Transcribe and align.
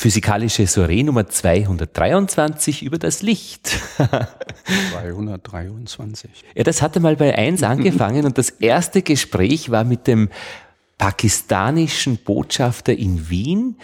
physikalische 0.00 0.66
Soiree 0.66 1.02
Nummer 1.02 1.28
223 1.28 2.82
über 2.82 2.96
das 2.96 3.20
Licht. 3.20 3.78
223. 4.92 6.30
Ja, 6.54 6.64
das 6.64 6.80
hatte 6.80 7.00
mal 7.00 7.16
bei 7.16 7.36
eins 7.36 7.62
angefangen 7.64 8.24
und 8.24 8.38
das 8.38 8.48
erste 8.48 9.02
Gespräch 9.02 9.70
war 9.70 9.84
mit 9.84 10.06
dem 10.06 10.30
pakistanischen 10.96 12.16
Botschafter 12.16 12.94
in 12.94 13.28
Wien, 13.28 13.76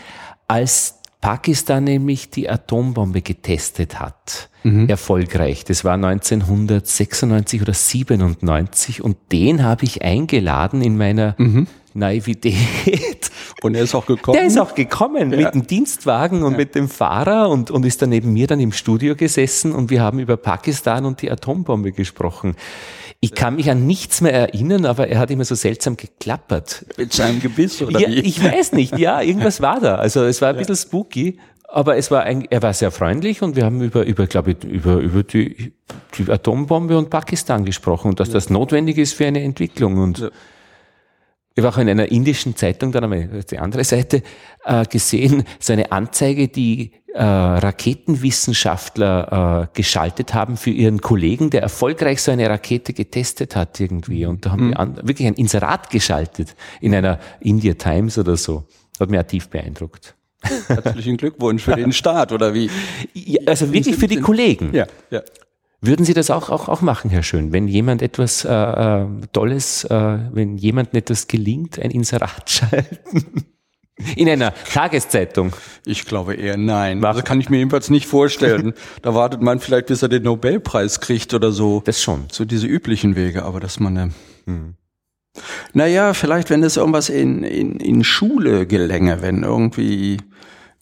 als 0.49 0.96
Pakistan 1.21 1.85
nämlich 1.85 2.31
die 2.31 2.49
Atombombe 2.49 3.23
getestet 3.23 3.99
hat. 4.01 4.49
Mhm. 4.63 4.89
Erfolgreich. 4.89 5.65
Das 5.65 5.85
war 5.85 5.95
1996 5.95 7.63
oder 7.63 7.75
97 7.75 9.03
und 9.03 9.17
den 9.33 9.63
habe 9.63 9.85
ich 9.85 10.03
eingeladen 10.03 10.83
in 10.83 10.97
meiner 10.97 11.35
mhm. 11.39 11.69
Naivität. 11.95 13.31
Und 13.63 13.75
er 13.75 13.85
ist 13.85 13.95
auch 13.95 14.05
gekommen? 14.05 14.37
Der 14.37 14.47
ist 14.47 14.59
auch 14.59 14.75
gekommen 14.75 15.33
ja. 15.33 15.39
mit 15.39 15.55
dem 15.55 15.67
Dienstwagen 15.67 16.43
und 16.43 16.53
ja. 16.53 16.59
mit 16.59 16.75
dem 16.75 16.91
Fahrer 16.91 17.49
und, 17.49 17.71
und 17.71 17.87
ist 17.87 18.03
dann 18.03 18.11
neben 18.11 18.35
mir 18.35 18.47
dann 18.47 18.61
im 18.61 18.71
Studio 18.71 19.17
gesessen 19.17 19.73
und 19.73 19.89
wir 19.89 20.03
haben 20.03 20.19
über 20.19 20.37
Pakistan 20.37 21.07
und 21.07 21.23
die 21.23 21.31
Atombombe 21.31 21.93
gesprochen. 21.93 22.55
Ich 23.27 23.35
kann 23.35 23.57
mich 23.57 23.69
an 23.69 23.89
nichts 23.89 24.21
mehr 24.21 24.33
erinnern, 24.33 24.87
aber 24.87 25.09
er 25.09 25.19
hat 25.19 25.33
immer 25.33 25.45
so 25.45 25.57
seltsam 25.57 25.97
geklappert. 25.97 26.87
Mit 26.97 27.13
seinem 27.13 27.41
Gebiss 27.41 27.83
oder 27.83 27.99
ja, 27.99 28.09
wie? 28.09 28.21
Ich 28.21 28.43
weiß 28.43 28.73
nicht, 28.73 28.97
ja, 28.97 29.21
irgendwas 29.23 29.61
war 29.61 29.81
da. 29.81 29.97
Also 29.97 30.23
es 30.23 30.41
war 30.41 30.51
ein 30.51 30.57
bisschen 30.57 30.77
spooky, 30.77 31.39
aber 31.69 31.97
es 31.97 32.13
war 32.13 32.23
ein, 32.23 32.47
er 32.49 32.63
war 32.63 32.73
sehr 32.73 32.93
freundlich 32.93 33.43
und 33.43 33.57
wir 33.57 33.65
haben 33.65 33.83
über, 33.83 34.07
über 34.07 34.29
glaube 34.29 34.53
ich, 34.53 34.63
über, 34.63 34.99
über 34.99 35.25
die, 35.25 35.73
die 36.17 36.31
Atombombe 36.31 36.97
und 36.97 37.11
Pakistan 37.11 37.65
gesprochen 37.65 38.11
und 38.11 38.21
dass 38.21 38.31
das 38.31 38.49
notwendig 38.49 38.97
ist 38.97 39.15
für 39.15 39.27
eine 39.27 39.43
Entwicklung 39.43 39.99
und 39.99 40.31
ich 41.57 41.65
habe 41.65 41.75
auch 41.75 41.79
in 41.79 41.89
einer 41.89 42.13
indischen 42.13 42.55
Zeitung, 42.55 42.93
dann 42.93 43.03
einmal 43.05 43.43
die 43.51 43.59
andere 43.59 43.83
Seite, 43.83 44.23
äh, 44.65 44.85
gesehen, 44.85 45.45
so 45.59 45.73
eine 45.73 45.91
Anzeige, 45.91 46.49
die 46.49 46.93
äh, 47.15 47.23
Raketenwissenschaftler 47.23 49.63
äh, 49.63 49.69
geschaltet 49.75 50.35
haben 50.35 50.59
für 50.59 50.69
ihren 50.69 51.01
Kollegen, 51.01 51.49
der 51.49 51.63
erfolgreich 51.63 52.21
so 52.21 52.31
eine 52.31 52.51
Rakete 52.51 52.93
getestet 52.93 53.57
hat 53.57 53.81
irgendwie. 53.81 54.27
Und 54.27 54.45
da 54.45 54.51
haben 54.51 54.67
mhm. 54.67 54.71
die 54.71 54.77
an, 54.77 54.97
wirklich 54.97 55.27
ein 55.27 55.33
Inserat 55.35 55.89
geschaltet 55.89 56.55
in 56.83 56.95
einer 56.95 57.19
India 57.41 57.73
Times 57.73 58.19
oder 58.19 58.37
so. 58.37 58.65
Hat 59.01 59.09
mich 59.09 59.19
auch 59.19 59.25
tief 59.25 59.49
beeindruckt. 59.49 60.15
Herzlichen 60.67 61.17
Glückwunsch 61.17 61.63
für 61.63 61.75
den 61.75 61.93
Start, 61.93 62.33
oder 62.33 62.53
wie? 62.53 62.69
Ja, 63.15 63.41
also 63.47 63.73
wirklich 63.73 63.97
für 63.97 64.09
die 64.09 64.21
Kollegen. 64.21 64.75
Ja, 64.75 64.85
ja. 65.11 65.23
Würden 65.81 66.07
Sie 66.07 66.15
das 66.15 66.31
auch, 66.31 66.51
auch, 66.51 66.69
auch 66.69 66.81
machen, 66.81 67.11
Herr 67.11 67.23
Schön, 67.23 67.53
wenn 67.53 67.69
jemand 67.69 68.03
etwas 68.03 68.45
äh, 68.45 68.53
äh, 68.53 69.07
Tolles, 69.33 69.85
äh, 69.85 70.19
wenn 70.33 70.57
jemandem 70.57 70.99
etwas 70.99 71.29
gelingt, 71.29 71.79
ein 71.79 71.91
Inserat 71.91 72.51
schalten? 72.51 73.47
In 74.15 74.29
einer 74.29 74.53
Tageszeitung? 74.55 75.55
Ich 75.87 76.05
glaube 76.05 76.35
eher 76.35 76.59
nein. 76.59 77.03
Also 77.03 77.23
kann 77.23 77.41
ich 77.41 77.49
mir 77.49 77.59
jedenfalls 77.59 77.89
nicht 77.89 78.07
vorstellen. 78.07 78.75
da 79.03 79.15
wartet 79.15 79.41
man 79.41 79.59
vielleicht, 79.59 79.87
bis 79.87 80.03
er 80.03 80.11
den 80.11 80.23
Nobelpreis 80.23 81.01
kriegt 81.01 81.33
oder 81.33 81.51
so. 81.51 81.81
Das 81.85 82.03
schon. 82.03 82.27
So 82.31 82.45
diese 82.45 82.67
üblichen 82.67 83.17
Wege, 83.17 83.45
aber 83.45 83.59
dass 83.59 83.81
man 83.81 83.97
eine 83.97 84.13
hm. 84.45 84.75
Naja, 85.73 86.15
vielleicht, 86.15 86.51
wenn 86.51 86.63
es 86.63 86.77
irgendwas 86.77 87.09
in, 87.09 87.43
in, 87.43 87.79
in 87.79 88.05
Schule 88.05 88.67
gelänge, 88.67 89.23
wenn 89.23 89.43
irgendwie 89.43 90.19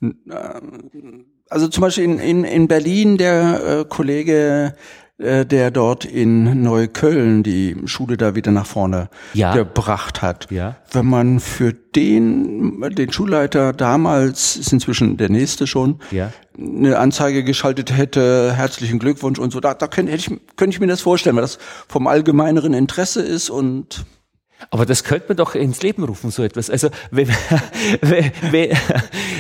äh, 0.01 0.61
also 1.51 1.69
zum 1.69 1.83
Beispiel 1.83 2.05
in, 2.05 2.19
in, 2.19 2.45
in 2.45 2.69
Berlin 2.69 3.17
der 3.17 3.81
äh, 3.81 3.85
Kollege, 3.85 4.75
äh, 5.19 5.47
der 5.47 5.71
dort 5.71 6.05
in 6.05 6.63
Neukölln 6.63 7.45
die 7.45 7.77
Schule 7.85 8.17
da 8.17 8.35
wieder 8.35 8.51
nach 8.51 8.67
vorne 8.67 9.09
ja. 9.33 9.55
gebracht 9.55 10.23
hat. 10.23 10.51
Ja. 10.51 10.77
Wenn 10.91 11.07
man 11.07 11.39
für 11.39 11.73
den, 11.73 12.81
den 12.95 13.13
Schulleiter 13.13 13.73
damals, 13.73 14.57
ist 14.57 14.73
inzwischen 14.73 15.17
der 15.17 15.29
nächste 15.29 15.69
schon, 15.69 16.01
ja. 16.11 16.33
eine 16.59 16.99
Anzeige 16.99 17.45
geschaltet 17.45 17.97
hätte, 17.97 18.55
herzlichen 18.55 18.99
Glückwunsch 18.99 19.39
und 19.39 19.53
so, 19.53 19.61
da, 19.61 19.75
da 19.75 19.87
könnte, 19.87 20.11
hätte 20.11 20.33
ich, 20.33 20.41
könnte 20.57 20.75
ich 20.75 20.81
mir 20.81 20.89
das 20.89 21.03
vorstellen, 21.03 21.37
weil 21.37 21.43
das 21.43 21.59
vom 21.89 22.09
allgemeineren 22.09 22.75
Interesse 22.75 23.23
ist 23.23 23.51
und 23.51 24.05
aber 24.71 24.87
das 24.87 25.05
könnte 25.05 25.27
man 25.29 25.37
doch 25.37 25.55
ins 25.55 25.83
Leben 25.83 26.05
rufen, 26.05 26.31
so 26.31 26.43
etwas. 26.43 26.71
Also, 26.71 26.89
wenn, 27.11 27.29
wenn, 28.01 28.33
wenn, 28.51 28.71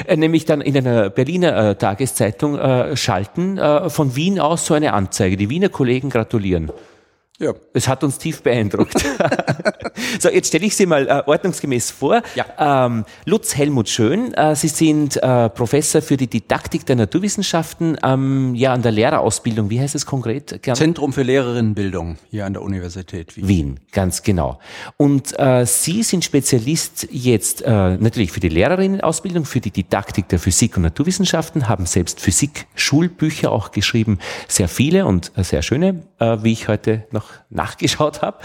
äh, 0.07 0.17
nämlich 0.17 0.45
dann 0.45 0.61
in 0.61 0.77
einer 0.77 1.11
Berliner 1.11 1.71
äh, 1.71 1.75
Tageszeitung 1.77 2.59
äh, 2.59 2.97
schalten, 2.97 3.59
äh, 3.59 3.91
von 3.91 4.17
Wien 4.17 4.41
aus 4.41 4.67
so 4.67 4.75
eine 4.75 4.93
Anzeige. 4.93 5.37
Die 5.37 5.51
Wiener 5.51 5.69
Kollegen 5.69 6.11
gratulieren. 6.11 6.71
Ja. 7.41 7.53
Es 7.72 7.89
hat 7.89 8.05
uns 8.05 8.19
tief 8.19 8.43
beeindruckt. 8.43 8.95
so, 10.21 10.28
jetzt 10.28 10.49
stelle 10.49 10.67
ich 10.67 10.77
Sie 10.77 10.87
mal 10.87 11.09
äh, 11.09 11.22
ordnungsgemäß 11.27 11.91
vor. 11.91 12.22
Ja. 12.37 12.87
Ähm, 12.87 13.05
Lutz 13.25 13.56
Helmut 13.56 13.89
Schön, 13.89 14.33
äh, 14.34 14.55
Sie 14.55 14.69
sind 14.69 15.17
äh, 15.17 15.49
Professor 15.50 16.00
für 16.00 16.17
die 16.17 16.28
Didaktik 16.28 16.87
der 16.87 16.95
Naturwissenschaften 16.95 17.99
ähm, 18.05 18.55
ja, 18.55 18.72
an 18.72 18.83
der 18.83 18.93
Lehrerausbildung. 18.93 19.69
Wie 19.69 19.81
heißt 19.81 19.97
es 19.97 20.06
konkret? 20.06 20.62
Gern? 20.62 20.77
Zentrum 20.77 21.12
für 21.12 21.22
Lehrerinnenbildung 21.22 22.19
hier 22.31 22.47
an 22.47 22.53
der 22.53 22.62
Universität 22.62 23.37
Wien. 23.37 23.49
Wien, 23.49 23.81
ganz 23.91 24.22
genau. 24.22 24.61
Und 24.97 25.37
äh, 25.37 25.66
Sie 25.66 26.05
sind 26.05 26.25
Spezialist 26.25 27.09
jetzt 27.11 27.62
äh, 27.62 27.97
natürlich 27.97 28.31
für 28.31 28.41
die 28.41 28.49
Lehrerinnenausbildung, 28.49 29.45
für 29.45 29.61
die 29.61 29.72
Didaktik 29.72 30.28
der 30.28 30.39
Physik 30.39 30.77
und 30.77 30.84
Naturwissenschaften, 30.84 31.69
haben 31.69 31.87
selbst 31.87 32.21
Physik-Schulbücher 32.21 33.51
auch 33.51 33.72
geschrieben, 33.72 34.21
sehr 34.47 34.69
viele 34.69 35.06
und 35.06 35.33
äh, 35.34 35.43
sehr 35.43 35.62
schöne, 35.62 36.05
wie 36.19 36.53
ich 36.53 36.69
heute 36.69 37.05
noch 37.11 37.24
noch 37.25 37.31
nachgeschaut 37.51 38.23
habe. 38.23 38.39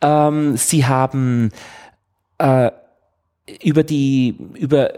Ähm, 0.00 0.56
sie 0.56 0.86
haben 0.86 1.50
äh, 2.38 2.70
über 3.62 3.82
die, 3.82 4.36
über 4.54 4.92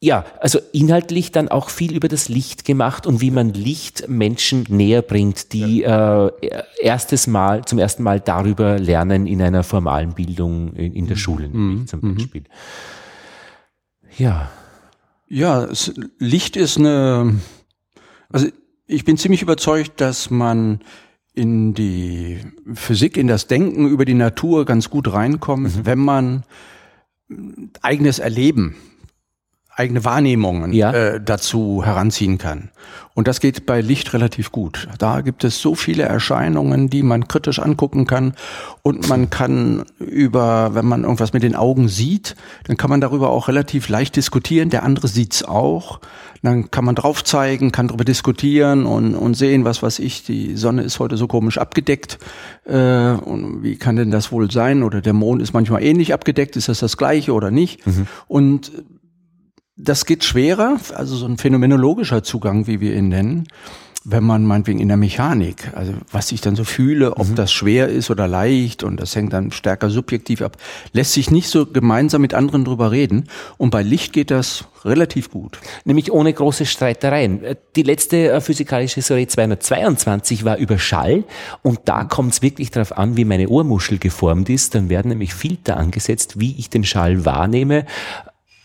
ja, 0.00 0.24
also 0.40 0.60
inhaltlich 0.72 1.32
dann 1.32 1.48
auch 1.48 1.70
viel 1.70 1.96
über 1.96 2.06
das 2.06 2.28
Licht 2.28 2.64
gemacht 2.64 3.04
und 3.04 3.20
wie 3.20 3.32
man 3.32 3.52
Licht 3.52 4.08
Menschen 4.08 4.64
näher 4.68 5.02
bringt, 5.02 5.52
die 5.52 5.80
ja. 5.80 6.28
äh, 6.28 6.62
erstes 6.80 7.26
Mal, 7.26 7.64
zum 7.64 7.80
ersten 7.80 8.04
Mal 8.04 8.20
darüber 8.20 8.78
lernen 8.78 9.26
in 9.26 9.42
einer 9.42 9.64
formalen 9.64 10.14
Bildung 10.14 10.72
in, 10.74 10.92
in 10.92 11.06
der 11.06 11.16
mhm. 11.16 11.20
Schule 11.20 11.48
mhm. 11.48 11.86
zum 11.88 12.00
mhm. 12.00 12.14
Beispiel. 12.14 12.44
Ja. 14.18 14.50
Ja, 15.28 15.64
es, 15.64 15.92
Licht 16.18 16.56
ist 16.56 16.78
eine, 16.78 17.40
also 18.30 18.46
ich 18.86 19.04
bin 19.04 19.18
ziemlich 19.18 19.42
überzeugt, 19.42 20.00
dass 20.00 20.30
man 20.30 20.80
in 21.38 21.72
die 21.72 22.40
Physik, 22.74 23.16
in 23.16 23.28
das 23.28 23.46
Denken 23.46 23.88
über 23.88 24.04
die 24.04 24.14
Natur 24.14 24.66
ganz 24.66 24.90
gut 24.90 25.12
reinkommt, 25.12 25.76
mhm. 25.76 25.86
wenn 25.86 25.98
man 25.98 26.44
eigenes 27.80 28.18
Erleben 28.18 28.74
eigene 29.78 30.04
Wahrnehmungen 30.04 30.72
ja. 30.72 30.92
äh, 30.92 31.20
dazu 31.24 31.82
heranziehen 31.84 32.36
kann. 32.36 32.70
Und 33.14 33.26
das 33.26 33.40
geht 33.40 33.66
bei 33.66 33.80
Licht 33.80 34.12
relativ 34.12 34.52
gut. 34.52 34.88
Da 34.98 35.22
gibt 35.22 35.42
es 35.42 35.60
so 35.60 35.74
viele 35.74 36.04
Erscheinungen, 36.04 36.88
die 36.88 37.02
man 37.02 37.26
kritisch 37.26 37.58
angucken 37.58 38.06
kann. 38.06 38.34
Und 38.82 39.08
man 39.08 39.28
kann 39.28 39.84
über, 39.98 40.74
wenn 40.74 40.86
man 40.86 41.02
irgendwas 41.02 41.32
mit 41.32 41.42
den 41.42 41.56
Augen 41.56 41.88
sieht, 41.88 42.36
dann 42.64 42.76
kann 42.76 42.90
man 42.90 43.00
darüber 43.00 43.30
auch 43.30 43.48
relativ 43.48 43.88
leicht 43.88 44.14
diskutieren. 44.14 44.70
Der 44.70 44.84
andere 44.84 45.08
sieht's 45.08 45.42
auch. 45.42 46.00
Dann 46.42 46.70
kann 46.70 46.84
man 46.84 46.94
drauf 46.94 47.24
zeigen, 47.24 47.72
kann 47.72 47.88
darüber 47.88 48.04
diskutieren 48.04 48.86
und, 48.86 49.16
und 49.16 49.34
sehen, 49.34 49.64
was 49.64 49.82
weiß 49.82 49.98
ich, 49.98 50.22
die 50.22 50.56
Sonne 50.56 50.82
ist 50.82 51.00
heute 51.00 51.16
so 51.16 51.26
komisch 51.26 51.58
abgedeckt. 51.58 52.18
Äh, 52.66 53.12
und 53.12 53.64
wie 53.64 53.76
kann 53.76 53.96
denn 53.96 54.12
das 54.12 54.30
wohl 54.30 54.50
sein? 54.50 54.84
Oder 54.84 55.00
der 55.00 55.12
Mond 55.12 55.42
ist 55.42 55.52
manchmal 55.52 55.82
ähnlich 55.82 56.14
abgedeckt. 56.14 56.56
Ist 56.56 56.68
das 56.68 56.78
das 56.78 56.96
gleiche 56.96 57.32
oder 57.32 57.50
nicht? 57.50 57.84
Mhm. 57.84 58.06
Und 58.28 58.70
das 59.78 60.04
geht 60.04 60.24
schwerer, 60.24 60.76
also 60.94 61.16
so 61.16 61.26
ein 61.26 61.38
phänomenologischer 61.38 62.22
Zugang, 62.24 62.66
wie 62.66 62.80
wir 62.80 62.94
ihn 62.94 63.08
nennen, 63.08 63.46
wenn 64.04 64.24
man 64.24 64.44
meinetwegen 64.44 64.80
in 64.80 64.88
der 64.88 64.96
Mechanik, 64.96 65.70
also 65.74 65.92
was 66.10 66.32
ich 66.32 66.40
dann 66.40 66.56
so 66.56 66.64
fühle, 66.64 67.16
ob 67.16 67.28
mhm. 67.28 67.34
das 67.34 67.52
schwer 67.52 67.88
ist 67.88 68.10
oder 68.10 68.26
leicht 68.26 68.82
und 68.82 68.98
das 68.98 69.14
hängt 69.14 69.32
dann 69.32 69.50
stärker 69.50 69.90
subjektiv 69.90 70.40
ab, 70.40 70.56
lässt 70.92 71.12
sich 71.12 71.30
nicht 71.30 71.48
so 71.48 71.66
gemeinsam 71.66 72.22
mit 72.22 72.32
anderen 72.32 72.64
drüber 72.64 72.90
reden. 72.90 73.28
Und 73.56 73.70
bei 73.70 73.82
Licht 73.82 74.12
geht 74.12 74.30
das 74.30 74.64
relativ 74.84 75.30
gut. 75.30 75.58
Nämlich 75.84 76.10
ohne 76.10 76.32
große 76.32 76.64
Streitereien. 76.64 77.40
Die 77.76 77.82
letzte 77.82 78.30
äh, 78.30 78.40
physikalische 78.40 79.02
Serie 79.02 79.28
222 79.28 80.44
war 80.44 80.56
über 80.56 80.78
Schall 80.78 81.24
und 81.62 81.80
da 81.84 82.04
kommt 82.04 82.32
es 82.32 82.42
wirklich 82.42 82.70
darauf 82.70 82.96
an, 82.96 83.16
wie 83.16 83.24
meine 83.24 83.48
Ohrmuschel 83.48 83.98
geformt 83.98 84.48
ist. 84.48 84.74
Dann 84.74 84.88
werden 84.88 85.08
nämlich 85.08 85.34
Filter 85.34 85.76
angesetzt, 85.76 86.40
wie 86.40 86.56
ich 86.56 86.70
den 86.70 86.84
Schall 86.84 87.24
wahrnehme. 87.24 87.84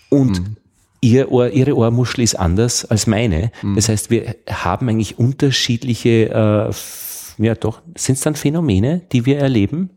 Und 0.10 0.40
mhm 0.40 0.58
ihr 1.04 1.32
Ohr, 1.32 1.50
ihre 1.50 1.76
Ohrmuschel 1.76 2.24
ist 2.24 2.36
anders 2.36 2.86
als 2.86 3.06
meine. 3.06 3.52
Mhm. 3.62 3.76
Das 3.76 3.90
heißt, 3.90 4.10
wir 4.10 4.36
haben 4.50 4.88
eigentlich 4.90 5.20
unterschiedliche, 5.20 6.30
äh, 6.30 7.44
ja 7.44 7.56
doch, 7.56 7.82
sind 7.96 8.16
es 8.16 8.22
dann 8.22 8.36
Phänomene, 8.36 9.02
die 9.12 9.26
wir 9.26 9.38
erleben? 9.38 9.90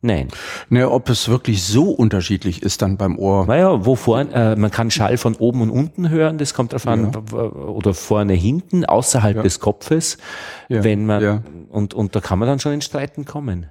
Nein. 0.00 0.28
Ne, 0.68 0.90
ob 0.90 1.08
es 1.08 1.28
wirklich 1.28 1.62
so 1.62 1.90
unterschiedlich 1.90 2.62
ist 2.62 2.82
dann 2.82 2.98
beim 2.98 3.18
Ohr. 3.18 3.46
Naja, 3.46 3.86
wo 3.86 3.96
vorne, 3.96 4.32
äh, 4.34 4.54
man 4.54 4.70
kann 4.70 4.90
Schall 4.90 5.16
von 5.16 5.34
oben 5.34 5.62
und 5.62 5.70
unten 5.70 6.10
hören, 6.10 6.36
das 6.36 6.52
kommt 6.52 6.74
drauf 6.74 6.86
an, 6.86 7.10
ja. 7.32 7.38
oder 7.38 7.94
vorne, 7.94 8.34
hinten, 8.34 8.84
außerhalb 8.84 9.36
ja. 9.36 9.42
des 9.42 9.60
Kopfes, 9.60 10.18
ja. 10.68 10.84
wenn 10.84 11.06
man, 11.06 11.42
und, 11.70 11.94
und 11.94 12.14
da 12.14 12.20
kann 12.20 12.38
man 12.38 12.46
dann 12.46 12.58
schon 12.58 12.74
in 12.74 12.82
Streiten 12.82 13.24
kommen. 13.24 13.70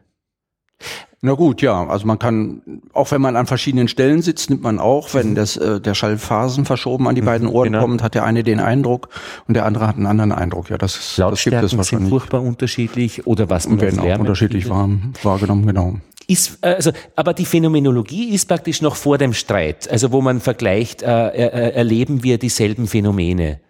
Na 1.25 1.31
gut, 1.36 1.62
ja. 1.62 1.88
Also 1.88 2.06
man 2.06 2.20
kann, 2.20 2.62
auch 2.92 3.10
wenn 3.12 3.22
man 3.22 3.38
an 3.38 3.46
verschiedenen 3.46 3.88
Stellen 3.88 4.22
sitzt, 4.22 4.50
nimmt 4.50 4.62
man 4.62 4.78
auch, 4.78 5.14
wenn 5.14 5.36
das, 5.36 5.56
äh, 5.56 5.80
der 5.80 5.94
Schallphasen 5.94 6.66
verschoben 6.66 7.08
an 7.08 7.16
die 7.16 7.22
beiden 7.22 7.48
Ohren 7.48 7.72
genau. 7.72 7.80
kommt, 7.80 8.04
hat 8.04 8.14
der 8.14 8.25
eine 8.25 8.44
den 8.44 8.60
Eindruck 8.60 9.08
und 9.48 9.54
der 9.54 9.64
andere 9.66 9.88
hat 9.88 9.96
einen 9.96 10.06
anderen 10.06 10.34
Eindruck. 10.34 10.70
Ja, 10.70 10.78
das, 10.78 10.98
ist- 10.98 11.18
das 11.18 11.42
gibt 11.42 11.56
es 11.56 11.70
sind 11.72 11.78
wahrscheinlich. 11.78 12.10
furchtbar 12.10 12.42
unterschiedlich 12.42 13.25
oder 13.25 13.50
was 13.50 13.70
man 13.70 13.80
werden 13.80 14.00
auch 14.02 14.20
unterschiedlich 14.20 14.68
warm, 14.70 15.14
wahrgenommen, 15.24 15.66
genau. 15.66 15.96
Ist, 16.28 16.60
äh, 16.62 16.74
also, 16.75 16.92
aber 17.16 17.34
die 17.34 17.46
Phänomenologie 17.46 18.34
ist 18.36 18.50
praktisch 18.50 18.81
noch 18.81 18.98
vor 18.98 19.18
dem 19.18 19.34
Streit, 19.34 19.90
also 19.90 20.12
wo 20.12 20.19
man 20.19 20.42
vergleicht, 20.42 21.04
äh, 21.04 21.06
er, 21.08 21.54
er- 21.54 21.74
erleben 21.76 22.24
wir 22.24 22.38
dieselben 22.38 22.86
Phänomene. 22.86 23.62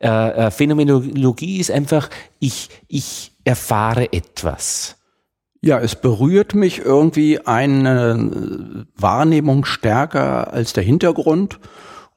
Äh, 0.00 0.08
äh, 0.46 0.50
Phänomenologie 0.50 1.58
ist 1.58 1.70
einfach, 1.70 2.10
ich, 2.38 2.68
ich 2.86 3.32
erfahre 3.44 4.12
etwas. 4.12 4.96
Ja, 5.60 5.80
es 5.80 5.96
berührt 5.96 6.54
mich 6.54 6.80
irgendwie 6.84 7.40
eine 7.40 8.86
Wahrnehmung 8.96 9.64
stärker 9.64 10.52
als 10.52 10.72
der 10.72 10.84
Hintergrund 10.84 11.58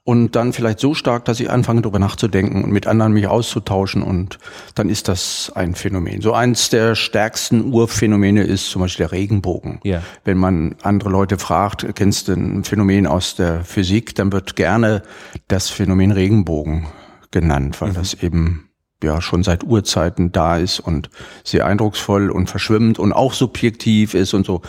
und 0.04 0.36
dann 0.36 0.52
vielleicht 0.52 0.80
so 0.80 0.94
stark, 0.94 1.26
dass 1.26 1.40
ich 1.40 1.50
anfange 1.50 1.82
darüber 1.82 2.00
nachzudenken 2.00 2.64
und 2.64 2.72
mit 2.72 2.88
anderen 2.88 3.14
mich 3.14 3.28
auszutauschen 3.28 4.02
und 4.02 4.40
dann 4.74 4.90
ist 4.90 5.08
das 5.08 5.52
ein 5.56 5.76
Phänomen. 5.76 6.22
So 6.22 6.34
eins 6.34 6.70
der 6.70 6.96
stärksten 6.96 7.72
Urphänomene 7.72 8.44
ist 8.44 8.70
zum 8.70 8.82
Beispiel 8.82 9.06
der 9.06 9.12
Regenbogen. 9.12 9.80
Ja. 9.84 10.02
Wenn 10.24 10.38
man 10.38 10.76
andere 10.82 11.10
Leute 11.10 11.38
fragt, 11.38 11.86
kennst 11.96 12.28
du 12.28 12.34
ein 12.34 12.64
Phänomen 12.64 13.06
aus 13.06 13.36
der 13.36 13.64
Physik, 13.64 14.16
dann 14.16 14.32
wird 14.32 14.56
gerne 14.56 15.04
das 15.48 15.70
Phänomen 15.70 16.12
Regenbogen 16.12 16.88
genannt, 17.30 17.80
weil 17.80 17.94
das 17.94 18.16
eben 18.16 18.71
ja 19.04 19.22
schon 19.22 19.44
seit 19.44 19.64
Urzeiten 19.64 20.32
da 20.32 20.58
ist 20.58 20.80
und 20.80 21.10
sehr 21.44 21.66
eindrucksvoll 21.66 22.30
und 22.30 22.50
verschwimmend 22.50 23.00
und 23.00 23.14
auch 23.14 23.34
subjektiv 23.34 24.14
ist 24.14 24.34
und 24.34 24.46
so 24.46 24.62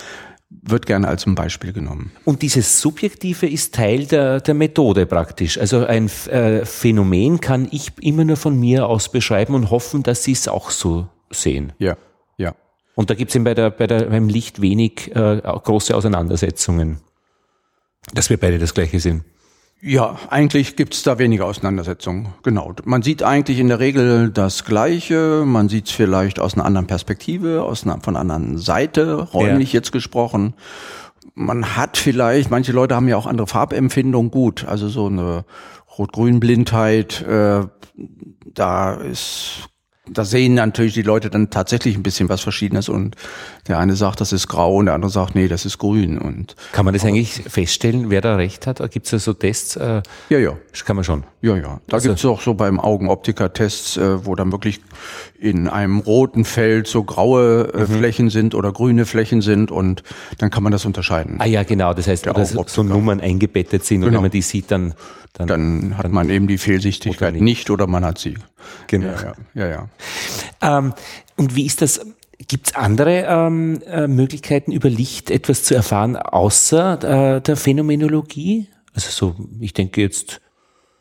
wird 0.61 0.87
gerne 0.87 1.09
als 1.09 1.27
ein 1.27 1.35
Beispiel 1.35 1.73
genommen. 1.73 2.13
Und 2.25 2.43
dieses 2.43 2.81
Subjektive 2.81 3.47
ist 3.47 3.75
Teil 3.75 4.07
der, 4.07 4.41
der 4.41 4.55
Methode 4.55 5.07
praktisch. 5.07 5.59
Also 5.59 5.87
ein 5.87 6.11
äh, 6.29 6.65
Phänomen 6.65 7.41
kann 7.41 7.69
ich 7.71 7.93
immer 8.01 8.25
nur 8.25 8.37
von 8.37 8.59
mir 8.59 8.87
aus 8.87 9.11
beschreiben 9.11 9.55
und 9.55 9.71
hoffen, 9.71 10.03
dass 10.03 10.25
Sie 10.25 10.33
es 10.33 10.49
auch 10.49 10.71
so 10.71 11.09
sehen. 11.31 11.73
Ja, 11.79 11.97
ja. 12.37 12.55
Und 12.95 13.11
da 13.11 13.15
gibt 13.15 13.31
es 13.31 13.35
eben 13.35 13.45
bei 13.45 13.55
der, 13.55 13.71
bei 13.71 13.87
der, 13.87 14.05
beim 14.05 14.29
Licht 14.29 14.61
wenig 14.61 15.15
äh, 15.17 15.41
große 15.43 15.97
Auseinandersetzungen, 15.97 17.01
dass 18.13 18.29
wir 18.29 18.37
beide 18.37 18.59
das 18.59 18.75
Gleiche 18.75 19.01
sehen. 19.01 19.25
Ja, 19.85 20.17
eigentlich 20.31 20.77
gibt's 20.77 21.03
da 21.03 21.19
weniger 21.19 21.45
Auseinandersetzungen. 21.45 22.29
Genau. 22.45 22.73
Man 22.85 23.03
sieht 23.03 23.25
eigentlich 23.25 23.59
in 23.59 23.67
der 23.67 23.81
Regel 23.81 24.31
das 24.31 24.65
Gleiche. 24.65 25.43
Man 25.45 25.69
sieht's 25.69 25.91
vielleicht 25.91 26.39
aus 26.39 26.55
einer 26.55 26.65
anderen 26.65 26.87
Perspektive, 26.87 27.65
aus 27.65 27.83
einer 27.83 28.01
von 28.01 28.15
einer 28.15 28.21
anderen 28.21 28.59
Seite, 28.59 29.15
räumlich 29.33 29.73
jetzt 29.73 29.91
gesprochen. 29.91 30.55
Man 31.35 31.77
hat 31.77 31.97
vielleicht, 31.97 32.49
manche 32.49 32.71
Leute 32.71 32.95
haben 32.95 33.09
ja 33.09 33.17
auch 33.17 33.27
andere 33.27 33.49
Farbempfindungen. 33.49 34.31
Gut, 34.31 34.65
also 34.65 34.89
so 34.89 35.07
eine 35.07 35.45
Rot-Grün-Blindheit, 35.99 37.23
äh, 37.23 37.63
da 38.55 38.95
ist 38.95 39.69
da 40.11 40.25
sehen 40.25 40.55
natürlich 40.55 40.95
die 40.95 41.03
Leute 41.03 41.31
dann 41.31 41.51
tatsächlich 41.51 41.97
ein 41.97 42.03
bisschen 42.03 42.29
was 42.29 42.41
Verschiedenes 42.41 42.89
und 42.89 43.15
der 43.69 43.79
eine 43.79 43.95
sagt, 43.95 44.21
das 44.21 44.33
ist 44.33 44.49
grau 44.49 44.77
und 44.77 44.87
der 44.87 44.95
andere 44.95 45.11
sagt, 45.11 45.37
nee, 45.37 45.47
das 45.47 45.65
ist 45.65 45.79
grün 45.79 46.19
und 46.19 46.57
Kann 46.73 46.85
man 46.85 46.95
das 46.95 47.05
eigentlich 47.05 47.33
feststellen, 47.47 48.11
wer 48.11 48.21
da 48.21 48.35
recht 48.35 48.67
hat? 48.67 48.79
Gibt 48.91 49.07
es 49.07 49.11
da 49.13 49.19
so 49.21 49.35
Tests? 49.35 49.77
Äh, 49.77 50.03
ja, 50.31 50.39
ja. 50.39 50.57
kann 50.85 50.97
man 50.97 51.05
schon. 51.05 51.23
Ja, 51.43 51.55
ja. 51.57 51.81
Da 51.87 51.97
Also- 51.97 52.09
gibt's 52.09 52.25
auch 52.25 52.41
so 52.41 52.55
beim 52.55 52.81
Augenoptiker-Tests, 52.81 53.97
äh, 53.99 54.27
wo 54.27 54.35
dann 54.35 54.51
wirklich 54.51 54.81
in 55.39 55.69
einem 55.69 56.01
roten 56.01 56.45
Feld 56.45 56.87
so 56.89 57.05
graue 57.05 57.71
Mhm. 57.73 57.81
äh, 57.81 57.87
Flächen 57.87 58.31
sind 58.31 58.55
oder 58.57 58.73
grüne 58.73 59.07
Flächen 59.07 59.43
sind 59.43 59.71
und 59.71 60.03
dann 60.39 60.51
kann 60.51 60.63
man 60.65 60.73
das 60.73 60.85
unterscheiden. 60.85 61.37
Ah 61.39 61.47
ja, 61.47 61.63
genau. 61.63 61.95
Das 61.95 62.09
heißt, 62.09 62.27
oder 62.27 62.45
so, 62.45 62.59
Augenoptiker. 62.61 62.83
Nummern 62.85 63.21
eingebettet 63.21 63.85
sind 63.85 63.99
und 64.03 64.07
Genau. 64.07 64.17
wenn 64.19 64.23
man 64.23 64.31
die 64.33 64.43
sieht, 64.43 64.71
dann, 64.73 64.95
dann, 65.35 65.47
Dann 65.47 65.99
hat 65.99 66.11
man 66.11 66.29
eben 66.31 66.47
die 66.49 66.59
Fehlsichtigkeit 66.59 67.31
Oder 67.35 67.43
nicht. 67.43 67.43
nicht 67.43 67.71
oder 67.71 67.87
man 67.87 68.05
hat 68.05 68.19
sie. 68.19 68.35
genau. 68.89 69.07
Ja, 69.07 69.35
ja, 69.55 69.67
ja. 69.69 69.89
ja. 70.63 70.79
Ähm, 70.79 70.93
und 71.37 71.55
wie 71.57 71.65
ist 71.67 71.81
das? 71.81 72.01
Gibt 72.53 72.67
es 72.67 72.75
andere 72.75 73.25
ähm, 73.27 73.81
äh, 73.87 74.07
Möglichkeiten, 74.07 74.73
über 74.73 74.91
Licht 74.91 75.31
etwas 75.31 75.65
zu 75.65 75.75
erfahren, 75.75 76.17
außer 76.17 77.37
äh, 77.37 77.41
der 77.41 77.57
Phänomenologie? 77.57 78.69
Also 78.93 79.09
so, 79.11 79.49
ich 79.59 79.73
denke 79.73 80.03
jetzt, 80.03 80.43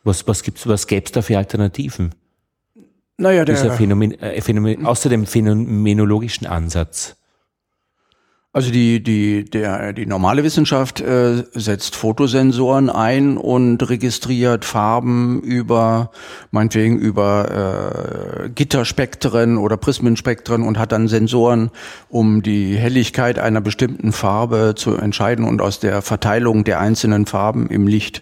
was, 0.06 0.26
was 0.30 0.44
gibt's, 0.44 0.66
was 0.66 0.88
gäbe 0.88 1.08
es 1.08 1.12
da 1.12 1.22
für 1.22 1.38
Alternativen? 1.38 2.16
Naja, 3.18 3.44
Dieser 3.44 3.64
der, 3.66 3.74
Phänomen, 3.74 4.18
äh, 4.22 4.40
Phänomen, 4.40 4.86
außer 4.86 5.10
dem 5.10 5.26
phänomenologischen 5.26 6.48
Ansatz. 6.48 7.18
Also 8.54 8.70
die, 8.70 9.02
die, 9.02 9.46
der, 9.46 9.94
die 9.94 10.06
normale 10.06 10.44
Wissenschaft 10.44 11.00
äh, 11.00 11.44
setzt 11.54 11.96
Fotosensoren 11.96 12.90
ein 12.90 13.38
und 13.38 13.90
registriert 13.90 14.66
Farben 14.66 15.42
über, 15.42 16.12
meinetwegen 16.52 16.98
über 16.98 18.44
äh, 18.46 18.50
Gitterspektren 18.50 19.58
oder 19.58 19.78
Prismenspektren 19.78 20.64
und 20.64 20.78
hat 20.78 20.92
dann 20.92 21.08
Sensoren, 21.08 21.72
um 22.10 22.42
die 22.42 22.76
Helligkeit 22.76 23.40
einer 23.40 23.62
bestimmten 23.62 24.12
Farbe 24.12 24.74
zu 24.76 24.98
entscheiden 24.98 25.46
und 25.46 25.62
aus 25.62 25.80
der 25.80 26.02
Verteilung 26.02 26.66
der 26.66 26.82
einzelnen 26.82 27.28
Farben 27.28 27.68
im 27.68 27.88
Licht 27.88 28.22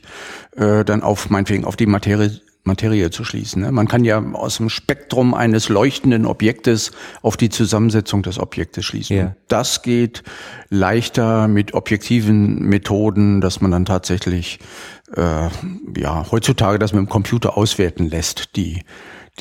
äh, 0.56 0.86
dann 0.86 1.02
auf, 1.02 1.32
meinetwegen, 1.32 1.66
auf 1.66 1.76
die 1.76 1.88
Materie 1.88 2.40
Materie 2.70 3.10
zu 3.10 3.24
schließen. 3.24 3.62
ne? 3.62 3.72
Man 3.72 3.88
kann 3.88 4.06
ja 4.06 4.24
aus 4.34 4.58
dem 4.58 4.70
Spektrum 4.70 5.34
eines 5.34 5.70
leuchtenden 5.70 6.26
Objektes 6.26 6.92
auf 7.22 7.36
die 7.36 7.50
Zusammensetzung 7.50 8.24
des 8.24 8.40
Objektes 8.40 8.86
schließen. 8.86 9.18
Ja. 9.18 9.36
Das 9.48 9.82
geht 9.82 10.24
leichter 10.70 11.48
mit 11.48 11.74
objektiven 11.74 12.64
Methoden, 12.64 13.42
dass 13.42 13.60
man 13.60 13.72
dann 13.72 13.86
tatsächlich 13.86 14.60
äh, 15.16 15.50
ja 15.98 16.26
heutzutage 16.32 16.80
das 16.80 16.94
mit 16.94 17.00
dem 17.00 17.10
Computer 17.10 17.58
auswerten 17.58 18.10
lässt, 18.10 18.56
die 18.56 18.84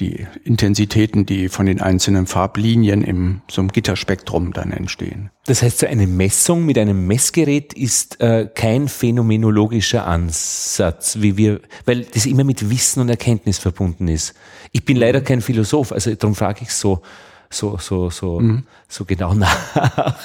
die 0.00 0.26
Intensitäten, 0.44 1.26
die 1.26 1.48
von 1.48 1.66
den 1.66 1.80
einzelnen 1.80 2.26
Farblinien 2.26 3.02
im 3.02 3.42
so 3.50 3.60
einem 3.60 3.70
Gitterspektrum 3.70 4.52
dann 4.52 4.70
entstehen. 4.70 5.30
Das 5.46 5.62
heißt, 5.62 5.78
so 5.78 5.86
eine 5.86 6.06
Messung 6.06 6.64
mit 6.66 6.78
einem 6.78 7.06
Messgerät 7.06 7.72
ist 7.72 8.20
äh, 8.20 8.48
kein 8.54 8.88
phänomenologischer 8.88 10.06
Ansatz, 10.06 11.18
wie 11.20 11.36
wir, 11.36 11.60
weil 11.84 12.04
das 12.04 12.26
immer 12.26 12.44
mit 12.44 12.70
Wissen 12.70 13.00
und 13.00 13.08
Erkenntnis 13.08 13.58
verbunden 13.58 14.08
ist. 14.08 14.34
Ich 14.72 14.84
bin 14.84 14.96
leider 14.96 15.20
kein 15.20 15.40
Philosoph, 15.40 15.92
also 15.92 16.14
darum 16.14 16.34
frage 16.34 16.60
ich 16.62 16.72
so, 16.72 17.02
so, 17.50 17.78
so, 17.78 18.10
so, 18.10 18.42
so 18.88 19.04
genau 19.04 19.34
nach. 19.34 20.16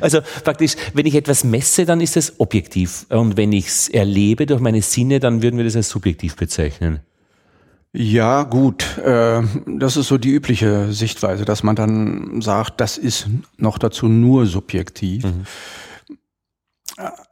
Also 0.00 0.20
praktisch, 0.42 0.74
wenn 0.94 1.06
ich 1.06 1.14
etwas 1.14 1.44
messe, 1.44 1.84
dann 1.84 2.00
ist 2.00 2.16
es 2.16 2.40
objektiv. 2.40 3.06
Und 3.10 3.36
wenn 3.36 3.52
ich 3.52 3.66
es 3.66 3.88
erlebe 3.88 4.46
durch 4.46 4.60
meine 4.60 4.82
Sinne, 4.82 5.20
dann 5.20 5.42
würden 5.42 5.58
wir 5.58 5.64
das 5.64 5.76
als 5.76 5.90
subjektiv 5.90 6.36
bezeichnen. 6.36 7.00
Ja, 7.98 8.42
gut. 8.42 8.98
Äh, 8.98 9.42
das 9.66 9.96
ist 9.96 10.08
so 10.08 10.18
die 10.18 10.30
übliche 10.30 10.92
Sichtweise, 10.92 11.46
dass 11.46 11.62
man 11.62 11.76
dann 11.76 12.42
sagt, 12.42 12.78
das 12.82 12.98
ist 12.98 13.26
noch 13.56 13.78
dazu 13.78 14.06
nur 14.06 14.44
subjektiv. 14.44 15.24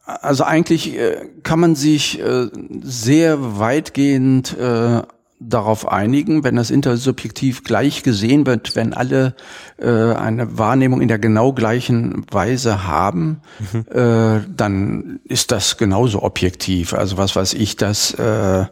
Also 0.07 0.45
eigentlich 0.45 0.97
äh, 0.99 1.29
kann 1.43 1.61
man 1.61 1.75
sich 1.75 2.19
äh, 2.19 2.49
sehr 2.83 3.59
weitgehend 3.59 4.57
äh, 4.57 5.03
darauf 5.39 5.87
einigen, 5.87 6.45
wenn 6.45 6.57
das 6.57 6.71
intersubjektiv 6.71 7.65
gleich 7.65 8.03
gesehen 8.03 8.47
wird, 8.47 8.75
wenn 8.75 8.95
alle 8.95 9.35
äh, 9.77 9.87
eine 9.87 10.57
Wahrnehmung 10.57 11.03
in 11.03 11.09
der 11.09 11.19
genau 11.19 11.53
gleichen 11.53 12.25
Weise 12.31 12.87
haben, 12.87 13.43
äh, 13.91 14.41
dann 14.57 15.21
ist 15.25 15.51
das 15.53 15.77
genauso 15.77 16.23
objektiv. 16.23 16.95
Also 16.95 17.19
was 17.19 17.37
weiß 17.37 17.53
ich, 17.53 17.77
dass 17.77 18.15
äh, 18.15 18.65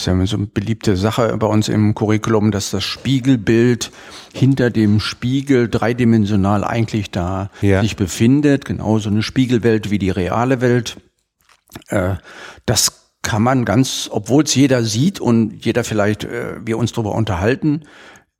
das 0.00 0.06
ist 0.14 0.18
ja 0.20 0.26
so 0.26 0.36
eine 0.36 0.46
beliebte 0.46 0.96
Sache 0.96 1.36
bei 1.36 1.46
uns 1.46 1.68
im 1.68 1.94
Curriculum, 1.94 2.50
dass 2.50 2.70
das 2.70 2.84
Spiegelbild 2.84 3.90
hinter 4.32 4.70
dem 4.70 4.98
Spiegel 5.00 5.68
dreidimensional 5.68 6.64
eigentlich 6.64 7.10
da 7.10 7.50
Ja. 7.60 7.82
sich 7.82 7.96
befindet, 7.96 8.64
genauso 8.64 9.10
eine 9.10 9.22
Spiegelwelt 9.22 9.90
wie 9.90 9.98
die 9.98 10.10
reale 10.10 10.60
Welt. 10.60 10.96
Äh, 11.88 12.14
das 12.64 13.10
kann 13.22 13.42
man 13.42 13.64
ganz, 13.66 14.08
obwohl 14.10 14.44
es 14.44 14.54
jeder 14.54 14.82
sieht 14.84 15.20
und 15.20 15.64
jeder 15.64 15.84
vielleicht 15.84 16.24
äh, 16.24 16.54
wir 16.64 16.78
uns 16.78 16.92
darüber 16.92 17.14
unterhalten, 17.14 17.82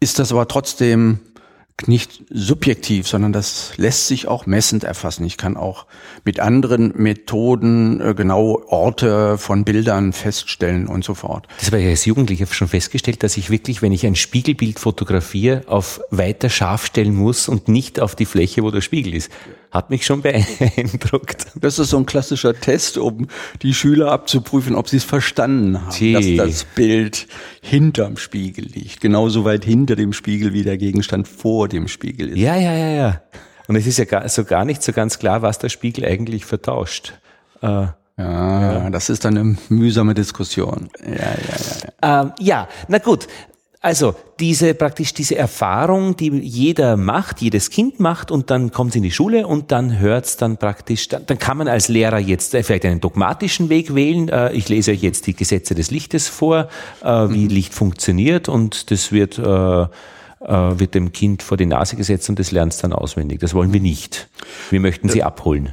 ist 0.00 0.18
das 0.18 0.32
aber 0.32 0.48
trotzdem 0.48 1.18
nicht 1.88 2.24
subjektiv, 2.30 3.08
sondern 3.08 3.32
das 3.32 3.72
lässt 3.76 4.06
sich 4.06 4.28
auch 4.28 4.46
messend 4.46 4.84
erfassen. 4.84 5.24
Ich 5.24 5.36
kann 5.36 5.56
auch 5.56 5.86
mit 6.24 6.40
anderen 6.40 6.92
Methoden 6.96 8.00
äh, 8.00 8.14
genau 8.14 8.62
Orte 8.66 9.38
von 9.38 9.64
Bildern 9.64 10.12
feststellen 10.12 10.86
und 10.86 11.04
so 11.04 11.14
fort. 11.14 11.46
Das 11.58 11.68
habe 11.68 11.80
ich 11.80 11.88
als 11.88 12.04
Jugendlicher 12.04 12.46
schon 12.46 12.68
festgestellt, 12.68 13.22
dass 13.22 13.36
ich 13.36 13.50
wirklich, 13.50 13.82
wenn 13.82 13.92
ich 13.92 14.06
ein 14.06 14.16
Spiegelbild 14.16 14.78
fotografiere, 14.78 15.62
auf 15.66 16.00
weiter 16.10 16.50
scharf 16.50 16.86
stellen 16.86 17.14
muss 17.14 17.48
und 17.48 17.68
nicht 17.68 18.00
auf 18.00 18.14
die 18.14 18.26
Fläche, 18.26 18.62
wo 18.62 18.70
der 18.70 18.80
Spiegel 18.80 19.14
ist. 19.14 19.30
Hat 19.70 19.88
mich 19.88 20.04
schon 20.04 20.22
beeindruckt. 20.22 21.46
Das 21.60 21.78
ist 21.78 21.90
so 21.90 21.96
ein 21.96 22.06
klassischer 22.06 22.54
Test, 22.54 22.98
um 22.98 23.28
die 23.62 23.72
Schüler 23.72 24.10
abzuprüfen, 24.10 24.74
ob 24.74 24.88
sie 24.88 24.96
es 24.96 25.04
verstanden 25.04 25.80
haben, 25.80 25.90
Tee. 25.92 26.36
dass 26.36 26.48
das 26.48 26.64
Bild 26.64 27.28
hinterm 27.60 28.16
Spiegel 28.16 28.64
liegt. 28.64 29.00
Genauso 29.00 29.44
weit 29.44 29.64
hinter 29.64 29.94
dem 29.94 30.12
Spiegel, 30.12 30.52
wie 30.52 30.64
der 30.64 30.76
Gegenstand 30.76 31.28
vor 31.28 31.68
dem 31.68 31.86
Spiegel 31.86 32.30
ist. 32.30 32.38
Ja, 32.38 32.56
ja, 32.56 32.72
ja, 32.72 32.88
ja. 32.88 33.22
Und 33.68 33.76
es 33.76 33.86
ist 33.86 33.98
ja 33.98 34.04
gar, 34.04 34.28
so 34.28 34.44
gar 34.44 34.64
nicht 34.64 34.82
so 34.82 34.92
ganz 34.92 35.20
klar, 35.20 35.42
was 35.42 35.60
der 35.60 35.68
Spiegel 35.68 36.04
eigentlich 36.04 36.44
vertauscht. 36.44 37.14
Äh, 37.62 37.66
ja, 37.66 38.72
ja, 38.72 38.90
das 38.90 39.08
ist 39.08 39.24
eine 39.24 39.56
mühsame 39.68 40.14
Diskussion. 40.14 40.90
Ja, 41.02 41.12
ja, 41.14 41.96
ja. 42.02 42.22
Ähm, 42.22 42.32
ja, 42.38 42.68
na 42.88 42.98
gut. 42.98 43.28
Also 43.82 44.14
diese 44.38 44.74
praktisch 44.74 45.14
diese 45.14 45.36
Erfahrung, 45.36 46.14
die 46.14 46.28
jeder 46.28 46.98
macht, 46.98 47.40
jedes 47.40 47.70
Kind 47.70 47.98
macht 47.98 48.30
und 48.30 48.50
dann 48.50 48.72
kommt 48.72 48.90
es 48.90 48.96
in 48.96 49.02
die 49.02 49.10
Schule 49.10 49.46
und 49.46 49.72
dann 49.72 49.98
hört 49.98 50.26
es 50.26 50.36
dann 50.36 50.58
praktisch, 50.58 51.08
dann, 51.08 51.24
dann, 51.24 51.38
kann 51.38 51.56
man 51.56 51.66
als 51.66 51.88
Lehrer 51.88 52.18
jetzt 52.18 52.54
äh, 52.54 52.62
vielleicht 52.62 52.84
einen 52.84 53.00
dogmatischen 53.00 53.70
Weg 53.70 53.94
wählen. 53.94 54.28
Äh, 54.28 54.52
ich 54.52 54.68
lese 54.68 54.90
euch 54.90 55.00
jetzt 55.00 55.26
die 55.26 55.34
Gesetze 55.34 55.74
des 55.74 55.90
Lichtes 55.90 56.28
vor, 56.28 56.68
äh, 57.02 57.06
wie 57.06 57.44
mhm. 57.44 57.48
Licht 57.48 57.72
funktioniert 57.72 58.50
und 58.50 58.90
das 58.90 59.12
wird, 59.12 59.38
wird 59.38 60.94
dem 60.94 61.12
Kind 61.12 61.42
vor 61.42 61.56
die 61.56 61.66
Nase 61.66 61.96
gesetzt 61.96 62.28
und 62.28 62.38
das 62.38 62.50
lernt 62.50 62.74
es 62.74 62.80
dann 62.80 62.92
auswendig. 62.92 63.40
Das 63.40 63.54
wollen 63.54 63.72
wir 63.72 63.80
nicht. 63.80 64.28
Wir 64.68 64.80
möchten 64.80 65.08
sie 65.08 65.22
abholen. 65.22 65.72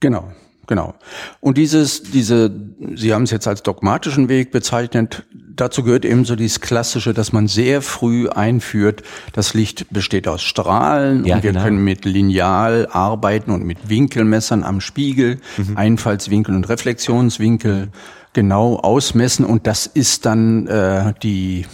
Genau. 0.00 0.32
Genau. 0.66 0.94
Und 1.40 1.58
dieses, 1.58 2.02
diese, 2.02 2.50
Sie 2.94 3.12
haben 3.12 3.24
es 3.24 3.30
jetzt 3.30 3.48
als 3.48 3.62
dogmatischen 3.62 4.28
Weg 4.28 4.52
bezeichnet, 4.52 5.24
dazu 5.56 5.82
gehört 5.82 6.04
eben 6.04 6.24
so 6.24 6.36
dieses 6.36 6.60
Klassische, 6.60 7.14
dass 7.14 7.32
man 7.32 7.48
sehr 7.48 7.82
früh 7.82 8.28
einführt, 8.28 9.02
das 9.32 9.54
Licht 9.54 9.86
besteht 9.90 10.28
aus 10.28 10.42
Strahlen 10.42 11.24
ja, 11.24 11.36
und 11.36 11.42
wir 11.42 11.52
genau. 11.52 11.64
können 11.64 11.82
mit 11.82 12.04
Lineal 12.04 12.88
arbeiten 12.90 13.50
und 13.50 13.64
mit 13.64 13.88
Winkelmessern 13.88 14.62
am 14.62 14.80
Spiegel, 14.80 15.40
mhm. 15.56 15.76
Einfallswinkel 15.76 16.54
und 16.54 16.68
Reflexionswinkel 16.68 17.88
genau 18.32 18.76
ausmessen 18.76 19.44
und 19.44 19.66
das 19.66 19.86
ist 19.86 20.26
dann 20.26 20.66
äh, 20.66 21.12
die, 21.22 21.66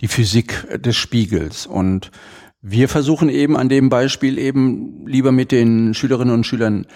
die 0.00 0.08
Physik 0.08 0.66
des 0.82 0.96
Spiegels. 0.96 1.66
Und 1.66 2.10
wir 2.60 2.88
versuchen 2.88 3.28
eben 3.28 3.56
an 3.56 3.68
dem 3.68 3.88
Beispiel 3.88 4.38
eben 4.38 5.06
lieber 5.06 5.32
mit 5.32 5.52
den 5.52 5.94
Schülerinnen 5.94 6.34
und 6.34 6.44
Schülern 6.44 6.86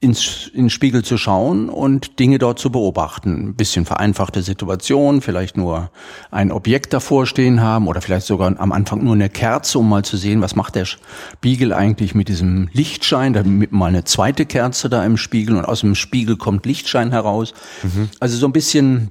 ins, 0.00 0.48
in 0.54 0.70
Spiegel 0.70 1.02
zu 1.02 1.18
schauen 1.18 1.68
und 1.68 2.20
Dinge 2.20 2.38
dort 2.38 2.60
zu 2.60 2.70
beobachten. 2.70 3.48
Ein 3.48 3.54
bisschen 3.56 3.84
vereinfachte 3.84 4.42
Situation, 4.42 5.20
vielleicht 5.20 5.56
nur 5.56 5.90
ein 6.30 6.52
Objekt 6.52 6.92
davor 6.92 7.26
stehen 7.26 7.60
haben 7.60 7.88
oder 7.88 8.00
vielleicht 8.00 8.26
sogar 8.26 8.58
am 8.60 8.70
Anfang 8.70 9.02
nur 9.02 9.14
eine 9.14 9.28
Kerze, 9.28 9.78
um 9.80 9.88
mal 9.88 10.04
zu 10.04 10.16
sehen, 10.16 10.40
was 10.40 10.54
macht 10.54 10.76
der 10.76 10.84
Spiegel 10.84 11.72
eigentlich 11.72 12.14
mit 12.14 12.28
diesem 12.28 12.68
Lichtschein. 12.72 13.32
Dann 13.32 13.66
mal 13.70 13.86
eine 13.86 14.04
zweite 14.04 14.46
Kerze 14.46 14.88
da 14.88 15.04
im 15.04 15.16
Spiegel 15.16 15.56
und 15.56 15.64
aus 15.64 15.80
dem 15.80 15.96
Spiegel 15.96 16.36
kommt 16.36 16.64
Lichtschein 16.64 17.10
heraus. 17.10 17.52
Mhm. 17.82 18.08
Also 18.20 18.36
so 18.36 18.46
ein 18.46 18.52
bisschen 18.52 19.10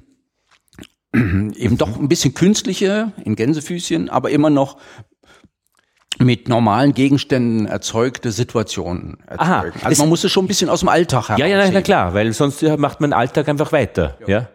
eben 1.12 1.76
doch 1.76 1.98
ein 1.98 2.08
bisschen 2.08 2.32
künstliche 2.32 3.12
in 3.24 3.36
Gänsefüßchen, 3.36 4.08
aber 4.08 4.30
immer 4.30 4.48
noch 4.48 4.78
mit 6.18 6.48
normalen 6.48 6.94
Gegenständen 6.94 7.66
erzeugte 7.66 8.32
Situationen 8.32 9.18
erzeugen. 9.26 9.40
Aha, 9.40 9.64
also 9.84 10.02
man 10.02 10.08
muss 10.08 10.24
es 10.24 10.32
schon 10.32 10.44
ein 10.44 10.48
bisschen 10.48 10.68
aus 10.68 10.80
dem 10.80 10.88
Alltag 10.88 11.28
heraus. 11.28 11.40
Ja, 11.40 11.46
ja, 11.46 11.70
na 11.70 11.82
klar, 11.82 12.14
weil 12.14 12.32
sonst 12.32 12.62
macht 12.78 13.00
man 13.00 13.12
Alltag 13.12 13.48
einfach 13.48 13.72
weiter. 13.72 14.16
Ja. 14.20 14.28
ja. 14.28 14.48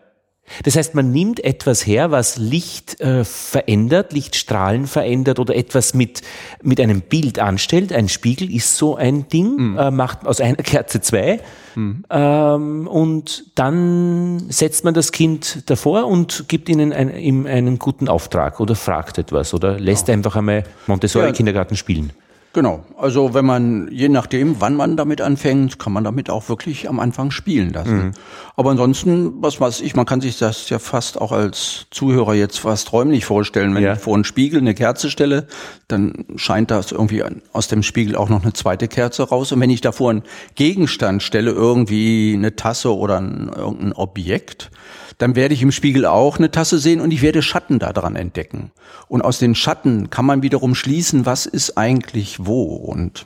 Das 0.63 0.75
heißt, 0.75 0.93
man 0.93 1.11
nimmt 1.11 1.43
etwas 1.43 1.85
her, 1.87 2.11
was 2.11 2.37
Licht 2.37 2.99
äh, 2.99 3.23
verändert, 3.23 4.13
Lichtstrahlen 4.13 4.87
verändert 4.87 5.39
oder 5.39 5.55
etwas 5.55 5.93
mit, 5.93 6.21
mit 6.61 6.79
einem 6.79 7.01
Bild 7.01 7.39
anstellt. 7.39 7.93
Ein 7.93 8.09
Spiegel 8.09 8.53
ist 8.53 8.77
so 8.77 8.95
ein 8.95 9.27
Ding, 9.29 9.55
mhm. 9.55 9.77
äh, 9.77 9.91
macht 9.91 10.27
aus 10.27 10.41
einer 10.41 10.55
Kerze 10.63 11.01
zwei. 11.01 11.39
Mhm. 11.75 12.03
Ähm, 12.09 12.87
und 12.87 13.45
dann 13.55 14.45
setzt 14.49 14.83
man 14.83 14.93
das 14.93 15.11
Kind 15.11 15.69
davor 15.69 16.07
und 16.07 16.45
gibt 16.49 16.69
ihnen 16.69 16.93
ein, 16.93 17.15
ihm 17.15 17.45
einen 17.45 17.79
guten 17.79 18.07
Auftrag 18.07 18.59
oder 18.59 18.75
fragt 18.75 19.17
etwas 19.17 19.53
oder 19.53 19.79
lässt 19.79 20.07
ja. 20.07 20.13
einfach 20.13 20.35
einmal 20.35 20.65
Montessori-Kindergarten 20.87 21.77
spielen. 21.77 22.11
Genau. 22.53 22.85
Also 22.97 23.33
wenn 23.33 23.45
man, 23.45 23.89
je 23.91 24.09
nachdem, 24.09 24.61
wann 24.61 24.75
man 24.75 24.95
damit 24.95 25.21
anfängt, 25.21 25.79
kann 25.79 25.91
man 25.91 26.03
damit 26.03 26.29
auch 26.29 26.49
wirklich 26.49 26.87
am 26.87 26.99
Anfang 26.99 27.31
spielen 27.31 27.73
lassen. 27.73 27.97
Mhm. 27.97 28.11
Aber 28.55 28.69
ansonsten, 28.69 29.41
was 29.41 29.59
weiß 29.59 29.81
ich, 29.81 29.95
man 29.95 30.05
kann 30.05 30.21
sich 30.21 30.37
das 30.37 30.69
ja 30.69 30.77
fast 30.77 31.19
auch 31.19 31.31
als 31.31 31.87
Zuhörer 31.89 32.35
jetzt 32.35 32.59
fast 32.59 32.93
räumlich 32.93 33.25
vorstellen. 33.25 33.73
Wenn 33.73 33.81
ja. 33.81 33.93
ich 33.93 33.99
vor 33.99 34.13
einen 34.13 34.23
Spiegel 34.23 34.59
eine 34.59 34.75
Kerze 34.75 35.09
stelle, 35.09 35.47
dann 35.87 36.25
scheint 36.35 36.69
das 36.69 36.91
irgendwie 36.91 37.23
aus 37.53 37.67
dem 37.69 37.81
Spiegel 37.81 38.15
auch 38.15 38.29
noch 38.29 38.43
eine 38.43 38.53
zweite 38.53 38.87
Kerze 38.87 39.23
raus. 39.23 39.51
Und 39.51 39.59
wenn 39.59 39.71
ich 39.71 39.81
davor 39.81 40.11
einen 40.11 40.23
Gegenstand 40.53 41.23
stelle, 41.23 41.49
irgendwie 41.49 42.35
eine 42.37 42.55
Tasse 42.55 42.95
oder 42.95 43.17
ein, 43.17 43.51
irgendein 43.55 43.93
Objekt, 43.93 44.69
dann 45.17 45.35
werde 45.35 45.53
ich 45.53 45.61
im 45.61 45.71
Spiegel 45.71 46.05
auch 46.05 46.37
eine 46.37 46.51
Tasse 46.51 46.79
sehen 46.79 47.01
und 47.01 47.11
ich 47.11 47.21
werde 47.21 47.41
Schatten 47.41 47.79
daran 47.79 48.15
entdecken. 48.15 48.71
Und 49.07 49.21
aus 49.21 49.39
den 49.39 49.55
Schatten 49.55 50.09
kann 50.09 50.25
man 50.25 50.41
wiederum 50.43 50.75
schließen, 50.75 51.25
was 51.25 51.45
ist 51.45 51.77
eigentlich 51.77 52.42
wo. 52.45 52.75
Und 52.75 53.23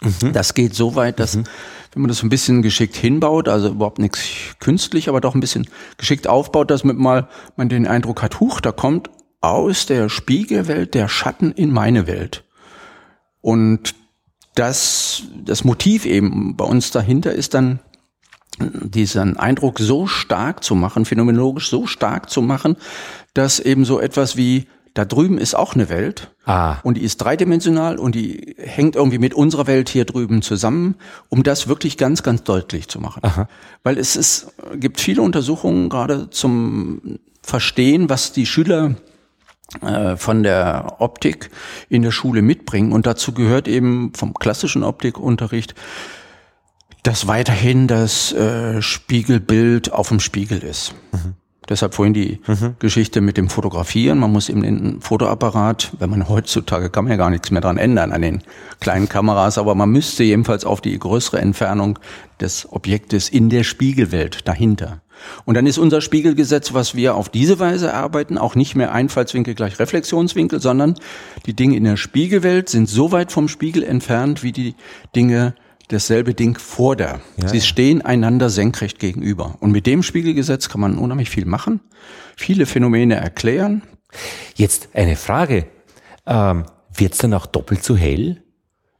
mhm. 0.00 0.32
das 0.32 0.54
geht 0.54 0.74
so 0.74 0.94
weit, 0.94 1.20
dass, 1.20 1.36
mhm. 1.36 1.44
wenn 1.92 2.02
man 2.02 2.08
das 2.08 2.22
ein 2.22 2.28
bisschen 2.28 2.62
geschickt 2.62 2.96
hinbaut, 2.96 3.48
also 3.48 3.68
überhaupt 3.68 3.98
nichts 3.98 4.20
künstlich, 4.58 5.08
aber 5.08 5.20
doch 5.20 5.34
ein 5.34 5.40
bisschen 5.40 5.68
geschickt 5.96 6.26
aufbaut, 6.26 6.70
dass 6.70 6.84
man 6.84 6.96
mal 6.96 7.28
man 7.56 7.68
den 7.68 7.86
Eindruck 7.86 8.22
hat, 8.22 8.40
huch, 8.40 8.60
da 8.60 8.72
kommt 8.72 9.10
aus 9.40 9.86
der 9.86 10.08
Spiegelwelt 10.08 10.94
der 10.94 11.08
Schatten 11.08 11.52
in 11.52 11.72
meine 11.72 12.06
Welt. 12.06 12.44
Und 13.40 13.94
das, 14.54 15.22
das 15.42 15.64
Motiv 15.64 16.04
eben 16.04 16.56
bei 16.56 16.64
uns 16.64 16.90
dahinter 16.90 17.32
ist 17.32 17.54
dann 17.54 17.80
diesen 18.58 19.36
Eindruck 19.38 19.78
so 19.78 20.06
stark 20.06 20.62
zu 20.62 20.74
machen, 20.74 21.04
phänomenologisch 21.04 21.70
so 21.70 21.86
stark 21.86 22.28
zu 22.28 22.42
machen, 22.42 22.76
dass 23.32 23.60
eben 23.60 23.84
so 23.84 24.00
etwas 24.00 24.36
wie 24.36 24.66
da 24.94 25.04
drüben 25.04 25.38
ist 25.38 25.54
auch 25.54 25.74
eine 25.74 25.88
Welt 25.88 26.34
ah. 26.46 26.78
und 26.82 26.96
die 26.96 27.02
ist 27.02 27.18
dreidimensional 27.18 27.98
und 27.98 28.14
die 28.14 28.56
hängt 28.58 28.96
irgendwie 28.96 29.18
mit 29.18 29.34
unserer 29.34 29.66
Welt 29.66 29.88
hier 29.88 30.04
drüben 30.04 30.42
zusammen, 30.42 30.96
um 31.28 31.42
das 31.42 31.68
wirklich 31.68 31.96
ganz, 31.96 32.22
ganz 32.22 32.42
deutlich 32.42 32.88
zu 32.88 33.00
machen. 33.00 33.20
Aha. 33.22 33.48
Weil 33.82 33.98
es 33.98 34.16
ist, 34.16 34.52
gibt 34.74 35.00
viele 35.00 35.22
Untersuchungen 35.22 35.88
gerade 35.88 36.30
zum 36.30 37.18
Verstehen, 37.42 38.10
was 38.10 38.32
die 38.32 38.46
Schüler 38.46 38.96
äh, 39.82 40.16
von 40.16 40.42
der 40.42 40.96
Optik 40.98 41.50
in 41.88 42.02
der 42.02 42.10
Schule 42.10 42.42
mitbringen. 42.42 42.92
Und 42.92 43.06
dazu 43.06 43.32
gehört 43.32 43.68
eben 43.68 44.12
vom 44.14 44.34
klassischen 44.34 44.82
Optikunterricht 44.82 45.74
dass 47.02 47.26
weiterhin 47.26 47.86
das 47.86 48.32
äh, 48.32 48.82
Spiegelbild 48.82 49.92
auf 49.92 50.08
dem 50.08 50.20
Spiegel 50.20 50.62
ist. 50.62 50.94
Mhm. 51.12 51.34
Deshalb 51.70 51.94
vorhin 51.94 52.12
die 52.12 52.40
mhm. 52.48 52.74
Geschichte 52.80 53.20
mit 53.20 53.36
dem 53.36 53.48
Fotografieren. 53.48 54.18
Man 54.18 54.32
muss 54.32 54.48
eben 54.48 54.62
den 54.62 55.00
Fotoapparat, 55.00 55.92
wenn 55.98 56.10
man 56.10 56.28
heutzutage 56.28 56.90
kann 56.90 57.04
man 57.04 57.12
ja 57.12 57.16
gar 57.16 57.30
nichts 57.30 57.50
mehr 57.52 57.60
dran 57.60 57.78
ändern 57.78 58.12
an 58.12 58.22
den 58.22 58.42
kleinen 58.80 59.08
Kameras, 59.08 59.56
aber 59.56 59.74
man 59.76 59.88
müsste 59.88 60.24
jedenfalls 60.24 60.64
auf 60.64 60.80
die 60.80 60.98
größere 60.98 61.40
Entfernung 61.40 61.98
des 62.40 62.70
Objektes 62.72 63.28
in 63.28 63.48
der 63.50 63.62
Spiegelwelt 63.62 64.48
dahinter. 64.48 65.00
Und 65.44 65.54
dann 65.54 65.66
ist 65.66 65.78
unser 65.78 66.00
Spiegelgesetz, 66.00 66.74
was 66.74 66.94
wir 66.94 67.14
auf 67.14 67.28
diese 67.28 67.58
Weise 67.58 67.94
arbeiten, 67.94 68.38
auch 68.38 68.54
nicht 68.54 68.74
mehr 68.74 68.92
Einfallswinkel 68.92 69.54
gleich 69.54 69.78
Reflexionswinkel, 69.78 70.60
sondern 70.60 70.96
die 71.46 71.54
Dinge 71.54 71.76
in 71.76 71.84
der 71.84 71.96
Spiegelwelt 71.96 72.68
sind 72.68 72.88
so 72.88 73.12
weit 73.12 73.30
vom 73.30 73.46
Spiegel 73.46 73.84
entfernt, 73.84 74.42
wie 74.42 74.52
die 74.52 74.74
Dinge 75.14 75.54
dasselbe 75.92 76.34
Ding 76.34 76.58
vor 76.58 76.96
der. 76.96 77.20
Ja, 77.40 77.48
Sie 77.48 77.60
stehen 77.60 78.02
einander 78.02 78.50
senkrecht 78.50 78.98
gegenüber. 78.98 79.56
Und 79.60 79.72
mit 79.72 79.86
dem 79.86 80.02
Spiegelgesetz 80.02 80.68
kann 80.68 80.80
man 80.80 80.98
unheimlich 80.98 81.30
viel 81.30 81.44
machen, 81.44 81.80
viele 82.36 82.66
Phänomene 82.66 83.16
erklären. 83.16 83.82
Jetzt 84.54 84.88
eine 84.94 85.16
Frage. 85.16 85.66
Ähm, 86.26 86.64
Wird 86.94 87.12
es 87.12 87.18
dann 87.18 87.34
auch 87.34 87.46
doppelt 87.46 87.84
so 87.84 87.96
hell, 87.96 88.42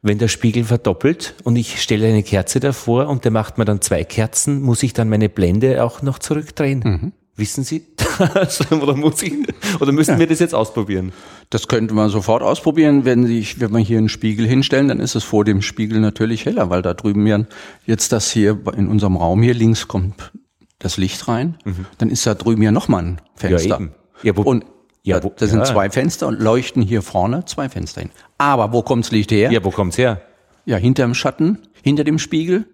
wenn 0.02 0.18
der 0.18 0.28
Spiegel 0.28 0.64
verdoppelt 0.64 1.35
und 1.44 1.56
ich 1.56 1.82
stelle 1.82 2.09
eine 2.09 2.23
Kerze 2.23 2.61
davor 2.61 3.09
und 3.09 3.25
der 3.25 3.32
macht 3.32 3.59
mir 3.59 3.64
dann 3.64 3.80
zwei 3.80 4.04
Kerzen, 4.04 4.62
muss 4.62 4.82
ich 4.82 4.92
dann 4.92 5.09
meine 5.09 5.28
Blende 5.28 5.85
auch 5.85 6.02
noch 6.02 6.18
zurückdrehen? 6.18 6.80
Mhm. 6.85 7.12
Wissen 7.37 7.64
Sie? 7.64 7.87
oder, 8.70 8.94
muss 8.94 9.23
ich, 9.23 9.32
oder 9.80 9.92
müssen 9.92 10.12
ja. 10.12 10.18
wir 10.18 10.26
das 10.26 10.40
jetzt 10.40 10.54
ausprobieren? 10.54 11.12
Das 11.50 11.66
könnte 11.66 11.95
man 11.95 12.11
sofort 12.11 12.42
ausprobieren. 12.42 13.04
Wenn, 13.04 13.26
sich, 13.26 13.61
wenn 13.61 13.73
wir 13.73 13.80
hier 13.80 13.99
einen 13.99 14.09
Spiegel 14.09 14.47
hinstellen, 14.47 14.87
dann 14.88 15.00
ist 15.00 15.16
es 15.16 15.25
vor 15.25 15.45
dem 15.45 15.62
Spiegel 15.62 16.00
natürlich 16.00 16.47
heller, 16.47 16.71
weil 16.71 16.80
da 16.80 16.95
drüben 16.95 17.26
ja 17.26 17.40
jetzt 17.87 18.12
das 18.12 18.30
hier 18.30 18.59
in 18.76 18.88
unserem 18.88 19.16
Raum 19.16 19.42
hier 19.42 19.54
links 19.54 19.88
kommt 19.88 20.33
das 20.80 20.97
Licht 20.97 21.28
rein. 21.28 21.57
Mhm. 21.64 21.87
Dann 21.99 22.11
ist 22.11 22.26
da 22.26 22.35
drüben 22.35 22.62
ja 22.62 22.73
nochmal 22.73 23.04
ein 23.04 23.21
Fenster. 23.37 23.69
Ja, 23.69 23.76
eben. 23.76 23.95
Ja, 24.23 24.37
wo, 24.37 24.42
und 24.42 24.64
ja, 25.02 25.23
wo, 25.23 25.33
da 25.37 25.47
sind 25.47 25.61
ja. 25.61 25.64
zwei 25.64 25.88
Fenster 25.90 26.26
und 26.26 26.40
leuchten 26.40 26.83
hier 26.83 27.02
vorne 27.02 27.45
zwei 27.45 27.69
Fenster 27.69 28.00
hin. 28.00 28.11
Aber 28.38 28.73
wo 28.73 28.83
kommt's 28.83 29.11
Licht 29.12 29.30
her? 29.30 29.52
Ja, 29.52 29.62
wo 29.62 29.71
kommt's 29.71 29.97
her? 29.99 30.23
Ja, 30.66 30.76
hinterm 30.76 31.14
Schatten, 31.14 31.59
hinter 31.83 32.04
dem 32.04 32.19
Spiegel. 32.19 32.66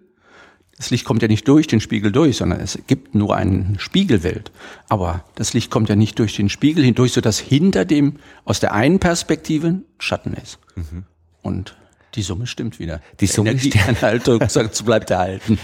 Das 0.77 0.91
Licht 0.91 1.05
kommt 1.05 1.23
ja 1.23 1.27
nicht 1.27 1.47
durch 1.47 1.65
den 1.65 1.81
Spiegel 1.81 2.11
durch, 2.11 2.37
sondern 2.37 2.59
es 2.59 2.77
gibt 2.85 3.15
nur 3.15 3.35
eine 3.35 3.73
Spiegelwelt. 3.79 4.51
Aber 4.89 5.23
das 5.33 5.53
Licht 5.53 5.71
kommt 5.71 5.89
ja 5.89 5.95
nicht 5.95 6.19
durch 6.19 6.35
den 6.35 6.49
Spiegel 6.49 6.83
hindurch, 6.83 7.13
sodass 7.13 7.39
hinter 7.39 7.83
dem 7.83 8.17
aus 8.45 8.59
der 8.59 8.73
einen 8.73 8.99
Perspektive 8.99 9.81
Schatten 9.97 10.33
ist. 10.33 10.59
Mhm. 10.75 11.05
Und 11.41 11.75
die 12.13 12.21
Summe 12.21 12.45
stimmt 12.45 12.77
wieder. 12.77 13.01
Die 13.19 13.25
Summe 13.25 13.57
stimmt. 13.57 14.01
Haltung 14.03 14.39
sagt, 14.49 14.85
bleibt 14.85 15.09
erhalten. 15.09 15.57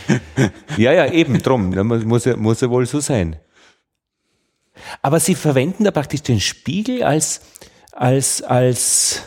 Ja, 0.78 0.92
ja, 0.92 1.12
eben 1.12 1.42
drum. 1.44 1.70
Muss 2.06 2.26
ja, 2.26 2.36
muss 2.36 2.62
ja 2.62 2.70
wohl 2.70 2.88
so 2.88 3.00
sein. 3.00 3.36
Aber 5.04 5.20
Sie 5.20 5.36
verwenden 5.36 5.84
da 5.84 5.92
praktisch 5.92 6.24
den 6.24 6.40
Spiegel 6.40 7.04
als, 7.04 7.42
als, 7.92 8.42
als, 8.42 9.22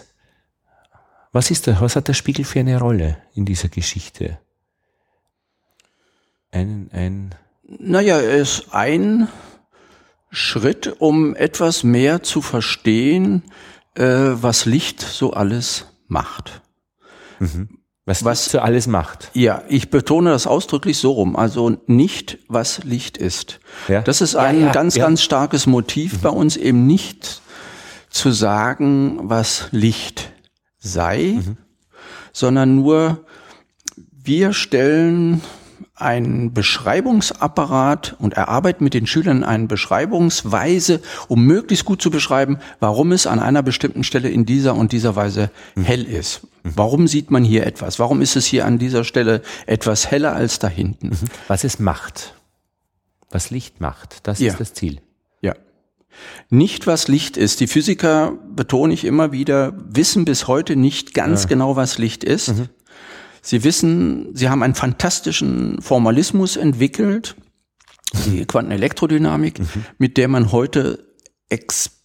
Was 1.30 1.52
ist 1.52 1.68
da, 1.68 1.80
was 1.80 1.94
hat 1.94 2.08
der 2.08 2.14
Spiegel 2.14 2.44
für 2.44 2.58
eine 2.58 2.80
Rolle 2.80 3.18
in 3.34 3.44
dieser 3.44 3.68
Geschichte? 3.68 4.38
Ein, 6.56 6.88
ein 6.92 7.34
naja, 7.68 8.18
er 8.18 8.38
ist 8.38 8.68
ein 8.70 9.28
Schritt, 10.30 10.94
um 11.00 11.36
etwas 11.36 11.84
mehr 11.84 12.22
zu 12.22 12.40
verstehen, 12.40 13.42
äh, 13.94 14.04
was 14.04 14.64
Licht 14.64 15.02
so 15.02 15.32
alles 15.34 15.86
macht. 16.08 16.62
Mhm. 17.40 17.80
Was, 18.06 18.24
was 18.24 18.44
Licht 18.44 18.52
so 18.52 18.60
alles 18.60 18.86
macht. 18.86 19.30
Ja, 19.34 19.64
ich 19.68 19.90
betone 19.90 20.30
das 20.30 20.46
ausdrücklich 20.46 20.96
so 20.96 21.12
rum. 21.12 21.36
Also 21.36 21.76
nicht, 21.86 22.38
was 22.48 22.84
Licht 22.84 23.18
ist. 23.18 23.60
Ja. 23.88 24.00
Das 24.00 24.22
ist 24.22 24.34
ein 24.34 24.60
ja, 24.60 24.66
ja, 24.68 24.72
ganz, 24.72 24.94
ganz 24.94 25.22
starkes 25.22 25.66
Motiv 25.66 26.14
mhm. 26.14 26.20
bei 26.22 26.30
uns, 26.30 26.56
eben 26.56 26.86
nicht 26.86 27.42
zu 28.08 28.30
sagen, 28.30 29.18
was 29.24 29.68
Licht 29.72 30.32
sei, 30.78 31.34
mhm. 31.36 31.58
sondern 32.32 32.76
nur, 32.76 33.26
wir 34.10 34.54
stellen 34.54 35.42
einen 35.96 36.52
Beschreibungsapparat 36.52 38.16
und 38.18 38.34
erarbeiten 38.34 38.84
mit 38.84 38.92
den 38.92 39.06
Schülern 39.06 39.42
eine 39.42 39.66
Beschreibungsweise, 39.66 41.00
um 41.28 41.44
möglichst 41.44 41.86
gut 41.86 42.02
zu 42.02 42.10
beschreiben, 42.10 42.58
warum 42.80 43.12
es 43.12 43.26
an 43.26 43.40
einer 43.40 43.62
bestimmten 43.62 44.04
Stelle 44.04 44.28
in 44.28 44.44
dieser 44.44 44.74
und 44.74 44.92
dieser 44.92 45.16
Weise 45.16 45.50
mhm. 45.74 45.84
hell 45.84 46.04
ist. 46.04 46.42
Mhm. 46.62 46.72
Warum 46.76 47.08
sieht 47.08 47.30
man 47.30 47.44
hier 47.44 47.66
etwas? 47.66 47.98
Warum 47.98 48.20
ist 48.20 48.36
es 48.36 48.44
hier 48.44 48.66
an 48.66 48.78
dieser 48.78 49.04
Stelle 49.04 49.40
etwas 49.64 50.10
heller 50.10 50.34
als 50.34 50.58
da 50.58 50.68
hinten? 50.68 51.08
Mhm. 51.08 51.28
Was 51.48 51.64
es 51.64 51.78
macht. 51.78 52.34
Was 53.30 53.50
Licht 53.50 53.80
macht. 53.80 54.26
Das 54.26 54.38
ja. 54.38 54.52
ist 54.52 54.60
das 54.60 54.74
Ziel. 54.74 55.00
Ja. 55.40 55.54
Nicht 56.50 56.86
was 56.86 57.08
Licht 57.08 57.38
ist. 57.38 57.60
Die 57.60 57.66
Physiker, 57.66 58.34
betone 58.54 58.92
ich 58.92 59.06
immer 59.06 59.32
wieder, 59.32 59.72
wissen 59.88 60.26
bis 60.26 60.46
heute 60.46 60.76
nicht 60.76 61.14
ganz 61.14 61.44
ja. 61.44 61.48
genau, 61.48 61.74
was 61.74 61.96
Licht 61.96 62.22
ist. 62.22 62.48
Mhm. 62.48 62.68
Sie 63.46 63.62
wissen, 63.62 64.34
Sie 64.34 64.48
haben 64.48 64.64
einen 64.64 64.74
fantastischen 64.74 65.80
Formalismus 65.80 66.56
entwickelt, 66.56 67.36
die 68.26 68.44
Quantenelektrodynamik, 68.44 69.60
mhm. 69.60 69.84
mit 69.98 70.16
der 70.16 70.26
man 70.26 70.50
heute 70.50 71.14
ex 71.48 72.02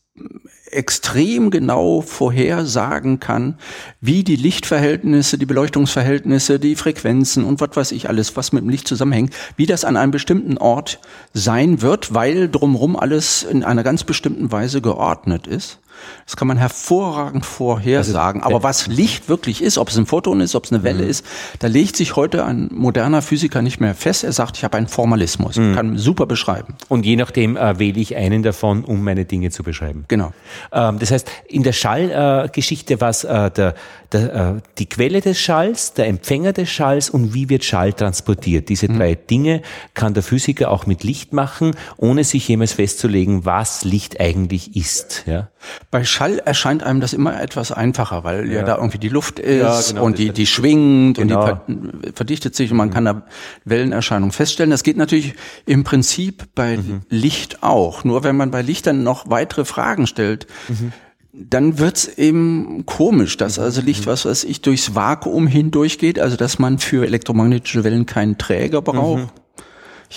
extrem 0.72 1.52
genau 1.52 2.02
vorhersagen 2.02 3.20
kann, 3.20 3.58
wie 4.00 4.24
die 4.24 4.36
Lichtverhältnisse, 4.36 5.38
die 5.38 5.46
Beleuchtungsverhältnisse, 5.46 6.60
die 6.60 6.76
Frequenzen 6.76 7.44
und 7.44 7.62
was 7.62 7.76
weiß 7.76 7.92
ich 7.92 8.10
alles, 8.10 8.36
was 8.36 8.52
mit 8.52 8.64
dem 8.64 8.70
Licht 8.70 8.88
zusammenhängt, 8.88 9.34
wie 9.58 9.66
das 9.66 9.86
an 9.86 9.98
einem 9.98 10.12
bestimmten 10.12 10.58
Ort 10.58 11.00
sein 11.34 11.82
wird, 11.82 12.14
weil 12.14 12.50
drumherum 12.50 12.96
alles 12.96 13.44
in 13.44 13.64
einer 13.64 13.84
ganz 13.84 14.04
bestimmten 14.04 14.52
Weise 14.52 14.82
geordnet 14.82 15.48
ist. 15.48 15.80
Das 16.26 16.36
kann 16.36 16.48
man 16.48 16.58
hervorragend 16.58 17.46
vorhersagen. 17.46 18.42
Also, 18.42 18.56
Aber 18.56 18.64
was 18.64 18.88
Licht 18.88 19.30
wirklich 19.30 19.62
ist, 19.62 19.78
ob 19.78 19.90
es 19.90 19.98
ein 19.98 20.06
Photon 20.06 20.42
ist, 20.42 20.56
ob 20.56 20.66
es 20.66 20.72
eine 20.72 20.84
Welle 20.84 21.04
mhm. 21.04 21.10
ist, 21.10 21.26
da 21.60 21.68
legt 21.68 21.96
sich 21.96 22.16
heute 22.16 22.46
ein 22.46 22.70
moderner 22.72 23.22
Physiker 23.22 23.62
nicht 23.62 23.80
mehr 23.80 23.96
fest. 23.96 24.24
Er 24.24 24.32
sagt, 24.32 24.58
ich 24.58 24.64
habe 24.64 24.78
einen 24.78 24.88
Formalismus. 24.88 25.58
Mhm. 25.58 25.76
Kann 25.76 25.98
super 25.98 26.26
beschreiben. 26.26 26.76
Und 26.90 27.06
je 27.06 27.16
nachdem 27.16 27.58
äh, 27.58 27.80
wähle 27.80 28.00
ich 28.00 28.16
einen 28.16 28.44
davon, 28.44 28.84
um 28.84 29.04
meine 29.04 29.26
Dinge 29.26 29.52
zu 29.52 29.64
beschreiben. 29.64 30.06
Genau. 30.08 30.34
Ähm, 30.72 31.00
das 31.00 31.12
heißt, 31.12 31.30
in 31.48 31.64
der 31.64 31.74
Schallgeschichte 31.74 32.96
äh, 32.96 33.02
war 33.02 33.10
es 33.10 33.24
äh, 33.24 33.52
der, 33.52 33.76
der, 34.12 34.34
äh, 34.34 34.62
die 34.78 34.88
Quelle 34.88 35.22
des 35.22 35.40
Schalls, 35.40 35.94
der 35.94 36.08
Empfänger 36.08 36.54
des 36.54 36.70
Schalls 36.70 37.10
und 37.10 37.34
wie 37.34 37.50
wird 37.50 37.64
Schall 37.64 37.94
transportiert. 37.94 38.70
Diese 38.70 38.90
mhm. 38.90 38.98
drei 38.98 39.16
Dinge 39.16 39.62
kann 39.94 40.14
der 40.14 40.24
Physiker 40.24 40.72
auch 40.72 40.86
mit 40.86 41.04
Licht 41.04 41.34
machen, 41.34 41.76
ohne 41.98 42.24
sich 42.24 42.48
jemals 42.48 42.74
festzulegen, 42.74 43.46
was 43.46 43.84
Licht 43.84 44.20
eigentlich 44.20 44.76
ist. 44.76 45.24
Ja? 45.28 45.50
Bei 45.92 46.04
Schall 46.04 46.40
erscheint 46.40 46.84
einem 46.84 47.02
das 47.02 47.14
immer 47.14 47.40
etwas 47.40 47.72
einfacher, 47.72 48.24
weil 48.24 48.48
ja, 48.48 48.60
ja 48.60 48.64
da 48.64 48.76
irgendwie 48.78 48.98
die 48.98 49.10
Luft 49.10 49.40
ist 49.40 49.62
ja, 49.62 49.82
genau, 49.94 50.06
und 50.06 50.18
die, 50.18 50.32
die 50.32 50.48
schwingt 50.48 51.18
genau. 51.18 51.52
und 51.52 51.62
die 51.68 52.12
verdichtet 52.14 52.56
sich 52.56 52.72
und 52.72 52.78
man 52.78 52.90
mhm. 52.90 52.94
kann 52.94 53.06
da 53.06 53.24
Wellenerscheinungen 53.66 54.32
feststellen. 54.32 54.72
Das 54.72 54.84
geht 54.84 54.98
natürlich 54.98 55.36
im 55.66 55.84
Prinzip 55.84 56.48
bei 56.56 56.78
mhm. 56.78 57.02
Licht 57.10 57.64
auch. 57.64 58.04
Nur 58.04 58.24
wenn 58.24 58.36
man 58.36 58.52
bei 58.52 58.62
Licht 58.62 58.88
dann 58.88 59.04
noch 59.04 59.30
weitere 59.30 59.66
Fragen 59.66 60.08
stellt, 60.08 60.48
mhm. 60.68 60.92
dann 61.34 61.80
wird's 61.80 62.08
eben 62.08 62.86
komisch, 62.86 63.38
dass 63.38 63.58
mhm. 63.58 63.64
also 63.64 63.82
Licht, 63.82 64.06
mhm. 64.06 64.12
was 64.12 64.26
weiß 64.26 64.44
ich, 64.44 64.62
durchs 64.62 64.96
Vakuum 64.96 65.48
hindurchgeht, 65.48 66.20
also 66.20 66.38
dass 66.38 66.60
man 66.60 66.80
für 66.80 67.06
elektromagnetische 67.06 67.84
Wellen 67.84 68.06
keinen 68.06 68.38
Träger 68.38 68.82
braucht. 68.82 69.24
Mhm. 69.24 69.30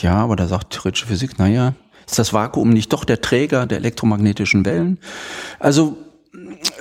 Ja, 0.01 0.17
aber 0.17 0.37
da 0.37 0.47
sagt 0.47 0.73
theoretische 0.73 1.07
Physik, 1.07 1.39
naja, 1.39 1.75
ist 2.07 2.19
das 2.19 2.33
Vakuum 2.33 2.71
nicht 2.71 2.93
doch 2.93 3.05
der 3.05 3.21
Träger 3.21 3.67
der 3.67 3.79
elektromagnetischen 3.79 4.65
Wellen? 4.65 4.99
Also 5.59 5.97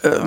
äh, 0.01 0.19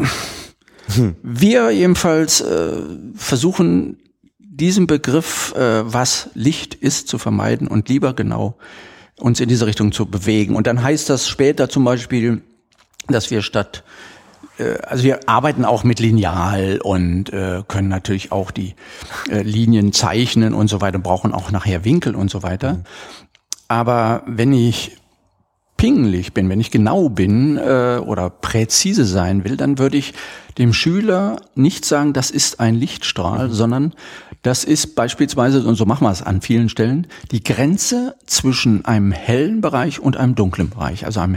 hm. 0.94 1.16
wir 1.22 1.70
jedenfalls 1.70 2.40
äh, 2.40 2.72
versuchen 3.14 3.98
diesen 4.38 4.86
Begriff, 4.86 5.54
äh, 5.54 5.92
was 5.92 6.30
Licht 6.34 6.74
ist, 6.74 7.08
zu 7.08 7.18
vermeiden 7.18 7.68
und 7.68 7.88
lieber 7.88 8.14
genau 8.14 8.56
uns 9.18 9.40
in 9.40 9.48
diese 9.48 9.66
Richtung 9.66 9.92
zu 9.92 10.06
bewegen. 10.06 10.56
Und 10.56 10.66
dann 10.66 10.82
heißt 10.82 11.10
das 11.10 11.28
später 11.28 11.68
zum 11.68 11.84
Beispiel, 11.84 12.42
dass 13.08 13.30
wir 13.30 13.42
statt 13.42 13.84
äh, 14.58 14.78
also 14.82 15.04
wir 15.04 15.28
arbeiten 15.28 15.64
auch 15.64 15.84
mit 15.84 16.00
Lineal 16.00 16.80
und 16.82 17.32
äh, 17.32 17.62
können 17.66 17.88
natürlich 17.88 18.32
auch 18.32 18.50
die 18.50 18.74
äh, 19.30 19.42
Linien 19.42 19.92
zeichnen 19.92 20.54
und 20.54 20.68
so 20.68 20.80
weiter, 20.80 20.98
brauchen 20.98 21.32
auch 21.32 21.50
nachher 21.50 21.84
Winkel 21.84 22.14
und 22.14 22.30
so 22.30 22.42
weiter. 22.42 22.74
Mhm. 22.74 22.84
Aber 23.68 24.22
wenn 24.26 24.52
ich 24.52 24.96
pingelig 25.76 26.32
bin, 26.32 26.48
wenn 26.48 26.60
ich 26.60 26.70
genau 26.70 27.08
bin 27.08 27.58
äh, 27.58 27.98
oder 27.98 28.30
präzise 28.30 29.04
sein 29.04 29.44
will, 29.44 29.56
dann 29.56 29.78
würde 29.78 29.98
ich 29.98 30.14
dem 30.56 30.72
Schüler 30.72 31.36
nicht 31.54 31.84
sagen, 31.84 32.12
das 32.12 32.30
ist 32.30 32.60
ein 32.60 32.74
Lichtstrahl, 32.74 33.48
mhm. 33.48 33.52
sondern 33.52 33.94
das 34.46 34.62
ist 34.62 34.94
beispielsweise, 34.94 35.66
und 35.66 35.74
so 35.74 35.86
machen 35.86 36.04
wir 36.04 36.12
es 36.12 36.22
an 36.22 36.40
vielen 36.40 36.68
Stellen, 36.68 37.08
die 37.32 37.42
Grenze 37.42 38.14
zwischen 38.26 38.84
einem 38.84 39.10
hellen 39.10 39.60
Bereich 39.60 39.98
und 39.98 40.16
einem 40.16 40.36
dunklen 40.36 40.70
Bereich, 40.70 41.04
also 41.04 41.18
einem, 41.18 41.36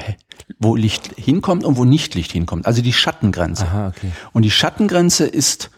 wo 0.59 0.75
Licht 0.75 1.09
hinkommt 1.17 1.63
und 1.63 1.75
wo 1.75 1.85
nicht 1.85 2.13
Licht 2.13 2.31
hinkommt, 2.31 2.67
also 2.67 2.83
die 2.83 2.93
Schattengrenze. 2.93 3.65
Aha, 3.65 3.87
okay. 3.87 4.11
Und 4.31 4.43
die 4.43 4.51
Schattengrenze 4.51 5.25
ist 5.25 5.71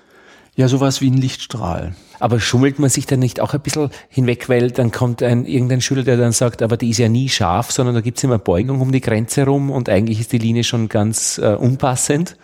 ja 0.56 0.68
sowas 0.68 1.00
wie 1.00 1.10
ein 1.10 1.18
Lichtstrahl. 1.18 1.96
Aber 2.20 2.42
schummelt 2.42 2.80
man 2.80 2.90
sich 2.90 3.06
dann 3.06 3.20
nicht 3.20 3.40
auch 3.40 3.54
ein 3.54 3.62
bisschen 3.62 3.92
hinweg, 4.10 4.50
weil 4.50 4.70
dann 4.70 4.92
kommt 4.92 5.24
ein 5.24 5.46
irgendein 5.46 5.80
Schüler, 5.80 6.04
der 6.04 6.18
dann 6.18 6.34
sagt, 6.34 6.62
aber 6.62 6.76
die 6.76 6.90
ist 6.90 6.98
ja 6.98 7.08
nie 7.08 7.30
scharf, 7.30 7.72
sondern 7.72 7.96
da 7.96 8.02
gibt 8.02 8.18
es 8.18 8.26
immer 8.26 8.40
Beugung 8.40 8.82
um 8.82 8.92
die 8.92 9.00
Grenze 9.00 9.46
rum 9.46 9.72
und 9.72 9.88
eigentlich 9.88 10.20
ist 10.20 10.34
die 10.34 10.38
Linie 10.38 10.66
schon 10.66 10.90
ganz 10.90 11.38
äh, 11.38 11.56
unpassend? 11.56 12.36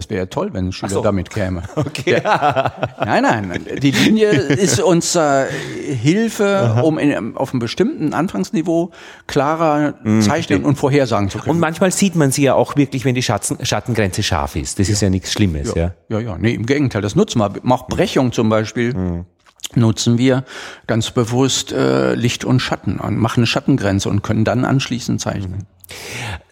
Das 0.00 0.08
wäre 0.08 0.20
ja 0.20 0.26
toll, 0.26 0.48
wenn 0.54 0.68
ein 0.68 0.72
Schüler 0.72 0.92
so. 0.92 1.02
damit 1.02 1.28
käme. 1.28 1.62
Okay. 1.76 2.22
Ja. 2.22 2.72
Nein, 3.04 3.22
nein. 3.22 3.66
Die 3.82 3.90
Linie 3.90 4.30
ist 4.30 4.80
uns 4.80 5.14
äh, 5.14 5.46
Hilfe, 5.50 6.46
Aha. 6.46 6.80
um 6.80 6.98
in, 6.98 7.36
auf 7.36 7.52
einem 7.52 7.58
bestimmten 7.58 8.14
Anfangsniveau 8.14 8.92
klarer 9.26 9.94
mhm, 10.02 10.22
zeichnen 10.22 10.64
und 10.64 10.76
vorhersagen 10.76 11.28
zu 11.28 11.38
können. 11.38 11.50
Und 11.50 11.60
manchmal 11.60 11.90
sieht 11.90 12.16
man 12.16 12.30
sie 12.30 12.44
ja 12.44 12.54
auch 12.54 12.76
wirklich, 12.76 13.04
wenn 13.04 13.14
die 13.14 13.22
Schatten, 13.22 13.64
Schattengrenze 13.64 14.22
scharf 14.22 14.56
ist. 14.56 14.78
Das 14.78 14.88
ja. 14.88 14.92
ist 14.94 15.02
ja 15.02 15.10
nichts 15.10 15.32
Schlimmes, 15.32 15.74
ja. 15.74 15.92
Ja, 16.08 16.18
ja. 16.18 16.20
ja. 16.20 16.38
Nee, 16.38 16.54
im 16.54 16.64
Gegenteil, 16.64 17.02
das 17.02 17.14
nutzen 17.14 17.38
wir. 17.40 17.52
Auch 17.68 17.86
Brechung 17.86 18.32
zum 18.32 18.48
Beispiel. 18.48 18.94
Mhm 18.94 19.26
nutzen 19.76 20.18
wir 20.18 20.44
ganz 20.88 21.12
bewusst 21.12 21.70
äh, 21.70 22.14
Licht 22.14 22.44
und 22.44 22.58
Schatten 22.58 22.98
und 22.98 23.16
machen 23.18 23.40
eine 23.40 23.46
Schattengrenze 23.46 24.08
und 24.08 24.22
können 24.22 24.44
dann 24.44 24.64
anschließend 24.64 25.20
zeichnen. 25.20 25.68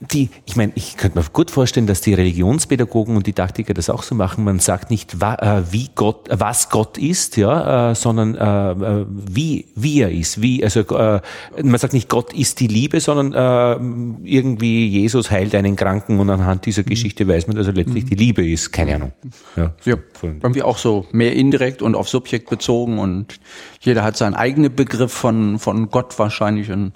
Die, 0.01 0.31
ich 0.46 0.57
meine, 0.57 0.72
ich 0.74 0.96
könnte 0.96 1.18
mir 1.18 1.24
gut 1.33 1.51
vorstellen, 1.51 1.87
dass 1.87 2.01
die 2.01 2.14
Religionspädagogen 2.14 3.16
und 3.16 3.27
Didaktiker 3.27 3.74
das 3.74 3.90
auch 3.90 4.03
so 4.03 4.14
machen. 4.14 4.44
Man 4.44 4.59
sagt 4.59 4.90
nicht, 4.90 5.20
wa, 5.20 5.35
äh, 5.35 5.72
wie 5.72 5.90
Gott, 5.94 6.29
was 6.31 6.70
Gott 6.70 6.98
ist, 6.98 7.37
ja, 7.37 7.90
äh, 7.90 7.94
sondern 7.94 8.35
äh, 8.35 8.70
äh 9.01 9.07
wie, 9.09 9.66
wie 9.74 10.01
er 10.01 10.11
ist. 10.11 10.40
Wie, 10.40 10.62
also 10.62 10.81
äh, 10.81 11.20
man 11.62 11.79
sagt 11.79 11.92
nicht, 11.92 12.09
Gott 12.09 12.33
ist 12.33 12.61
die 12.61 12.68
Liebe, 12.68 13.01
sondern 13.01 13.33
äh, 13.33 14.29
irgendwie 14.29 14.87
Jesus 14.88 15.31
heilt 15.31 15.55
einen 15.55 15.77
Kranken 15.77 16.20
und 16.20 16.31
anhand 16.31 16.66
dieser 16.66 16.83
mhm. 16.83 16.90
Geschichte 16.90 17.27
weiß 17.27 17.46
man, 17.46 17.57
dass 17.57 17.66
er 17.66 17.72
letztlich 17.72 18.05
mhm. 18.05 18.09
die 18.09 18.14
Liebe 18.16 18.48
ist. 18.48 18.72
Keine 18.72 18.94
Ahnung. 18.96 19.12
Ja, 19.57 19.74
ja 19.85 19.96
haben 20.42 20.55
wir 20.55 20.66
auch 20.66 20.79
so 20.79 21.07
mehr 21.12 21.35
indirekt 21.35 21.83
und 21.83 21.94
auf 21.94 22.09
Subjekt 22.09 22.51
bezogen 22.51 22.98
und 22.98 23.40
jeder 23.81 24.03
hat 24.05 24.16
seinen 24.16 24.35
eigenen 24.35 24.74
Begriff 24.74 25.12
von 25.12 25.59
von 25.59 25.90
Gott 25.90 26.18
wahrscheinlich. 26.18 26.70
Und, 26.70 26.92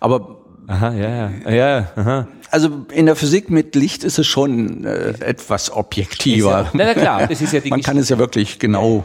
aber 0.00 0.41
Aha, 0.66 0.92
ja, 0.92 1.30
ja. 1.30 1.50
ja 1.50 1.92
aha. 1.96 2.28
Also 2.50 2.86
in 2.92 3.06
der 3.06 3.16
Physik 3.16 3.50
mit 3.50 3.74
Licht 3.74 4.04
ist 4.04 4.18
es 4.18 4.26
schon 4.26 4.84
äh, 4.84 5.14
etwas 5.20 5.70
objektiver. 5.70 6.50
Ja, 6.50 6.70
na, 6.72 6.94
klar, 6.94 7.26
das 7.26 7.40
ist 7.40 7.52
ja 7.52 7.60
die 7.60 7.70
Man 7.70 7.82
kann 7.82 7.96
es 7.96 8.08
ja 8.08 8.18
wirklich 8.18 8.58
genau, 8.58 9.04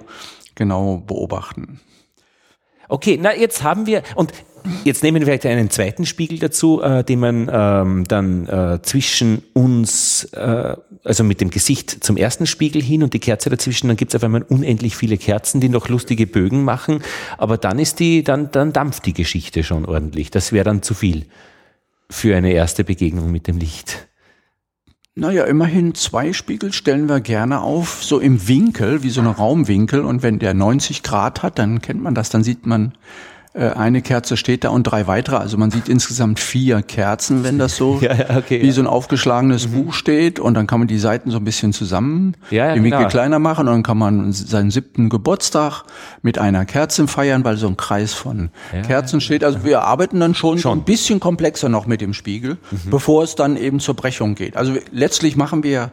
genau 0.56 0.98
beobachten. 0.98 1.80
Okay, 2.90 3.18
na 3.22 3.36
jetzt 3.36 3.64
haben 3.64 3.86
wir 3.86 4.04
und 4.16 4.34
Jetzt 4.84 5.04
nehmen 5.04 5.20
wir 5.22 5.26
vielleicht 5.26 5.46
einen 5.46 5.70
zweiten 5.70 6.06
Spiegel 6.06 6.40
dazu, 6.40 6.82
äh, 6.82 7.04
den 7.04 7.20
man 7.20 7.50
ähm, 7.52 8.04
dann 8.08 8.48
äh, 8.48 8.82
zwischen 8.82 9.44
uns, 9.54 10.26
äh, 10.34 10.76
also 11.04 11.24
mit 11.24 11.42
dem 11.42 11.50
Gesicht 11.50 12.04
zum 12.04 12.18
ersten 12.18 12.46
Spiegel 12.46 12.82
hin 12.82 13.04
und 13.04 13.14
die 13.14 13.20
Kerze 13.20 13.50
dazwischen, 13.50 13.88
dann 13.88 13.98
gibt 13.98 14.12
es 14.12 14.16
auf 14.16 14.24
einmal 14.24 14.44
unendlich 14.44 14.96
viele 14.96 15.18
Kerzen, 15.18 15.62
die 15.62 15.70
noch 15.70 15.90
lustige 15.90 16.28
Bögen 16.28 16.64
machen, 16.64 17.02
aber 17.38 17.58
dann 17.58 17.80
ist 17.80 18.00
die, 18.00 18.24
dann, 18.24 18.52
dann 18.52 18.74
dampft 18.74 19.06
die 19.06 19.14
Geschichte 19.14 19.64
schon 19.64 19.86
ordentlich. 19.86 20.32
Das 20.32 20.52
wäre 20.52 20.66
dann 20.66 20.82
zu 20.82 20.94
viel 20.94 21.26
für 22.10 22.36
eine 22.36 22.52
erste 22.52 22.84
Begegnung 22.84 23.32
mit 23.32 23.48
dem 23.48 23.58
Licht. 23.58 24.08
Naja, 25.20 25.46
immerhin 25.46 25.96
zwei 25.96 26.32
Spiegel 26.32 26.72
stellen 26.72 27.10
wir 27.10 27.22
gerne 27.22 27.62
auf, 27.62 28.04
so 28.04 28.20
im 28.20 28.48
Winkel, 28.48 29.02
wie 29.02 29.10
so 29.10 29.20
eine 29.20 29.32
Raumwinkel. 29.32 30.02
Und 30.02 30.22
wenn 30.22 30.38
der 30.38 30.54
90 30.54 31.02
Grad 31.02 31.42
hat, 31.42 31.58
dann 31.58 31.82
kennt 31.82 32.04
man 32.04 32.14
das, 32.14 32.30
dann 32.30 32.44
sieht 32.44 32.68
man 32.68 32.94
eine 33.64 34.02
Kerze 34.02 34.38
steht 34.38 34.64
da 34.64 34.70
und 34.70 34.84
drei 34.84 35.08
weitere. 35.08 35.38
Also 35.38 35.58
man 35.58 35.72
sieht 35.72 35.90
insgesamt 35.90 36.40
vier 36.40 36.82
Kerzen, 36.82 37.44
wenn 37.44 37.58
das 37.58 37.76
so 37.76 38.00
ja, 38.02 38.14
ja, 38.14 38.38
okay, 38.38 38.62
wie 38.62 38.68
ja. 38.68 38.74
so 38.74 38.82
ein 38.82 38.88
aufgeschlagenes 38.88 39.68
mhm. 39.68 39.72
Buch 39.74 39.94
steht. 39.94 40.40
Und 40.40 40.54
dann 40.54 40.68
kann 40.68 40.80
man 40.80 40.88
die 40.88 41.00
Seiten 41.00 41.32
so 41.32 41.38
ein 41.38 41.44
bisschen 41.44 41.74
zusammen 41.74 42.36
ja, 42.52 42.74
im 42.74 42.84
Winkel 42.84 43.00
genau. 43.00 43.10
kleiner 43.10 43.40
machen 43.40 43.68
und 43.68 43.74
dann 43.74 43.84
kann 43.84 43.98
man 43.98 44.32
seinen 44.32 44.72
siebten 44.72 45.10
Geburtstag 45.10 45.84
mit 46.22 46.38
einer 46.38 46.66
Kerze 46.66 47.08
feiern, 47.08 47.44
weil 47.44 47.58
so 47.58 47.68
ein 47.68 47.78
Kreis 47.78 48.14
von 48.14 48.50
Kerzen 48.86 49.22
steht. 49.22 49.44
Also 49.44 49.64
wir 49.64 49.82
arbeiten 49.82 50.20
dann 50.20 50.36
schon, 50.36 50.60
schon. 50.60 50.80
ein 50.80 50.84
bisschen 50.84 51.20
komplexer 51.20 51.70
noch 51.70 51.88
mit 51.88 52.02
dem 52.02 52.14
Spiegel, 52.14 52.58
mhm. 52.70 52.90
bevor 52.90 53.24
es 53.24 53.36
dann 53.36 53.58
eben 53.58 53.80
zur 53.80 53.96
Brechung 53.96 54.36
geht. 54.36 54.56
Also 54.56 54.76
letztlich 54.92 55.36
machen 55.36 55.64
wir 55.64 55.92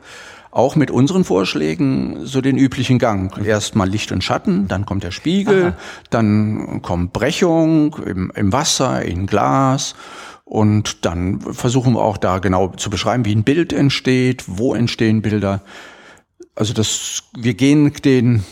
auch 0.55 0.77
mit 0.77 0.93
unseren 0.93 1.25
Vorschlägen 1.25 2.27
so 2.27 2.41
den 2.41 2.57
üblichen 2.57 3.01
Gang. 3.01 3.37
Erstmal 3.45 3.89
Licht 3.89 4.13
und 4.13 4.23
Schatten, 4.23 4.69
dann 4.69 4.87
kommt 4.87 5.03
der 5.03 5.11
Spiegel, 5.11 5.67
Aha. 5.67 5.77
dann 6.11 6.81
kommt 6.81 7.13
Brechung 7.13 7.97
im, 8.07 8.31
im 8.35 8.53
Wasser, 8.53 9.03
in 9.03 9.27
Glas. 9.27 9.97
Und 10.45 11.05
dann 11.05 11.41
versuchen 11.41 11.95
wir 11.95 12.03
auch 12.03 12.19
da 12.19 12.39
genau 12.39 12.69
zu 12.69 12.89
beschreiben, 12.89 13.25
wie 13.25 13.35
ein 13.35 13.43
Bild 13.43 13.73
entsteht, 13.73 14.45
wo 14.47 14.75
entstehen 14.75 15.23
Bilder. 15.23 15.63
Also 16.55 16.73
das, 16.73 17.25
wir 17.37 17.55
gehen 17.55 17.93
den 18.05 18.45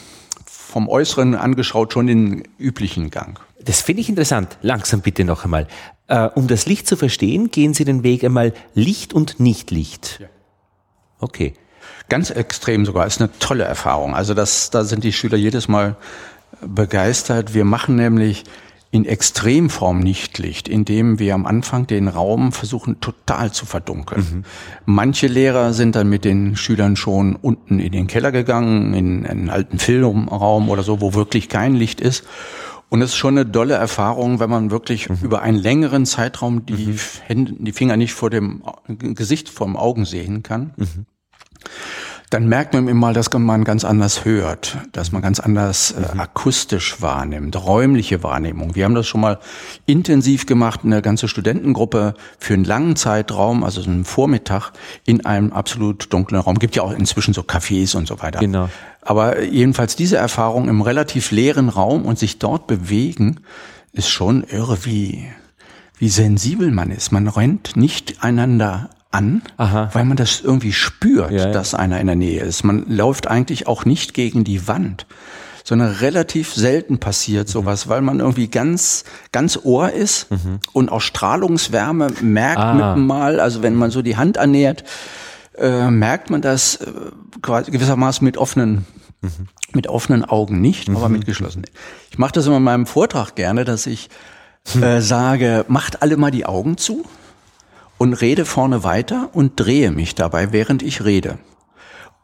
vom 0.46 0.88
Äußeren 0.88 1.36
angeschaut 1.36 1.92
schon 1.92 2.08
den 2.08 2.48
üblichen 2.58 3.10
Gang. 3.10 3.38
Das 3.64 3.80
finde 3.80 4.00
ich 4.00 4.08
interessant. 4.08 4.58
Langsam 4.62 5.02
bitte 5.02 5.24
noch 5.24 5.44
einmal. 5.44 5.68
Äh, 6.08 6.28
um 6.34 6.48
das 6.48 6.66
Licht 6.66 6.88
zu 6.88 6.96
verstehen, 6.96 7.52
gehen 7.52 7.74
Sie 7.74 7.84
den 7.84 8.02
Weg 8.02 8.24
einmal 8.24 8.54
Licht 8.74 9.12
und 9.12 9.38
Nichtlicht. 9.38 10.18
Ja. 10.20 10.26
Okay. 11.20 11.54
Ganz 12.12 12.28
extrem 12.28 12.84
sogar, 12.84 13.06
ist 13.06 13.22
eine 13.22 13.30
tolle 13.38 13.64
Erfahrung. 13.64 14.14
Also 14.14 14.34
das, 14.34 14.68
da 14.68 14.84
sind 14.84 15.02
die 15.02 15.14
Schüler 15.14 15.38
jedes 15.38 15.66
Mal 15.66 15.96
begeistert. 16.60 17.54
Wir 17.54 17.64
machen 17.64 17.96
nämlich 17.96 18.44
in 18.90 19.06
Extremform 19.06 20.00
nicht 20.00 20.36
Licht, 20.36 20.68
indem 20.68 21.18
wir 21.18 21.34
am 21.34 21.46
Anfang 21.46 21.86
den 21.86 22.08
Raum 22.08 22.52
versuchen 22.52 23.00
total 23.00 23.50
zu 23.52 23.64
verdunkeln. 23.64 24.20
Mhm. 24.20 24.44
Manche 24.84 25.26
Lehrer 25.26 25.72
sind 25.72 25.96
dann 25.96 26.10
mit 26.10 26.26
den 26.26 26.54
Schülern 26.54 26.96
schon 26.96 27.34
unten 27.34 27.78
in 27.78 27.92
den 27.92 28.08
Keller 28.08 28.30
gegangen, 28.30 28.92
in 28.92 29.24
einen 29.24 29.48
alten 29.48 29.78
Filmraum 29.78 30.68
oder 30.68 30.82
so, 30.82 31.00
wo 31.00 31.14
wirklich 31.14 31.48
kein 31.48 31.74
Licht 31.74 32.02
ist. 32.02 32.24
Und 32.90 33.00
es 33.00 33.12
ist 33.12 33.16
schon 33.16 33.38
eine 33.38 33.46
dolle 33.46 33.72
Erfahrung, 33.72 34.38
wenn 34.38 34.50
man 34.50 34.70
wirklich 34.70 35.08
mhm. 35.08 35.16
über 35.22 35.40
einen 35.40 35.56
längeren 35.56 36.04
Zeitraum 36.04 36.66
die 36.66 36.88
mhm. 36.88 36.98
Hände, 37.24 37.54
die 37.58 37.72
Finger 37.72 37.96
nicht 37.96 38.12
vor 38.12 38.28
dem 38.28 38.62
Gesicht, 38.86 39.48
vor 39.48 39.66
dem 39.66 39.78
Augen 39.78 40.04
sehen 40.04 40.42
kann. 40.42 40.74
Mhm 40.76 41.06
dann 42.32 42.48
merkt 42.48 42.72
man 42.72 42.88
immer, 42.88 43.12
dass 43.12 43.30
man 43.30 43.62
ganz 43.62 43.84
anders 43.84 44.24
hört, 44.24 44.78
dass 44.92 45.12
man 45.12 45.20
ganz 45.20 45.38
anders 45.38 45.90
äh, 45.90 46.14
mhm. 46.14 46.20
akustisch 46.20 47.02
wahrnimmt, 47.02 47.62
räumliche 47.62 48.22
Wahrnehmung. 48.22 48.74
Wir 48.74 48.86
haben 48.86 48.94
das 48.94 49.06
schon 49.06 49.20
mal 49.20 49.38
intensiv 49.84 50.46
gemacht, 50.46 50.80
eine 50.82 51.02
ganze 51.02 51.28
Studentengruppe 51.28 52.14
für 52.38 52.54
einen 52.54 52.64
langen 52.64 52.96
Zeitraum, 52.96 53.62
also 53.62 53.82
so 53.82 53.90
einen 53.90 54.06
Vormittag, 54.06 54.72
in 55.04 55.26
einem 55.26 55.52
absolut 55.52 56.10
dunklen 56.10 56.40
Raum. 56.40 56.58
Gibt 56.58 56.74
ja 56.74 56.82
auch 56.82 56.92
inzwischen 56.92 57.34
so 57.34 57.42
Cafés 57.42 57.94
und 57.94 58.08
so 58.08 58.22
weiter. 58.22 58.40
Genau. 58.40 58.70
Aber 59.02 59.42
jedenfalls 59.42 59.94
diese 59.94 60.16
Erfahrung 60.16 60.70
im 60.70 60.80
relativ 60.80 61.32
leeren 61.32 61.68
Raum 61.68 62.06
und 62.06 62.18
sich 62.18 62.38
dort 62.38 62.66
bewegen, 62.66 63.40
ist 63.92 64.08
schon 64.08 64.42
irre, 64.44 64.86
wie, 64.86 65.28
wie 65.98 66.08
sensibel 66.08 66.70
man 66.70 66.90
ist. 66.90 67.12
Man 67.12 67.28
rennt 67.28 67.76
nicht 67.76 68.24
einander 68.24 68.88
an, 69.12 69.42
Aha. 69.56 69.90
weil 69.92 70.04
man 70.04 70.16
das 70.16 70.40
irgendwie 70.40 70.72
spürt, 70.72 71.30
ja, 71.30 71.46
ja. 71.46 71.52
dass 71.52 71.74
einer 71.74 72.00
in 72.00 72.06
der 72.06 72.16
Nähe 72.16 72.42
ist. 72.42 72.64
Man 72.64 72.84
läuft 72.88 73.28
eigentlich 73.28 73.66
auch 73.66 73.84
nicht 73.84 74.14
gegen 74.14 74.42
die 74.42 74.66
Wand, 74.66 75.06
sondern 75.64 75.92
relativ 75.92 76.52
selten 76.52 76.98
passiert 76.98 77.48
mhm. 77.48 77.52
sowas, 77.52 77.88
weil 77.88 78.00
man 78.00 78.20
irgendwie 78.20 78.48
ganz, 78.48 79.04
ganz 79.30 79.58
Ohr 79.62 79.92
ist 79.92 80.30
mhm. 80.30 80.58
und 80.72 80.90
auch 80.90 81.00
Strahlungswärme 81.00 82.08
merkt 82.20 82.58
ah. 82.58 82.74
mit 82.74 82.96
dem 82.96 83.06
Mal. 83.06 83.38
Also 83.38 83.62
wenn 83.62 83.74
man 83.74 83.90
so 83.90 84.02
die 84.02 84.16
Hand 84.16 84.38
annähert, 84.38 84.84
äh, 85.56 85.90
merkt 85.90 86.30
man 86.30 86.40
das 86.40 86.76
äh, 86.76 86.90
gewissermaßen 87.42 88.24
mit 88.24 88.38
offenen 88.38 88.86
mhm. 89.20 89.48
mit 89.72 89.86
offenen 89.86 90.24
Augen 90.24 90.60
nicht, 90.60 90.88
aber 90.88 91.08
mhm. 91.08 91.16
mit 91.16 91.26
geschlossenen. 91.26 91.66
Ich 92.10 92.18
mache 92.18 92.32
das 92.32 92.46
immer 92.46 92.56
in 92.56 92.62
meinem 92.62 92.86
Vortrag 92.86 93.34
gerne, 93.34 93.64
dass 93.64 93.86
ich 93.86 94.08
äh, 94.80 95.00
sage, 95.02 95.64
macht 95.68 96.02
alle 96.02 96.16
mal 96.16 96.30
die 96.30 96.46
Augen 96.46 96.78
zu 96.78 97.04
und 98.02 98.14
rede 98.14 98.44
vorne 98.44 98.82
weiter 98.82 99.30
und 99.32 99.52
drehe 99.54 99.92
mich 99.92 100.16
dabei, 100.16 100.50
während 100.50 100.82
ich 100.82 101.04
rede. 101.04 101.38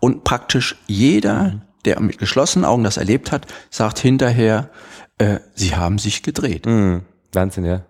Und 0.00 0.24
praktisch 0.24 0.74
jeder, 0.88 1.60
der 1.84 2.00
mit 2.00 2.18
geschlossenen 2.18 2.64
Augen 2.64 2.82
das 2.82 2.96
erlebt 2.96 3.30
hat, 3.30 3.46
sagt 3.70 4.00
hinterher, 4.00 4.70
äh, 5.18 5.38
sie 5.54 5.76
haben 5.76 5.98
sich 5.98 6.24
gedreht. 6.24 6.66
Mhm. 6.66 7.02
Wahnsinn, 7.32 7.64
ja. 7.64 7.82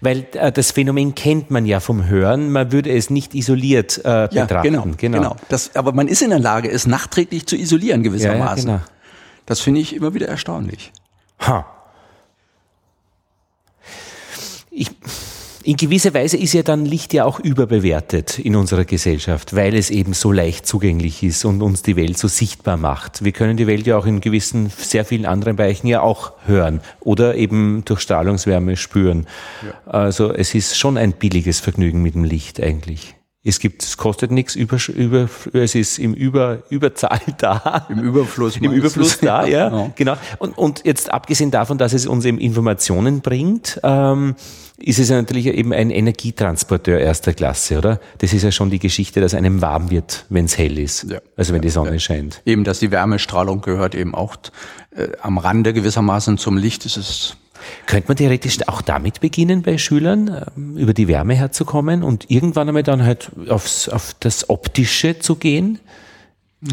Weil 0.00 0.28
äh, 0.34 0.52
das 0.52 0.70
Phänomen 0.70 1.16
kennt 1.16 1.50
man 1.50 1.66
ja 1.66 1.80
vom 1.80 2.06
Hören, 2.06 2.52
man 2.52 2.70
würde 2.70 2.90
es 2.90 3.10
nicht 3.10 3.34
isoliert 3.34 3.98
äh, 3.98 4.28
betrachten. 4.30 4.36
Ja, 4.36 4.62
genau, 4.62 4.86
genau. 4.96 5.18
genau. 5.18 5.36
Das, 5.48 5.74
aber 5.74 5.90
man 5.90 6.06
ist 6.06 6.22
in 6.22 6.30
der 6.30 6.38
Lage, 6.38 6.70
es 6.70 6.86
nachträglich 6.86 7.48
zu 7.48 7.56
isolieren 7.56 8.04
gewissermaßen. 8.04 8.68
Ja, 8.68 8.74
ja, 8.74 8.78
genau. 8.82 8.90
Das 9.46 9.58
finde 9.58 9.80
ich 9.80 9.96
immer 9.96 10.14
wieder 10.14 10.28
erstaunlich. 10.28 10.92
Ha. 11.40 11.66
Ich, 14.70 14.92
in 15.64 15.76
gewisser 15.76 16.14
Weise 16.14 16.36
ist 16.36 16.52
ja 16.52 16.62
dann 16.62 16.84
Licht 16.84 17.12
ja 17.12 17.24
auch 17.24 17.40
überbewertet 17.40 18.38
in 18.38 18.56
unserer 18.56 18.84
Gesellschaft, 18.84 19.54
weil 19.54 19.74
es 19.74 19.90
eben 19.90 20.12
so 20.12 20.32
leicht 20.32 20.66
zugänglich 20.66 21.22
ist 21.22 21.44
und 21.44 21.62
uns 21.62 21.82
die 21.82 21.96
Welt 21.96 22.18
so 22.18 22.28
sichtbar 22.28 22.76
macht. 22.76 23.24
Wir 23.24 23.32
können 23.32 23.56
die 23.56 23.66
Welt 23.66 23.86
ja 23.86 23.96
auch 23.96 24.06
in 24.06 24.20
gewissen, 24.20 24.70
sehr 24.76 25.04
vielen 25.04 25.26
anderen 25.26 25.56
Bereichen 25.56 25.86
ja 25.86 26.00
auch 26.00 26.32
hören 26.46 26.80
oder 27.00 27.36
eben 27.36 27.82
durch 27.84 28.00
Strahlungswärme 28.00 28.76
spüren. 28.76 29.26
Ja. 29.62 29.92
Also 29.92 30.32
es 30.32 30.54
ist 30.54 30.78
schon 30.78 30.96
ein 30.96 31.12
billiges 31.12 31.60
Vergnügen 31.60 32.02
mit 32.02 32.14
dem 32.14 32.24
Licht 32.24 32.60
eigentlich. 32.60 33.14
Es 33.44 33.58
gibt, 33.58 33.82
es 33.82 33.96
kostet 33.96 34.30
nichts, 34.30 34.54
über, 34.54 34.78
über, 34.94 35.28
es 35.52 35.74
ist 35.74 35.98
im 35.98 36.14
Über, 36.14 36.62
Überzahl 36.70 37.20
da. 37.38 37.86
Im 37.88 37.98
Überfluss. 37.98 38.56
Im 38.56 38.70
Überfluss 38.70 39.18
da, 39.18 39.44
ja, 39.46 39.68
ja, 39.68 39.92
genau. 39.96 40.16
Und, 40.38 40.56
und 40.56 40.84
jetzt 40.84 41.12
abgesehen 41.12 41.50
davon, 41.50 41.76
dass 41.76 41.92
es 41.92 42.06
uns 42.06 42.24
eben 42.24 42.38
Informationen 42.38 43.20
bringt, 43.20 43.80
ähm, 43.82 44.36
ist 44.78 45.00
es 45.00 45.08
ja 45.08 45.16
natürlich 45.16 45.46
eben 45.46 45.72
ein 45.72 45.90
Energietransporteur 45.90 47.00
erster 47.00 47.34
Klasse, 47.34 47.78
oder? 47.78 48.00
Das 48.18 48.32
ist 48.32 48.44
ja 48.44 48.52
schon 48.52 48.70
die 48.70 48.78
Geschichte, 48.78 49.20
dass 49.20 49.34
einem 49.34 49.60
warm 49.60 49.90
wird, 49.90 50.24
wenn 50.28 50.44
es 50.44 50.56
hell 50.56 50.78
ist. 50.78 51.10
Ja. 51.10 51.18
Also 51.36 51.52
wenn 51.52 51.62
die 51.62 51.70
Sonne 51.70 51.94
ja. 51.94 51.98
scheint. 51.98 52.42
Eben, 52.46 52.62
dass 52.62 52.78
die 52.78 52.92
Wärmestrahlung 52.92 53.60
gehört 53.60 53.96
eben 53.96 54.14
auch 54.14 54.36
äh, 54.94 55.08
am 55.20 55.38
Rande 55.38 55.72
gewissermaßen 55.72 56.38
zum 56.38 56.56
Licht. 56.56 56.86
Ist 56.86 56.96
es 56.96 57.36
könnte 57.86 58.08
man 58.08 58.16
theoretisch 58.16 58.58
auch 58.68 58.82
damit 58.82 59.20
beginnen, 59.20 59.62
bei 59.62 59.78
Schülern 59.78 60.44
ähm, 60.56 60.76
über 60.76 60.94
die 60.94 61.08
Wärme 61.08 61.34
herzukommen 61.34 62.02
und 62.02 62.30
irgendwann 62.30 62.68
einmal 62.68 62.82
dann 62.82 63.04
halt 63.04 63.30
aufs, 63.48 63.88
auf 63.88 64.14
das 64.20 64.50
Optische 64.50 65.18
zu 65.18 65.36
gehen? 65.36 65.78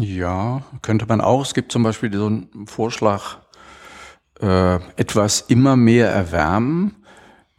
Ja, 0.00 0.62
könnte 0.82 1.06
man 1.06 1.20
auch. 1.20 1.44
Es 1.44 1.54
gibt 1.54 1.72
zum 1.72 1.82
Beispiel 1.82 2.12
so 2.12 2.26
einen 2.26 2.66
Vorschlag, 2.66 3.38
äh, 4.40 4.76
etwas 4.96 5.42
immer 5.48 5.76
mehr 5.76 6.08
erwärmen 6.08 6.96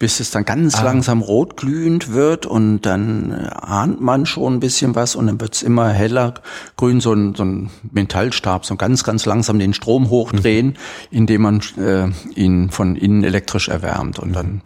bis 0.02 0.20
es 0.20 0.32
dann 0.32 0.46
ganz 0.46 0.80
ah. 0.80 0.84
langsam 0.84 1.22
rotglühend 1.22 2.12
wird 2.12 2.48
und 2.48 2.82
dann 2.88 3.32
äh, 3.34 3.50
ahnt 3.54 4.02
man 4.02 4.26
schon 4.26 4.56
ein 4.56 4.60
bisschen 4.60 4.96
was 4.96 5.16
und 5.16 5.28
dann 5.28 5.40
wird's 5.40 5.62
immer 5.62 5.90
heller 5.90 6.34
grün, 6.76 7.00
so 7.02 7.14
ein, 7.14 7.36
so 7.36 7.46
ein 7.46 7.70
Metallstab, 7.92 8.66
so 8.66 8.78
ganz, 8.78 9.04
ganz 9.04 9.28
langsam 9.28 9.60
den 9.60 9.76
Strom 9.76 10.10
hochdrehen, 10.10 10.70
mhm. 10.70 10.76
indem 11.12 11.42
man 11.44 11.62
äh, 11.78 12.08
ihn 12.34 12.72
von 12.72 12.96
innen 12.96 13.24
elektrisch 13.24 13.70
erwärmt 13.70 14.18
und 14.18 14.36
dann 14.36 14.64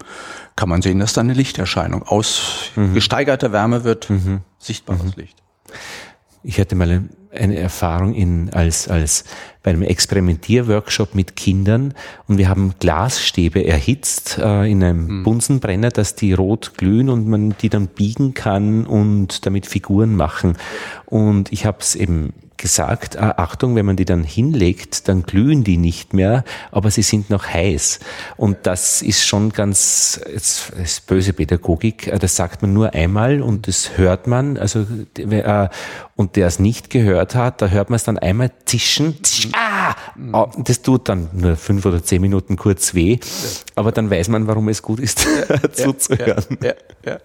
kann 0.55 0.69
man 0.69 0.81
sehen, 0.81 0.99
dass 0.99 1.11
da 1.11 1.19
eine 1.19 1.33
Lichterscheinung 1.33 2.03
aus 2.03 2.71
mhm. 2.77 2.93
gesteigerter 2.93 3.51
Wärme 3.51 3.83
wird 3.83 4.09
mhm. 4.09 4.39
sichtbares 4.57 5.17
mhm. 5.17 5.21
Licht. 5.21 5.43
Ich 6.43 6.61
hatte 6.61 6.75
mal 6.75 6.89
eine 6.89 7.09
Erfahrung 7.35 8.13
in, 8.13 8.49
als, 8.53 8.87
als 8.87 9.25
bei 9.63 9.71
einem 9.71 9.81
Experimentierworkshop 9.81 11.15
mit 11.15 11.35
Kindern 11.35 11.93
und 12.27 12.37
wir 12.37 12.49
haben 12.49 12.73
Glasstäbe 12.79 13.65
erhitzt 13.65 14.37
äh, 14.37 14.69
in 14.69 14.83
einem 14.83 15.19
mhm. 15.19 15.23
Bunsenbrenner, 15.23 15.89
dass 15.89 16.15
die 16.15 16.33
rot 16.33 16.73
glühen 16.77 17.09
und 17.09 17.27
man 17.27 17.55
die 17.61 17.69
dann 17.69 17.87
biegen 17.87 18.33
kann 18.33 18.85
und 18.85 19.45
damit 19.45 19.65
Figuren 19.65 20.15
machen. 20.15 20.57
Und 21.05 21.51
ich 21.51 21.65
habe 21.65 21.79
es 21.79 21.95
eben 21.95 22.33
gesagt, 22.57 23.17
ah, 23.17 23.35
Achtung, 23.37 23.75
wenn 23.75 23.85
man 23.85 23.95
die 23.95 24.05
dann 24.05 24.23
hinlegt, 24.23 25.07
dann 25.07 25.23
glühen 25.23 25.63
die 25.63 25.77
nicht 25.77 26.13
mehr, 26.13 26.43
aber 26.71 26.91
sie 26.91 27.01
sind 27.01 27.29
noch 27.29 27.47
heiß. 27.47 27.99
Und 28.37 28.57
das 28.63 29.01
ist 29.01 29.25
schon 29.25 29.51
ganz, 29.51 30.19
jetzt 30.31 30.69
ist 30.71 31.07
böse 31.07 31.33
Pädagogik, 31.33 32.07
äh, 32.07 32.19
das 32.19 32.35
sagt 32.35 32.61
man 32.61 32.73
nur 32.73 32.93
einmal 32.93 33.41
und 33.41 33.67
das 33.67 33.97
hört 33.97 34.27
man, 34.27 34.57
also, 34.57 34.85
äh, 35.17 35.69
und 36.15 36.35
der 36.35 36.47
es 36.47 36.59
nicht 36.59 36.89
gehört 36.89 37.35
hat, 37.35 37.61
da 37.61 37.67
hört 37.67 37.89
man 37.89 37.97
es 37.97 38.03
dann 38.03 38.17
einmal 38.17 38.51
zischen, 38.65 39.23
zisch, 39.23 39.49
ah! 39.53 39.95
Das 40.57 40.81
tut 40.81 41.09
dann 41.09 41.29
nur 41.33 41.55
fünf 41.57 41.85
oder 41.85 42.03
zehn 42.03 42.21
Minuten 42.21 42.55
kurz 42.55 42.93
weh, 42.93 43.19
aber 43.75 43.91
dann 43.91 44.09
weiß 44.09 44.29
man, 44.29 44.47
warum 44.47 44.69
es 44.69 44.81
gut 44.81 44.99
ist, 44.99 45.27
zuzuhören. 45.73 46.57
Ja, 46.61 46.73
ja, 47.05 47.19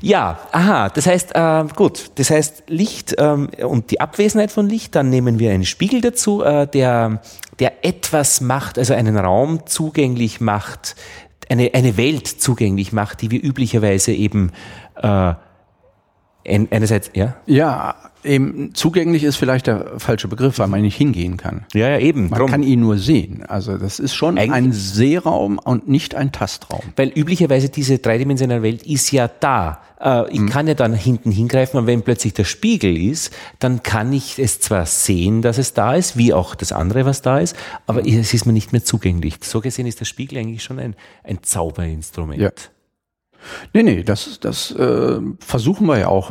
ja, 0.00 0.38
aha, 0.52 0.88
das 0.88 1.06
heißt, 1.06 1.34
äh, 1.34 1.64
gut, 1.76 2.12
das 2.14 2.30
heißt 2.30 2.64
Licht 2.68 3.14
ähm, 3.18 3.50
und 3.62 3.90
die 3.90 4.00
Abwesenheit 4.00 4.50
von 4.50 4.68
Licht, 4.68 4.94
dann 4.94 5.10
nehmen 5.10 5.38
wir 5.38 5.52
einen 5.52 5.64
Spiegel 5.64 6.00
dazu, 6.00 6.42
äh, 6.42 6.66
der, 6.66 7.20
der 7.58 7.84
etwas 7.84 8.40
macht, 8.40 8.78
also 8.78 8.94
einen 8.94 9.16
Raum 9.16 9.66
zugänglich 9.66 10.40
macht, 10.40 10.96
eine, 11.48 11.70
eine 11.74 11.96
Welt 11.96 12.26
zugänglich 12.26 12.92
macht, 12.92 13.22
die 13.22 13.30
wir 13.30 13.42
üblicherweise 13.42 14.12
eben 14.12 14.52
äh, 14.96 15.34
einerseits, 16.46 17.10
ja? 17.14 17.36
Ja, 17.46 17.94
eben 18.24 18.74
zugänglich 18.74 19.24
ist 19.24 19.36
vielleicht 19.36 19.66
der 19.66 19.98
falsche 19.98 20.28
Begriff, 20.28 20.58
weil 20.58 20.68
man 20.68 20.82
nicht 20.82 20.96
hingehen 20.96 21.36
kann. 21.36 21.64
Ja, 21.74 21.88
ja, 21.88 21.98
eben. 21.98 22.28
Man 22.30 22.38
drum. 22.38 22.50
kann 22.50 22.62
ihn 22.62 22.80
nur 22.80 22.98
sehen. 22.98 23.44
Also 23.46 23.78
das 23.78 23.98
ist 23.98 24.14
schon 24.14 24.38
Eigentlich 24.38 24.52
ein 24.52 24.72
Sehraum 24.72 25.58
und 25.58 25.88
nicht 25.88 26.14
ein 26.14 26.32
Tastraum. 26.32 26.82
Weil 26.96 27.08
üblicherweise 27.08 27.68
diese 27.68 27.98
dreidimensionale 27.98 28.62
Welt 28.62 28.82
ist 28.82 29.10
ja 29.12 29.28
da. 29.28 29.80
Äh, 30.00 30.30
ich 30.30 30.38
hm. 30.38 30.48
kann 30.48 30.66
ja 30.66 30.74
dann 30.74 30.94
hinten 30.94 31.30
hingreifen 31.30 31.78
und 31.78 31.86
wenn 31.86 32.02
plötzlich 32.02 32.34
der 32.34 32.44
Spiegel 32.44 32.96
ist, 32.96 33.32
dann 33.58 33.82
kann 33.82 34.12
ich 34.12 34.38
es 34.38 34.60
zwar 34.60 34.86
sehen, 34.86 35.42
dass 35.42 35.58
es 35.58 35.74
da 35.74 35.94
ist, 35.94 36.16
wie 36.16 36.32
auch 36.32 36.54
das 36.54 36.72
andere, 36.72 37.04
was 37.04 37.22
da 37.22 37.38
ist, 37.38 37.56
aber 37.86 38.02
hm. 38.02 38.18
es 38.18 38.34
ist 38.34 38.46
mir 38.46 38.52
nicht 38.52 38.72
mehr 38.72 38.84
zugänglich. 38.84 39.36
So 39.42 39.60
gesehen 39.60 39.86
ist 39.86 40.00
der 40.00 40.06
Spiegel 40.06 40.38
eigentlich 40.38 40.62
schon 40.62 40.78
ein, 40.78 40.96
ein 41.22 41.42
Zauberinstrument. 41.42 42.40
Ja. 42.40 42.50
Nee, 43.72 43.82
nee, 43.82 44.02
das, 44.02 44.40
das 44.40 44.70
äh, 44.72 45.20
versuchen 45.40 45.86
wir 45.86 45.98
ja 45.98 46.08
auch 46.08 46.30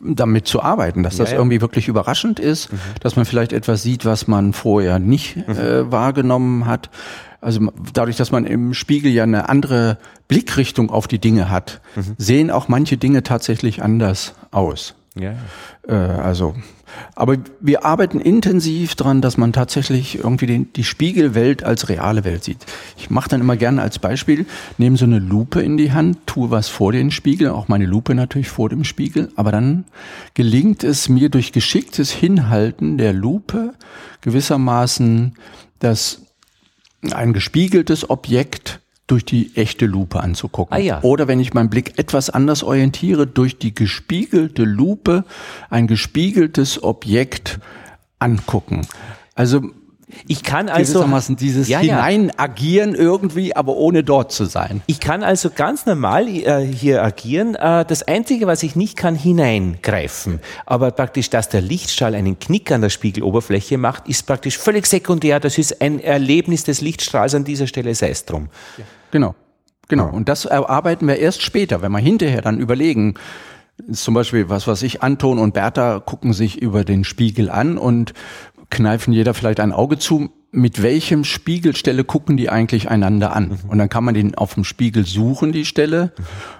mhm. 0.00 0.16
damit 0.16 0.46
zu 0.46 0.62
arbeiten, 0.62 1.02
dass 1.02 1.16
das 1.16 1.30
ja, 1.30 1.34
ja. 1.34 1.40
irgendwie 1.40 1.60
wirklich 1.60 1.88
überraschend 1.88 2.40
ist, 2.40 2.72
mhm. 2.72 2.78
dass 3.00 3.16
man 3.16 3.24
vielleicht 3.24 3.52
etwas 3.52 3.82
sieht, 3.82 4.04
was 4.04 4.26
man 4.26 4.52
vorher 4.52 4.98
nicht 4.98 5.36
mhm. 5.36 5.56
äh, 5.56 5.90
wahrgenommen 5.90 6.66
hat. 6.66 6.90
Also 7.40 7.72
dadurch, 7.94 8.16
dass 8.16 8.32
man 8.32 8.44
im 8.44 8.74
Spiegel 8.74 9.10
ja 9.10 9.22
eine 9.22 9.48
andere 9.48 9.98
Blickrichtung 10.28 10.90
auf 10.90 11.08
die 11.08 11.18
Dinge 11.18 11.50
hat, 11.50 11.80
mhm. 11.96 12.14
sehen 12.18 12.50
auch 12.50 12.68
manche 12.68 12.96
Dinge 12.98 13.22
tatsächlich 13.22 13.82
anders 13.82 14.34
aus. 14.50 14.94
Ja. 15.18 15.34
Äh, 15.88 15.94
also 15.94 16.54
aber 17.14 17.36
wir 17.60 17.84
arbeiten 17.84 18.20
intensiv 18.20 18.94
dran, 18.94 19.20
dass 19.20 19.36
man 19.36 19.52
tatsächlich 19.52 20.18
irgendwie 20.18 20.46
den, 20.46 20.72
die 20.72 20.84
Spiegelwelt 20.84 21.64
als 21.64 21.88
reale 21.88 22.24
Welt 22.24 22.44
sieht. 22.44 22.64
Ich 22.96 23.10
mache 23.10 23.28
dann 23.28 23.40
immer 23.40 23.56
gerne 23.56 23.82
als 23.82 23.98
Beispiel, 23.98 24.46
nehme 24.78 24.96
so 24.96 25.04
eine 25.04 25.18
Lupe 25.18 25.60
in 25.60 25.76
die 25.76 25.92
Hand, 25.92 26.18
tue 26.26 26.50
was 26.50 26.68
vor 26.68 26.92
den 26.92 27.10
Spiegel, 27.10 27.50
auch 27.50 27.68
meine 27.68 27.86
Lupe 27.86 28.14
natürlich 28.14 28.48
vor 28.48 28.68
dem 28.68 28.84
Spiegel, 28.84 29.30
aber 29.36 29.52
dann 29.52 29.84
gelingt 30.34 30.84
es 30.84 31.08
mir 31.08 31.28
durch 31.28 31.52
geschicktes 31.52 32.10
Hinhalten 32.10 32.98
der 32.98 33.12
Lupe 33.12 33.74
gewissermaßen, 34.20 35.34
dass 35.78 36.22
ein 37.10 37.32
gespiegeltes 37.32 38.08
Objekt 38.10 38.80
durch 39.10 39.24
die 39.24 39.50
echte 39.56 39.86
Lupe 39.86 40.20
anzugucken. 40.20 40.76
Ah, 40.76 40.80
ja. 40.80 41.02
Oder 41.02 41.28
wenn 41.28 41.40
ich 41.40 41.54
meinen 41.54 41.70
Blick 41.70 41.98
etwas 41.98 42.30
anders 42.30 42.62
orientiere, 42.62 43.26
durch 43.26 43.58
die 43.58 43.74
gespiegelte 43.74 44.64
Lupe 44.64 45.24
ein 45.68 45.86
gespiegeltes 45.86 46.82
Objekt 46.82 47.58
angucken. 48.18 48.86
Also 49.34 49.62
ich 50.26 50.42
kann 50.42 50.68
also 50.68 51.06
dieses 51.34 51.68
ja, 51.68 51.78
Hineinagieren 51.78 52.94
irgendwie, 52.94 53.54
aber 53.54 53.76
ohne 53.76 54.02
dort 54.02 54.32
zu 54.32 54.44
sein. 54.44 54.82
Ich 54.86 55.00
kann 55.00 55.22
also 55.22 55.50
ganz 55.50 55.86
normal 55.86 56.28
äh, 56.28 56.64
hier 56.66 57.02
agieren. 57.02 57.54
Äh, 57.54 57.84
das 57.84 58.02
Einzige, 58.02 58.46
was 58.46 58.62
ich 58.62 58.76
nicht 58.76 58.96
kann, 58.96 59.14
hineingreifen. 59.14 60.40
Aber 60.66 60.90
praktisch, 60.90 61.30
dass 61.30 61.48
der 61.48 61.60
Lichtstrahl 61.60 62.14
einen 62.14 62.38
Knick 62.38 62.72
an 62.72 62.80
der 62.80 62.90
Spiegeloberfläche 62.90 63.78
macht, 63.78 64.08
ist 64.08 64.26
praktisch 64.26 64.58
völlig 64.58 64.86
sekundär. 64.86 65.40
Das 65.40 65.58
ist 65.58 65.80
ein 65.80 66.00
Erlebnis 66.00 66.64
des 66.64 66.80
Lichtstrahls 66.80 67.34
an 67.34 67.44
dieser 67.44 67.66
Stelle, 67.66 67.94
sei 67.94 68.10
es 68.10 68.24
drum. 68.24 68.48
Ja. 68.78 68.84
Genau. 69.10 69.34
Genau. 69.88 70.08
Und 70.08 70.28
das 70.28 70.44
erarbeiten 70.44 71.08
wir 71.08 71.16
erst 71.16 71.42
später, 71.42 71.82
wenn 71.82 71.90
wir 71.90 71.98
hinterher 71.98 72.42
dann 72.42 72.60
überlegen, 72.60 73.14
zum 73.90 74.14
Beispiel, 74.14 74.48
was 74.48 74.66
weiß 74.66 74.82
ich, 74.82 75.02
Anton 75.02 75.38
und 75.38 75.54
Bertha 75.54 76.00
gucken 76.00 76.32
sich 76.32 76.60
über 76.60 76.84
den 76.84 77.02
Spiegel 77.04 77.50
an 77.50 77.78
und 77.78 78.14
kneifen 78.70 79.12
jeder 79.12 79.34
vielleicht 79.34 79.60
ein 79.60 79.72
Auge 79.72 79.98
zu. 79.98 80.30
Mit 80.52 80.82
welchem 80.82 81.24
Spiegelstelle 81.24 82.02
gucken 82.02 82.36
die 82.36 82.50
eigentlich 82.50 82.90
einander 82.90 83.34
an? 83.36 83.48
Mhm. 83.48 83.70
Und 83.70 83.78
dann 83.78 83.88
kann 83.88 84.02
man 84.04 84.14
den 84.14 84.34
auf 84.34 84.54
dem 84.54 84.64
Spiegel 84.64 85.06
suchen, 85.06 85.52
die 85.52 85.64
Stelle, 85.64 86.12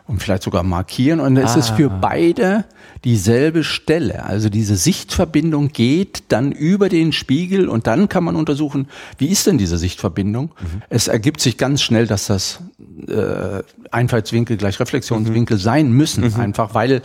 und 0.07 0.23
vielleicht 0.23 0.45
sogar 0.45 0.63
markieren. 0.63 1.19
Und 1.19 1.37
es 1.37 1.57
ah. 1.57 1.59
ist 1.59 1.71
für 1.71 1.91
beide 1.91 2.65
dieselbe 3.05 3.65
Stelle. 3.65 4.25
Also 4.25 4.49
diese 4.49 4.77
Sichtverbindung 4.77 5.69
geht 5.69 6.25
dann 6.29 6.53
über 6.53 6.89
den 6.89 7.13
Spiegel 7.13 7.69
und 7.69 7.87
dann 7.87 8.09
kann 8.09 8.25
man 8.25 8.37
untersuchen, 8.37 8.89
wie 9.19 9.29
ist 9.29 9.47
denn 9.47 9.59
diese 9.59 9.79
Sichtverbindung? 9.79 10.53
Mhm. 10.61 10.83
Es 10.89 11.09
ergibt 11.09 11.41
sich 11.41 11.57
ganz 11.57 11.83
schnell, 11.83 12.07
dass 12.07 12.27
das 12.27 12.61
äh, 13.09 13.63
Einfallswinkel 13.91 14.57
gleich 14.57 14.79
Reflexionswinkel 14.79 15.57
mhm. 15.57 15.61
sein 15.61 15.93
müssen, 15.93 16.25
mhm. 16.25 16.41
einfach 16.41 16.75
weil 16.75 17.03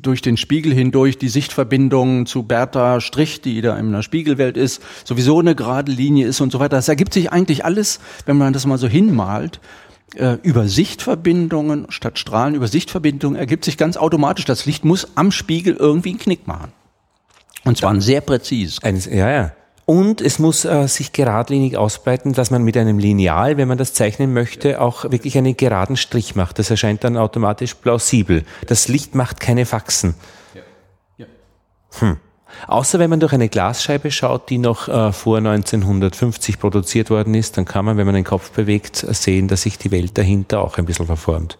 durch 0.00 0.22
den 0.22 0.36
Spiegel 0.36 0.72
hindurch 0.72 1.18
die 1.18 1.28
Sichtverbindung 1.28 2.26
zu 2.26 2.42
Bertha 2.42 3.00
Strich, 3.00 3.40
die 3.40 3.60
da 3.60 3.76
in 3.78 3.92
der 3.92 4.02
Spiegelwelt 4.02 4.56
ist, 4.56 4.82
sowieso 5.04 5.40
eine 5.40 5.54
gerade 5.54 5.90
Linie 5.90 6.26
ist 6.26 6.40
und 6.40 6.52
so 6.52 6.60
weiter. 6.60 6.76
Das 6.76 6.88
ergibt 6.88 7.14
sich 7.14 7.32
eigentlich 7.32 7.64
alles, 7.64 8.00
wenn 8.26 8.36
man 8.36 8.52
das 8.52 8.66
mal 8.66 8.78
so 8.78 8.88
hinmalt, 8.88 9.60
äh, 10.14 10.36
über 10.42 10.68
Sichtverbindungen 10.68 11.86
statt 11.90 12.18
Strahlen, 12.18 12.54
über 12.54 12.68
Sichtverbindungen 12.68 13.38
ergibt 13.38 13.64
sich 13.64 13.76
ganz 13.76 13.96
automatisch, 13.96 14.44
das 14.44 14.66
Licht 14.66 14.84
muss 14.84 15.08
am 15.16 15.32
Spiegel 15.32 15.74
irgendwie 15.74 16.10
einen 16.10 16.18
Knick 16.18 16.46
machen. 16.46 16.72
Und 17.64 17.78
zwar 17.78 17.94
ja. 17.94 18.00
sehr 18.00 18.20
präzis. 18.20 18.78
Ein, 18.82 19.00
ja, 19.10 19.30
ja. 19.30 19.52
Und 19.84 20.20
es 20.20 20.38
muss 20.38 20.64
äh, 20.64 20.86
sich 20.86 21.12
geradlinig 21.12 21.76
ausbreiten, 21.76 22.32
dass 22.32 22.50
man 22.50 22.62
mit 22.62 22.76
einem 22.76 22.98
Lineal, 22.98 23.56
wenn 23.56 23.66
man 23.66 23.78
das 23.78 23.94
zeichnen 23.94 24.32
möchte, 24.32 24.80
auch 24.80 25.04
wirklich 25.10 25.36
einen 25.36 25.56
geraden 25.56 25.96
Strich 25.96 26.36
macht. 26.36 26.58
Das 26.58 26.70
erscheint 26.70 27.02
dann 27.02 27.16
automatisch 27.16 27.74
plausibel. 27.74 28.44
Das 28.66 28.86
Licht 28.88 29.14
macht 29.14 29.40
keine 29.40 29.66
Faxen. 29.66 30.14
Ja. 30.54 30.62
Ja. 31.18 31.26
Hm. 31.98 32.16
Außer 32.68 32.98
wenn 32.98 33.10
man 33.10 33.18
durch 33.18 33.32
eine 33.32 33.48
Glasscheibe 33.48 34.10
schaut, 34.10 34.50
die 34.50 34.58
noch 34.58 34.86
äh, 34.88 35.12
vor 35.12 35.38
1950 35.38 36.60
produziert 36.60 37.10
worden 37.10 37.34
ist, 37.34 37.56
dann 37.56 37.64
kann 37.64 37.84
man, 37.84 37.96
wenn 37.96 38.06
man 38.06 38.14
den 38.14 38.24
Kopf 38.24 38.50
bewegt, 38.52 38.96
sehen, 38.96 39.48
dass 39.48 39.62
sich 39.62 39.78
die 39.78 39.90
Welt 39.90 40.16
dahinter 40.16 40.62
auch 40.62 40.78
ein 40.78 40.84
bisschen 40.84 41.06
verformt. 41.06 41.58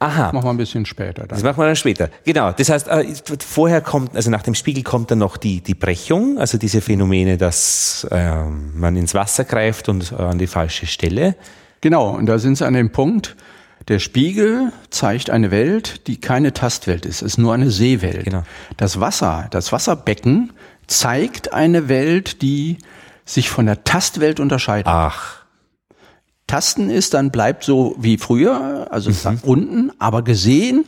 Aha. 0.00 0.24
Das 0.24 0.32
machen 0.32 0.44
wir 0.44 0.50
ein 0.50 0.56
bisschen 0.56 0.86
später. 0.86 1.22
Dann. 1.22 1.28
Das 1.28 1.42
machen 1.42 1.58
wir 1.58 1.66
dann 1.66 1.76
später. 1.76 2.10
Genau. 2.24 2.52
Das 2.52 2.68
heißt, 2.68 2.88
äh, 2.88 3.14
vorher 3.38 3.80
kommt, 3.80 4.14
also 4.14 4.30
nach 4.30 4.42
dem 4.42 4.54
Spiegel 4.54 4.82
kommt 4.82 5.10
dann 5.10 5.18
noch 5.18 5.36
die, 5.36 5.60
die 5.60 5.74
Brechung, 5.74 6.38
also 6.38 6.58
diese 6.58 6.80
Phänomene, 6.80 7.38
dass 7.38 8.06
äh, 8.10 8.44
man 8.44 8.96
ins 8.96 9.14
Wasser 9.14 9.44
greift 9.44 9.88
und 9.88 10.12
äh, 10.12 10.16
an 10.16 10.38
die 10.38 10.46
falsche 10.46 10.86
Stelle. 10.86 11.36
Genau. 11.80 12.10
Und 12.10 12.26
da 12.26 12.38
sind 12.38 12.56
Sie 12.56 12.66
an 12.66 12.74
dem 12.74 12.90
Punkt, 12.90 13.36
der 13.88 13.98
Spiegel 13.98 14.72
zeigt 14.90 15.30
eine 15.30 15.50
Welt, 15.50 16.06
die 16.06 16.18
keine 16.18 16.52
Tastwelt 16.52 17.04
ist, 17.04 17.22
ist 17.22 17.38
nur 17.38 17.52
eine 17.52 17.70
Seewelt. 17.70 18.24
Genau. 18.24 18.42
Das 18.76 19.00
Wasser, 19.00 19.46
das 19.50 19.72
Wasserbecken 19.72 20.52
zeigt 20.86 21.52
eine 21.52 21.88
Welt, 21.88 22.40
die 22.42 22.78
sich 23.24 23.50
von 23.50 23.66
der 23.66 23.84
Tastwelt 23.84 24.40
unterscheidet. 24.40 24.86
Ach. 24.86 25.43
Tasten 26.46 26.90
ist, 26.90 27.14
dann 27.14 27.30
bleibt 27.30 27.64
so 27.64 27.96
wie 27.98 28.18
früher, 28.18 28.88
also 28.90 29.10
mhm. 29.10 29.38
unten, 29.42 29.92
aber 29.98 30.22
gesehen 30.22 30.84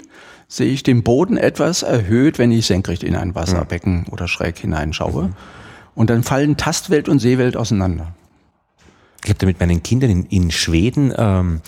sehe 0.49 0.71
ich 0.71 0.83
den 0.83 1.03
Boden 1.03 1.37
etwas 1.37 1.83
erhöht, 1.83 2.39
wenn 2.39 2.53
ich 2.53 2.67
senkrecht 2.67 3.03
in 3.03 3.17
ein 3.17 3.35
Wasserbecken 3.35 4.01
mhm. 4.01 4.13
oder 4.13 4.29
schräg 4.29 4.59
hineinschaue. 4.59 5.25
Mhm. 5.25 5.35
Und 5.95 6.11
dann 6.11 6.23
fallen 6.23 6.57
Tastwelt 6.57 7.09
und 7.09 7.19
Seewelt 7.19 7.57
auseinander. 7.57 8.15
Ich 9.25 9.31
habe 9.31 9.39
da 9.39 9.47
mit 9.47 9.59
meinen 9.59 9.83
Kindern 9.83 10.11
in, 10.11 10.27
in 10.27 10.51
Schweden 10.51 11.13
ähm, 11.17 11.63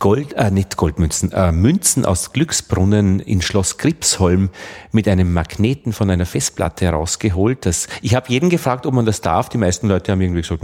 Gold, 0.00 0.32
äh, 0.32 0.50
nicht 0.50 0.78
Goldmünzen, 0.78 1.30
äh, 1.32 1.52
Münzen 1.52 2.06
aus 2.06 2.32
Glücksbrunnen 2.32 3.20
in 3.20 3.42
Schloss 3.42 3.76
Gripsholm 3.76 4.48
mit 4.92 5.06
einem 5.06 5.34
Magneten 5.34 5.92
von 5.92 6.08
einer 6.08 6.24
Festplatte 6.24 6.86
herausgeholt. 6.86 7.66
Das, 7.66 7.86
ich 8.00 8.14
habe 8.14 8.30
jeden 8.30 8.48
gefragt, 8.48 8.86
ob 8.86 8.94
man 8.94 9.04
das 9.04 9.20
darf. 9.20 9.50
Die 9.50 9.58
meisten 9.58 9.88
Leute 9.88 10.10
haben 10.10 10.22
irgendwie 10.22 10.40
gesagt, 10.40 10.62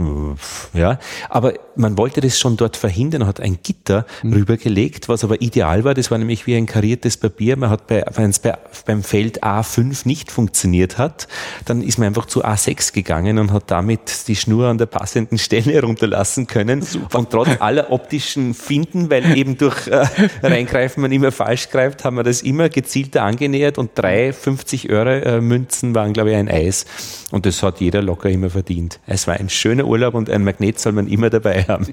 ja. 0.73 0.97
Aber 1.29 1.53
man 1.75 1.99
wollte 1.99 2.19
das 2.19 2.39
schon 2.39 2.57
dort 2.57 2.77
verhindern, 2.77 3.27
hat 3.27 3.39
ein 3.39 3.59
Gitter 3.61 4.07
mhm. 4.23 4.33
rübergelegt, 4.33 5.07
was 5.07 5.23
aber 5.23 5.39
ideal 5.39 5.83
war. 5.83 5.93
Das 5.93 6.09
war 6.09 6.17
nämlich 6.17 6.47
wie 6.47 6.55
ein 6.55 6.65
kariertes 6.65 7.17
Papier. 7.17 7.57
Man 7.57 7.69
hat 7.69 7.85
bei, 7.85 8.03
wenn 8.15 8.31
es 8.31 8.39
bei, 8.39 8.57
beim 8.87 9.03
Feld 9.03 9.43
A5 9.43 10.07
nicht 10.07 10.31
funktioniert 10.31 10.97
hat, 10.97 11.27
dann 11.65 11.83
ist 11.83 11.99
man 11.99 12.07
einfach 12.07 12.25
zu 12.25 12.43
A6 12.43 12.91
gegangen 12.91 13.37
und 13.37 13.51
hat 13.51 13.69
damit 13.69 14.27
die 14.27 14.35
Schnur 14.35 14.65
an 14.65 14.79
der 14.79 14.87
passenden 14.87 15.37
Stelle 15.37 15.73
herunterlassen 15.73 16.47
können. 16.47 16.81
Super. 16.81 17.19
Und 17.19 17.29
trotz 17.29 17.49
aller 17.59 17.91
optischen 17.91 18.55
Finden, 18.55 19.11
weil 19.11 19.26
eben 19.35 19.57
durch 19.57 19.87
äh, 19.87 20.05
Reingreifen 20.43 21.01
man 21.01 21.11
immer 21.11 21.31
falsch 21.31 21.69
greift, 21.69 22.03
haben 22.03 22.17
wir 22.17 22.23
das 22.23 22.41
immer 22.41 22.69
gezielter 22.69 23.23
angenähert 23.23 23.77
und 23.77 23.91
drei 23.95 24.33
50 24.33 24.89
Euro 24.89 25.09
äh, 25.09 25.41
Münzen 25.41 25.95
waren, 25.95 26.13
glaube 26.13 26.31
ich, 26.31 26.35
ein 26.35 26.49
Eis. 26.49 26.85
Und 27.31 27.45
das 27.45 27.61
hat 27.63 27.79
jeder 27.81 28.01
locker 28.01 28.29
immer 28.29 28.49
verdient. 28.49 28.99
Es 29.05 29.27
war 29.27 29.35
ein 29.35 29.49
schöner 29.49 29.85
Urlaub 29.85 30.13
und 30.13 30.29
ein 30.29 30.43
Magnet 30.43 30.79
soll 30.79 30.93
man 30.93 31.07
immer 31.07 31.29
dabei 31.29 31.63
haben. 31.63 31.87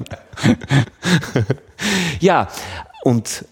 ja, 2.21 2.49
und 3.03 3.45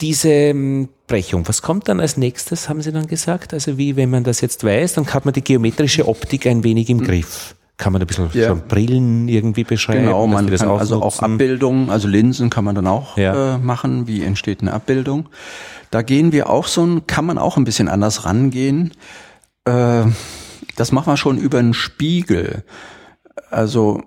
diese 0.00 0.28
ähm, 0.28 0.88
Brechung, 1.06 1.48
was 1.48 1.62
kommt 1.62 1.88
dann 1.88 2.00
als 2.00 2.16
nächstes, 2.16 2.68
haben 2.68 2.82
Sie 2.82 2.92
dann 2.92 3.06
gesagt? 3.06 3.54
Also 3.54 3.78
wie, 3.78 3.96
wenn 3.96 4.10
man 4.10 4.24
das 4.24 4.40
jetzt 4.40 4.64
weiß, 4.64 4.94
dann 4.94 5.06
hat 5.14 5.24
man 5.24 5.34
die 5.34 5.42
geometrische 5.42 6.06
Optik 6.06 6.46
ein 6.46 6.64
wenig 6.64 6.90
im 6.90 7.02
Griff. 7.02 7.54
Kann 7.76 7.92
man 7.92 8.00
ein 8.00 8.06
bisschen 8.06 8.30
ja. 8.32 8.48
schon 8.48 8.62
Brillen 8.66 9.28
irgendwie 9.28 9.64
beschreiben? 9.64 10.04
Genau, 10.04 10.26
man 10.26 10.48
kann 10.48 10.68
also 10.68 11.02
auch 11.02 11.18
Abbildungen, 11.20 11.90
also 11.90 12.08
Linsen 12.08 12.48
kann 12.48 12.64
man 12.64 12.74
dann 12.74 12.86
auch 12.86 13.18
ja. 13.18 13.56
äh, 13.56 13.58
machen. 13.58 14.06
Wie 14.06 14.22
entsteht 14.22 14.62
eine 14.62 14.72
Abbildung? 14.72 15.28
Da 15.90 16.02
gehen 16.02 16.32
wir 16.32 16.48
auch 16.48 16.66
so 16.66 16.84
ein, 16.84 17.06
kann 17.06 17.26
man 17.26 17.38
auch 17.38 17.56
ein 17.56 17.64
bisschen 17.64 17.88
anders 17.88 18.24
rangehen. 18.24 18.92
Äh, 19.64 20.04
das 20.76 20.92
machen 20.92 21.12
wir 21.12 21.16
schon 21.16 21.38
über 21.38 21.58
einen 21.58 21.74
Spiegel. 21.74 22.64
Also 23.50 24.02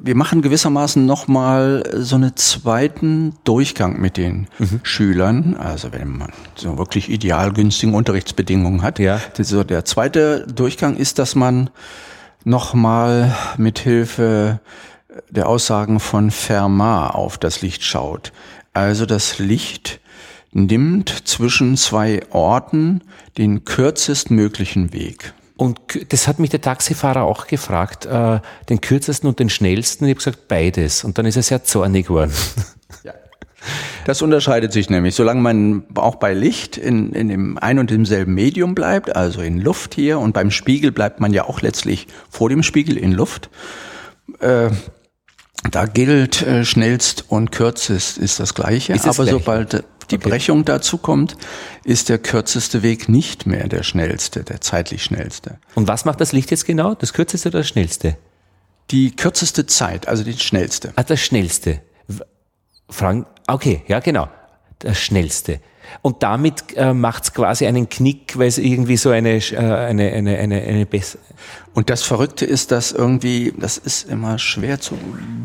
wir 0.00 0.14
machen 0.14 0.42
gewissermaßen 0.42 1.04
nochmal 1.04 1.82
so 1.94 2.16
einen 2.16 2.36
zweiten 2.36 3.34
Durchgang 3.44 4.00
mit 4.00 4.16
den 4.16 4.48
mhm. 4.58 4.80
Schülern. 4.82 5.56
Also 5.56 5.92
wenn 5.92 6.16
man 6.16 6.32
so 6.54 6.78
wirklich 6.78 7.10
ideal 7.10 7.52
günstigen 7.52 7.94
Unterrichtsbedingungen 7.94 8.82
hat. 8.82 8.98
Ja. 8.98 9.20
So 9.38 9.64
der 9.64 9.84
zweite 9.84 10.46
Durchgang 10.46 10.96
ist, 10.96 11.18
dass 11.18 11.34
man 11.34 11.70
nochmal 12.44 13.34
mit 13.56 13.78
Hilfe 13.78 14.60
der 15.30 15.48
Aussagen 15.48 16.00
von 16.00 16.30
Fermat 16.30 17.14
auf 17.14 17.38
das 17.38 17.62
Licht 17.62 17.84
schaut. 17.84 18.32
Also 18.72 19.06
das 19.06 19.38
Licht 19.38 20.00
nimmt 20.52 21.28
zwischen 21.28 21.76
zwei 21.76 22.22
Orten 22.30 23.02
den 23.38 23.64
kürzestmöglichen 23.64 24.92
Weg. 24.92 25.34
Und 25.56 25.80
das 26.08 26.26
hat 26.26 26.40
mich 26.40 26.50
der 26.50 26.60
Taxifahrer 26.60 27.22
auch 27.22 27.46
gefragt, 27.46 28.06
äh, 28.06 28.40
den 28.68 28.80
kürzesten 28.80 29.28
und 29.28 29.38
den 29.38 29.50
schnellsten. 29.50 30.04
Ich 30.04 30.10
habe 30.10 30.18
gesagt, 30.18 30.48
beides. 30.48 31.04
Und 31.04 31.18
dann 31.18 31.26
ist 31.26 31.36
er 31.36 31.42
sehr 31.42 31.64
zornig 31.64 32.08
geworden. 32.08 32.32
Ja. 33.02 33.12
Das 34.04 34.20
unterscheidet 34.20 34.72
sich 34.72 34.90
nämlich, 34.90 35.14
solange 35.14 35.40
man 35.40 35.84
auch 35.94 36.16
bei 36.16 36.34
Licht 36.34 36.76
in, 36.76 37.12
in 37.12 37.28
dem 37.28 37.58
ein 37.58 37.78
und 37.78 37.90
demselben 37.90 38.34
Medium 38.34 38.74
bleibt, 38.74 39.16
also 39.16 39.40
in 39.40 39.58
Luft 39.58 39.94
hier, 39.94 40.18
und 40.18 40.32
beim 40.32 40.50
Spiegel 40.50 40.92
bleibt 40.92 41.20
man 41.20 41.32
ja 41.32 41.44
auch 41.44 41.62
letztlich 41.62 42.06
vor 42.28 42.50
dem 42.50 42.62
Spiegel 42.62 42.98
in 42.98 43.12
Luft. 43.12 43.48
Äh, 44.40 44.70
da 45.70 45.86
gilt 45.86 46.42
äh, 46.42 46.64
schnellst 46.64 47.24
und 47.28 47.50
kürzest 47.52 48.18
ist 48.18 48.38
das 48.38 48.54
gleiche, 48.54 48.92
ist 48.92 49.06
das 49.06 49.18
aber 49.18 49.30
gleiche? 49.30 49.38
sobald 49.38 49.84
die 50.10 50.16
okay. 50.16 50.28
Brechung 50.28 50.64
dazu 50.64 50.98
kommt, 50.98 51.36
ist 51.84 52.08
der 52.08 52.18
kürzeste 52.18 52.82
Weg 52.82 53.08
nicht 53.08 53.46
mehr 53.46 53.68
der 53.68 53.82
schnellste, 53.82 54.44
der 54.44 54.60
zeitlich 54.60 55.02
schnellste. 55.02 55.58
Und 55.74 55.88
was 55.88 56.04
macht 56.04 56.20
das 56.20 56.32
Licht 56.32 56.50
jetzt 56.50 56.66
genau? 56.66 56.94
Das 56.94 57.12
kürzeste 57.12 57.48
oder 57.48 57.58
das 57.58 57.68
schnellste? 57.68 58.16
Die 58.90 59.14
kürzeste 59.16 59.66
Zeit, 59.66 60.08
also 60.08 60.24
die 60.24 60.38
schnellste. 60.38 60.92
Ah, 60.96 61.02
das 61.02 61.20
schnellste. 61.20 61.80
Frank, 62.88 63.26
okay, 63.46 63.82
ja 63.88 64.00
genau, 64.00 64.28
das 64.84 64.98
schnellste. 64.98 65.60
Und 66.02 66.22
damit 66.22 66.76
äh, 66.76 66.92
macht 66.92 67.24
es 67.24 67.34
quasi 67.34 67.66
einen 67.66 67.88
Knick, 67.88 68.38
weil 68.38 68.48
es 68.48 68.58
irgendwie 68.58 68.96
so 68.96 69.10
eine, 69.10 69.36
äh, 69.36 69.56
eine, 69.56 70.12
eine, 70.12 70.38
eine, 70.38 70.62
eine 70.62 70.86
bessere. 70.86 71.20
Und 71.74 71.90
das 71.90 72.02
Verrückte 72.02 72.46
ist, 72.46 72.70
dass 72.70 72.92
irgendwie, 72.92 73.52
das 73.58 73.78
ist 73.78 74.08
immer 74.08 74.38
schwer 74.38 74.80
zu 74.80 74.96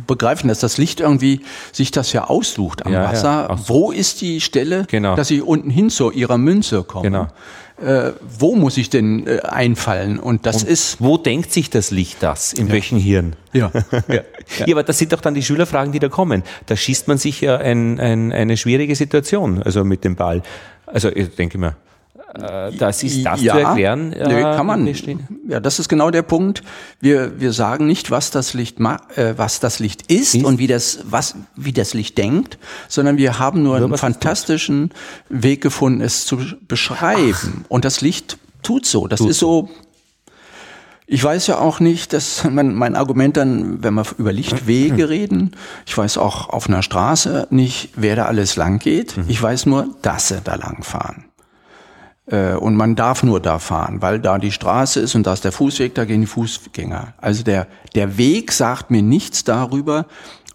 begreifen, 0.07 0.47
dass 0.47 0.59
das 0.59 0.77
Licht 0.77 0.99
irgendwie 1.01 1.41
sich 1.71 1.91
das 1.91 2.13
ja 2.13 2.25
aussucht 2.25 2.85
am 2.85 2.93
ja, 2.93 3.03
Wasser. 3.03 3.47
Ja, 3.49 3.59
Wo 3.67 3.91
ist 3.91 4.21
die 4.21 4.39
Stelle, 4.41 4.85
genau. 4.89 5.15
dass 5.15 5.29
ich 5.31 5.41
unten 5.41 5.69
hin 5.69 5.89
zu 5.89 6.11
ihrer 6.11 6.37
Münze 6.37 6.83
komme? 6.83 7.03
Genau 7.03 7.27
äh, 7.81 8.13
wo 8.37 8.55
muss 8.55 8.77
ich 8.77 8.89
denn 8.89 9.27
äh, 9.27 9.39
einfallen? 9.41 10.19
Und 10.19 10.45
das 10.45 10.63
Und 10.63 10.69
ist. 10.69 10.97
Wo 10.99 11.17
denkt 11.17 11.51
sich 11.51 11.69
das 11.69 11.91
Licht 11.91 12.21
das? 12.21 12.53
In 12.53 12.67
ja. 12.67 12.73
welchem 12.73 12.99
Hirn? 12.99 13.35
Ja. 13.53 13.71
ja. 13.73 13.83
ja. 14.07 14.23
ja, 14.65 14.75
aber 14.75 14.83
das 14.83 14.97
sind 14.97 15.13
doch 15.13 15.21
dann 15.21 15.33
die 15.33 15.43
Schülerfragen, 15.43 15.91
die 15.91 15.99
da 15.99 16.09
kommen. 16.09 16.43
Da 16.65 16.75
schießt 16.75 17.07
man 17.07 17.17
sich 17.17 17.41
ja 17.41 17.57
ein, 17.57 17.99
ein, 17.99 18.31
eine 18.31 18.57
schwierige 18.57 18.95
Situation, 18.95 19.63
also 19.63 19.83
mit 19.83 20.03
dem 20.03 20.15
Ball. 20.15 20.41
Also 20.85 21.09
ich 21.09 21.35
denke 21.35 21.57
mal, 21.57 21.69
äh, 21.69 21.88
das 22.33 23.03
ist 23.03 23.25
das 23.25 23.41
ja, 23.41 23.53
zu 23.53 23.59
erklären. 23.59 24.13
Äh, 24.13 24.27
nö, 24.27 24.41
kann 24.41 24.65
man. 24.65 24.87
Ja, 25.47 25.59
das 25.59 25.79
ist 25.79 25.89
genau 25.89 26.11
der 26.11 26.21
Punkt. 26.21 26.63
Wir, 26.99 27.39
wir 27.39 27.53
sagen 27.53 27.87
nicht, 27.87 28.11
was 28.11 28.31
das 28.31 28.53
Licht 28.53 28.79
ma 28.79 28.97
äh, 29.15 29.33
was 29.37 29.59
das 29.59 29.79
Licht 29.79 30.11
ist, 30.11 30.35
ist, 30.35 30.45
und 30.45 30.59
wie 30.59 30.67
das 30.67 30.99
was 31.05 31.35
wie 31.55 31.73
das 31.73 31.93
Licht 31.93 32.17
denkt, 32.17 32.57
sondern 32.87 33.17
wir 33.17 33.39
haben 33.39 33.63
nur, 33.63 33.79
nur 33.79 33.89
einen 33.89 33.97
fantastischen 33.97 34.91
Weg 35.29 35.61
gefunden, 35.61 36.01
es 36.01 36.25
zu 36.25 36.39
beschreiben. 36.67 37.63
Ach. 37.65 37.69
Und 37.69 37.85
das 37.85 38.01
Licht 38.01 38.37
tut 38.61 38.85
so. 38.85 39.07
Das 39.07 39.19
tut 39.19 39.31
ist 39.31 39.39
so. 39.39 39.69
Ich 41.11 41.23
weiß 41.23 41.47
ja 41.47 41.57
auch 41.57 41.79
nicht, 41.79 42.13
dass 42.13 42.43
mein, 42.49 42.75
mein 42.75 42.95
Argument 42.95 43.35
dann, 43.37 43.83
wenn 43.83 43.95
wir 43.95 44.05
über 44.19 44.31
Lichtwege 44.31 45.09
reden, 45.09 45.55
ich 45.87 45.97
weiß 45.97 46.19
auch 46.19 46.49
auf 46.49 46.67
einer 46.67 46.83
Straße 46.83 47.47
nicht, 47.49 47.89
wer 47.95 48.15
da 48.15 48.25
alles 48.25 48.55
lang 48.55 48.77
geht. 48.77 49.17
Mhm. 49.17 49.23
Ich 49.27 49.41
weiß 49.41 49.65
nur, 49.65 49.95
dass 50.03 50.27
sie 50.27 50.41
da 50.43 50.53
lang 50.55 50.83
fahren. 50.83 51.25
Äh, 52.29 52.53
und 52.53 52.75
man 52.75 52.95
darf 52.95 53.23
nur 53.23 53.39
da 53.39 53.59
fahren, 53.59 54.01
weil 54.01 54.19
da 54.19 54.37
die 54.37 54.51
Straße 54.51 54.99
ist 54.99 55.15
und 55.15 55.25
da 55.25 55.33
ist 55.33 55.43
der 55.43 55.51
Fußweg, 55.51 55.95
da 55.95 56.05
gehen 56.05 56.21
die 56.21 56.27
Fußgänger. 56.27 57.13
Also 57.17 57.43
der, 57.43 57.67
der 57.95 58.17
Weg 58.17 58.51
sagt 58.51 58.91
mir 58.91 59.01
nichts 59.01 59.43
darüber, 59.43 60.05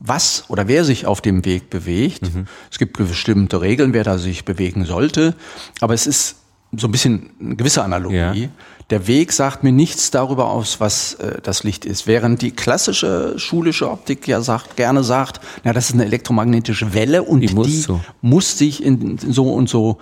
was 0.00 0.44
oder 0.48 0.68
wer 0.68 0.84
sich 0.84 1.06
auf 1.06 1.20
dem 1.20 1.44
Weg 1.44 1.70
bewegt. 1.70 2.34
Mhm. 2.34 2.46
Es 2.70 2.78
gibt 2.78 2.96
bestimmte 2.96 3.60
Regeln, 3.60 3.92
wer 3.92 4.04
da 4.04 4.18
sich 4.18 4.44
bewegen 4.44 4.84
sollte, 4.84 5.34
aber 5.80 5.94
es 5.94 6.06
ist 6.06 6.36
so 6.76 6.88
ein 6.88 6.92
bisschen 6.92 7.30
eine 7.40 7.56
gewisse 7.56 7.82
Analogie. 7.82 8.16
Ja. 8.16 8.48
Der 8.90 9.06
Weg 9.06 9.32
sagt 9.32 9.64
mir 9.64 9.72
nichts 9.72 10.10
darüber 10.10 10.50
aus, 10.50 10.80
was 10.80 11.14
äh, 11.14 11.40
das 11.42 11.64
Licht 11.64 11.84
ist. 11.84 12.06
Während 12.06 12.42
die 12.42 12.50
klassische 12.50 13.38
schulische 13.38 13.90
Optik 13.90 14.28
ja 14.28 14.42
sagt, 14.42 14.76
gerne 14.76 15.02
sagt, 15.02 15.40
na, 15.62 15.72
das 15.72 15.88
ist 15.88 15.94
eine 15.94 16.04
elektromagnetische 16.04 16.92
Welle 16.92 17.22
und 17.22 17.40
die 17.40 17.54
muss, 17.54 17.66
die 17.66 17.80
so. 17.80 18.00
muss 18.20 18.58
sich 18.58 18.84
in 18.84 19.18
so 19.18 19.52
und 19.52 19.68
so 19.68 19.98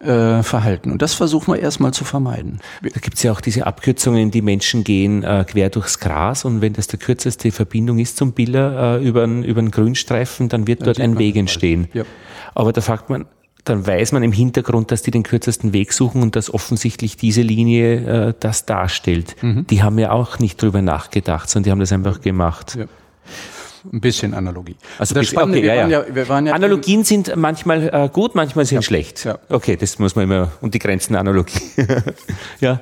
äh, 0.00 0.42
verhalten. 0.42 0.90
Und 0.90 1.02
das 1.02 1.14
versuchen 1.14 1.54
wir 1.54 1.60
erstmal 1.60 1.92
zu 1.92 2.04
vermeiden. 2.04 2.60
Da 2.82 3.00
gibt 3.00 3.16
es 3.16 3.22
ja 3.22 3.32
auch 3.32 3.40
diese 3.40 3.66
Abkürzungen, 3.66 4.30
die 4.30 4.42
Menschen 4.42 4.84
gehen 4.84 5.22
äh, 5.22 5.44
quer 5.46 5.70
durchs 5.70 5.98
Gras 5.98 6.44
und 6.44 6.60
wenn 6.60 6.72
das 6.72 6.86
der 6.86 6.98
kürzeste 6.98 7.52
Verbindung 7.52 7.98
ist 7.98 8.16
zum 8.16 8.32
Biller 8.32 8.98
äh, 8.98 9.04
über 9.04 9.22
einen 9.22 9.70
Grünstreifen, 9.70 10.48
dann 10.48 10.66
wird 10.66 10.86
dort 10.86 11.00
ein 11.00 11.18
Weg 11.18 11.36
entstehen. 11.36 11.88
Ja. 11.92 12.04
Aber 12.54 12.72
da 12.72 12.80
fragt 12.80 13.10
man, 13.10 13.26
dann 13.64 13.86
weiß 13.86 14.12
man 14.12 14.22
im 14.22 14.32
Hintergrund, 14.32 14.90
dass 14.90 15.02
die 15.02 15.10
den 15.10 15.22
kürzesten 15.22 15.72
Weg 15.72 15.92
suchen 15.92 16.22
und 16.22 16.34
dass 16.34 16.52
offensichtlich 16.52 17.16
diese 17.16 17.42
Linie 17.42 18.28
äh, 18.28 18.34
das 18.38 18.66
darstellt. 18.66 19.36
Mhm. 19.42 19.66
Die 19.68 19.82
haben 19.82 19.98
ja 19.98 20.12
auch 20.12 20.38
nicht 20.38 20.60
drüber 20.60 20.82
nachgedacht, 20.82 21.50
sondern 21.50 21.64
die 21.64 21.70
haben 21.72 21.80
das 21.80 21.92
einfach 21.92 22.20
gemacht. 22.20 22.76
Ja. 22.76 22.86
Ein 23.92 24.00
bisschen 24.00 24.34
Analogie. 24.34 24.76
Also 24.98 25.14
das 25.14 25.28
Spannende, 25.28 25.58
okay, 25.58 25.68
wir, 25.68 25.74
ja, 25.74 25.88
ja. 25.88 26.04
wir 26.14 26.28
waren 26.28 26.46
ja 26.46 26.52
Analogien 26.52 27.04
sind 27.04 27.34
manchmal 27.36 27.88
äh, 27.88 28.08
gut, 28.12 28.34
manchmal 28.34 28.64
sind 28.66 28.84
schlecht. 28.84 29.28
Okay, 29.48 29.76
das 29.76 29.98
muss 29.98 30.16
man 30.16 30.24
immer, 30.24 30.52
und 30.60 30.74
die 30.74 30.78
Grenzen 30.78 31.16
Analogie. 31.16 31.60
ja 32.60 32.80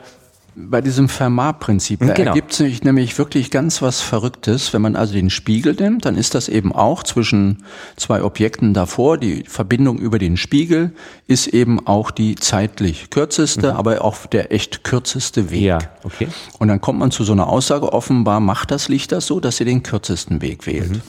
bei 0.67 0.81
diesem 0.81 1.09
Fermat-Prinzip, 1.09 2.01
da 2.01 2.13
genau. 2.13 2.31
ergibt 2.31 2.53
sich 2.53 2.83
nämlich 2.83 3.17
wirklich 3.17 3.51
ganz 3.51 3.81
was 3.81 4.01
Verrücktes. 4.01 4.73
Wenn 4.73 4.83
man 4.83 4.97
also 4.97 5.13
den 5.13 5.31
Spiegel 5.31 5.75
nimmt, 5.75 6.05
dann 6.05 6.17
ist 6.17 6.35
das 6.35 6.49
eben 6.49 6.75
auch 6.75 7.05
zwischen 7.05 7.65
zwei 7.97 8.23
Objekten 8.23 8.75
davor. 8.75 9.19
Die 9.19 9.45
Verbindung 9.47 9.99
über 9.99 10.19
den 10.19 10.37
Spiegel 10.37 10.93
ist 11.27 11.47
eben 11.47 11.87
auch 11.87 12.11
die 12.11 12.35
zeitlich 12.35 13.11
kürzeste, 13.11 13.73
mhm. 13.73 13.77
aber 13.79 14.05
auch 14.05 14.27
der 14.27 14.53
echt 14.53 14.83
kürzeste 14.83 15.51
Weg. 15.51 15.63
Ja, 15.63 15.79
okay. 16.03 16.29
Und 16.59 16.69
dann 16.69 16.81
kommt 16.81 16.99
man 16.99 17.13
zu 17.13 17.23
so 17.23 17.33
einer 17.33 17.49
Aussage, 17.49 17.93
offenbar 17.93 18.41
macht 18.41 18.71
das 18.71 18.89
Licht 18.89 19.13
das 19.13 19.27
so, 19.27 19.39
dass 19.39 19.59
sie 19.59 19.65
den 19.65 19.83
kürzesten 19.83 20.43
Weg 20.43 20.67
wählt. 20.67 20.91
Mhm. 20.91 21.03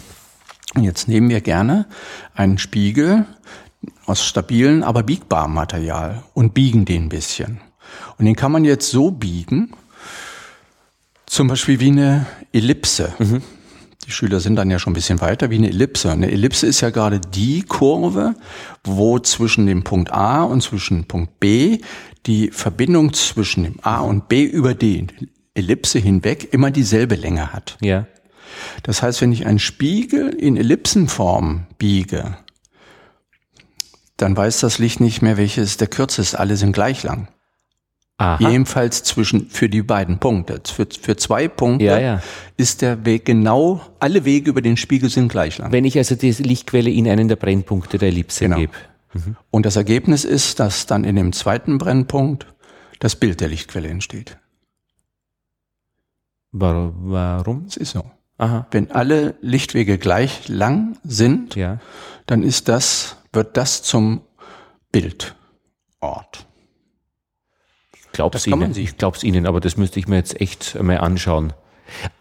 Und 0.75 0.83
jetzt 0.83 1.07
nehmen 1.07 1.29
wir 1.29 1.41
gerne 1.41 1.87
einen 2.35 2.59
Spiegel 2.59 3.25
aus 4.05 4.23
stabilen, 4.23 4.83
aber 4.83 5.01
biegbarem 5.01 5.53
Material 5.53 6.23
und 6.33 6.53
biegen 6.53 6.85
den 6.85 7.05
ein 7.05 7.09
bisschen. 7.09 7.61
Und 8.17 8.25
den 8.25 8.35
kann 8.35 8.51
man 8.51 8.65
jetzt 8.65 8.89
so 8.89 9.11
biegen, 9.11 9.73
zum 11.25 11.47
Beispiel 11.47 11.79
wie 11.79 11.91
eine 11.91 12.25
Ellipse. 12.51 13.13
Mhm. 13.19 13.41
Die 14.05 14.11
Schüler 14.11 14.39
sind 14.39 14.55
dann 14.55 14.71
ja 14.71 14.79
schon 14.79 14.91
ein 14.91 14.95
bisschen 14.95 15.21
weiter, 15.21 15.51
wie 15.51 15.57
eine 15.57 15.69
Ellipse. 15.69 16.11
Eine 16.11 16.31
Ellipse 16.31 16.65
ist 16.65 16.81
ja 16.81 16.89
gerade 16.89 17.19
die 17.19 17.61
Kurve, 17.61 18.33
wo 18.83 19.19
zwischen 19.19 19.67
dem 19.67 19.83
Punkt 19.83 20.11
A 20.11 20.43
und 20.43 20.63
zwischen 20.63 21.05
Punkt 21.05 21.39
B 21.39 21.79
die 22.25 22.49
Verbindung 22.49 23.13
zwischen 23.13 23.63
dem 23.63 23.75
A 23.83 23.99
und 23.99 24.27
B 24.27 24.43
über 24.43 24.73
die 24.73 25.07
Ellipse 25.53 25.99
hinweg 25.99 26.53
immer 26.53 26.71
dieselbe 26.71 27.15
Länge 27.15 27.53
hat. 27.53 27.77
Ja. 27.81 28.07
Das 28.83 29.01
heißt, 29.01 29.21
wenn 29.21 29.31
ich 29.31 29.45
einen 29.45 29.59
Spiegel 29.59 30.29
in 30.29 30.57
Ellipsenform 30.57 31.67
biege, 31.77 32.37
dann 34.17 34.35
weiß 34.35 34.59
das 34.59 34.79
Licht 34.79 34.99
nicht 34.99 35.21
mehr, 35.21 35.37
welches 35.37 35.77
der 35.77 35.87
kürzeste. 35.87 36.39
Alle 36.39 36.57
sind 36.57 36.73
gleich 36.73 37.03
lang. 37.03 37.27
Aha. 38.19 38.49
Jedenfalls 38.49 39.03
zwischen, 39.03 39.49
für 39.49 39.69
die 39.69 39.81
beiden 39.81 40.19
Punkte. 40.19 40.61
Für, 40.65 40.85
für 40.85 41.15
zwei 41.15 41.47
Punkte 41.47 41.85
ja, 41.85 41.99
ja. 41.99 42.23
ist 42.57 42.81
der 42.81 43.05
Weg 43.05 43.23
genau, 43.23 43.79
alle 43.99 44.25
Wege 44.25 44.49
über 44.49 44.61
den 44.61 44.75
Spiegel 44.75 45.09
sind 45.09 45.29
gleich 45.29 45.57
lang. 45.57 45.71
Wenn 45.71 45.85
ich 45.85 45.97
also 45.97 46.15
die 46.15 46.31
Lichtquelle 46.31 46.89
in 46.89 47.07
einen 47.07 47.29
der 47.29 47.37
Brennpunkte 47.37 47.97
der 47.97 48.09
Ellipse 48.09 48.43
genau. 48.43 48.57
gebe. 48.57 48.73
Mhm. 49.13 49.37
Und 49.51 49.65
das 49.65 49.77
Ergebnis 49.77 50.25
ist, 50.25 50.59
dass 50.59 50.85
dann 50.85 51.05
in 51.05 51.15
dem 51.15 51.31
zweiten 51.31 51.77
Brennpunkt 51.77 52.45
das 52.99 53.15
Bild 53.15 53.39
der 53.39 53.47
Lichtquelle 53.47 53.87
entsteht. 53.87 54.37
Warum? 56.51 57.63
Es 57.67 57.77
ist 57.77 57.91
so. 57.91 58.03
Aha. 58.37 58.67
Wenn 58.71 58.91
alle 58.91 59.35
Lichtwege 59.39 59.97
gleich 59.97 60.49
lang 60.49 60.97
sind, 61.05 61.55
ja. 61.55 61.79
dann 62.25 62.43
ist 62.43 62.67
das, 62.67 63.15
wird 63.31 63.55
das 63.55 63.81
zum 63.81 64.23
Bildort. 64.91 66.48
Glaub's 68.19 68.47
Ihnen. 68.47 68.73
sich. 68.73 68.83
Ich 68.85 68.97
glaub's 68.97 69.23
Ihnen, 69.23 69.45
aber 69.47 69.59
das 69.59 69.77
müsste 69.77 69.99
ich 69.99 70.07
mir 70.07 70.17
jetzt 70.17 70.39
echt 70.41 70.81
mal 70.81 70.97
anschauen. 70.97 71.53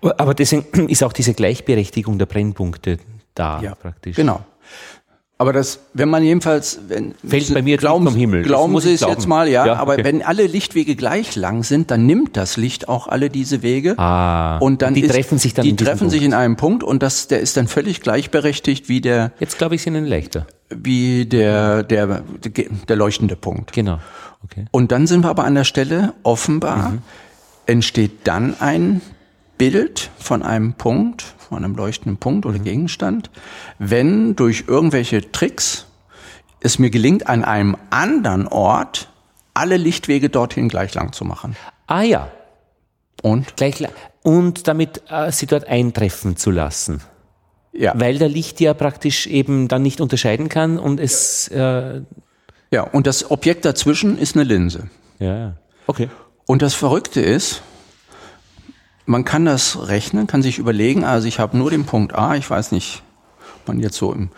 Aber 0.03 0.35
deswegen 0.35 0.89
ist 0.89 1.03
auch 1.03 1.13
diese 1.13 1.35
Gleichberechtigung 1.35 2.19
der 2.19 2.27
Brennpunkte 2.27 2.99
da 3.35 3.61
praktisch. 3.81 4.17
Genau. 4.17 4.41
Aber 5.41 5.53
das, 5.53 5.79
wenn 5.95 6.09
man 6.09 6.25
jedenfalls, 6.25 6.81
wenn 6.89 7.15
Fällt 7.25 7.55
bei 7.55 7.63
mir 7.63 7.77
glauben, 7.77 8.05
vom 8.07 8.17
Himmel. 8.17 8.43
Glauben 8.43 8.73
muss 8.73 8.83
Sie 8.83 8.95
es 8.95 9.01
glauben. 9.01 9.15
jetzt 9.15 9.29
mal, 9.29 9.47
ja. 9.49 9.65
Ja, 9.67 9.75
aber 9.77 9.93
okay. 9.93 10.03
wenn 10.03 10.21
alle 10.23 10.45
Lichtwege 10.49 10.97
gleich 10.97 11.37
lang 11.37 11.63
sind, 11.63 11.93
dann 11.93 12.07
nimmt 12.07 12.37
das 12.37 12.57
Licht 12.57 12.89
auch 12.89 13.07
alle 13.07 13.31
diese 13.31 13.63
Wege. 13.63 13.97
Ah, 14.01 14.59
und 14.59 14.83
dann 14.83 14.95
die 14.95 15.03
ist, 15.03 15.13
treffen 15.13 15.39
sich 15.39 15.55
dann 15.55 15.63
Die 15.63 15.71
in 15.71 15.77
treffen 15.77 16.11
sich 16.11 16.23
Punkt. 16.23 16.35
in 16.35 16.35
einem 16.35 16.57
Punkt 16.57 16.83
und 16.83 17.05
das, 17.05 17.29
der 17.29 17.39
ist 17.39 17.57
dann 17.57 17.69
völlig 17.69 18.01
gleichberechtigt 18.01 18.89
wie 18.89 19.01
der, 19.01 19.31
Jetzt 19.39 19.59
glaube 19.59 19.77
ich 19.77 19.83
es 19.83 19.87
Ihnen 19.87 20.07
leichter. 20.07 20.45
wie 20.71 21.27
der, 21.27 21.85
der, 21.85 22.23
der 22.89 22.97
leuchtende 22.97 23.37
Punkt. 23.37 23.73
Genau. 23.73 24.01
Okay. 24.45 24.67
Und 24.71 24.93
dann 24.93 25.07
sind 25.07 25.25
wir 25.25 25.31
aber 25.31 25.45
an 25.45 25.55
der 25.55 25.65
Stelle, 25.65 26.15
offenbar 26.23 26.91
Mhm. 26.91 27.03
entsteht 27.67 28.13
dann 28.27 28.57
ein 28.61 29.01
Bild 29.59 30.11
von 30.19 30.43
einem 30.43 30.75
Punkt, 30.75 31.23
von 31.39 31.65
einem 31.65 31.75
leuchtenden 31.75 32.17
Punkt 32.19 32.45
Mhm. 32.45 32.51
oder 32.51 32.59
Gegenstand, 32.61 33.31
wenn 33.79 34.37
durch 34.37 34.65
irgendwelche 34.69 35.33
Tricks 35.33 35.87
es 36.61 36.79
mir 36.79 36.91
gelingt, 36.91 37.27
an 37.29 37.45
einem 37.45 37.77
anderen 37.91 38.47
Ort 38.49 39.11
alle 39.55 39.77
Lichtwege 39.77 40.29
dorthin 40.29 40.69
gleich 40.69 40.95
lang 40.95 41.13
zu 41.13 41.25
machen. 41.25 41.57
Ah 41.87 42.03
ja, 42.03 42.29
Und? 43.23 43.57
gleich 43.57 43.83
und 44.23 44.69
damit 44.69 45.03
äh, 45.09 45.33
sie 45.33 45.47
dort 45.47 45.67
eintreffen 45.67 46.37
zu 46.37 46.51
lassen. 46.51 47.01
Ja. 47.73 47.93
Weil 47.99 48.19
der 48.19 48.29
Licht 48.29 48.61
ja 48.61 48.75
praktisch 48.75 49.27
eben 49.27 49.69
dann 49.69 49.83
nicht 49.83 50.01
unterscheiden 50.01 50.49
kann 50.49 50.79
und 50.79 51.01
es 51.01 51.49
äh, 51.49 52.03
ja, 52.71 52.83
und 52.83 53.07
das 53.07 53.31
Objekt 53.31 53.65
dazwischen 53.65 54.19
ist 54.19 54.37
eine 54.37 54.45
Linse. 54.45 54.89
ja, 55.19 55.39
ja. 55.39 55.55
Okay. 55.87 56.11
Und 56.45 56.63
das 56.63 56.75
Verrückte 56.75 57.21
ist, 57.21 57.63
man 59.07 59.25
kann 59.25 59.47
das 59.47 59.89
rechnen, 59.89 60.27
kann 60.27 60.43
sich 60.43 60.59
überlegen, 60.59 61.03
also 61.03 61.27
ich 61.27 61.39
habe 61.39 61.57
nur 61.57 61.71
den 61.71 61.85
Punkt 61.87 62.15
A, 62.15 62.37
ich 62.37 62.49
weiß 62.49 62.73
nicht, 62.73 63.03
ob 63.57 63.69
man 63.69 63.81
jetzt 63.81 63.97
so 63.97 64.13
im, 64.13 64.31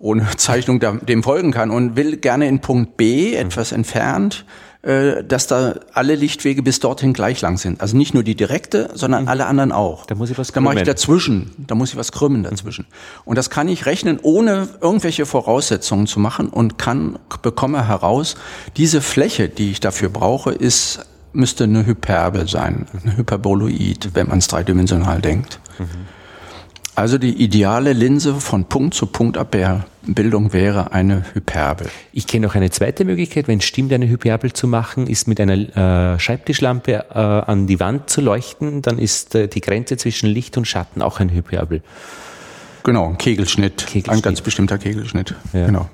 ohne 0.00 0.28
Zeichnung 0.36 0.80
da, 0.80 0.92
dem 0.92 1.22
folgen 1.22 1.52
kann 1.52 1.70
und 1.70 1.96
will 1.96 2.16
gerne 2.16 2.48
in 2.48 2.60
Punkt 2.60 2.96
B, 2.96 3.34
etwas 3.34 3.70
entfernt, 3.70 4.44
dass 4.82 5.46
da 5.46 5.76
alle 5.92 6.16
Lichtwege 6.16 6.60
bis 6.62 6.80
dorthin 6.80 7.12
gleich 7.12 7.40
lang 7.40 7.56
sind. 7.56 7.80
Also 7.80 7.96
nicht 7.96 8.14
nur 8.14 8.24
die 8.24 8.34
direkte, 8.34 8.90
sondern 8.94 9.28
alle 9.28 9.46
anderen 9.46 9.70
auch. 9.70 10.06
Da 10.06 10.16
muss 10.16 10.28
ich 10.28 10.38
was 10.38 10.50
Da 10.50 10.60
mache 10.60 10.74
ich 10.74 10.78
krümmen. 10.80 10.86
dazwischen, 10.86 11.50
da 11.68 11.76
muss 11.76 11.90
ich 11.90 11.96
was 11.96 12.10
krümmen 12.10 12.42
dazwischen. 12.42 12.86
Und 13.24 13.38
das 13.38 13.48
kann 13.48 13.68
ich 13.68 13.86
rechnen, 13.86 14.18
ohne 14.20 14.68
irgendwelche 14.80 15.24
Voraussetzungen 15.24 16.08
zu 16.08 16.18
machen 16.18 16.48
und 16.48 16.78
kann, 16.78 17.20
bekomme 17.42 17.86
heraus, 17.86 18.34
diese 18.76 19.00
Fläche, 19.02 19.48
die 19.48 19.70
ich 19.70 19.78
dafür 19.78 20.08
brauche, 20.08 20.50
ist, 20.50 21.06
müsste 21.32 21.64
eine 21.64 21.86
Hyperbel 21.86 22.48
sein, 22.48 22.86
eine 23.04 23.16
Hyperboloid, 23.16 24.10
wenn 24.14 24.28
man 24.28 24.38
es 24.38 24.48
dreidimensional 24.48 25.20
denkt. 25.20 25.60
Also 26.96 27.18
die 27.18 27.40
ideale 27.40 27.92
Linse 27.92 28.34
von 28.34 28.64
Punkt 28.64 28.94
zu 28.94 29.06
Punkt 29.06 29.38
Abbildung 30.08 30.52
wäre 30.52 30.92
eine 30.92 31.24
Hyperbel. 31.32 31.88
Ich 32.12 32.26
kenne 32.26 32.46
noch 32.46 32.54
eine 32.54 32.70
zweite 32.70 33.04
Möglichkeit, 33.04 33.48
wenn 33.48 33.58
es 33.58 33.64
stimmt, 33.64 33.92
eine 33.92 34.08
Hyperbel 34.08 34.52
zu 34.52 34.66
machen, 34.66 35.06
ist 35.06 35.28
mit 35.28 35.40
einer 35.40 36.14
äh, 36.14 36.18
Schreibtischlampe 36.18 37.06
äh, 37.10 37.18
an 37.18 37.66
die 37.66 37.78
Wand 37.78 38.10
zu 38.10 38.20
leuchten, 38.20 38.82
dann 38.82 38.98
ist 38.98 39.34
äh, 39.34 39.48
die 39.48 39.60
Grenze 39.60 39.96
zwischen 39.96 40.28
Licht 40.28 40.56
und 40.56 40.66
Schatten 40.66 41.02
auch 41.02 41.20
ein 41.20 41.30
Hyperbel. 41.30 41.82
Genau, 42.82 43.10
ein 43.10 43.18
Kegelschnitt, 43.18 43.86
Kegelschnitt. 43.86 44.08
ein 44.10 44.22
ganz 44.22 44.40
bestimmter 44.40 44.78
Kegelschnitt. 44.78 45.36
Ja. 45.52 45.66
Genau. 45.66 45.88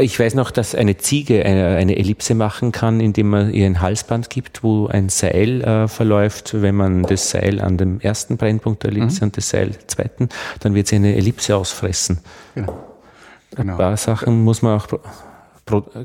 Ich 0.00 0.18
weiß 0.18 0.34
noch, 0.34 0.50
dass 0.50 0.74
eine 0.74 0.96
Ziege 0.96 1.44
eine, 1.44 1.76
eine 1.76 1.96
Ellipse 1.96 2.34
machen 2.34 2.72
kann, 2.72 3.00
indem 3.00 3.30
man 3.30 3.52
ihr 3.52 3.66
ein 3.66 3.80
Halsband 3.80 4.30
gibt, 4.30 4.62
wo 4.62 4.86
ein 4.86 5.08
Seil 5.08 5.62
äh, 5.62 5.88
verläuft. 5.88 6.60
Wenn 6.60 6.74
man 6.74 7.02
das 7.02 7.30
Seil 7.30 7.60
an 7.60 7.76
dem 7.76 8.00
ersten 8.00 8.36
Brennpunkt 8.38 8.82
der 8.82 8.92
Ellipse 8.92 9.24
und 9.24 9.36
das 9.36 9.50
Seil 9.50 9.72
zweiten, 9.86 10.30
dann 10.60 10.74
wird 10.74 10.88
sie 10.88 10.96
eine 10.96 11.14
Ellipse 11.14 11.54
ausfressen. 11.56 12.18
Genau. 12.54 12.93
Ein 13.56 13.66
genau. 13.66 13.76
paar 13.76 13.96
Sachen 13.96 14.42
muss 14.44 14.62
man 14.62 14.78
auch 14.80 14.86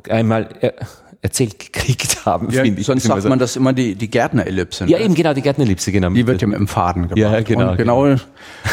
einmal 0.09 0.49
er, 0.61 0.73
erzählt 1.21 1.59
gekriegt 1.59 2.25
haben, 2.25 2.49
Ja, 2.49 2.63
finde 2.63 2.79
ich. 2.79 2.87
sonst 2.87 3.03
sagt 3.03 3.23
so. 3.23 3.29
man 3.29 3.39
das 3.39 3.55
immer 3.57 3.73
die, 3.73 3.95
die 3.95 4.09
Gärtnerellipse. 4.09 4.85
ne? 4.85 4.91
Ja, 4.91 4.99
eben 4.99 5.13
genau, 5.15 5.33
die 5.33 5.41
Gärtnerellipse, 5.41 5.91
genau. 5.91 6.09
Die 6.11 6.25
wird 6.25 6.41
ja 6.41 6.47
mit 6.47 6.57
dem 6.57 6.67
Faden 6.67 7.09
gemacht. 7.09 7.17
Ja, 7.17 7.41
genau, 7.41 7.71
Und, 7.71 7.77
genau, 7.77 8.15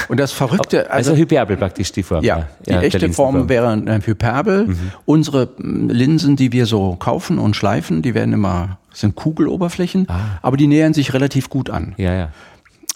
und 0.08 0.20
das 0.20 0.30
Verrückte, 0.32 0.90
also, 0.90 1.10
also, 1.10 1.20
Hyperbel 1.20 1.56
praktisch 1.56 1.90
die 1.90 2.04
Form. 2.04 2.22
ja, 2.22 2.46
die 2.64 2.70
der 2.70 2.82
echte. 2.84 3.12
Form 3.12 3.48
wäre 3.48 3.70
eine 3.70 4.00
Hyperbel. 4.04 4.76
Unsere 5.04 5.48
mm, 5.58 5.88
Linsen, 5.88 6.36
die 6.36 6.52
wir 6.52 6.66
so 6.66 6.94
kaufen 6.94 7.38
und 7.38 7.56
schleifen, 7.56 8.02
die 8.02 8.14
werden 8.14 8.32
immer, 8.32 8.78
sind 8.92 9.16
Kugeloberflächen, 9.16 10.06
aber 10.40 10.56
die 10.56 10.68
nähern 10.68 10.94
sich 10.94 11.14
relativ 11.14 11.50
gut 11.50 11.68
an. 11.68 11.94
Ja, 11.96 12.14
ja. 12.14 12.28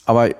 Aber 0.04 0.28
äh, 0.28 0.34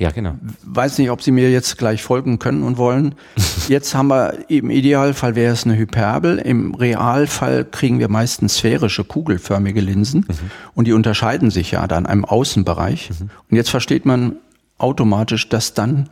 Ja, 0.00 0.10
genau. 0.12 0.32
weiß 0.64 0.96
nicht, 0.96 1.10
ob 1.10 1.22
Sie 1.22 1.30
mir 1.30 1.50
jetzt 1.50 1.76
gleich 1.76 2.02
folgen 2.02 2.38
können 2.38 2.62
und 2.62 2.78
wollen. 2.78 3.14
Jetzt 3.68 3.94
haben 3.94 4.08
wir, 4.08 4.38
im 4.48 4.70
Idealfall 4.70 5.36
wäre 5.36 5.52
es 5.52 5.64
eine 5.64 5.76
Hyperbel. 5.76 6.38
Im 6.38 6.74
Realfall 6.74 7.66
kriegen 7.66 7.98
wir 7.98 8.08
meistens 8.08 8.56
sphärische, 8.56 9.04
kugelförmige 9.04 9.82
Linsen. 9.82 10.26
Und 10.74 10.86
die 10.88 10.94
unterscheiden 10.94 11.50
sich 11.50 11.72
ja 11.72 11.86
dann 11.86 12.06
im 12.06 12.24
Außenbereich. 12.24 13.10
Und 13.20 13.56
jetzt 13.56 13.68
versteht 13.68 14.06
man 14.06 14.36
automatisch, 14.78 15.50
dass 15.50 15.74
dann 15.74 16.08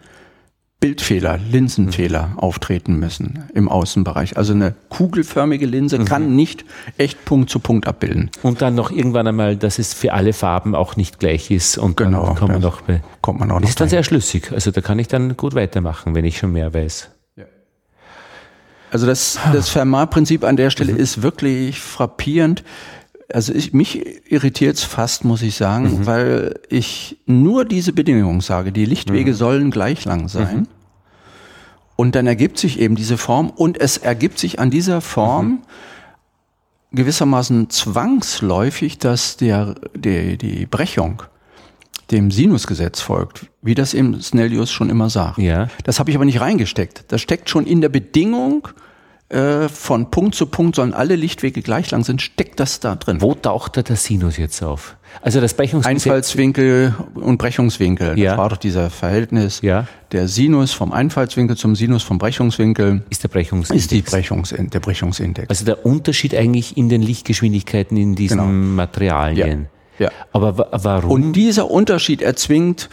Bildfehler, 0.81 1.39
Linsenfehler 1.39 2.35
auftreten 2.37 3.01
müssen 3.01 3.45
im 3.53 3.69
Außenbereich. 3.69 4.37
Also 4.37 4.53
eine 4.53 4.75
kugelförmige 4.91 5.67
Linse 5.67 5.99
kann 6.05 6.37
nicht 6.37 6.65
echt 6.99 7.25
Punkt 7.25 7.51
zu 7.51 7.59
Punkt 7.59 7.89
abbilden. 7.89 8.31
Und 8.43 8.63
dann 8.63 8.77
noch 8.77 8.93
irgendwann 8.93 9.27
einmal, 9.27 9.57
dass 9.57 9.81
es 9.81 9.93
für 9.93 10.13
alle 10.13 10.33
Farben 10.33 10.77
auch 10.77 10.95
nicht 10.95 11.19
gleich 11.19 11.51
ist. 11.51 11.79
Und 11.79 11.97
Genau, 11.97 12.27
dann 12.27 12.37
kommt 12.37 12.53
man 12.53 12.63
noch 12.63 12.83
bei. 12.83 13.03
Kommt 13.23 13.41
man 13.41 13.51
auch 13.51 13.57
Das 13.57 13.63
noch 13.63 13.69
ist 13.71 13.81
dann 13.81 13.87
rein. 13.87 13.91
sehr 13.91 14.03
schlüssig. 14.05 14.53
Also 14.53 14.71
da 14.71 14.81
kann 14.81 15.01
ich 15.01 15.09
dann 15.09 15.37
gut 15.37 15.57
weitermachen, 15.57 16.15
wenn 16.15 16.25
ich 16.25 16.39
schon 16.39 16.53
mehr 16.53 16.73
weiß. 16.73 17.11
Also 18.91 19.07
das, 19.07 19.39
das 19.53 19.69
Fermat-Prinzip 19.69 20.45
an 20.45 20.57
der 20.57 20.71
Stelle 20.71 20.93
ist 20.93 21.21
wirklich 21.23 21.79
frappierend. 21.79 22.63
Also 23.33 23.53
ich, 23.53 23.75
mich 23.75 24.31
irritiert's 24.31 24.85
fast, 24.85 25.25
muss 25.25 25.43
ich 25.43 25.57
sagen, 25.57 26.07
weil 26.07 26.61
ich 26.71 27.19
nur 27.27 27.65
diese 27.67 27.93
Bedingung 27.93 28.41
sage, 28.41 28.73
die 28.73 28.87
Lichtwege 28.87 29.35
sollen 29.35 29.71
gleich 29.71 30.05
lang 30.07 30.29
sein. 30.29 30.67
Und 31.95 32.15
dann 32.15 32.27
ergibt 32.27 32.59
sich 32.59 32.79
eben 32.79 32.95
diese 32.95 33.19
Form 33.19 33.51
und 33.51 33.79
es 33.79 33.99
ergibt 33.99 34.39
sich 34.39 34.61
an 34.61 34.71
dieser 34.71 35.01
Form 35.01 35.63
gewissermaßen 36.93 37.71
zwangsläufig, 37.71 38.99
dass 38.99 39.37
der, 39.37 39.75
die, 39.95 40.39
die 40.39 40.67
Brechung 40.67 41.23
dem 42.11 42.31
Sinusgesetz 42.31 43.01
folgt, 43.01 43.47
wie 43.61 43.75
das 43.75 43.93
eben 43.93 44.21
Snellius 44.23 44.71
schon 44.71 44.89
immer 44.89 45.11
sagt. 45.11 45.39
Ja. 45.39 45.69
Das 45.85 45.99
habe 45.99 46.11
ich 46.11 46.17
aber 46.17 46.25
nicht 46.25 46.41
reingesteckt. 46.41 47.05
Das 47.09 47.21
steckt 47.21 47.51
schon 47.51 47.67
in 47.67 47.83
der 47.83 47.91
Bedingung, 47.91 48.69
äh, 49.31 49.69
von 49.69 50.11
Punkt 50.11 50.35
zu 50.35 50.47
Punkt 50.47 50.77
sollen 50.77 50.95
alle 50.95 51.15
Lichtwege 51.15 51.61
gleich 51.61 51.91
lang 51.91 52.03
sind, 52.05 52.23
steckt 52.23 52.59
das 52.61 52.81
da 52.81 52.95
drin. 52.97 53.21
Wo 53.21 53.35
taucht 53.35 53.77
da 53.77 53.83
der 53.83 53.97
Sinus 53.97 54.39
jetzt 54.39 54.63
auf? 54.63 54.97
Also 55.21 55.41
das 55.41 55.55
Brechungsgesetz. 55.55 56.07
Einfallswinkel 56.07 56.95
und 57.15 57.37
Brechungswinkel. 57.39 58.19
Ja. 58.19 58.31
Das 58.31 58.39
war 58.39 58.49
doch 58.51 58.57
dieser 58.57 58.89
Verhältnis. 58.91 59.61
Ja. 59.63 59.87
Der 60.13 60.29
Sinus 60.29 60.73
vom 60.73 60.93
Einfallswinkel 60.93 61.57
zum 61.57 61.75
Sinus 61.77 62.03
vom 62.03 62.19
Brechungswinkel 62.19 63.03
ist 63.11 63.23
der 63.23 63.29
Brechungsindex. 63.29 63.85
ist 63.85 63.91
die 63.91 64.01
Brechungs 64.03 64.55
der 64.57 64.81
Brechungsindex. 64.81 65.49
also 65.51 65.65
der 65.65 65.85
Unterschied 65.85 66.35
eigentlich 66.35 66.77
in 66.77 66.89
den 66.89 67.03
Lichtgeschwindigkeiten 67.03 67.97
in 67.97 68.15
diesen 68.15 68.39
Genau. 68.39 68.49
Materialien. 68.51 69.69
Ja. 69.99 70.11
Aber 70.33 70.57
wa 70.57 70.69
warum? 70.73 71.11
Und 71.11 71.33
dieser 71.33 71.71
Unterschied 71.71 72.23
erzwingt 72.23 72.89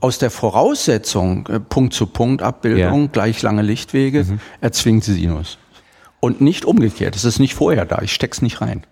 aus 0.00 0.18
der 0.18 0.30
Voraussetzung 0.30 1.46
äh, 1.48 1.60
Punkt 1.60 1.92
zu 1.94 2.06
Punkt 2.06 2.42
Abbildung, 2.42 2.78
Ja. 2.80 2.94
Mhm. 2.94 3.12
gleich 3.12 3.42
lange 3.42 3.62
Lichtwege, 3.62 4.24
erzwingt 4.60 5.04
Sinus. 5.04 5.58
Und 6.24 6.40
nicht 6.40 6.64
umgekehrt. 6.64 7.14
Es 7.16 7.24
ist 7.24 7.38
nicht 7.38 7.54
vorher 7.54 7.84
da. 7.84 8.00
Ich 8.02 8.12
steck's 8.14 8.40
nicht 8.42 8.60
rein. 8.60 8.84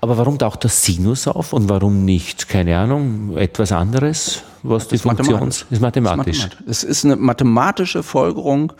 Aber 0.00 0.16
warum 0.16 0.38
taucht 0.38 0.62
der 0.62 0.70
Sinus 0.70 1.26
auf 1.26 1.52
und 1.52 1.68
warum 1.68 2.04
nicht, 2.04 2.48
keine 2.48 2.78
Ahnung, 2.78 3.36
etwas 3.36 3.72
anderes, 3.72 4.42
was 4.62 4.86
die 4.88 4.94
ist 4.94 5.02
Funktion 5.02 5.32
mathematisch. 5.34 5.66
ist 5.70 5.80
mathematisch. 5.80 6.48
Es 6.68 6.84
ist 6.84 7.04
eine 7.04 7.16
mathematische 7.16 8.02
Folgerung. 8.04 8.72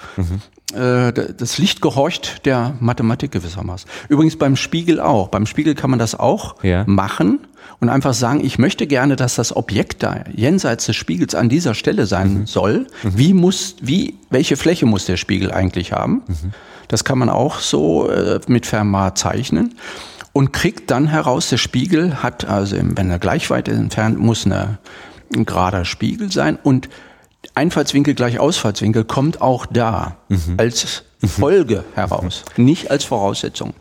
Äh, 0.74 1.12
d- 1.12 1.34
Das 1.36 1.58
Licht 1.58 1.82
gehorcht 1.82 2.46
der 2.46 2.76
Mathematik 2.78 3.32
gewissermaßen. 3.32 3.90
Übrigens 4.08 4.38
beim 4.38 4.54
Spiegel 4.54 5.00
auch. 5.00 5.28
Beim 5.28 5.46
Spiegel 5.46 5.74
kann 5.74 5.90
man 5.90 5.98
das 5.98 6.14
auch 6.14 6.62
Ja. 6.62 6.84
machen 6.86 7.40
und 7.80 7.88
einfach 7.88 8.14
sagen, 8.14 8.44
ich 8.44 8.58
möchte 8.60 8.86
gerne, 8.86 9.16
dass 9.16 9.34
das 9.34 9.54
Objekt 9.56 10.04
da 10.04 10.22
jenseits 10.32 10.86
des 10.86 10.94
Spiegels 10.94 11.34
an 11.34 11.48
dieser 11.48 11.74
Stelle 11.74 12.06
sein 12.06 12.46
soll. 12.46 12.86
Wie 13.02 13.34
muss, 13.34 13.74
wie, 13.82 14.14
welche 14.30 14.56
Fläche 14.56 14.86
muss 14.86 15.04
der 15.06 15.16
Spiegel 15.16 15.50
eigentlich 15.50 15.90
haben? 15.92 16.22
Das 16.92 17.04
kann 17.04 17.18
man 17.18 17.30
auch 17.30 17.58
so 17.60 18.10
äh, 18.10 18.38
mit 18.48 18.66
Fermat 18.66 19.16
zeichnen 19.16 19.74
und 20.34 20.52
kriegt 20.52 20.90
dann 20.90 21.06
heraus, 21.06 21.48
der 21.48 21.56
Spiegel 21.56 22.22
hat, 22.22 22.44
also 22.44 22.76
wenn 22.78 23.10
er 23.10 23.18
gleich 23.18 23.48
weit 23.48 23.66
entfernt, 23.68 24.18
muss 24.18 24.44
eine, 24.44 24.76
ein 25.34 25.46
gerader 25.46 25.86
Spiegel 25.86 26.30
sein 26.30 26.58
und 26.62 26.90
Einfallswinkel 27.54 28.14
gleich 28.14 28.38
Ausfallswinkel 28.38 29.04
kommt 29.04 29.40
auch 29.40 29.64
da 29.64 30.18
als 30.58 31.04
Folge 31.24 31.82
heraus, 31.94 32.44
nicht 32.58 32.90
als 32.90 33.04
Voraussetzung. 33.04 33.72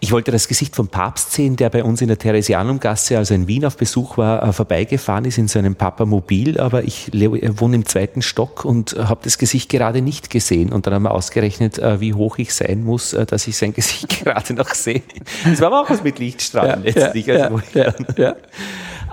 Ich 0.00 0.12
wollte 0.12 0.30
das 0.30 0.48
Gesicht 0.48 0.76
vom 0.76 0.88
Papst 0.88 1.32
sehen, 1.32 1.56
der 1.56 1.70
bei 1.70 1.84
uns 1.84 2.00
in 2.00 2.08
der 2.08 2.18
Theresianumgasse, 2.18 3.18
also 3.18 3.34
in 3.34 3.46
Wien 3.46 3.64
auf 3.64 3.76
Besuch 3.76 4.16
war, 4.16 4.42
äh, 4.42 4.52
vorbeigefahren 4.52 5.24
ist 5.24 5.38
in 5.38 5.48
so 5.48 5.58
einem 5.58 5.74
Papamobil, 5.74 6.60
aber 6.60 6.84
ich 6.84 7.10
wohne 7.12 7.76
im 7.76 7.86
zweiten 7.86 8.22
Stock 8.22 8.64
und 8.64 8.96
habe 8.98 9.20
das 9.24 9.38
Gesicht 9.38 9.70
gerade 9.70 10.02
nicht 10.02 10.30
gesehen. 10.30 10.72
Und 10.72 10.86
dann 10.86 10.94
haben 10.94 11.02
wir 11.04 11.12
ausgerechnet, 11.12 11.78
äh, 11.78 12.00
wie 12.00 12.14
hoch 12.14 12.38
ich 12.38 12.54
sein 12.54 12.84
muss, 12.84 13.12
äh, 13.12 13.26
dass 13.26 13.46
ich 13.46 13.56
sein 13.56 13.72
Gesicht 13.72 14.08
gerade 14.24 14.54
noch 14.54 14.74
sehe. 14.74 15.02
Das 15.44 15.60
war 15.60 15.68
aber 15.68 15.82
auch 15.82 15.90
was 15.90 16.02
mit 16.02 16.18
Lichtstrahlen 16.18 16.84
ja, 16.84 16.92
letztlich. 16.92 17.26
Ja, 17.26 17.34
also 17.34 17.60
ja, 17.74 17.94
ja, 18.16 18.36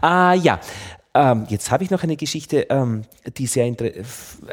Ah, 0.01 0.33
ja. 0.33 0.59
Ähm, 1.13 1.45
jetzt 1.49 1.71
habe 1.71 1.83
ich 1.83 1.91
noch 1.91 2.03
eine 2.03 2.15
Geschichte, 2.15 2.67
ähm, 2.69 3.01
die 3.37 3.45
sehr 3.45 3.65
ein, 3.65 3.75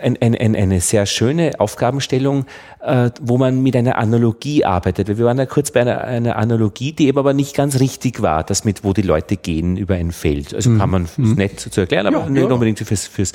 ein, 0.00 0.34
ein, 0.34 0.56
eine 0.56 0.80
sehr 0.80 1.06
schöne 1.06 1.52
Aufgabenstellung, 1.58 2.46
äh, 2.80 3.10
wo 3.20 3.38
man 3.38 3.62
mit 3.62 3.76
einer 3.76 3.96
Analogie 3.96 4.64
arbeitet. 4.64 5.06
Wir 5.06 5.24
waren 5.24 5.38
ja 5.38 5.46
kurz 5.46 5.70
bei 5.70 5.82
einer, 5.82 6.02
einer 6.02 6.34
Analogie, 6.34 6.92
die 6.92 7.06
eben 7.06 7.18
aber 7.18 7.32
nicht 7.32 7.54
ganz 7.54 7.78
richtig 7.78 8.22
war, 8.22 8.42
das 8.42 8.64
mit, 8.64 8.82
wo 8.82 8.92
die 8.92 9.02
Leute 9.02 9.36
gehen 9.36 9.76
über 9.76 9.94
ein 9.94 10.10
Feld. 10.10 10.52
Also 10.52 10.70
mhm. 10.70 10.78
kann 10.78 10.90
man 10.90 11.08
mhm. 11.16 11.34
nett 11.34 11.60
zu 11.60 11.80
erklären, 11.80 12.08
aber 12.08 12.24
ja, 12.24 12.28
nicht 12.28 12.42
ja. 12.42 12.52
unbedingt 12.52 12.80
fürs, 12.80 13.06
fürs 13.06 13.32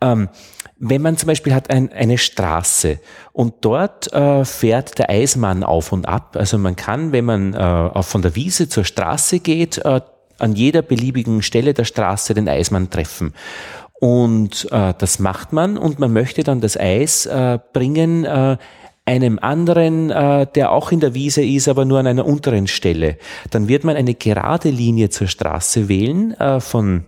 ähm, 0.00 0.30
wenn 0.78 1.02
man 1.02 1.16
zum 1.16 1.28
Beispiel 1.28 1.54
hat 1.54 1.70
ein, 1.70 1.92
eine 1.92 2.18
Straße 2.18 2.98
und 3.32 3.54
dort 3.60 4.12
äh, 4.12 4.44
fährt 4.44 4.98
der 4.98 5.08
Eismann 5.08 5.62
auf 5.62 5.92
und 5.92 6.06
ab. 6.06 6.36
Also 6.36 6.58
man 6.58 6.76
kann, 6.76 7.12
wenn 7.12 7.24
man 7.24 7.54
äh, 7.54 8.02
von 8.02 8.22
der 8.22 8.34
Wiese 8.34 8.68
zur 8.68 8.84
Straße 8.84 9.40
geht, 9.40 9.78
äh, 9.78 10.00
an 10.38 10.54
jeder 10.54 10.82
beliebigen 10.82 11.42
Stelle 11.42 11.74
der 11.74 11.84
Straße 11.84 12.34
den 12.34 12.48
Eismann 12.48 12.90
treffen. 12.90 13.34
Und 14.00 14.68
äh, 14.70 14.92
das 14.98 15.18
macht 15.18 15.52
man 15.52 15.78
und 15.78 15.98
man 15.98 16.12
möchte 16.12 16.42
dann 16.42 16.60
das 16.60 16.76
Eis 16.76 17.26
äh, 17.26 17.58
bringen 17.72 18.24
äh, 18.24 18.56
einem 19.06 19.38
anderen, 19.38 20.10
äh, 20.10 20.46
der 20.54 20.72
auch 20.72 20.90
in 20.90 21.00
der 21.00 21.14
Wiese 21.14 21.44
ist, 21.44 21.68
aber 21.68 21.84
nur 21.84 21.98
an 21.98 22.06
einer 22.06 22.26
unteren 22.26 22.66
Stelle. 22.66 23.18
Dann 23.50 23.68
wird 23.68 23.84
man 23.84 23.96
eine 23.96 24.14
gerade 24.14 24.70
Linie 24.70 25.10
zur 25.10 25.26
Straße 25.26 25.88
wählen 25.88 26.32
äh, 26.40 26.60
von 26.60 27.04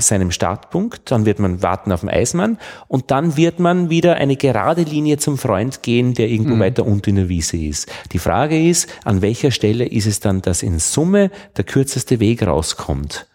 seinem 0.00 0.30
Startpunkt, 0.30 1.10
dann 1.10 1.26
wird 1.26 1.38
man 1.38 1.62
warten 1.62 1.92
auf 1.92 2.00
den 2.00 2.08
Eismann 2.08 2.58
und 2.88 3.10
dann 3.10 3.36
wird 3.36 3.58
man 3.58 3.90
wieder 3.90 4.16
eine 4.16 4.36
gerade 4.36 4.82
Linie 4.82 5.18
zum 5.18 5.38
Freund 5.38 5.82
gehen, 5.82 6.14
der 6.14 6.28
irgendwo 6.28 6.54
mhm. 6.54 6.60
weiter 6.60 6.86
unten 6.86 7.10
in 7.10 7.16
der 7.16 7.28
Wiese 7.28 7.56
ist. 7.56 7.90
Die 8.12 8.18
Frage 8.18 8.68
ist, 8.68 8.88
an 9.04 9.22
welcher 9.22 9.50
Stelle 9.50 9.86
ist 9.86 10.06
es 10.06 10.20
dann, 10.20 10.42
dass 10.42 10.62
in 10.62 10.78
Summe 10.78 11.30
der 11.56 11.64
kürzeste 11.64 12.20
Weg 12.20 12.46
rauskommt? 12.46 13.26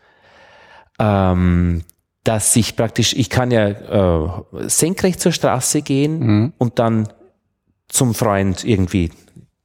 Ähm, 1.00 1.84
dass 2.24 2.56
ich 2.56 2.76
praktisch, 2.76 3.14
ich 3.14 3.30
kann 3.30 3.52
ja 3.52 3.70
äh, 3.70 4.30
senkrecht 4.68 5.22
zur 5.22 5.32
Straße 5.32 5.82
gehen 5.82 6.20
mhm. 6.20 6.54
und 6.58 6.80
dann 6.80 7.08
zum 7.88 8.14
Freund 8.14 8.66
irgendwie 8.66 9.12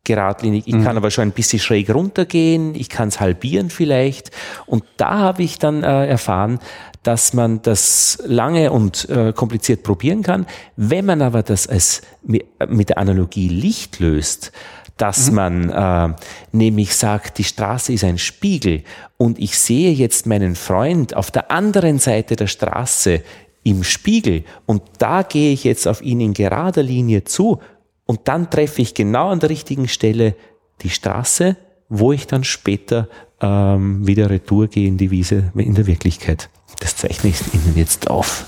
geradlinig. 0.05 0.65
Ich 0.67 0.75
mhm. 0.75 0.85
kann 0.85 0.97
aber 0.97 1.11
schon 1.11 1.29
ein 1.29 1.33
bisschen 1.33 1.61
schräg 1.61 1.93
runtergehen, 1.95 2.75
ich 2.75 2.89
kann 2.89 3.09
es 3.09 3.21
halbieren 3.21 3.71
vielleicht. 3.71 4.31
Und 4.67 4.85
da 4.97 5.19
habe 5.19 5.43
ich 5.43 5.59
dann 5.59 5.83
äh, 5.85 6.07
erfahren, 6.07 6.59
dass 7.03 7.35
man 7.35 7.63
das 7.63 8.23
lange 8.27 8.73
und 8.73 9.09
äh, 9.09 9.33
kompliziert 9.33 9.83
probieren 9.83 10.23
kann. 10.23 10.47
Wenn 10.77 11.05
man 11.05 11.23
aber 11.23 11.43
das 11.43 11.67
als 11.67 12.03
mit 12.23 12.89
der 12.89 12.99
Analogie 12.99 13.49
Licht 13.49 14.01
löst, 14.01 14.53
dass 14.97 15.31
mhm. 15.31 15.35
man 15.35 15.71
äh, 15.71 16.15
nämlich 16.53 16.95
sagt, 16.95 17.39
die 17.39 17.45
Straße 17.45 17.93
ist 17.93 18.05
ein 18.05 18.19
Spiegel 18.19 18.85
und 19.17 19.39
ich 19.39 19.59
sehe 19.59 19.93
jetzt 19.93 20.27
meinen 20.27 20.55
Freund 20.55 21.17
auf 21.17 21.31
der 21.31 21.51
anderen 21.51 21.99
Seite 21.99 22.37
der 22.37 22.47
Straße 22.47 23.23
im 23.65 23.85
Spiegel 23.85 24.45
und 24.67 24.83
da 24.99 25.23
gehe 25.23 25.53
ich 25.53 25.65
jetzt 25.65 25.87
auf 25.87 26.03
ihn 26.03 26.21
in 26.21 26.35
gerader 26.35 26.83
Linie 26.83 27.25
zu 27.25 27.61
und 28.07 28.21
dann 28.25 28.51
treffe 28.51 28.83
ich 28.83 28.95
genau 28.95 29.31
an 29.31 29.41
der 29.41 29.51
richtigen 29.51 29.89
Stelle 29.89 30.35
die 30.83 30.91
Straße, 30.91 31.57
wo 31.89 32.13
ich 32.13 32.27
dann 32.27 32.45
später 32.45 33.09
ähm, 33.41 34.07
wieder 34.07 34.31
retour 34.31 34.69
gehe 34.69 34.89
in 34.89 34.99
die 34.99 35.11
Wiese 35.11 35.53
in 35.55 35.75
der 35.75 35.87
Wirklichkeit. 35.87 36.49
Das 36.81 36.97
zeichne 36.97 37.31
ich 37.31 37.55
Ihnen 37.55 37.75
jetzt 37.77 38.11
auf. 38.11 38.47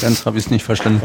Ganz 0.00 0.26
habe 0.26 0.38
ich 0.38 0.46
es 0.46 0.50
nicht 0.50 0.64
verstanden. 0.64 1.02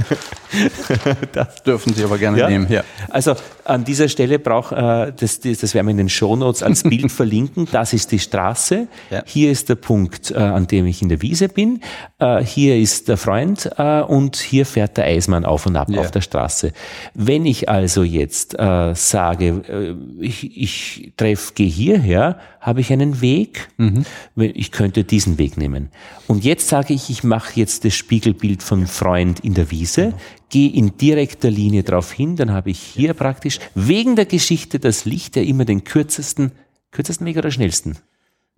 das 1.33 1.63
dürfen 1.63 1.93
Sie 1.93 2.03
aber 2.03 2.17
gerne 2.17 2.39
ja. 2.39 2.49
nehmen. 2.49 2.67
Ja. 2.69 2.83
Also 3.09 3.35
an 3.63 3.83
dieser 3.83 4.07
Stelle 4.07 4.39
braucht 4.39 4.71
äh, 4.71 5.11
das, 5.17 5.39
das, 5.39 5.59
das 5.59 5.73
werden 5.73 5.87
wir 5.87 5.91
in 5.91 5.97
den 5.97 6.09
Shownotes 6.09 6.63
als 6.63 6.83
Bild 6.89 7.11
verlinken. 7.11 7.67
Das 7.71 7.93
ist 7.93 8.11
die 8.11 8.19
Straße. 8.19 8.87
Ja. 9.09 9.23
Hier 9.25 9.51
ist 9.51 9.69
der 9.69 9.75
Punkt, 9.75 10.31
äh, 10.31 10.35
an 10.37 10.67
dem 10.67 10.85
ich 10.85 11.01
in 11.01 11.09
der 11.09 11.21
Wiese 11.21 11.49
bin. 11.49 11.81
Äh, 12.19 12.43
hier 12.43 12.77
ist 12.77 13.07
der 13.07 13.17
Freund 13.17 13.69
äh, 13.77 14.01
und 14.01 14.37
hier 14.37 14.65
fährt 14.65 14.97
der 14.97 15.05
Eismann 15.05 15.45
auf 15.45 15.65
und 15.65 15.75
ab 15.75 15.89
ja. 15.89 15.99
auf 15.99 16.11
der 16.11 16.21
Straße. 16.21 16.71
Wenn 17.13 17.45
ich 17.45 17.69
also 17.69 18.03
jetzt 18.03 18.57
äh, 18.57 18.93
sage, 18.95 19.63
äh, 19.67 20.23
ich, 20.23 20.57
ich 20.57 21.13
treffe, 21.17 21.53
gehe 21.53 21.69
hierher, 21.69 22.39
habe 22.67 22.81
ich 22.81 22.91
einen 22.91 23.21
Weg. 23.21 23.69
Mhm. 23.77 24.05
Ich 24.35 24.73
könnte 24.73 25.05
diesen 25.05 25.37
Weg 25.37 25.55
nehmen. 25.55 25.87
Und 26.27 26.43
jetzt 26.43 26.67
sage 26.67 26.93
ich, 26.93 27.09
ich 27.09 27.23
mache 27.23 27.57
jetzt 27.57 27.85
das 27.85 27.95
Spiegelbild 27.95 28.61
von 28.61 28.87
Freund 28.87 29.39
in 29.39 29.53
der 29.53 29.71
Wiese, 29.71 30.07
genau. 30.07 30.17
gehe 30.49 30.73
in 30.73 30.97
direkter 30.97 31.49
Linie 31.49 31.83
drauf 31.83 32.11
hin, 32.11 32.35
dann 32.35 32.51
habe 32.51 32.69
ich 32.69 32.79
hier 32.79 33.13
praktisch 33.13 33.61
wegen 33.73 34.17
der 34.17 34.25
Geschichte 34.25 34.79
das 34.79 35.05
Licht 35.05 35.37
ja 35.37 35.43
immer 35.43 35.63
den 35.63 35.85
kürzesten, 35.85 36.51
kürzesten 36.91 37.25
Weg 37.25 37.37
oder 37.37 37.51
schnellsten? 37.51 37.95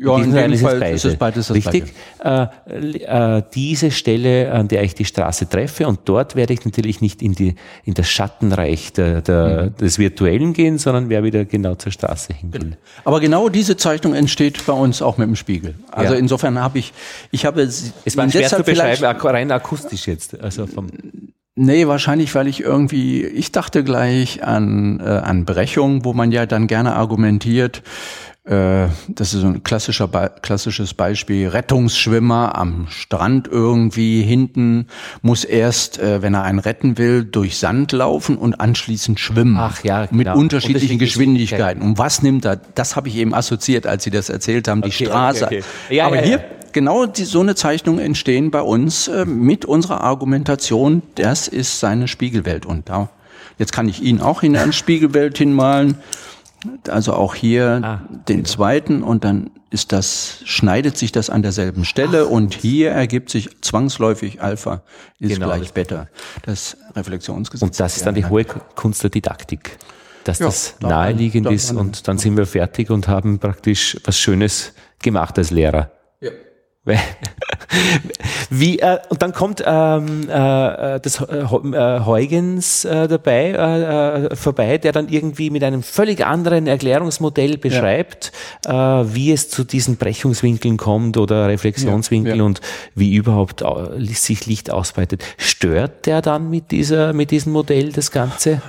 Ja, 0.02 0.18
in 0.18 0.34
jedem 0.34 0.58
Fall 0.60 0.82
ist 0.84 1.04
es 1.04 1.18
beides 1.18 1.54
Richtig. 1.54 1.93
Beide. 2.24 2.52
Äh, 2.66 3.38
äh, 3.38 3.43
diese 3.54 3.91
Stelle, 3.91 4.50
an 4.54 4.70
der 4.70 4.84
ich 4.84 4.95
die 4.95 5.04
Straße 5.04 5.50
treffe 5.50 5.88
und 5.88 6.00
dort 6.06 6.38
werde 6.38 6.54
ich 6.54 6.64
natürlich 6.64 7.02
nicht 7.02 7.22
in, 7.22 7.34
die, 7.34 7.56
in 7.84 7.95
das 7.95 8.10
Schattenreich 8.10 8.93
der, 8.93 9.22
der, 9.22 9.72
mhm. 9.72 9.76
des 9.76 10.00
Virtuellen 10.00 10.54
gehen, 10.54 10.78
sondern 10.78 11.10
werde 11.10 11.28
wieder 11.28 11.43
genau 11.43 11.76
zur 11.76 11.91
Straße 11.91 12.34
hingehen. 12.34 12.62
Genau. 12.62 12.76
Aber 13.04 13.20
genau 13.20 13.50
diese 13.50 13.76
Zeichnung 13.76 14.14
entsteht 14.14 14.66
bei 14.66 14.72
uns 14.72 15.02
auch 15.02 15.18
mit 15.18 15.28
dem 15.28 15.36
Spiegel. 15.36 15.76
Also 15.91 16.14
ja. 16.14 16.20
insofern 16.20 16.58
habe 16.60 16.80
ich, 16.80 16.93
ich 17.32 17.45
habe... 17.45 17.64
Es 17.64 17.93
war 18.16 18.30
schwer 18.30 18.47
zu 18.47 18.64
beschreiben, 18.64 19.04
rein 19.04 19.52
akustisch 19.52 20.08
jetzt. 20.08 20.39
Also 20.39 20.66
vom 20.66 20.88
Nee, 21.62 21.88
wahrscheinlich, 21.88 22.34
weil 22.36 22.47
ich 22.47 22.62
irgendwie, 22.62 23.26
ich 23.26 23.52
dachte 23.52 23.84
gleich 23.84 24.45
an, 24.45 25.02
äh, 25.02 25.10
an 25.10 25.43
Brechung, 25.43 26.06
wo 26.06 26.14
man 26.14 26.32
ja 26.32 26.45
dann 26.45 26.68
gerne 26.68 26.95
argumentiert, 26.95 27.84
das 28.50 29.34
ist 29.34 29.44
ein 29.44 29.64
klassischer, 29.64 30.08
klassisches 30.08 30.94
Beispiel. 30.94 31.50
Rettungsschwimmer 31.50 32.58
am 32.58 32.88
Strand 32.90 33.48
irgendwie 33.48 34.24
hinten 34.24 34.88
muss 35.22 35.44
erst, 35.44 36.00
äh, 36.00 36.22
wenn 36.22 36.34
er 36.34 36.44
einen 36.44 36.60
retten 36.60 36.98
will, 36.98 37.26
durch 37.26 37.60
Sand 37.60 37.92
laufen 37.92 38.38
und 38.38 38.60
anschließend 38.60 39.20
schwimmen. 39.20 39.58
Ach 39.58 39.84
ja, 39.84 40.06
genau. 40.06 40.18
Mit 40.18 40.28
unterschiedlichen 40.30 40.98
Geschwindigkeiten. 40.98 41.84
Und 41.84 41.98
was 41.98 42.24
nimmt 42.24 42.46
er? 42.46 42.56
Das 42.76 42.96
habe 42.96 43.10
ich 43.10 43.18
eben 43.18 43.36
assoziiert, 43.36 43.86
als 43.86 44.04
Sie 44.04 44.10
das 44.10 44.30
erzählt 44.30 44.68
haben, 44.68 44.82
die 44.82 44.90
okay, 44.90 45.06
Straße. 45.06 45.46
Okay, 45.46 45.64
okay. 45.86 45.96
Ja, 45.96 46.08
Aber 46.08 46.16
ja, 46.16 46.22
hier 46.24 46.38
ja. 46.38 46.44
genau 46.72 47.06
die, 47.06 47.26
so 47.26 47.42
eine 47.42 47.56
Zeichnung 47.56 48.00
entstehen 48.00 48.52
bei 48.52 48.62
uns 48.62 49.10
äh, 49.10 49.26
mit 49.26 49.66
unserer 49.66 50.02
Argumentation. 50.02 51.04
Das 51.16 51.48
ist 51.48 51.80
seine 51.80 52.08
Spiegelwelt. 52.08 52.66
Und 52.66 52.90
da, 52.90 53.10
jetzt 53.60 53.74
kann 53.74 53.88
ich 53.90 54.02
Ihnen 54.02 54.22
auch 54.22 54.42
in 54.42 54.56
eine 54.56 54.74
Spiegelwelt 54.74 55.38
hinmalen. 55.38 55.98
Also 56.89 57.14
auch 57.14 57.36
hier 57.36 57.80
ah, 57.84 58.01
den 58.28 58.38
genau. 58.38 58.49
zweiten 58.49 59.03
und 59.03 59.24
dann 59.24 59.51
ist 59.70 59.91
das, 59.91 60.41
schneidet 60.45 60.97
sich 60.97 61.12
das 61.12 61.30
an 61.30 61.41
derselben 61.41 61.86
Stelle 61.86 62.26
Ach. 62.26 62.32
und 62.32 62.53
hier 62.53 62.91
ergibt 62.91 63.30
sich 63.30 63.49
zwangsläufig 63.62 64.41
Alpha 64.41 64.82
ist 65.20 65.36
genau. 65.36 65.47
gleich 65.47 65.74
Beta. 65.74 66.07
Das 66.43 66.78
Reflexionsgesetz. 66.95 67.64
Und 67.64 67.80
das 67.80 67.97
ist 67.97 68.05
dann 68.05 68.16
die 68.16 68.26
hohe 68.26 68.45
Kunst 68.45 69.03
der 69.03 69.10
Didaktik. 69.10 69.78
Dass 70.24 70.39
ja, 70.39 70.47
das 70.47 70.76
naheliegend 70.82 71.49
ist 71.49 71.72
und 71.72 72.07
dann 72.07 72.18
sind 72.18 72.36
wir 72.36 72.45
fertig 72.45 72.89
und 72.89 73.07
haben 73.07 73.39
praktisch 73.39 73.97
was 74.03 74.18
Schönes 74.18 74.74
gemacht 75.01 75.38
als 75.38 75.51
Lehrer. 75.51 75.91
Wie, 78.50 78.80
äh, 78.80 78.98
und 79.10 79.22
dann 79.22 79.34
kommt 79.34 79.64
ähm, 79.66 80.24
äh, 80.24 81.00
das 81.00 81.22
äh, 81.22 81.46
Huygens 81.46 82.86
äh, 82.86 83.08
dabei 83.08 83.52
äh, 83.52 84.26
äh, 84.26 84.36
vorbei, 84.36 84.78
der 84.78 84.92
dann 84.92 85.10
irgendwie 85.10 85.50
mit 85.50 85.64
einem 85.64 85.84
völlig 85.84 86.26
anderen 86.26 86.68
Erklärungsmodell 86.68 87.58
beschreibt, 87.58 88.32
ja. 88.66 89.02
äh, 89.02 89.14
wie 89.14 89.32
es 89.32 89.50
zu 89.50 89.64
diesen 89.64 89.98
Brechungswinkeln 89.98 90.78
kommt 90.78 91.18
oder 91.18 91.48
Reflexionswinkeln 91.48 92.38
ja, 92.38 92.42
ja. 92.42 92.46
und 92.46 92.62
wie 92.96 93.16
überhaupt 93.16 93.64
sich 94.30 94.46
Licht 94.46 94.72
ausbreitet. 94.72 95.24
Stört 95.38 96.06
der 96.06 96.22
dann 96.22 96.50
mit 96.50 96.72
dieser 96.72 97.14
mit 97.14 97.32
diesem 97.32 97.54
Modell 97.54 97.92
das 97.92 98.12
Ganze? 98.12 98.62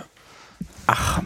Ach, 0.87 1.23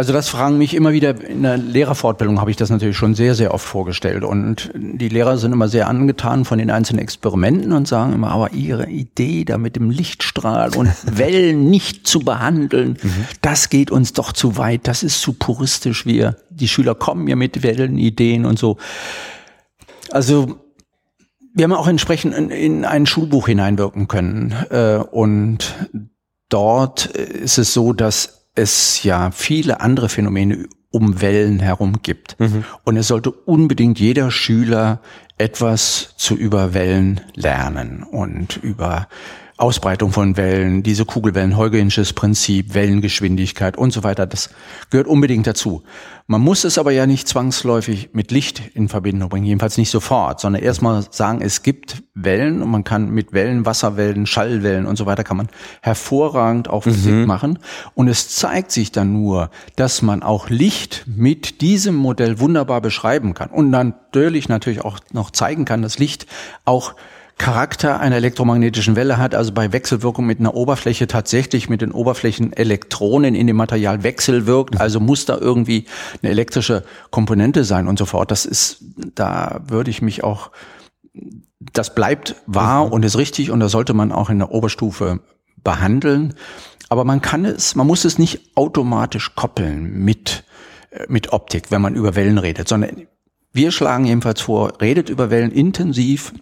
also 0.00 0.14
das 0.14 0.30
fragen 0.30 0.56
mich 0.56 0.72
immer 0.72 0.94
wieder, 0.94 1.22
in 1.28 1.42
der 1.42 1.58
Lehrerfortbildung 1.58 2.40
habe 2.40 2.50
ich 2.50 2.56
das 2.56 2.70
natürlich 2.70 2.96
schon 2.96 3.14
sehr, 3.14 3.34
sehr 3.34 3.52
oft 3.52 3.66
vorgestellt. 3.66 4.24
Und 4.24 4.70
die 4.74 5.10
Lehrer 5.10 5.36
sind 5.36 5.52
immer 5.52 5.68
sehr 5.68 5.88
angetan 5.88 6.46
von 6.46 6.56
den 6.56 6.70
einzelnen 6.70 7.02
Experimenten 7.02 7.72
und 7.72 7.86
sagen 7.86 8.14
immer, 8.14 8.30
aber 8.30 8.54
ihre 8.54 8.88
Idee 8.88 9.44
da 9.44 9.58
mit 9.58 9.76
dem 9.76 9.90
Lichtstrahl 9.90 10.74
und 10.74 10.90
Wellen 11.18 11.68
nicht 11.68 12.06
zu 12.06 12.20
behandeln, 12.20 12.96
mhm. 13.02 13.26
das 13.42 13.68
geht 13.68 13.90
uns 13.90 14.14
doch 14.14 14.32
zu 14.32 14.56
weit, 14.56 14.88
das 14.88 15.02
ist 15.02 15.20
zu 15.20 15.34
puristisch. 15.34 16.06
Wir, 16.06 16.34
die 16.48 16.68
Schüler 16.68 16.94
kommen 16.94 17.28
ja 17.28 17.36
mit 17.36 17.62
Wellenideen 17.62 18.46
und 18.46 18.58
so. 18.58 18.78
Also 20.10 20.60
wir 21.52 21.64
haben 21.64 21.74
auch 21.74 21.88
entsprechend 21.88 22.34
in, 22.34 22.48
in 22.48 22.84
ein 22.86 23.04
Schulbuch 23.04 23.48
hineinwirken 23.48 24.08
können. 24.08 24.54
Äh, 24.70 24.94
und 25.10 25.74
dort 26.48 27.04
ist 27.04 27.58
es 27.58 27.74
so, 27.74 27.92
dass 27.92 28.39
es 28.54 29.02
ja 29.02 29.30
viele 29.30 29.80
andere 29.80 30.08
Phänomene 30.08 30.68
um 30.90 31.20
Wellen 31.20 31.60
herum 31.60 32.02
gibt. 32.02 32.38
Mhm. 32.40 32.64
Und 32.84 32.96
es 32.96 33.08
sollte 33.08 33.30
unbedingt 33.30 34.00
jeder 34.00 34.30
Schüler 34.30 35.00
etwas 35.38 36.14
zu 36.16 36.34
über 36.34 36.74
Wellen 36.74 37.20
lernen 37.34 38.02
und 38.02 38.56
über 38.56 39.08
Ausbreitung 39.60 40.12
von 40.12 40.36
Wellen, 40.36 40.82
diese 40.82 41.04
Kugelwellen, 41.04 41.56
Huygens 41.56 42.12
Prinzip, 42.12 42.74
Wellengeschwindigkeit 42.74 43.76
und 43.76 43.92
so 43.92 44.02
weiter, 44.02 44.26
das 44.26 44.50
gehört 44.90 45.06
unbedingt 45.06 45.46
dazu. 45.46 45.82
Man 46.26 46.40
muss 46.40 46.64
es 46.64 46.78
aber 46.78 46.92
ja 46.92 47.06
nicht 47.06 47.26
zwangsläufig 47.26 48.10
mit 48.12 48.30
Licht 48.30 48.62
in 48.74 48.88
Verbindung 48.88 49.28
bringen, 49.28 49.46
jedenfalls 49.46 49.76
nicht 49.76 49.90
sofort, 49.90 50.40
sondern 50.40 50.62
erstmal 50.62 51.04
sagen, 51.10 51.40
es 51.42 51.62
gibt 51.62 52.02
Wellen 52.14 52.62
und 52.62 52.70
man 52.70 52.84
kann 52.84 53.10
mit 53.10 53.32
Wellen, 53.32 53.66
Wasserwellen, 53.66 54.26
Schallwellen 54.26 54.86
und 54.86 54.96
so 54.96 55.06
weiter 55.06 55.24
kann 55.24 55.36
man 55.36 55.48
hervorragend 55.82 56.70
auch 56.70 56.84
Physik 56.84 57.12
mhm. 57.12 57.26
machen. 57.26 57.58
Und 57.94 58.08
es 58.08 58.28
zeigt 58.28 58.70
sich 58.70 58.92
dann 58.92 59.12
nur, 59.12 59.50
dass 59.76 60.02
man 60.02 60.22
auch 60.22 60.48
Licht 60.48 61.04
mit 61.06 61.60
diesem 61.60 61.96
Modell 61.96 62.38
wunderbar 62.38 62.80
beschreiben 62.80 63.34
kann 63.34 63.50
und 63.50 63.70
natürlich 63.70 64.48
natürlich 64.48 64.84
auch 64.84 65.00
noch 65.12 65.32
zeigen 65.32 65.64
kann, 65.64 65.82
dass 65.82 65.98
Licht 65.98 66.26
auch 66.64 66.94
Charakter 67.40 68.00
einer 68.00 68.16
elektromagnetischen 68.16 68.96
Welle 68.96 69.16
hat, 69.16 69.34
also 69.34 69.52
bei 69.52 69.72
Wechselwirkung 69.72 70.26
mit 70.26 70.40
einer 70.40 70.54
Oberfläche 70.54 71.06
tatsächlich 71.06 71.70
mit 71.70 71.80
den 71.80 71.90
Oberflächenelektronen 71.90 73.34
in 73.34 73.46
dem 73.46 73.56
Material 73.56 74.02
wechselwirkt, 74.02 74.78
also 74.78 75.00
muss 75.00 75.24
da 75.24 75.38
irgendwie 75.38 75.86
eine 76.22 76.32
elektrische 76.32 76.84
Komponente 77.10 77.64
sein 77.64 77.88
und 77.88 77.98
so 77.98 78.04
fort. 78.04 78.30
Das 78.30 78.44
ist, 78.44 78.84
da 79.14 79.62
würde 79.66 79.90
ich 79.90 80.02
mich 80.02 80.22
auch, 80.22 80.50
das 81.72 81.94
bleibt 81.94 82.36
wahr 82.44 82.84
mhm. 82.84 82.92
und 82.92 83.04
ist 83.06 83.16
richtig 83.16 83.50
und 83.50 83.60
da 83.60 83.70
sollte 83.70 83.94
man 83.94 84.12
auch 84.12 84.28
in 84.28 84.38
der 84.38 84.52
Oberstufe 84.52 85.20
behandeln. 85.64 86.34
Aber 86.90 87.04
man 87.04 87.22
kann 87.22 87.46
es, 87.46 87.74
man 87.74 87.86
muss 87.86 88.04
es 88.04 88.18
nicht 88.18 88.54
automatisch 88.54 89.34
koppeln 89.34 90.04
mit, 90.04 90.44
äh, 90.90 91.06
mit 91.08 91.32
Optik, 91.32 91.70
wenn 91.70 91.80
man 91.80 91.94
über 91.94 92.14
Wellen 92.16 92.36
redet, 92.36 92.68
sondern 92.68 93.06
wir 93.50 93.72
schlagen 93.72 94.04
jedenfalls 94.04 94.42
vor, 94.42 94.74
redet 94.82 95.08
über 95.08 95.30
Wellen 95.30 95.52
intensiv, 95.52 96.34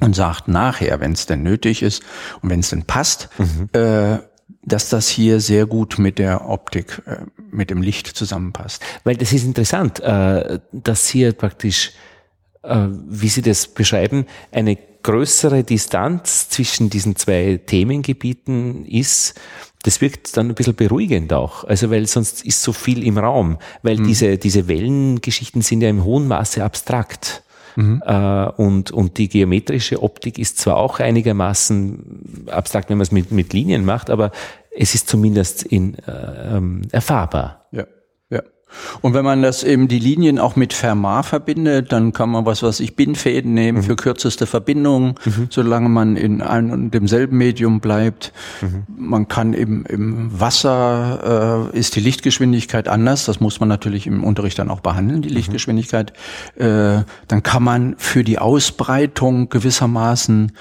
und 0.00 0.14
sagt 0.14 0.48
nachher, 0.48 1.00
wenn 1.00 1.12
es 1.12 1.26
denn 1.26 1.42
nötig 1.42 1.82
ist 1.82 2.02
und 2.40 2.50
wenn 2.50 2.60
es 2.60 2.70
denn 2.70 2.84
passt, 2.84 3.28
mhm. 3.38 3.68
äh, 3.72 4.18
dass 4.64 4.88
das 4.88 5.08
hier 5.08 5.40
sehr 5.40 5.66
gut 5.66 5.98
mit 5.98 6.18
der 6.18 6.48
Optik, 6.48 7.02
äh, 7.06 7.18
mit 7.50 7.70
dem 7.70 7.82
Licht 7.82 8.06
zusammenpasst. 8.06 8.82
Weil 9.04 9.16
das 9.16 9.32
ist 9.32 9.44
interessant, 9.44 10.00
äh, 10.00 10.60
dass 10.72 11.08
hier 11.08 11.32
praktisch, 11.32 11.92
äh, 12.62 12.86
wie 13.08 13.28
Sie 13.28 13.42
das 13.42 13.66
beschreiben, 13.66 14.26
eine 14.52 14.78
größere 15.02 15.64
Distanz 15.64 16.48
zwischen 16.48 16.88
diesen 16.88 17.16
zwei 17.16 17.60
Themengebieten 17.64 18.84
ist, 18.86 19.34
das 19.82 20.00
wirkt 20.00 20.36
dann 20.36 20.48
ein 20.48 20.54
bisschen 20.54 20.76
beruhigend 20.76 21.32
auch. 21.32 21.64
Also 21.64 21.90
weil 21.90 22.06
sonst 22.06 22.44
ist 22.44 22.62
so 22.62 22.72
viel 22.72 23.04
im 23.04 23.18
Raum, 23.18 23.58
weil 23.82 23.98
mhm. 23.98 24.06
diese, 24.06 24.38
diese 24.38 24.68
Wellengeschichten 24.68 25.60
sind 25.62 25.80
ja 25.80 25.90
im 25.90 26.04
hohen 26.04 26.28
Maße 26.28 26.62
abstrakt. 26.62 27.42
Mhm. 27.76 28.02
Äh, 28.04 28.46
und, 28.56 28.90
und 28.90 29.18
die 29.18 29.28
geometrische 29.28 30.02
Optik 30.02 30.38
ist 30.38 30.58
zwar 30.58 30.76
auch 30.76 31.00
einigermaßen 31.00 32.46
abstrakt, 32.50 32.90
wenn 32.90 32.98
man 32.98 33.02
es 33.02 33.12
mit, 33.12 33.30
mit 33.30 33.52
Linien 33.52 33.84
macht, 33.84 34.10
aber 34.10 34.30
es 34.70 34.94
ist 34.94 35.08
zumindest 35.08 35.62
in, 35.62 35.96
äh, 36.06 36.56
ähm, 36.56 36.82
erfahrbar. 36.90 37.66
Ja. 37.72 37.84
Und 39.00 39.14
wenn 39.14 39.24
man 39.24 39.42
das 39.42 39.62
eben 39.62 39.88
die 39.88 39.98
Linien 39.98 40.38
auch 40.38 40.56
mit 40.56 40.72
Fermat 40.72 41.26
verbindet, 41.26 41.92
dann 41.92 42.12
kann 42.12 42.30
man 42.30 42.46
was, 42.46 42.62
was 42.62 42.80
ich 42.80 42.96
Bindfäden 42.96 43.54
nehmen 43.54 43.78
mhm. 43.78 43.82
für 43.82 43.96
kürzeste 43.96 44.46
Verbindungen, 44.46 45.14
mhm. 45.24 45.48
solange 45.50 45.88
man 45.88 46.16
in 46.16 46.42
einem 46.42 46.70
und 46.70 46.90
demselben 46.92 47.38
Medium 47.38 47.80
bleibt. 47.80 48.32
Mhm. 48.60 48.84
Man 48.96 49.28
kann 49.28 49.54
eben 49.54 49.84
im 49.86 50.40
Wasser 50.40 51.70
äh, 51.72 51.78
ist 51.78 51.96
die 51.96 52.00
Lichtgeschwindigkeit 52.00 52.88
anders. 52.88 53.24
Das 53.24 53.40
muss 53.40 53.60
man 53.60 53.68
natürlich 53.68 54.06
im 54.06 54.24
Unterricht 54.24 54.58
dann 54.58 54.70
auch 54.70 54.80
behandeln, 54.80 55.22
die 55.22 55.28
mhm. 55.28 55.36
Lichtgeschwindigkeit. 55.36 56.12
Äh, 56.56 57.02
dann 57.28 57.42
kann 57.42 57.62
man 57.62 57.94
für 57.98 58.24
die 58.24 58.38
Ausbreitung 58.38 59.48
gewissermaßen 59.48 60.52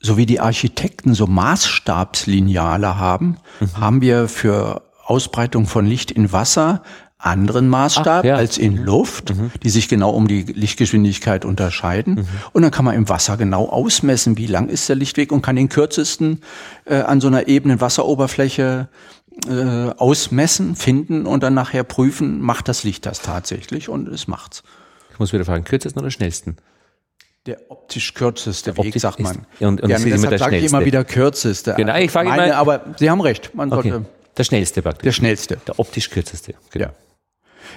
so 0.00 0.16
wie 0.16 0.26
die 0.26 0.40
Architekten 0.40 1.14
so 1.14 1.26
Maßstabslineale 1.26 2.98
haben, 2.98 3.38
mhm. 3.60 3.80
haben 3.80 4.00
wir 4.00 4.28
für 4.28 4.82
Ausbreitung 5.04 5.66
von 5.66 5.86
Licht 5.86 6.10
in 6.10 6.32
Wasser 6.32 6.82
anderen 7.18 7.68
Maßstab 7.68 8.20
Ach, 8.20 8.24
ja. 8.24 8.36
als 8.36 8.58
in 8.58 8.76
Luft, 8.76 9.34
mhm. 9.34 9.50
die 9.62 9.70
sich 9.70 9.88
genau 9.88 10.10
um 10.10 10.28
die 10.28 10.42
Lichtgeschwindigkeit 10.42 11.44
unterscheiden. 11.44 12.14
Mhm. 12.14 12.28
Und 12.52 12.62
dann 12.62 12.70
kann 12.70 12.84
man 12.84 12.94
im 12.94 13.08
Wasser 13.08 13.36
genau 13.36 13.68
ausmessen, 13.68 14.38
wie 14.38 14.46
lang 14.46 14.68
ist 14.68 14.88
der 14.88 14.96
Lichtweg 14.96 15.32
und 15.32 15.42
kann 15.42 15.56
den 15.56 15.68
kürzesten 15.68 16.42
äh, 16.84 16.96
an 16.96 17.20
so 17.20 17.26
einer 17.26 17.48
ebenen 17.48 17.80
Wasseroberfläche 17.80 18.88
äh, 19.48 19.52
ausmessen, 19.52 20.76
finden 20.76 21.26
und 21.26 21.42
dann 21.42 21.54
nachher 21.54 21.82
prüfen, 21.82 22.40
macht 22.40 22.68
das 22.68 22.84
Licht 22.84 23.04
das 23.04 23.20
tatsächlich 23.20 23.88
und 23.88 24.08
es 24.08 24.28
macht's. 24.28 24.62
Ich 25.12 25.18
muss 25.18 25.32
wieder 25.32 25.44
fragen, 25.44 25.64
kürzesten 25.64 26.00
oder 26.00 26.12
schnellsten? 26.12 26.56
Der 27.46 27.58
optisch 27.68 28.14
kürzeste 28.14 28.72
der 28.72 28.76
Weg, 28.76 28.88
optisch 28.88 29.02
sagt 29.02 29.20
man. 29.20 29.36
Ist, 29.58 29.62
und, 29.62 29.80
und 29.80 29.90
ja, 29.90 29.98
deshalb 29.98 30.38
sage 30.38 30.58
ich 30.58 30.64
immer 30.64 30.84
wieder 30.84 31.04
kürzeste. 31.04 31.74
Genau, 31.76 31.96
ich 31.96 32.10
frage 32.10 32.28
immer. 32.28 32.56
Aber 32.56 32.84
Sie 32.96 33.10
haben 33.10 33.20
recht, 33.20 33.54
man 33.54 33.72
okay. 33.72 33.90
sollte. 33.90 34.06
Der 34.36 34.44
schnellste 34.44 34.82
praktisch. 34.82 35.04
Der 35.04 35.12
schnellste. 35.12 35.56
Der 35.66 35.78
optisch 35.80 36.10
kürzeste. 36.10 36.54
Genau. 36.70 36.86
Ja. 36.86 36.92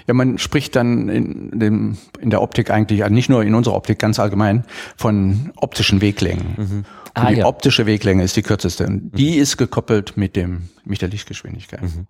Ja, 0.08 0.14
man 0.14 0.38
spricht 0.38 0.76
dann 0.76 1.10
in, 1.10 1.60
dem, 1.60 1.98
in 2.20 2.30
der 2.30 2.42
Optik 2.42 2.70
eigentlich, 2.70 3.08
nicht 3.10 3.30
nur 3.30 3.44
in 3.44 3.56
unserer 3.56 3.76
Optik, 3.76 4.00
ganz 4.00 4.20
allgemein 4.20 4.66
von 4.98 5.52
optischen 5.56 6.02
Weglängen. 6.02 6.56
Mhm. 6.58 6.86
Ah, 7.14 7.30
die 7.30 7.40
ja. 7.40 7.46
optische 7.46 7.86
Weglänge 7.86 8.24
ist 8.24 8.36
die 8.36 8.42
kürzeste. 8.42 8.88
Und 8.88 9.12
die 9.18 9.36
mhm. 9.36 9.42
ist 9.42 9.58
gekoppelt 9.58 10.16
mit 10.16 10.36
dem, 10.36 10.70
mit 10.86 11.02
der 11.02 11.10
Lichtgeschwindigkeit. 11.10 11.82
Mhm. 11.82 12.08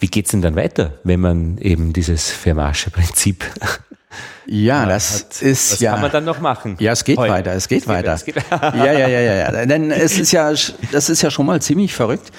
Wie 0.00 0.08
geht's 0.08 0.30
denn 0.30 0.42
dann 0.42 0.56
weiter, 0.56 0.98
wenn 1.04 1.20
man 1.20 1.58
eben 1.58 1.92
dieses 1.92 2.30
Fermatsche 2.30 2.90
Prinzip 2.90 3.44
ja, 4.46 4.86
das 4.86 5.24
hat, 5.24 5.42
ist 5.42 5.72
was 5.72 5.80
ja. 5.80 5.92
Was 5.92 5.94
kann 5.94 6.02
man 6.02 6.10
dann 6.12 6.24
noch 6.24 6.40
machen? 6.40 6.76
Ja, 6.80 6.92
es 6.92 7.04
geht 7.04 7.18
Heu. 7.18 7.28
weiter, 7.28 7.52
es 7.52 7.68
geht, 7.68 7.82
es 7.82 7.88
weiter. 7.88 8.16
Geht, 8.16 8.36
es 8.36 8.44
geht. 8.44 8.50
ja, 8.60 8.92
ja, 8.92 9.08
ja, 9.08 9.20
ja, 9.20 9.34
ja. 9.34 9.66
Denn 9.66 9.90
es 9.90 10.18
ist 10.18 10.32
ja, 10.32 10.50
das 10.50 11.10
ist 11.10 11.22
ja 11.22 11.30
schon 11.30 11.46
mal 11.46 11.62
ziemlich 11.62 11.94
verrückt. 11.94 12.30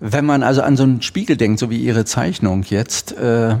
Wenn 0.00 0.24
man 0.26 0.42
also 0.42 0.62
an 0.62 0.76
so 0.76 0.84
einen 0.84 1.02
Spiegel 1.02 1.36
denkt, 1.36 1.58
so 1.58 1.70
wie 1.70 1.78
Ihre 1.78 2.04
Zeichnung 2.04 2.62
jetzt, 2.68 3.12
äh, 3.12 3.56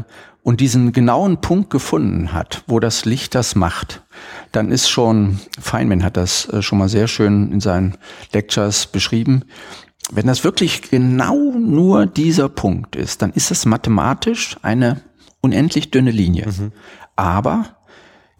und 0.48 0.60
diesen 0.60 0.92
genauen 0.92 1.42
Punkt 1.42 1.68
gefunden 1.68 2.32
hat, 2.32 2.64
wo 2.66 2.80
das 2.80 3.04
Licht 3.04 3.34
das 3.34 3.54
macht, 3.54 4.02
dann 4.50 4.70
ist 4.72 4.88
schon, 4.88 5.40
Feynman 5.60 6.02
hat 6.02 6.16
das 6.16 6.48
äh, 6.48 6.62
schon 6.62 6.78
mal 6.78 6.88
sehr 6.88 7.06
schön 7.06 7.52
in 7.52 7.60
seinen 7.60 7.98
Lectures 8.32 8.86
beschrieben, 8.86 9.44
wenn 10.10 10.26
das 10.26 10.44
wirklich 10.44 10.90
genau 10.90 11.36
nur 11.36 12.06
dieser 12.06 12.48
Punkt 12.48 12.96
ist, 12.96 13.20
dann 13.20 13.32
ist 13.32 13.50
das 13.50 13.66
mathematisch 13.66 14.56
eine 14.62 15.02
unendlich 15.42 15.90
dünne 15.90 16.12
Linie. 16.12 16.46
Mhm. 16.46 16.72
Aber 17.14 17.76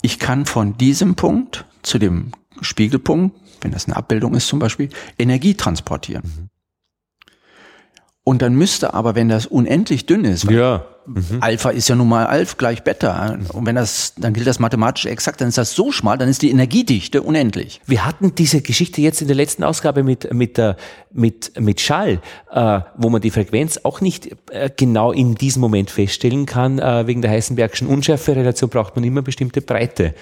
ich 0.01 0.18
kann 0.18 0.46
von 0.46 0.78
diesem 0.78 1.14
Punkt 1.14 1.66
zu 1.82 1.99
dem 1.99 2.32
Spiegelpunkt, 2.62 3.36
wenn 3.61 3.72
das 3.72 3.84
eine 3.84 3.96
Abbildung 3.96 4.34
ist 4.34 4.49
zum 4.49 4.61
Beispiel, 4.61 4.88
Energie 5.18 5.55
transportieren. 5.55 6.22
Mhm. 6.24 6.47
Und 8.29 8.43
dann 8.43 8.55
müsste 8.55 8.93
aber, 8.93 9.14
wenn 9.14 9.31
das 9.31 9.47
unendlich 9.47 10.05
dünn 10.05 10.26
ist, 10.26 10.51
ja. 10.51 10.85
mhm. 11.07 11.39
Alpha 11.41 11.70
ist 11.70 11.89
ja 11.89 11.97
nun 11.97 12.11
mal 12.11 12.26
Alpha 12.26 12.57
gleich 12.59 12.85
Beta. 12.85 13.39
Und 13.55 13.64
wenn 13.64 13.74
das, 13.74 14.12
dann 14.18 14.35
gilt 14.35 14.47
das 14.47 14.59
mathematisch 14.59 15.07
exakt, 15.07 15.41
dann 15.41 15.49
ist 15.49 15.57
das 15.57 15.72
so 15.72 15.93
schmal, 15.93 16.18
dann 16.18 16.29
ist 16.29 16.43
die 16.43 16.51
Energiedichte 16.51 17.22
unendlich. 17.22 17.81
Wir 17.87 18.05
hatten 18.05 18.35
diese 18.35 18.61
Geschichte 18.61 19.01
jetzt 19.01 19.22
in 19.22 19.29
der 19.29 19.37
letzten 19.37 19.64
Ausgabe 19.64 20.03
mit, 20.03 20.31
mit, 20.35 20.59
der, 20.59 20.76
mit, 21.11 21.59
mit 21.59 21.81
Schall, 21.81 22.20
äh, 22.53 22.81
wo 22.99 23.09
man 23.09 23.22
die 23.22 23.31
Frequenz 23.31 23.81
auch 23.83 24.03
nicht 24.03 24.29
äh, 24.51 24.68
genau 24.76 25.11
in 25.11 25.35
diesem 25.35 25.62
Moment 25.62 25.91
feststellen 25.91 26.45
kann. 26.45 26.79
Äh, 26.79 27.07
wegen 27.07 27.22
der 27.22 27.31
Heisenbergschen 27.31 27.89
Unschärferelation 27.89 28.68
braucht 28.68 28.95
man 28.95 29.05
immer 29.05 29.22
bestimmte 29.22 29.62
Breite. 29.62 30.12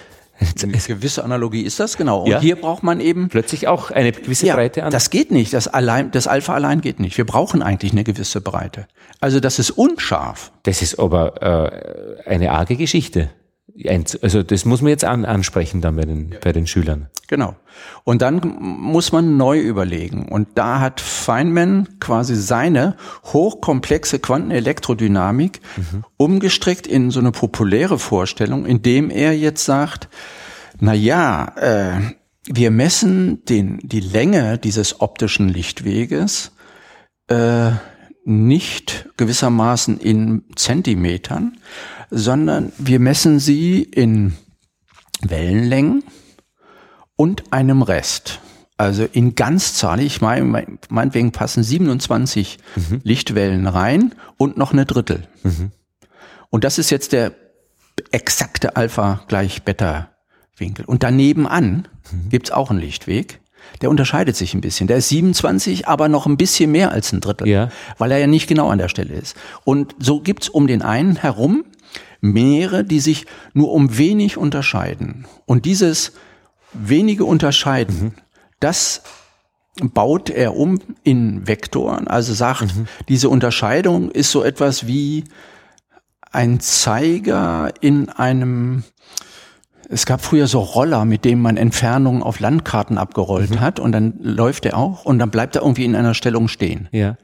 Eine 0.62 0.72
gewisse 0.72 1.24
Analogie 1.24 1.62
ist 1.62 1.80
das, 1.80 1.96
genau. 1.96 2.22
Und 2.22 2.30
ja. 2.30 2.40
hier 2.40 2.56
braucht 2.56 2.82
man 2.82 3.00
eben 3.00 3.28
plötzlich 3.28 3.68
auch 3.68 3.90
eine 3.90 4.12
gewisse 4.12 4.46
ja, 4.46 4.54
Breite 4.54 4.84
an. 4.84 4.90
Das 4.90 5.10
geht 5.10 5.30
nicht. 5.30 5.52
Das 5.52 5.68
allein, 5.68 6.10
das 6.10 6.26
Alpha 6.26 6.54
allein 6.54 6.80
geht 6.80 7.00
nicht. 7.00 7.16
Wir 7.16 7.24
brauchen 7.24 7.62
eigentlich 7.62 7.92
eine 7.92 8.04
gewisse 8.04 8.40
Breite. 8.40 8.86
Also 9.20 9.40
das 9.40 9.58
ist 9.58 9.70
unscharf. 9.70 10.52
Das 10.64 10.82
ist 10.82 10.98
aber 10.98 12.22
äh, 12.24 12.28
eine 12.28 12.52
arge 12.52 12.76
Geschichte. 12.76 13.30
Also 14.22 14.42
das 14.42 14.64
muss 14.64 14.82
man 14.82 14.90
jetzt 14.90 15.04
an, 15.04 15.24
ansprechen 15.24 15.80
dann 15.80 15.96
bei 15.96 16.04
den, 16.04 16.30
ja. 16.32 16.38
bei 16.42 16.52
den 16.52 16.66
Schülern. 16.66 17.08
Genau. 17.28 17.56
Und 18.04 18.22
dann 18.22 18.40
muss 18.60 19.12
man 19.12 19.36
neu 19.36 19.60
überlegen. 19.60 20.28
Und 20.28 20.48
da 20.54 20.80
hat 20.80 21.00
Feynman 21.00 21.88
quasi 22.00 22.36
seine 22.36 22.96
hochkomplexe 23.24 24.18
Quantenelektrodynamik 24.18 25.60
mhm. 25.76 26.04
umgestrickt 26.16 26.86
in 26.86 27.10
so 27.10 27.20
eine 27.20 27.32
populäre 27.32 27.98
Vorstellung, 27.98 28.64
indem 28.64 29.10
er 29.10 29.36
jetzt 29.36 29.64
sagt, 29.64 30.08
na 30.78 30.94
ja, 30.94 31.52
äh, 31.56 32.00
wir 32.46 32.70
messen 32.70 33.44
den, 33.44 33.78
die 33.82 34.00
Länge 34.00 34.58
dieses 34.58 35.00
optischen 35.00 35.48
Lichtweges 35.48 36.52
äh, 37.28 37.72
nicht 38.26 39.08
gewissermaßen 39.16 39.98
in 39.98 40.42
Zentimetern, 40.56 41.58
sondern 42.10 42.72
wir 42.76 42.98
messen 42.98 43.38
sie 43.38 43.82
in 43.82 44.36
Wellenlängen 45.22 46.02
und 47.14 47.52
einem 47.52 47.82
Rest. 47.82 48.40
Also 48.76 49.04
in 49.04 49.36
Ganzzahl, 49.36 50.00
ich 50.00 50.20
meine, 50.20 50.76
meinetwegen 50.90 51.32
passen 51.32 51.62
27 51.62 52.58
mhm. 52.74 53.00
Lichtwellen 53.04 53.66
rein 53.66 54.14
und 54.36 54.58
noch 54.58 54.72
eine 54.72 54.84
Drittel. 54.84 55.28
Mhm. 55.44 55.70
Und 56.50 56.64
das 56.64 56.78
ist 56.78 56.90
jetzt 56.90 57.12
der 57.12 57.32
exakte 58.10 58.76
Alpha 58.76 59.24
gleich 59.28 59.62
Beta 59.62 60.10
Winkel. 60.56 60.84
Und 60.84 61.04
daneben 61.04 61.46
an 61.46 61.88
mhm. 62.10 62.28
gibt's 62.28 62.50
auch 62.50 62.70
einen 62.70 62.80
Lichtweg. 62.80 63.40
Der 63.80 63.90
unterscheidet 63.90 64.36
sich 64.36 64.54
ein 64.54 64.60
bisschen. 64.60 64.86
Der 64.86 64.98
ist 64.98 65.08
27, 65.08 65.88
aber 65.88 66.08
noch 66.08 66.26
ein 66.26 66.36
bisschen 66.36 66.70
mehr 66.72 66.92
als 66.92 67.12
ein 67.12 67.20
Drittel, 67.20 67.48
ja. 67.48 67.70
weil 67.98 68.10
er 68.10 68.18
ja 68.18 68.26
nicht 68.26 68.48
genau 68.48 68.68
an 68.70 68.78
der 68.78 68.88
Stelle 68.88 69.14
ist. 69.14 69.36
Und 69.64 69.94
so 69.98 70.20
gibt's 70.20 70.48
um 70.48 70.66
den 70.66 70.82
einen 70.82 71.16
herum 71.16 71.64
mehrere, 72.20 72.84
die 72.84 73.00
sich 73.00 73.26
nur 73.52 73.72
um 73.72 73.98
wenig 73.98 74.36
unterscheiden. 74.36 75.26
Und 75.44 75.64
dieses 75.64 76.12
wenige 76.72 77.24
Unterscheiden, 77.24 77.96
mhm. 77.96 78.12
das 78.60 79.02
baut 79.82 80.30
er 80.30 80.56
um 80.56 80.80
in 81.02 81.46
Vektoren, 81.46 82.08
also 82.08 82.32
sagt, 82.32 82.76
mhm. 82.76 82.86
diese 83.08 83.28
Unterscheidung 83.28 84.10
ist 84.10 84.30
so 84.30 84.42
etwas 84.42 84.86
wie 84.86 85.24
ein 86.32 86.60
Zeiger 86.60 87.72
in 87.80 88.08
einem 88.08 88.84
es 89.88 90.06
gab 90.06 90.20
früher 90.20 90.46
so 90.46 90.60
Roller, 90.60 91.04
mit 91.04 91.24
denen 91.24 91.42
man 91.42 91.56
Entfernungen 91.56 92.22
auf 92.22 92.40
Landkarten 92.40 92.98
abgerollt 92.98 93.50
mhm. 93.50 93.60
hat 93.60 93.80
und 93.80 93.92
dann 93.92 94.14
läuft 94.20 94.66
er 94.66 94.76
auch 94.76 95.04
und 95.04 95.18
dann 95.18 95.30
bleibt 95.30 95.56
er 95.56 95.62
irgendwie 95.62 95.84
in 95.84 95.94
einer 95.94 96.14
Stellung 96.14 96.48
stehen. 96.48 96.88
Ja. 96.92 97.16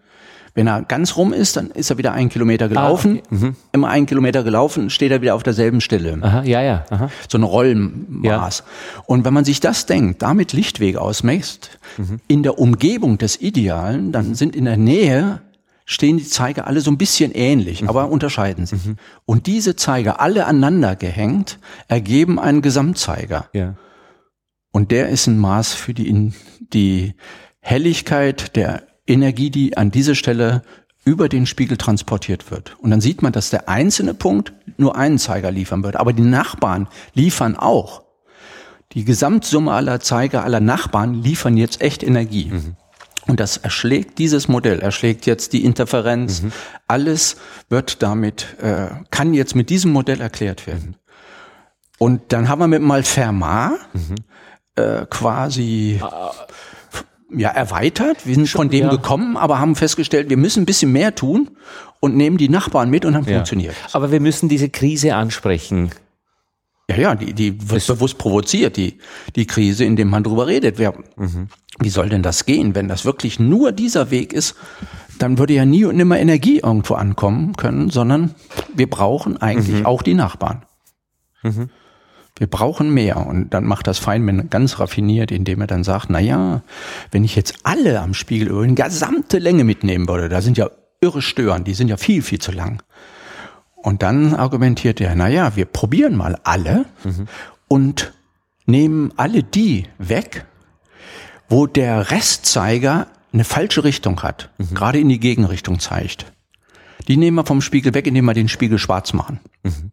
Wenn 0.54 0.66
er 0.66 0.82
ganz 0.82 1.16
rum 1.16 1.32
ist, 1.32 1.56
dann 1.56 1.70
ist 1.70 1.88
er 1.88 1.96
wieder 1.96 2.12
einen 2.12 2.28
Kilometer 2.28 2.68
gelaufen. 2.68 3.20
Ah, 3.22 3.26
okay. 3.26 3.46
mhm. 3.46 3.56
Immer 3.72 3.88
einen 3.88 4.04
Kilometer 4.04 4.42
gelaufen, 4.42 4.90
steht 4.90 5.10
er 5.10 5.22
wieder 5.22 5.34
auf 5.34 5.42
derselben 5.42 5.80
Stelle. 5.80 6.18
Aha, 6.20 6.42
ja, 6.42 6.60
ja. 6.60 6.84
Aha. 6.90 7.10
So 7.26 7.38
ein 7.38 7.42
Rollenmaß. 7.42 8.58
Ja. 8.58 9.02
Und 9.06 9.24
wenn 9.24 9.32
man 9.32 9.46
sich 9.46 9.60
das 9.60 9.86
denkt, 9.86 10.20
damit 10.20 10.52
Lichtwege 10.52 11.00
ausmisst, 11.00 11.78
mhm. 11.96 12.20
in 12.28 12.42
der 12.42 12.58
Umgebung 12.58 13.16
des 13.16 13.40
Idealen, 13.40 14.12
dann 14.12 14.34
sind 14.34 14.54
in 14.54 14.66
der 14.66 14.76
Nähe 14.76 15.40
stehen 15.84 16.18
die 16.18 16.26
Zeiger 16.26 16.66
alle 16.66 16.80
so 16.80 16.90
ein 16.90 16.98
bisschen 16.98 17.32
ähnlich, 17.32 17.82
mhm. 17.82 17.88
aber 17.88 18.08
unterscheiden 18.08 18.66
sich. 18.66 18.84
Mhm. 18.84 18.96
Und 19.24 19.46
diese 19.46 19.76
Zeiger 19.76 20.20
alle 20.20 20.46
aneinander 20.46 20.96
gehängt 20.96 21.58
ergeben 21.88 22.38
einen 22.38 22.62
Gesamtzeiger. 22.62 23.48
Ja. 23.52 23.74
Und 24.70 24.90
der 24.90 25.08
ist 25.08 25.26
ein 25.26 25.38
Maß 25.38 25.74
für 25.74 25.94
die, 25.94 26.32
die 26.72 27.14
Helligkeit 27.60 28.56
der 28.56 28.82
Energie, 29.06 29.50
die 29.50 29.76
an 29.76 29.90
diese 29.90 30.14
Stelle 30.14 30.62
über 31.04 31.28
den 31.28 31.46
Spiegel 31.46 31.76
transportiert 31.76 32.50
wird. 32.50 32.76
Und 32.78 32.90
dann 32.90 33.00
sieht 33.00 33.22
man, 33.22 33.32
dass 33.32 33.50
der 33.50 33.68
einzelne 33.68 34.14
Punkt 34.14 34.52
nur 34.78 34.96
einen 34.96 35.18
Zeiger 35.18 35.50
liefern 35.50 35.82
wird, 35.82 35.96
aber 35.96 36.12
die 36.12 36.22
Nachbarn 36.22 36.88
liefern 37.14 37.56
auch. 37.56 38.02
Die 38.92 39.04
Gesamtsumme 39.04 39.72
aller 39.72 40.00
Zeiger 40.00 40.44
aller 40.44 40.60
Nachbarn 40.60 41.14
liefern 41.14 41.56
jetzt 41.56 41.80
echt 41.80 42.02
Energie. 42.02 42.50
Mhm. 42.52 42.76
Und 43.26 43.40
das 43.40 43.56
erschlägt 43.56 44.18
dieses 44.18 44.48
Modell, 44.48 44.80
erschlägt 44.80 45.26
jetzt 45.26 45.52
die 45.52 45.64
Interferenz. 45.64 46.42
Mhm. 46.42 46.52
Alles 46.88 47.36
wird 47.68 48.02
damit, 48.02 48.56
äh, 48.60 48.88
kann 49.10 49.32
jetzt 49.32 49.54
mit 49.54 49.70
diesem 49.70 49.92
Modell 49.92 50.20
erklärt 50.20 50.66
werden. 50.66 50.96
Und 51.98 52.32
dann 52.32 52.48
haben 52.48 52.58
wir 52.58 52.68
mit 52.68 52.82
mal 52.82 53.04
Fermat 53.04 53.74
mhm. 53.92 54.16
äh, 54.74 55.06
quasi 55.08 56.00
ah 56.02 56.32
ja, 57.34 57.48
erweitert. 57.48 58.26
Wir 58.26 58.34
sind 58.34 58.48
von 58.48 58.68
dem 58.68 58.84
ja. 58.84 58.90
gekommen, 58.90 59.36
aber 59.36 59.58
haben 59.58 59.74
festgestellt, 59.74 60.30
wir 60.30 60.36
müssen 60.36 60.62
ein 60.62 60.66
bisschen 60.66 60.92
mehr 60.92 61.14
tun 61.14 61.50
und 62.00 62.16
nehmen 62.16 62.36
die 62.36 62.48
Nachbarn 62.48 62.90
mit 62.90 63.04
und 63.04 63.14
dann 63.14 63.24
ja. 63.24 63.34
funktioniert. 63.34 63.74
Aber 63.92 64.12
wir 64.12 64.20
müssen 64.20 64.48
diese 64.48 64.68
Krise 64.68 65.14
ansprechen. 65.14 65.90
Ja, 66.96 67.02
ja, 67.02 67.14
die, 67.14 67.32
die 67.32 67.70
wird 67.70 67.86
bewusst 67.86 68.18
provoziert, 68.18 68.76
die, 68.76 68.98
die 69.36 69.46
Krise, 69.46 69.84
indem 69.84 70.08
man 70.08 70.24
drüber 70.24 70.46
redet. 70.46 70.78
Wer, 70.78 70.94
mhm. 71.16 71.48
Wie 71.78 71.88
soll 71.88 72.08
denn 72.08 72.22
das 72.22 72.44
gehen? 72.44 72.74
Wenn 72.74 72.88
das 72.88 73.04
wirklich 73.04 73.40
nur 73.40 73.72
dieser 73.72 74.10
Weg 74.10 74.32
ist, 74.32 74.54
dann 75.18 75.38
würde 75.38 75.54
ja 75.54 75.64
nie 75.64 75.84
und 75.84 75.96
nimmer 75.96 76.18
Energie 76.18 76.58
irgendwo 76.58 76.94
ankommen 76.94 77.56
können, 77.56 77.90
sondern 77.90 78.34
wir 78.74 78.88
brauchen 78.90 79.40
eigentlich 79.40 79.80
mhm. 79.80 79.86
auch 79.86 80.02
die 80.02 80.14
Nachbarn. 80.14 80.62
Mhm. 81.42 81.70
Wir 82.36 82.46
brauchen 82.46 82.92
mehr. 82.92 83.26
Und 83.26 83.50
dann 83.50 83.64
macht 83.64 83.86
das 83.86 83.98
Feynman 83.98 84.50
ganz 84.50 84.80
raffiniert, 84.80 85.30
indem 85.30 85.60
er 85.60 85.66
dann 85.66 85.84
sagt, 85.84 86.10
na 86.10 86.18
ja, 86.18 86.62
wenn 87.10 87.24
ich 87.24 87.36
jetzt 87.36 87.54
alle 87.62 88.00
am 88.00 88.14
Spiegel 88.14 88.48
über 88.48 88.62
eine 88.62 88.74
gesamte 88.74 89.38
Länge 89.38 89.64
mitnehmen 89.64 90.08
würde, 90.08 90.28
da 90.28 90.40
sind 90.40 90.58
ja 90.58 90.70
irre 91.00 91.22
Stören, 91.22 91.64
die 91.64 91.74
sind 91.74 91.88
ja 91.88 91.96
viel, 91.96 92.22
viel 92.22 92.38
zu 92.38 92.52
lang. 92.52 92.82
Und 93.82 94.02
dann 94.02 94.34
argumentiert 94.34 95.00
er, 95.00 95.14
na 95.14 95.28
ja, 95.28 95.56
wir 95.56 95.64
probieren 95.64 96.16
mal 96.16 96.38
alle 96.44 96.86
mhm. 97.04 97.26
und 97.68 98.12
nehmen 98.66 99.12
alle 99.16 99.42
die 99.42 99.86
weg, 99.98 100.46
wo 101.48 101.66
der 101.66 102.10
Restzeiger 102.10 103.08
eine 103.32 103.44
falsche 103.44 103.84
Richtung 103.84 104.22
hat, 104.22 104.50
mhm. 104.58 104.74
gerade 104.74 105.00
in 105.00 105.08
die 105.08 105.20
Gegenrichtung 105.20 105.80
zeigt. 105.80 106.32
Die 107.08 107.16
nehmen 107.16 107.36
wir 107.36 107.46
vom 107.46 107.60
Spiegel 107.60 107.94
weg, 107.94 108.06
indem 108.06 108.24
wir 108.26 108.34
den 108.34 108.48
Spiegel 108.48 108.78
schwarz 108.78 109.12
machen. 109.12 109.40
Mhm. 109.64 109.90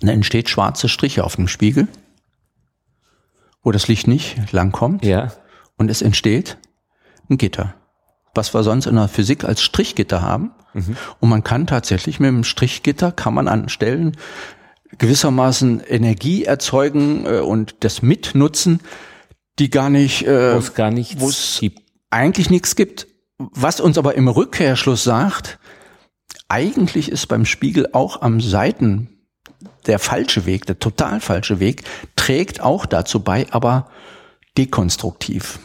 Dann 0.00 0.08
entsteht 0.08 0.48
schwarze 0.48 0.88
Striche 0.88 1.24
auf 1.24 1.36
dem 1.36 1.48
Spiegel, 1.48 1.88
wo 3.62 3.72
das 3.72 3.88
Licht 3.88 4.06
nicht 4.06 4.52
langkommt. 4.52 5.04
Ja. 5.04 5.32
Und 5.76 5.90
es 5.90 6.02
entsteht 6.02 6.58
ein 7.28 7.38
Gitter. 7.38 7.74
Was 8.34 8.54
wir 8.54 8.62
sonst 8.62 8.86
in 8.86 8.94
der 8.94 9.08
Physik 9.08 9.44
als 9.44 9.62
Strichgitter 9.62 10.22
haben. 10.22 10.52
Mhm. 10.74 10.96
Und 11.20 11.28
man 11.28 11.44
kann 11.44 11.66
tatsächlich 11.66 12.20
mit 12.20 12.28
dem 12.28 12.44
Strichgitter 12.44 13.12
kann 13.12 13.34
man 13.34 13.48
an 13.48 13.68
Stellen 13.68 14.16
gewissermaßen 14.98 15.80
Energie 15.80 16.44
erzeugen 16.44 17.24
äh, 17.26 17.38
und 17.38 17.76
das 17.80 18.02
mitnutzen, 18.02 18.80
die 19.58 19.70
gar 19.70 19.90
nicht, 19.90 20.26
äh, 20.26 20.54
wo 20.54 20.58
es 20.58 20.74
gar 20.74 20.90
nichts 20.90 21.60
gibt. 21.60 21.80
eigentlich 22.10 22.50
nichts 22.50 22.76
gibt. 22.76 23.06
Was 23.38 23.80
uns 23.80 23.98
aber 23.98 24.14
im 24.14 24.28
Rückkehrschluss 24.28 25.02
sagt, 25.02 25.58
eigentlich 26.48 27.10
ist 27.10 27.26
beim 27.26 27.44
Spiegel 27.44 27.88
auch 27.92 28.22
am 28.22 28.40
Seiten 28.40 29.08
der 29.86 29.98
falsche 29.98 30.46
Weg, 30.46 30.66
der 30.66 30.78
total 30.78 31.20
falsche 31.20 31.58
Weg, 31.58 31.82
trägt 32.14 32.60
auch 32.60 32.86
dazu 32.86 33.20
bei, 33.20 33.46
aber 33.50 33.88
dekonstruktiv. 34.56 35.58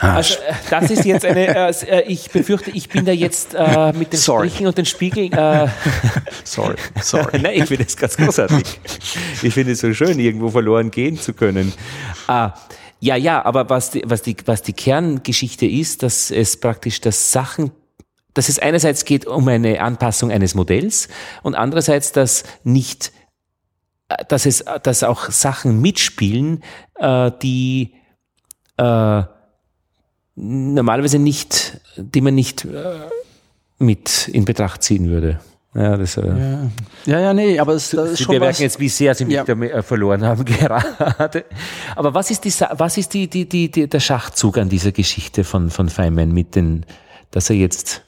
Ah, 0.00 0.16
also 0.16 0.34
äh, 0.34 0.54
das 0.70 0.90
ist 0.90 1.04
jetzt 1.04 1.24
eine, 1.24 1.48
äh, 1.48 1.70
äh, 1.86 2.02
ich 2.06 2.30
befürchte, 2.30 2.70
ich 2.70 2.88
bin 2.88 3.04
da 3.04 3.12
jetzt 3.12 3.54
äh, 3.54 3.92
mit 3.92 4.12
den 4.12 4.18
sorry. 4.18 4.50
Und 4.60 4.78
den 4.78 4.86
Spiegeln. 4.86 5.32
Äh, 5.32 5.68
sorry, 6.44 6.76
sorry. 7.00 7.38
Nein, 7.42 7.62
ich 7.62 7.64
finde 7.66 7.84
es 7.84 7.96
ganz 7.96 8.16
großartig. 8.16 8.80
Ich 9.42 9.54
finde 9.54 9.72
es 9.72 9.80
so 9.80 9.92
schön, 9.92 10.18
irgendwo 10.18 10.50
verloren 10.50 10.90
gehen 10.90 11.18
zu 11.18 11.32
können. 11.32 11.72
Ah, 12.26 12.52
ja, 13.00 13.16
ja, 13.16 13.44
aber 13.44 13.68
was 13.70 13.90
die, 13.90 14.02
was 14.06 14.22
die, 14.22 14.36
was 14.44 14.62
die 14.62 14.72
Kerngeschichte 14.72 15.66
ist, 15.66 16.02
dass 16.02 16.30
es 16.30 16.58
praktisch 16.58 17.00
das 17.00 17.32
Sachen 17.32 17.72
dass 18.34 18.48
es 18.48 18.60
einerseits 18.60 19.04
geht 19.04 19.26
um 19.26 19.48
eine 19.48 19.80
Anpassung 19.80 20.30
eines 20.30 20.54
Modells 20.54 21.08
und 21.42 21.56
andererseits, 21.56 22.12
dass 22.12 22.44
nicht, 22.62 23.10
dass 24.28 24.46
es, 24.46 24.64
dass 24.84 25.02
auch 25.02 25.32
Sachen 25.32 25.80
mitspielen, 25.80 26.62
die 27.42 27.94
äh, 28.76 29.22
normalerweise 30.38 31.18
nicht, 31.18 31.80
die 31.96 32.20
man 32.20 32.34
nicht 32.34 32.64
äh, 32.64 33.08
mit 33.78 34.28
in 34.28 34.44
Betracht 34.44 34.82
ziehen 34.82 35.08
würde. 35.08 35.40
Ja, 35.74 35.96
das, 35.96 36.16
äh, 36.16 36.26
ja. 36.26 36.70
ja, 37.04 37.20
ja, 37.20 37.34
nee, 37.34 37.58
aber 37.58 37.74
es, 37.74 37.90
das 37.90 38.12
ist 38.12 38.22
schon 38.22 38.32
Wir 38.32 38.40
merken 38.40 38.62
jetzt, 38.62 38.80
wie 38.80 38.88
sehr 38.88 39.14
sie 39.14 39.26
mich 39.26 39.34
ja. 39.34 39.44
Äh, 39.44 39.82
verloren 39.82 40.24
haben 40.24 40.44
gerade. 40.46 41.44
Aber 41.94 42.14
was 42.14 42.30
ist, 42.30 42.44
die, 42.44 42.52
was 42.72 42.96
ist 42.96 43.12
die, 43.14 43.28
die, 43.28 43.48
die, 43.48 43.70
die, 43.70 43.86
der 43.86 44.00
Schachzug 44.00 44.58
an 44.58 44.68
dieser 44.68 44.92
Geschichte 44.92 45.44
von, 45.44 45.70
von 45.70 45.88
Feynman 45.88 46.32
mit 46.32 46.54
den, 46.54 46.86
dass 47.30 47.50
er 47.50 47.56
jetzt 47.56 48.02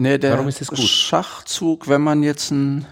Nee, 0.00 0.16
der 0.16 0.34
Warum 0.34 0.46
ist 0.46 0.60
das 0.60 0.68
gut? 0.68 0.78
Schachzug, 0.78 1.88
wenn 1.88 2.00
man 2.00 2.22
jetzt 2.22 2.52
ein, 2.52 2.86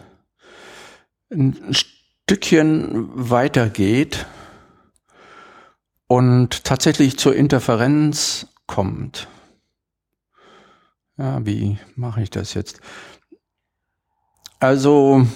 ein 1.31 1.57
Stückchen 1.71 3.09
weitergeht 3.15 4.27
und 6.09 6.65
tatsächlich 6.65 7.19
zur 7.19 7.35
Interferenz 7.35 8.47
kommt. 8.67 9.29
Ja, 11.19 11.45
wie 11.45 11.79
mache 11.95 12.23
ich 12.23 12.31
das 12.31 12.55
jetzt? 12.55 12.81
Also, 14.59 15.27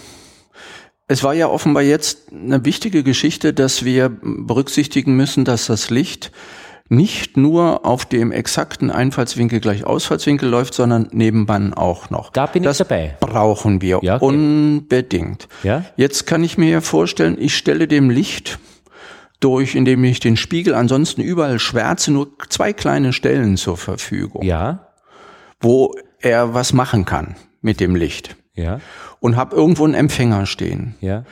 es 1.07 1.23
war 1.23 1.35
ja 1.35 1.49
offenbar 1.49 1.83
jetzt 1.83 2.33
eine 2.33 2.65
wichtige 2.65 3.03
Geschichte, 3.03 3.53
dass 3.53 3.85
wir 3.85 4.09
berücksichtigen 4.23 5.17
müssen, 5.17 5.45
dass 5.45 5.67
das 5.67 5.91
Licht 5.91 6.33
nicht 6.91 7.37
nur 7.37 7.87
auf 7.87 8.05
dem 8.05 8.33
exakten 8.33 8.91
Einfallswinkel 8.91 9.61
gleich 9.61 9.85
Ausfallswinkel 9.85 10.49
läuft, 10.49 10.75
sondern 10.75 11.09
nebenan 11.13 11.73
auch 11.73 12.11
noch. 12.11 12.31
Da 12.33 12.47
bin 12.47 12.65
das 12.65 12.81
ich 12.81 12.87
dabei. 12.89 13.17
brauchen 13.21 13.81
wir 13.81 14.01
ja, 14.03 14.17
okay. 14.17 14.25
unbedingt. 14.25 15.49
Ja? 15.63 15.85
Jetzt 15.97 16.27
kann 16.27 16.43
ich 16.43 16.59
mir 16.59 16.83
vorstellen, 16.83 17.37
ich 17.39 17.57
stelle 17.57 17.87
dem 17.87 18.11
Licht 18.11 18.59
durch, 19.41 19.75
indem 19.75 20.05
ich 20.05 20.21
den 20.21 20.37
Spiegel 20.37 20.75
ansonsten 20.75 21.23
überall 21.23 21.59
schwärze, 21.59 22.13
nur 22.13 22.29
zwei 22.49 22.73
kleine 22.73 23.13
Stellen 23.13 23.57
zur 23.57 23.77
Verfügung. 23.77 24.43
Ja. 24.43 24.89
Wo 25.61 25.95
er 26.21 26.55
was 26.55 26.73
machen 26.73 27.05
kann 27.05 27.37
mit 27.61 27.81
dem 27.81 27.97
Licht. 27.97 28.37
Ja. 28.55 28.81
Und 29.21 29.37
habe 29.37 29.57
irgendwo 29.57 29.85
einen 29.85 29.95
Empfänger 29.95 30.47
stehen. 30.47 30.95
Ja. 31.01 31.25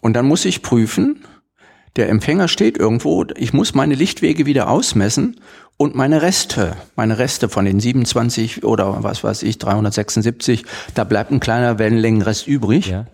Und 0.00 0.14
dann 0.14 0.26
muss 0.26 0.44
ich 0.44 0.62
prüfen, 0.62 1.24
Der 1.96 2.10
Empfänger 2.10 2.46
steht 2.48 2.76
irgendwo, 2.76 3.24
ich 3.36 3.54
muss 3.54 3.74
meine 3.74 3.94
Lichtwege 3.94 4.44
wieder 4.44 4.68
ausmessen 4.68 5.40
und 5.78 5.94
meine 5.94 6.20
Reste, 6.20 6.76
meine 6.94 7.18
Reste 7.18 7.48
von 7.48 7.64
den 7.64 7.80
27 7.80 8.64
oder 8.64 9.02
was 9.02 9.24
weiß 9.24 9.42
ich, 9.42 9.58
376, 9.58 10.64
da 10.94 11.04
bleibt 11.04 11.30
ein 11.30 11.40
kleiner 11.40 11.78
Wellenlängenrest 11.78 12.46
übrig. 12.46 12.88
Ja. 12.88 13.06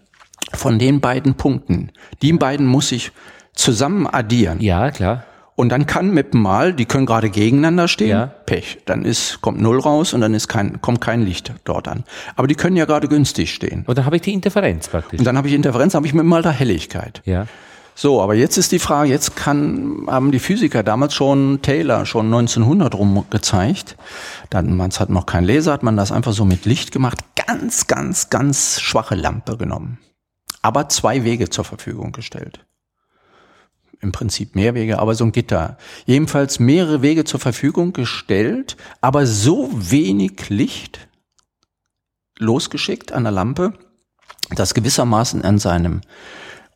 Von 0.52 0.80
den 0.80 1.00
beiden 1.00 1.34
Punkten. 1.34 1.92
Die 2.20 2.32
beiden 2.32 2.66
muss 2.66 2.90
ich 2.90 3.12
zusammen 3.54 4.06
addieren. 4.06 4.60
Ja, 4.60 4.90
klar. 4.90 5.24
Und 5.54 5.68
dann 5.68 5.86
kann 5.86 6.10
mit 6.12 6.32
dem 6.32 6.42
Mal, 6.42 6.72
die 6.72 6.86
können 6.86 7.04
gerade 7.04 7.28
gegeneinander 7.28 7.86
stehen, 7.86 8.08
ja. 8.08 8.26
Pech. 8.26 8.78
Dann 8.86 9.04
ist, 9.04 9.42
kommt 9.42 9.60
Null 9.60 9.80
raus 9.80 10.14
und 10.14 10.22
dann 10.22 10.32
ist 10.32 10.48
kein, 10.48 10.80
kommt 10.80 11.00
kein 11.00 11.22
Licht 11.22 11.52
dort 11.64 11.88
an. 11.88 12.04
Aber 12.36 12.46
die 12.46 12.54
können 12.54 12.76
ja 12.76 12.86
gerade 12.86 13.06
günstig 13.06 13.52
stehen. 13.52 13.84
Und 13.86 13.98
dann 13.98 14.06
habe 14.06 14.16
ich 14.16 14.22
die 14.22 14.32
Interferenz 14.32 14.88
praktisch. 14.88 15.18
Und 15.18 15.26
dann 15.26 15.36
habe 15.36 15.48
ich 15.48 15.54
Interferenz, 15.54 15.94
habe 15.94 16.06
ich 16.06 16.14
mit 16.14 16.22
dem 16.22 16.28
Mal 16.28 16.42
da 16.42 16.50
Helligkeit. 16.50 17.20
Ja. 17.26 17.46
So, 17.94 18.22
aber 18.22 18.34
jetzt 18.34 18.56
ist 18.56 18.72
die 18.72 18.78
Frage, 18.78 19.10
jetzt 19.10 19.36
kann, 19.36 20.06
haben 20.06 20.32
die 20.32 20.38
Physiker 20.38 20.82
damals 20.82 21.14
schon 21.14 21.60
Taylor 21.60 22.06
schon 22.06 22.26
1900 22.26 22.94
rum 22.94 23.26
gezeigt. 23.28 23.96
Dann, 24.48 24.74
man 24.74 24.90
hat 24.90 25.10
noch 25.10 25.26
kein 25.26 25.44
Laser, 25.44 25.74
hat 25.74 25.82
man 25.82 25.98
das 25.98 26.10
einfach 26.10 26.32
so 26.32 26.46
mit 26.46 26.64
Licht 26.64 26.92
gemacht. 26.92 27.18
Ganz, 27.46 27.86
ganz, 27.86 28.30
ganz 28.30 28.80
schwache 28.80 29.14
Lampe 29.14 29.58
genommen. 29.58 29.98
Aber 30.62 30.88
zwei 30.88 31.24
Wege 31.24 31.50
zur 31.50 31.64
Verfügung 31.64 32.12
gestellt. 32.12 32.64
Im 34.02 34.10
Prinzip 34.10 34.56
mehr 34.56 34.74
Wege, 34.74 34.98
aber 34.98 35.14
so 35.14 35.24
ein 35.24 35.30
Gitter. 35.30 35.78
Jedenfalls 36.06 36.58
mehrere 36.58 37.02
Wege 37.02 37.22
zur 37.22 37.38
Verfügung 37.38 37.92
gestellt, 37.92 38.76
aber 39.00 39.26
so 39.26 39.70
wenig 39.72 40.50
Licht 40.50 41.08
losgeschickt 42.36 43.12
an 43.12 43.22
der 43.22 43.30
Lampe, 43.32 43.74
dass 44.56 44.74
gewissermaßen 44.74 45.42
an 45.42 45.58
seinem 45.58 46.00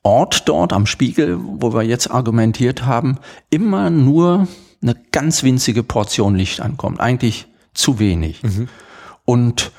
Ort 0.05 0.49
dort 0.49 0.72
am 0.72 0.87
Spiegel, 0.87 1.37
wo 1.41 1.74
wir 1.74 1.83
jetzt 1.83 2.12
argumentiert 2.12 2.87
haben, 2.87 3.18
immer 3.51 3.91
nur 3.91 4.47
eine 4.81 4.95
ganz 5.11 5.43
winzige 5.43 5.83
Portion 5.83 6.37
Licht 6.37 6.61
ankommt. 6.61 7.01
Eigentlich 7.01 7.49
zu 7.74 7.99
wenig. 7.99 8.45
Mhm. 8.45 8.68
Und 9.24 9.72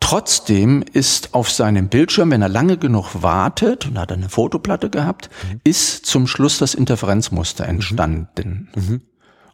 trotzdem 0.00 0.82
ist 0.92 1.34
auf 1.34 1.50
seinem 1.50 1.88
Bildschirm, 1.88 2.30
wenn 2.30 2.42
er 2.42 2.48
lange 2.48 2.76
genug 2.76 3.22
wartet, 3.22 3.86
und 3.86 3.98
hat 3.98 4.12
eine 4.12 4.28
Fotoplatte 4.28 4.90
gehabt, 4.90 5.30
mhm. 5.50 5.60
ist 5.64 6.06
zum 6.06 6.26
Schluss 6.26 6.58
das 6.58 6.74
Interferenzmuster 6.74 7.66
entstanden. 7.66 8.68
Mhm. 8.74 9.00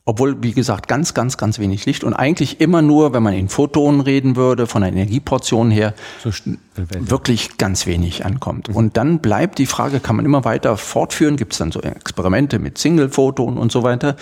Obwohl, 0.07 0.43
wie 0.43 0.53
gesagt, 0.53 0.88
ganz, 0.88 1.14
ganz, 1.14 1.36
ganz 1.36 1.59
wenig 1.59 1.86
Licht 1.86 2.05
und 2.05 2.14
eigentlich 2.14 2.61
immer 2.61 2.82
nur, 2.82 3.12
wenn 3.12 3.22
man 3.22 3.34
in 3.34 3.49
Photonen 3.49 4.01
reden 4.01 4.34
würde, 4.34 4.66
von 4.66 4.82
der 4.82 4.91
Energieportion 4.91 5.70
her, 5.70 5.95
so 6.24 6.30
wirklich 6.74 7.59
ganz 7.59 7.86
wenig 7.86 8.24
ankommt. 8.24 8.70
Mhm. 8.70 8.76
Und 8.76 8.97
dann 8.97 9.20
bleibt 9.20 9.59
die 9.59 9.66
Frage, 9.66 10.01
kann 10.01 10.16
man 10.16 10.24
immer 10.24 10.45
weiter 10.45 10.76
fortführen? 10.76 11.36
Gibt 11.36 11.53
es 11.53 11.59
dann 11.59 11.70
so 11.70 11.80
Experimente 11.80 12.59
mit 12.59 12.78
Single-Photonen 12.78 13.59
und 13.59 13.70
so 13.70 13.82
weiter? 13.82 14.16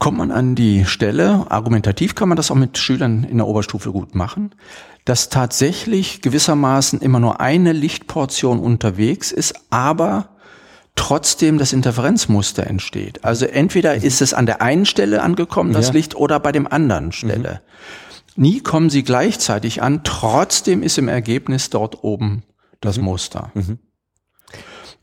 Kommt 0.00 0.16
man 0.16 0.30
an 0.30 0.54
die 0.54 0.86
Stelle, 0.86 1.44
argumentativ 1.50 2.14
kann 2.14 2.30
man 2.30 2.36
das 2.36 2.50
auch 2.50 2.56
mit 2.56 2.78
Schülern 2.78 3.22
in 3.22 3.36
der 3.36 3.46
Oberstufe 3.46 3.92
gut 3.92 4.14
machen, 4.14 4.54
dass 5.04 5.28
tatsächlich 5.28 6.22
gewissermaßen 6.22 7.02
immer 7.02 7.20
nur 7.20 7.42
eine 7.42 7.74
Lichtportion 7.74 8.60
unterwegs 8.60 9.30
ist, 9.30 9.54
aber 9.68 10.30
trotzdem 10.94 11.58
das 11.58 11.74
Interferenzmuster 11.74 12.66
entsteht. 12.66 13.26
Also 13.26 13.44
entweder 13.44 13.94
mhm. 13.94 14.02
ist 14.02 14.22
es 14.22 14.32
an 14.32 14.46
der 14.46 14.62
einen 14.62 14.86
Stelle 14.86 15.20
angekommen, 15.20 15.74
das 15.74 15.88
ja. 15.88 15.92
Licht, 15.92 16.16
oder 16.16 16.40
bei 16.40 16.50
dem 16.50 16.66
anderen 16.66 17.12
Stelle. 17.12 17.60
Mhm. 18.36 18.42
Nie 18.42 18.60
kommen 18.60 18.88
sie 18.88 19.02
gleichzeitig 19.02 19.82
an, 19.82 20.02
trotzdem 20.02 20.82
ist 20.82 20.96
im 20.96 21.08
Ergebnis 21.08 21.68
dort 21.68 22.02
oben 22.02 22.42
das 22.80 22.96
mhm. 22.96 23.04
Muster. 23.04 23.50
Mhm. 23.52 23.78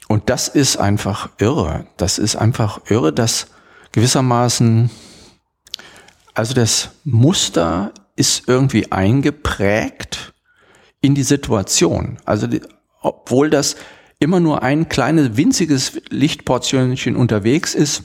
Und 0.08 0.32
das 0.32 0.48
ist 0.48 0.78
einfach 0.78 1.30
irre. 1.38 1.86
Das 1.98 2.18
ist 2.18 2.36
einfach 2.36 2.82
irre, 2.90 3.14
dass 3.14 3.48
gewissermaßen, 3.98 4.92
also 6.36 6.54
das 6.54 6.92
Muster 7.04 7.92
ist 8.16 8.44
irgendwie 8.46 8.92
eingeprägt 8.92 10.36
in 11.02 11.16
die 11.16 11.24
Situation. 11.24 12.20
Also 12.24 12.46
die, 12.46 12.62
obwohl 13.02 13.50
das 13.50 13.76
immer 14.20 14.40
nur 14.40 14.62
ein 14.62 14.88
kleines, 14.88 15.36
winziges 15.36 16.00
Lichtportionchen 16.10 17.16
unterwegs 17.16 17.74
ist, 17.74 18.04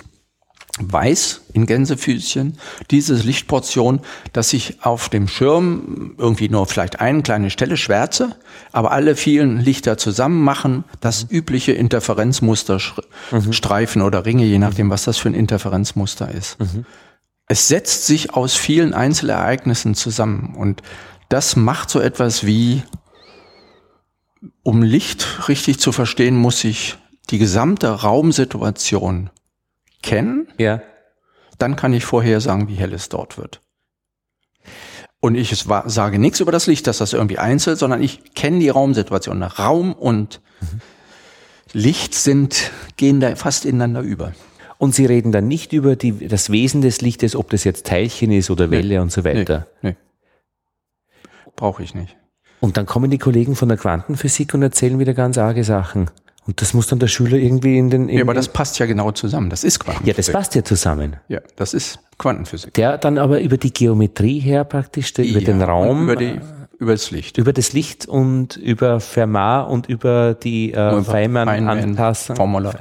weiß 0.81 1.43
in 1.53 1.67
Gänsefüßchen 1.67 2.57
diese 2.91 3.15
Lichtportion, 3.15 4.01
dass 4.33 4.53
ich 4.55 4.83
auf 4.83 5.11
dem 5.11 5.29
Schirm 5.29 6.15
irgendwie 6.17 6.49
nur 6.49 6.67
vielleicht 6.67 7.01
eine 7.01 7.23
kleine 7.23 7.51
Stelle 7.51 7.77
schwärze, 7.77 8.37
aber 8.73 8.91
alle 8.93 9.15
vielen 9.15 9.61
Lichter 9.61 9.99
zusammen 9.99 10.43
machen 10.43 10.85
das 11.01 11.27
übliche 11.29 11.73
Interferenzmuster 11.73 12.81
mhm. 13.31 13.53
Streifen 13.53 14.01
oder 14.01 14.25
Ringe, 14.25 14.45
je 14.45 14.59
nachdem, 14.59 14.89
was 14.89 15.05
das 15.05 15.19
für 15.19 15.29
ein 15.29 15.35
Interferenzmuster 15.35 16.31
ist. 16.31 16.59
Mhm. 16.59 16.87
Es 17.49 17.69
setzt 17.69 18.07
sich 18.07 18.33
aus 18.33 18.55
vielen 18.55 18.95
Einzelereignissen 18.95 19.95
zusammen 19.95 20.55
und 20.57 20.83
das 21.29 21.55
macht 21.55 21.91
so 21.91 22.01
etwas 22.01 22.47
wie 22.47 22.83
um 24.63 24.83
Licht 24.83 25.49
richtig 25.49 25.79
zu 25.81 25.93
verstehen, 25.93 26.37
muss 26.37 26.65
ich 26.65 26.97
die 27.31 27.39
gesamte 27.39 27.89
Raumsituation 27.89 29.31
kennen. 30.03 30.49
Ja. 30.59 30.83
Dann 31.59 31.77
kann 31.77 31.93
ich 31.93 32.05
vorher 32.05 32.41
sagen, 32.41 32.69
wie 32.69 32.75
hell 32.75 32.93
es 32.93 33.09
dort 33.09 33.39
wird. 33.39 33.61
Und 35.21 35.37
ich 35.37 35.57
sage 35.57 36.19
nichts 36.19 36.41
über 36.41 36.51
das 36.51 36.67
Licht, 36.67 36.87
dass 36.89 36.99
das 36.99 37.13
irgendwie 37.13 37.39
einzeln, 37.39 37.77
sondern 37.77 38.03
ich 38.03 38.35
kenne 38.35 38.59
die 38.59 38.69
Raumsituation. 38.69 39.43
Raum 39.43 39.93
und 39.93 40.41
mhm. 40.61 40.81
Licht 41.73 42.15
sind, 42.15 42.73
gehen 42.97 43.21
da 43.21 43.37
fast 43.37 43.65
ineinander 43.65 44.01
über. 44.01 44.33
Und 44.79 44.97
Sie 44.97 45.07
reden 45.07 45.31
dann 45.31 45.47
nicht 45.47 45.73
über 45.73 45.95
die, 45.95 46.27
das 46.27 46.51
Wesen 46.51 46.81
des 46.83 47.01
Lichtes, 47.03 47.37
ob 47.37 47.51
das 47.51 47.63
jetzt 47.63 47.87
Teilchen 47.87 48.33
ist 48.33 48.51
oder 48.51 48.73
Welle 48.73 48.95
nee, 48.95 48.99
und 48.99 49.13
so 49.13 49.25
weiter. 49.25 49.69
Nee, 49.81 49.91
nee. 49.91 49.97
Brauche 51.55 51.85
ich 51.85 51.95
nicht. 51.95 52.17
Und 52.59 52.77
dann 52.77 52.87
kommen 52.87 53.11
die 53.11 53.19
Kollegen 53.19 53.55
von 53.55 53.69
der 53.69 53.79
Quantenphysik 53.79 54.55
und 54.55 54.63
erzählen 54.63 54.99
wieder 54.99 55.15
ganz 55.15 55.39
arge 55.39 55.63
Sachen. 55.63 56.11
Und 56.47 56.61
das 56.61 56.75
muss 56.75 56.89
dann 56.89 56.99
der 56.99 57.07
Schüler 57.07 57.37
irgendwie 57.37 57.79
in 57.79 57.91
den. 57.91 58.09
In 58.09 58.17
ja, 58.19 58.25
aber 58.25 58.35
das 58.35 58.49
passt 58.49 58.79
ja 58.79 58.87
genau 58.87 59.13
zusammen. 59.13 59.49
Das 59.49 59.63
ist 59.63 59.79
Quantenphysik. 59.79 60.09
Ja, 60.09 60.15
das 60.17 60.33
passt 60.33 60.55
ja 60.55 60.65
zusammen. 60.65 61.17
Ja, 61.29 61.41
das 61.57 61.73
ist 61.73 62.01
Quantenphysik. 62.19 62.75
Der 62.75 62.99
dann 62.99 63.19
aber 63.19 63.41
über 63.41 63.57
die 63.57 63.73
Geometrie 63.73 64.41
her 64.41 64.65
praktisch, 64.65 65.13
der, 65.13 65.25
über 65.25 65.39
ja, 65.39 65.47
den 65.47 65.63
Raum. 65.63 66.03
Über 66.03 66.17
die 66.17 66.41
über 66.83 66.93
das 66.93 67.11
Licht. 67.13 67.39
Über 67.39 67.53
das 67.53 67.73
Licht 67.73 68.07
und 68.07 68.57
über 68.57 68.99
Fermat 68.99 69.71
und 69.71 69.89
über 69.89 70.35
die 70.35 70.73
äh, 70.73 71.03
Feynman-Anpassung. 71.03 72.35
Formula, 72.35 72.75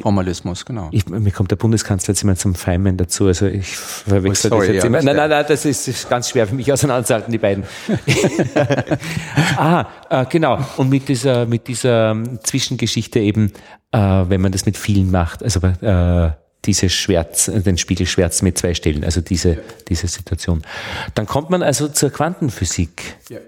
Formalismus, 0.00 0.66
genau. 0.66 0.88
Ich, 0.92 1.08
mir 1.08 1.30
kommt 1.30 1.50
der 1.50 1.56
Bundeskanzler 1.56 2.12
jetzt 2.12 2.22
immer 2.22 2.36
zum 2.36 2.54
Feynman 2.54 2.98
dazu, 2.98 3.26
also 3.26 3.46
ich 3.46 3.74
verwechsel 3.76 4.52
oh, 4.52 4.56
sorry, 4.56 4.66
das 4.66 4.74
jetzt 4.74 4.82
ja, 4.84 4.88
immer. 4.88 5.02
Nein, 5.02 5.16
nein, 5.16 5.30
nein, 5.30 5.44
das 5.48 5.64
ist, 5.64 5.88
ist, 5.88 6.08
ganz 6.10 6.28
schwer 6.28 6.46
für 6.46 6.54
mich 6.54 6.70
auseinanderzuhalten, 6.70 7.32
die 7.32 7.38
beiden. 7.38 7.64
ah, 9.56 9.86
äh, 10.10 10.26
genau. 10.26 10.58
Und 10.76 10.90
mit 10.90 11.08
dieser, 11.08 11.46
mit 11.46 11.66
dieser 11.66 12.10
ähm, 12.10 12.38
Zwischengeschichte 12.42 13.20
eben, 13.20 13.52
äh, 13.92 13.98
wenn 13.98 14.42
man 14.42 14.52
das 14.52 14.66
mit 14.66 14.76
vielen 14.76 15.10
macht, 15.10 15.42
also 15.42 15.60
äh, 15.60 16.30
diese 16.66 16.88
Schwärz, 16.88 17.50
den 17.52 17.78
Spiegelschwärz 17.78 18.42
mit 18.42 18.58
zwei 18.58 18.74
Stellen, 18.74 19.04
also 19.04 19.20
diese, 19.20 19.50
ja. 19.50 19.56
diese 19.88 20.08
Situation. 20.08 20.62
Dann 21.14 21.26
kommt 21.26 21.50
man 21.50 21.62
also 21.62 21.88
zur 21.88 22.10
Quantenphysik. 22.10 23.16
Ja. 23.28 23.38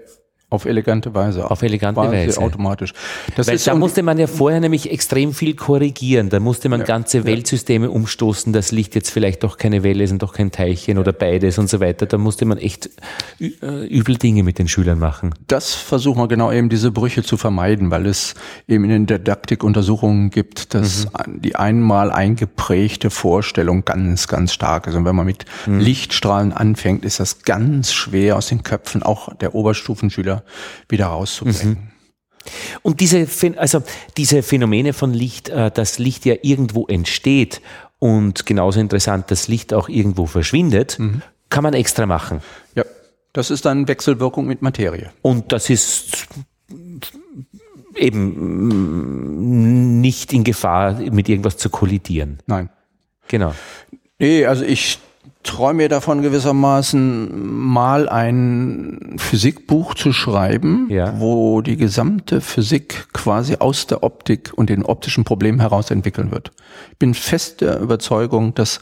Auf 0.51 0.65
elegante 0.65 1.13
Weise. 1.13 1.51
Auf 1.51 1.61
elegante 1.61 2.01
Weise. 2.01 2.41
automatisch. 2.41 2.93
Das 3.35 3.47
Weil 3.47 3.59
da 3.59 3.75
musste 3.75 4.01
man 4.01 4.17
ja 4.17 4.25
vorher 4.25 4.59
nämlich 4.59 4.91
extrem 4.91 5.31
viel 5.31 5.55
korrigieren. 5.55 6.29
Da 6.29 6.39
musste 6.39 6.69
man 6.69 6.79
ja, 6.79 6.87
ganze 6.87 7.23
Weltsysteme 7.25 7.85
ja. 7.85 7.91
umstoßen. 7.91 8.51
Das 8.51 8.71
Licht 8.71 8.95
jetzt 8.95 9.11
vielleicht 9.11 9.43
doch 9.43 9.57
keine 9.57 9.83
Welle 9.83 10.03
ist 10.03 10.11
und 10.11 10.23
doch 10.23 10.33
kein 10.33 10.49
Teilchen 10.49 10.97
oder 10.97 11.13
beides 11.13 11.59
und 11.59 11.69
so 11.69 11.79
weiter. 11.79 12.07
Da 12.07 12.17
musste 12.17 12.45
man 12.45 12.57
echt 12.57 12.89
äh, 13.39 13.85
übel 13.85 14.17
Dinge 14.17 14.41
mit 14.41 14.57
den 14.57 14.67
Schülern 14.67 14.97
machen. 14.97 15.35
Das 15.45 15.75
versuchen 15.75 16.19
wir 16.19 16.27
genau 16.27 16.51
eben 16.51 16.69
diese 16.69 16.89
Brüche 16.89 17.21
zu 17.21 17.37
vermeiden, 17.37 17.91
weil 17.91 18.07
es 18.07 18.33
eben 18.67 18.85
in 18.85 18.89
den 18.89 19.05
Didaktik 19.05 19.63
Untersuchungen 19.63 20.31
gibt, 20.31 20.73
dass 20.73 21.05
mhm. 21.05 21.41
die 21.41 21.57
einmal 21.57 22.11
eingeprägte 22.11 23.11
Vorstellung 23.11 23.85
ganz, 23.85 24.27
ganz 24.27 24.53
stark 24.53 24.87
ist. 24.87 24.95
Und 24.95 25.05
wenn 25.05 25.15
man 25.15 25.27
mit 25.27 25.45
mhm. 25.67 25.79
Lichtstrahlen 25.79 26.53
anfängt, 26.53 27.05
ist 27.05 27.19
das 27.19 27.43
ganz 27.43 27.93
schwer 27.93 28.35
aus 28.35 28.47
den 28.47 28.63
Köpfen 28.63 29.03
auch 29.03 29.31
der 29.35 29.53
Oberstufenschüler 29.53 30.38
wieder, 30.87 31.07
rauszubringen. 31.07 31.69
Mhm. 31.69 31.99
Und 32.81 32.99
diese, 32.99 33.27
also 33.57 33.83
diese 34.17 34.43
Phänomene 34.43 34.93
von 34.93 35.13
Licht, 35.13 35.49
äh, 35.49 35.71
dass 35.71 35.99
Licht 35.99 36.25
ja 36.25 36.35
irgendwo 36.41 36.87
entsteht 36.87 37.61
und 37.99 38.45
genauso 38.45 38.79
interessant, 38.79 39.29
dass 39.29 39.47
Licht 39.47 39.73
auch 39.73 39.89
irgendwo 39.89 40.25
verschwindet, 40.25 40.97
mhm. 40.99 41.21
kann 41.49 41.63
man 41.63 41.73
extra 41.73 42.05
machen. 42.05 42.41
Ja, 42.75 42.83
das 43.33 43.51
ist 43.51 43.65
dann 43.65 43.87
Wechselwirkung 43.87 44.47
mit 44.47 44.61
Materie. 44.61 45.11
Und 45.21 45.51
das 45.51 45.69
ist 45.69 46.27
eben 47.95 50.01
nicht 50.01 50.33
in 50.33 50.43
Gefahr, 50.43 50.93
mit 50.93 51.29
irgendwas 51.29 51.57
zu 51.57 51.69
kollidieren. 51.69 52.39
Nein. 52.47 52.69
Genau. 53.27 53.53
Nee, 54.17 54.45
also 54.45 54.63
ich 54.63 54.99
träume 55.43 55.87
davon 55.87 56.21
gewissermaßen 56.21 57.47
mal 57.47 58.09
ein 58.09 59.15
Physikbuch 59.17 59.93
zu 59.95 60.11
schreiben, 60.11 60.87
ja. 60.89 61.19
wo 61.19 61.61
die 61.61 61.77
gesamte 61.77 62.41
Physik 62.41 63.07
quasi 63.13 63.55
aus 63.59 63.87
der 63.87 64.03
Optik 64.03 64.51
und 64.55 64.69
den 64.69 64.83
optischen 64.83 65.23
Problemen 65.23 65.61
heraus 65.61 65.91
entwickeln 65.91 66.31
wird. 66.31 66.51
Ich 66.91 66.97
bin 66.97 67.13
fest 67.13 67.61
der 67.61 67.79
Überzeugung, 67.79 68.53
dass 68.53 68.81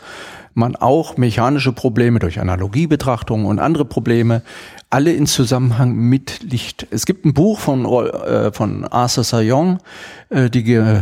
man 0.55 0.75
auch 0.75 1.17
mechanische 1.17 1.71
Probleme 1.71 2.17
durch 2.17 2.39
Analogiebetrachtung 2.39 3.45
und 3.45 3.59
andere 3.59 3.85
Probleme 3.85 4.41
alle 4.89 5.11
in 5.11 5.27
Zusammenhang 5.27 5.95
mit 5.95 6.43
Licht. 6.43 6.87
Es 6.91 7.05
gibt 7.05 7.25
ein 7.25 7.33
Buch 7.33 7.59
von, 7.59 7.85
äh, 7.85 8.53
von 8.53 8.85
Arthur 8.85 9.23
Sayon, 9.23 9.79
äh, 10.29 10.49
die, 10.49 10.73
äh, 10.73 11.01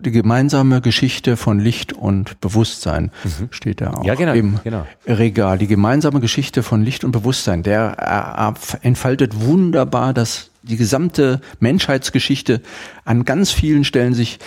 die 0.00 0.10
gemeinsame 0.10 0.80
Geschichte 0.82 1.36
von 1.36 1.58
Licht 1.58 1.94
und 1.94 2.40
Bewusstsein, 2.40 3.10
mhm. 3.24 3.48
steht 3.50 3.80
da 3.80 3.94
auch 3.94 4.04
ja, 4.04 4.14
genau, 4.14 4.34
im 4.34 4.60
genau. 4.62 4.86
Regal. 5.06 5.56
Die 5.58 5.68
gemeinsame 5.68 6.20
Geschichte 6.20 6.62
von 6.62 6.82
Licht 6.82 7.04
und 7.04 7.12
Bewusstsein, 7.12 7.62
der 7.62 8.54
äh, 8.66 8.86
entfaltet 8.86 9.40
wunderbar 9.40 10.12
dass 10.12 10.50
die 10.62 10.76
gesamte 10.76 11.40
Menschheitsgeschichte 11.58 12.62
an 13.04 13.24
ganz 13.24 13.50
vielen 13.50 13.84
Stellen 13.84 14.14
sich 14.14 14.38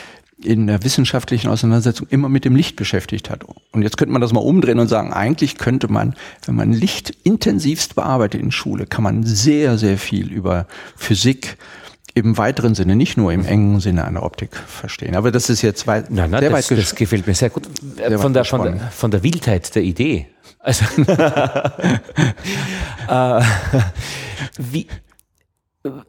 in 0.44 0.68
der 0.68 0.84
wissenschaftlichen 0.84 1.50
Auseinandersetzung 1.50 2.08
immer 2.10 2.28
mit 2.30 2.46
dem 2.46 2.56
Licht 2.56 2.76
beschäftigt 2.76 3.30
hat. 3.30 3.44
Und 3.72 3.82
jetzt 3.82 3.98
könnte 3.98 4.12
man 4.12 4.22
das 4.22 4.34
mal 4.34 4.42
umdrehen 4.42 4.80
und 4.80 4.88
sagen, 4.88 5.14
eigentlich 5.14 5.58
könnte 5.58 5.88
man, 5.88 6.14
wenn 6.46 6.56
man 6.56 6.74
Licht 6.74 7.16
intensivst 7.24 7.96
bearbeitet 7.96 8.42
in 8.42 8.52
Schule, 8.52 8.86
kann 8.86 9.04
man 9.04 9.24
sehr, 9.24 9.78
sehr 9.78 9.98
viel 9.98 10.32
über 10.32 10.68
Physik 10.96 11.58
im 12.16 12.38
weiteren 12.38 12.76
Sinne, 12.76 12.96
nicht 12.96 13.18
nur 13.18 13.34
im 13.34 13.46
engen 13.46 13.80
Sinne 13.82 14.06
einer 14.06 14.24
Optik 14.24 14.56
verstehen. 14.56 15.16
Aber 15.16 15.32
das 15.32 15.50
ist 15.50 15.62
jetzt 15.62 15.86
weit, 15.86 16.10
nein, 16.12 16.32
nein, 16.32 16.40
sehr 16.42 16.50
das, 16.50 16.72
weit 16.72 16.78
das 16.78 16.96
gefällt 16.96 17.28
mir 17.28 17.36
sehr 17.36 17.50
gut. 17.50 17.68
Sehr 17.98 18.18
von, 18.20 18.34
der, 18.34 18.46
von, 18.46 18.64
der, 18.64 18.80
von 18.92 19.12
der 19.12 19.22
Wildheit 19.22 19.76
der 19.76 19.84
Idee. 19.84 20.28
Also, 20.60 20.86
äh, 23.10 23.42
wie, 24.58 24.88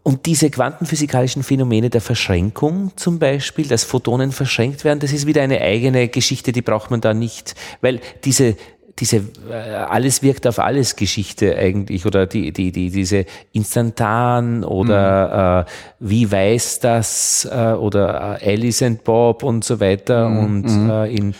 und 0.02 0.26
diese 0.26 0.50
quantenphysikalischen 0.50 1.42
Phänomene 1.42 1.90
der 1.90 2.00
Verschränkung 2.00 2.92
zum 2.96 3.18
Beispiel, 3.18 3.68
dass 3.68 3.84
Photonen 3.84 4.32
verschränkt 4.32 4.84
werden, 4.84 5.00
das 5.00 5.12
ist 5.12 5.26
wieder 5.26 5.42
eine 5.42 5.60
eigene 5.60 6.08
Geschichte, 6.08 6.52
die 6.52 6.62
braucht 6.62 6.90
man 6.90 7.00
da 7.00 7.14
nicht, 7.14 7.54
weil 7.80 8.00
diese 8.24 8.56
diese 8.98 9.18
äh, 9.50 9.54
alles 9.54 10.22
wirkt 10.22 10.46
auf 10.46 10.58
alles 10.58 10.96
Geschichte 10.96 11.56
eigentlich 11.56 12.06
oder 12.06 12.26
die 12.26 12.50
die 12.52 12.72
die 12.72 12.90
diese 12.90 13.26
instantan 13.52 14.64
oder 14.64 15.66
mhm. 15.66 15.68
äh, 15.68 16.08
wie 16.08 16.32
weiß 16.32 16.80
das 16.80 17.46
äh, 17.50 17.72
oder 17.72 18.38
äh, 18.40 18.52
Alice 18.52 18.82
and 18.82 19.04
Bob 19.04 19.42
und 19.42 19.64
so 19.64 19.80
weiter 19.80 20.28
mhm. 20.28 20.38
und 20.38 20.62
mhm. 20.62 20.90
äh, 20.90 21.14
in 21.14 21.34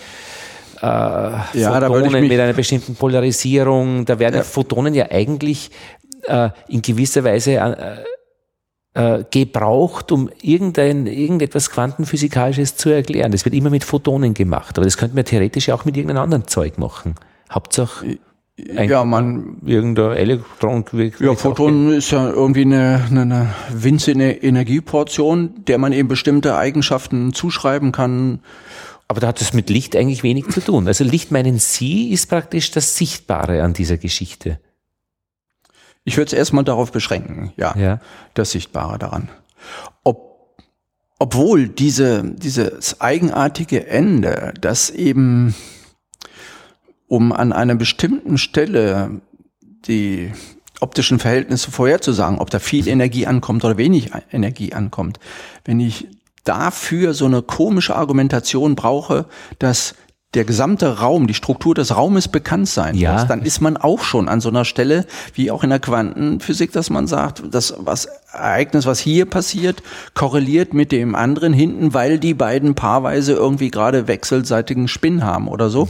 äh, 0.83 0.87
ja, 0.87 1.81
Photonen 1.81 2.29
mit 2.29 2.39
einer 2.39 2.53
bestimmten 2.53 2.95
Polarisierung, 2.95 4.05
da 4.05 4.19
werden 4.19 4.37
ja. 4.37 4.43
Photonen 4.43 4.93
ja 4.93 5.11
eigentlich 5.11 5.71
äh, 6.25 6.51
in 6.69 6.83
gewisser 6.83 7.25
Weise 7.25 7.55
äh, 7.55 7.97
äh, 8.97 9.25
gebraucht, 9.31 10.11
um 10.11 10.31
irgendein, 10.41 11.07
irgendetwas 11.07 11.71
Quantenphysikalisches 11.71 12.77
zu 12.77 12.89
erklären. 12.89 13.31
Das 13.31 13.45
wird 13.45 13.55
immer 13.55 13.69
mit 13.69 13.85
Photonen 13.85 14.33
gemacht, 14.33 14.79
aber 14.79 14.87
das 14.87 14.97
könnte 14.97 15.15
man 15.15 15.27
theoretisch 15.27 15.69
auch 15.69 15.85
mit 15.85 15.97
irgendeinem 15.97 16.23
anderen 16.23 16.49
Zeug 16.49 16.79
machen. 16.79 17.15
Hauptsache 17.53 18.19
ein, 18.75 18.89
ja, 18.89 19.05
man 19.05 19.59
irgendein 19.67 20.13
Elektron. 20.13 20.87
Ja, 21.21 21.35
Photon 21.35 21.93
ist 21.93 22.11
ja 22.11 22.31
irgendwie 22.31 22.63
eine, 22.63 23.05
eine, 23.11 23.21
eine 23.21 23.55
winzige 23.71 24.31
Energieportion, 24.31 25.65
der 25.67 25.77
man 25.77 25.93
eben 25.93 26.09
bestimmte 26.09 26.57
Eigenschaften 26.57 27.35
zuschreiben 27.35 27.93
kann. 27.93 28.41
Aber 29.09 29.21
da 29.21 29.27
hat 29.27 29.43
es 29.43 29.53
mit 29.53 29.69
Licht 29.69 29.95
eigentlich 29.95 30.23
wenig 30.23 30.49
zu 30.49 30.61
tun. 30.61 30.89
Also 30.89 31.05
Licht 31.05 31.31
meinen 31.31 31.59
Sie 31.59 32.11
ist 32.13 32.31
praktisch 32.31 32.71
das 32.71 32.97
Sichtbare 32.97 33.63
an 33.63 33.75
dieser 33.75 33.99
Geschichte. 33.99 34.59
Ich 36.07 36.17
würde 36.17 36.29
es 36.29 36.33
erstmal 36.33 36.63
darauf 36.63 36.93
beschränken, 36.93 37.53
ja, 37.57 37.77
ja, 37.77 38.01
das 38.35 38.53
Sichtbare 38.53 38.97
daran. 38.97 39.29
Ob, 40.05 40.57
obwohl 41.19 41.69
diese, 41.69 42.23
dieses 42.25 43.01
eigenartige 43.01 43.89
Ende, 43.89 44.55
das 44.61 44.89
eben 44.89 45.55
um 47.09 47.33
an 47.33 47.53
einer 47.53 47.75
bestimmten 47.75 48.39
Stelle 48.39 49.21
die 49.61 50.33
optischen 50.81 51.19
Verhältnisse 51.19 51.73
vorherzusagen, 51.73 52.39
ob 52.39 52.51
da 52.51 52.61
viel 52.61 52.87
Energie 52.87 53.27
ankommt 53.27 53.65
oder 53.65 53.77
wenig 53.77 54.13
Energie 54.31 54.75
ankommt. 54.75 55.19
Wenn 55.65 55.81
ich 55.81 56.07
dafür 56.45 57.15
so 57.15 57.25
eine 57.25 57.43
komische 57.43 57.97
Argumentation 57.97 58.77
brauche, 58.77 59.27
dass 59.59 59.97
der 60.35 60.45
gesamte 60.45 60.99
Raum, 60.99 61.27
die 61.27 61.35
Struktur 61.35 61.75
des 61.75 61.97
Raumes 61.97 62.29
bekannt 62.29 62.69
sein 62.69 62.95
ja. 62.95 63.15
muss, 63.15 63.27
dann 63.27 63.43
ist 63.43 63.61
man 63.61 63.77
auch 63.77 64.03
schon 64.03 64.29
an 64.29 64.41
so 64.41 64.51
einer 64.51 64.65
Stelle, 64.65 65.07
wie 65.35 65.51
auch 65.51 65.65
in 65.65 65.71
der 65.71 65.79
Quantenphysik, 65.79 66.73
dass 66.73 66.91
man 66.91 67.07
sagt, 67.07 67.43
das 67.51 67.75
was 67.79 68.07
Ereignis, 68.33 68.85
was 68.85 69.01
hier 69.01 69.25
passiert, 69.25 69.83
korreliert 70.15 70.75
mit 70.75 70.93
dem 70.93 71.15
anderen 71.15 71.55
hinten, 71.55 71.95
weil 71.95 72.19
die 72.19 72.35
beiden 72.35 72.75
paarweise 72.75 73.33
irgendwie 73.33 73.71
gerade 73.71 74.09
wechselseitigen 74.09 74.89
Spin 74.89 75.25
haben 75.25 75.49
oder 75.49 75.71
so. 75.71 75.89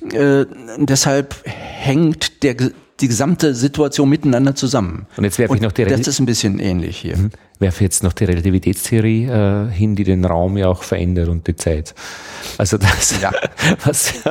Mhm. 0.00 0.10
Äh, 0.10 0.46
deshalb 0.78 1.36
hängt 1.44 2.42
der 2.42 2.56
die 3.04 3.08
gesamte 3.08 3.54
Situation 3.54 4.08
miteinander 4.08 4.54
zusammen. 4.54 5.06
Und 5.18 5.24
jetzt 5.24 5.38
werfe 5.38 5.54
ich 5.54 5.60
noch 5.60 5.72
die 5.72 5.84
Das 5.84 6.08
ist 6.08 6.20
ein 6.20 6.26
bisschen 6.26 6.58
ähnlich 6.58 6.96
hier. 6.96 7.18
Mhm. 7.18 7.30
Werfe 7.58 7.84
jetzt 7.84 8.02
noch 8.02 8.14
die 8.14 8.24
Relativitätstheorie 8.24 9.26
äh, 9.26 9.70
hin, 9.70 9.94
die 9.94 10.04
den 10.04 10.24
Raum 10.24 10.56
ja 10.56 10.68
auch 10.68 10.82
verändert 10.82 11.28
und 11.28 11.46
die 11.46 11.54
Zeit. 11.54 11.94
Also 12.56 12.78
das, 12.78 13.20
ja. 13.20 13.30
was. 13.84 14.14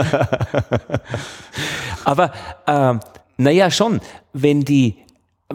Aber 2.03 2.33
äh, 2.65 2.95
naja, 3.37 3.69
schon, 3.69 4.01
wenn 4.33 4.61
die 4.61 4.95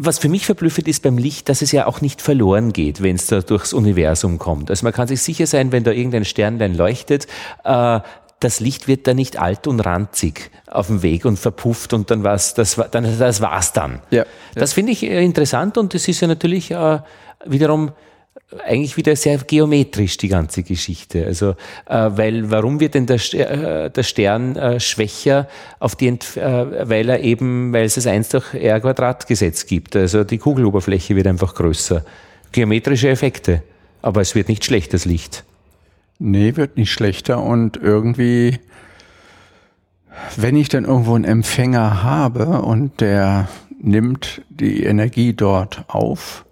was 0.00 0.20
für 0.20 0.28
mich 0.28 0.46
verblüffend 0.46 0.86
ist 0.86 1.02
beim 1.02 1.18
Licht, 1.18 1.48
dass 1.48 1.60
es 1.60 1.72
ja 1.72 1.86
auch 1.86 2.00
nicht 2.00 2.22
verloren 2.22 2.72
geht, 2.72 3.02
wenn 3.02 3.16
es 3.16 3.26
da 3.26 3.40
durchs 3.40 3.72
Universum 3.72 4.38
kommt. 4.38 4.70
Also 4.70 4.84
man 4.84 4.92
kann 4.92 5.08
sich 5.08 5.20
sicher 5.22 5.48
sein, 5.48 5.72
wenn 5.72 5.82
da 5.82 5.90
irgendein 5.90 6.24
Sternlein 6.24 6.76
leuchtet, 6.76 7.26
äh, 7.64 7.98
das 8.40 8.60
Licht 8.60 8.88
wird 8.88 9.06
da 9.06 9.14
nicht 9.14 9.38
alt 9.38 9.66
und 9.66 9.80
ranzig 9.80 10.50
auf 10.66 10.86
dem 10.86 11.02
Weg 11.02 11.24
und 11.24 11.38
verpufft 11.38 11.92
und 11.92 12.10
dann 12.10 12.22
war's, 12.22 12.54
das, 12.54 12.80
dann, 12.90 13.18
das 13.18 13.40
war's 13.40 13.72
dann. 13.72 14.00
Ja. 14.10 14.24
Das 14.54 14.72
finde 14.72 14.92
ich 14.92 15.02
äh, 15.02 15.24
interessant 15.24 15.78
und 15.78 15.94
das 15.94 16.06
ist 16.08 16.20
ja 16.20 16.28
natürlich 16.28 16.70
äh, 16.70 17.00
wiederum 17.44 17.92
eigentlich 18.64 18.96
wieder 18.96 19.14
sehr 19.14 19.38
geometrisch 19.38 20.16
die 20.16 20.28
ganze 20.28 20.62
Geschichte. 20.62 21.26
Also, 21.26 21.50
äh, 21.86 22.10
weil 22.10 22.50
warum 22.50 22.80
wird 22.80 22.94
denn 22.94 23.06
der, 23.06 23.34
äh, 23.34 23.90
der 23.90 24.02
Stern 24.02 24.56
äh, 24.56 24.80
schwächer 24.80 25.48
auf 25.78 25.96
die, 25.96 26.08
Ent 26.08 26.36
äh, 26.36 26.88
weil 26.88 27.08
er 27.08 27.20
eben, 27.20 27.72
weil 27.72 27.84
es 27.84 27.96
das 27.96 28.06
1 28.06 28.30
durch 28.30 28.54
R 28.54 28.80
Quadrat 28.80 29.26
Gesetz 29.26 29.66
gibt. 29.66 29.96
Also 29.96 30.24
die 30.24 30.38
Kugeloberfläche 30.38 31.14
wird 31.14 31.26
einfach 31.26 31.54
größer. 31.54 32.04
Geometrische 32.52 33.08
Effekte. 33.10 33.62
Aber 34.00 34.20
es 34.20 34.34
wird 34.34 34.48
nicht 34.48 34.64
schlecht, 34.64 34.94
das 34.94 35.04
Licht. 35.04 35.44
Nee, 36.18 36.56
wird 36.56 36.76
nicht 36.76 36.92
schlechter 36.92 37.42
und 37.42 37.76
irgendwie, 37.76 38.58
wenn 40.36 40.56
ich 40.56 40.68
dann 40.68 40.84
irgendwo 40.84 41.14
einen 41.14 41.24
Empfänger 41.24 42.02
habe 42.02 42.62
und 42.62 43.00
der 43.00 43.48
nimmt 43.80 44.42
die 44.48 44.82
Energie 44.82 45.32
dort 45.32 45.84
auf, 45.86 46.44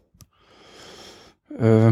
äh, 1.59 1.91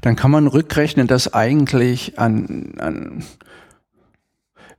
dann 0.00 0.16
kann 0.16 0.30
man 0.32 0.48
rückrechnen, 0.48 1.06
dass 1.06 1.32
eigentlich 1.32 2.18
an, 2.18 2.74
an 2.78 3.24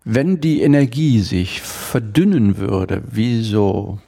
wenn 0.04 0.42
die 0.42 0.62
Energie 0.62 1.22
sich 1.22 1.62
verdünnen 1.62 2.58
würde, 2.58 3.02
wie 3.12 3.42
so 3.42 4.00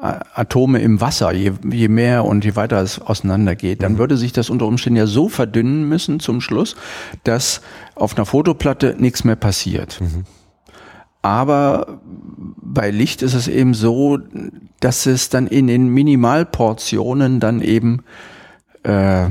Atome 0.00 0.78
im 0.80 1.00
Wasser, 1.00 1.32
je, 1.32 1.52
je 1.68 1.88
mehr 1.88 2.24
und 2.24 2.44
je 2.44 2.54
weiter 2.54 2.80
es 2.80 3.00
auseinandergeht, 3.00 3.82
dann 3.82 3.94
mhm. 3.94 3.98
würde 3.98 4.16
sich 4.16 4.32
das 4.32 4.48
unter 4.48 4.66
Umständen 4.66 4.96
ja 4.96 5.06
so 5.06 5.28
verdünnen 5.28 5.88
müssen 5.88 6.20
zum 6.20 6.40
Schluss, 6.40 6.76
dass 7.24 7.62
auf 7.96 8.16
einer 8.16 8.24
Fotoplatte 8.24 8.94
nichts 8.98 9.24
mehr 9.24 9.36
passiert. 9.36 10.00
Mhm. 10.00 10.24
Aber 11.20 12.00
bei 12.62 12.90
Licht 12.90 13.22
ist 13.22 13.34
es 13.34 13.48
eben 13.48 13.74
so, 13.74 14.18
dass 14.78 15.06
es 15.06 15.30
dann 15.30 15.48
in 15.48 15.66
den 15.66 15.88
Minimalportionen 15.88 17.40
dann 17.40 17.60
eben 17.60 18.04
äh, 18.84 19.26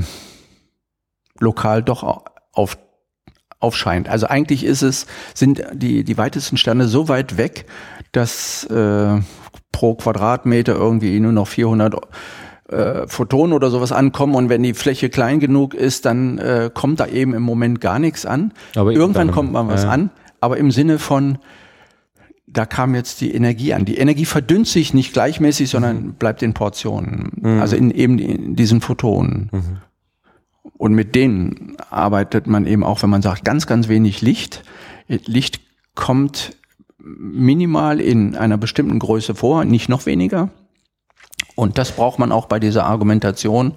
lokal 1.39 1.81
doch 1.81 2.25
auf, 2.51 2.77
aufscheint. 3.59 4.09
Also 4.09 4.27
eigentlich 4.27 4.65
ist 4.65 4.81
es, 4.81 5.07
sind 5.33 5.63
die, 5.73 6.03
die 6.03 6.17
weitesten 6.17 6.57
Sterne 6.57 6.89
so 6.89 7.07
weit 7.07 7.37
weg, 7.37 7.65
dass 8.11 8.65
äh, 8.65 9.21
pro 9.71 9.95
Quadratmeter 9.95 10.75
irgendwie 10.75 11.19
nur 11.19 11.31
noch 11.31 11.47
400 11.47 11.95
äh, 12.69 13.07
Photonen 13.07 13.53
oder 13.53 13.69
sowas 13.69 13.91
ankommen 13.91 14.35
und 14.35 14.49
wenn 14.49 14.63
die 14.63 14.73
Fläche 14.73 15.09
klein 15.09 15.39
genug 15.39 15.73
ist, 15.73 16.05
dann 16.05 16.37
äh, 16.37 16.69
kommt 16.73 16.99
da 16.99 17.07
eben 17.07 17.33
im 17.33 17.43
Moment 17.43 17.81
gar 17.81 17.99
nichts 17.99 18.25
an. 18.25 18.51
Aber 18.75 18.91
Irgendwann 18.91 19.31
kommt 19.31 19.51
mal 19.51 19.67
was 19.67 19.85
äh, 19.85 19.87
an, 19.87 20.09
aber 20.41 20.57
im 20.57 20.71
Sinne 20.71 20.99
von 20.99 21.37
da 22.49 22.65
kam 22.65 22.95
jetzt 22.95 23.19
die 23.21 23.33
Energie 23.33 23.73
an. 23.73 23.85
Die 23.85 23.97
Energie 23.97 24.25
verdünnt 24.25 24.67
sich 24.67 24.93
nicht 24.93 25.13
gleichmäßig, 25.13 25.69
sondern 25.69 25.97
mhm. 25.97 26.13
bleibt 26.13 26.41
in 26.41 26.53
Portionen. 26.53 27.31
Mhm. 27.35 27.61
Also 27.61 27.75
in 27.75 27.91
eben 27.91 28.17
in 28.19 28.55
diesen 28.55 28.81
Photonen. 28.81 29.49
Mhm. 29.51 29.77
Und 30.77 30.93
mit 30.93 31.15
denen 31.15 31.75
arbeitet 31.89 32.47
man 32.47 32.65
eben 32.65 32.83
auch, 32.83 33.03
wenn 33.03 33.09
man 33.09 33.21
sagt, 33.21 33.43
ganz, 33.43 33.67
ganz 33.67 33.89
wenig 33.89 34.21
Licht. 34.21 34.63
Licht 35.07 35.61
kommt 35.95 36.55
minimal 36.99 37.99
in 37.99 38.35
einer 38.35 38.57
bestimmten 38.57 38.99
Größe 38.99 39.35
vor, 39.35 39.65
nicht 39.65 39.89
noch 39.89 40.05
weniger. 40.05 40.49
Und 41.55 41.77
das 41.77 41.91
braucht 41.91 42.19
man 42.19 42.31
auch 42.31 42.45
bei 42.45 42.59
dieser 42.59 42.85
Argumentation 42.85 43.73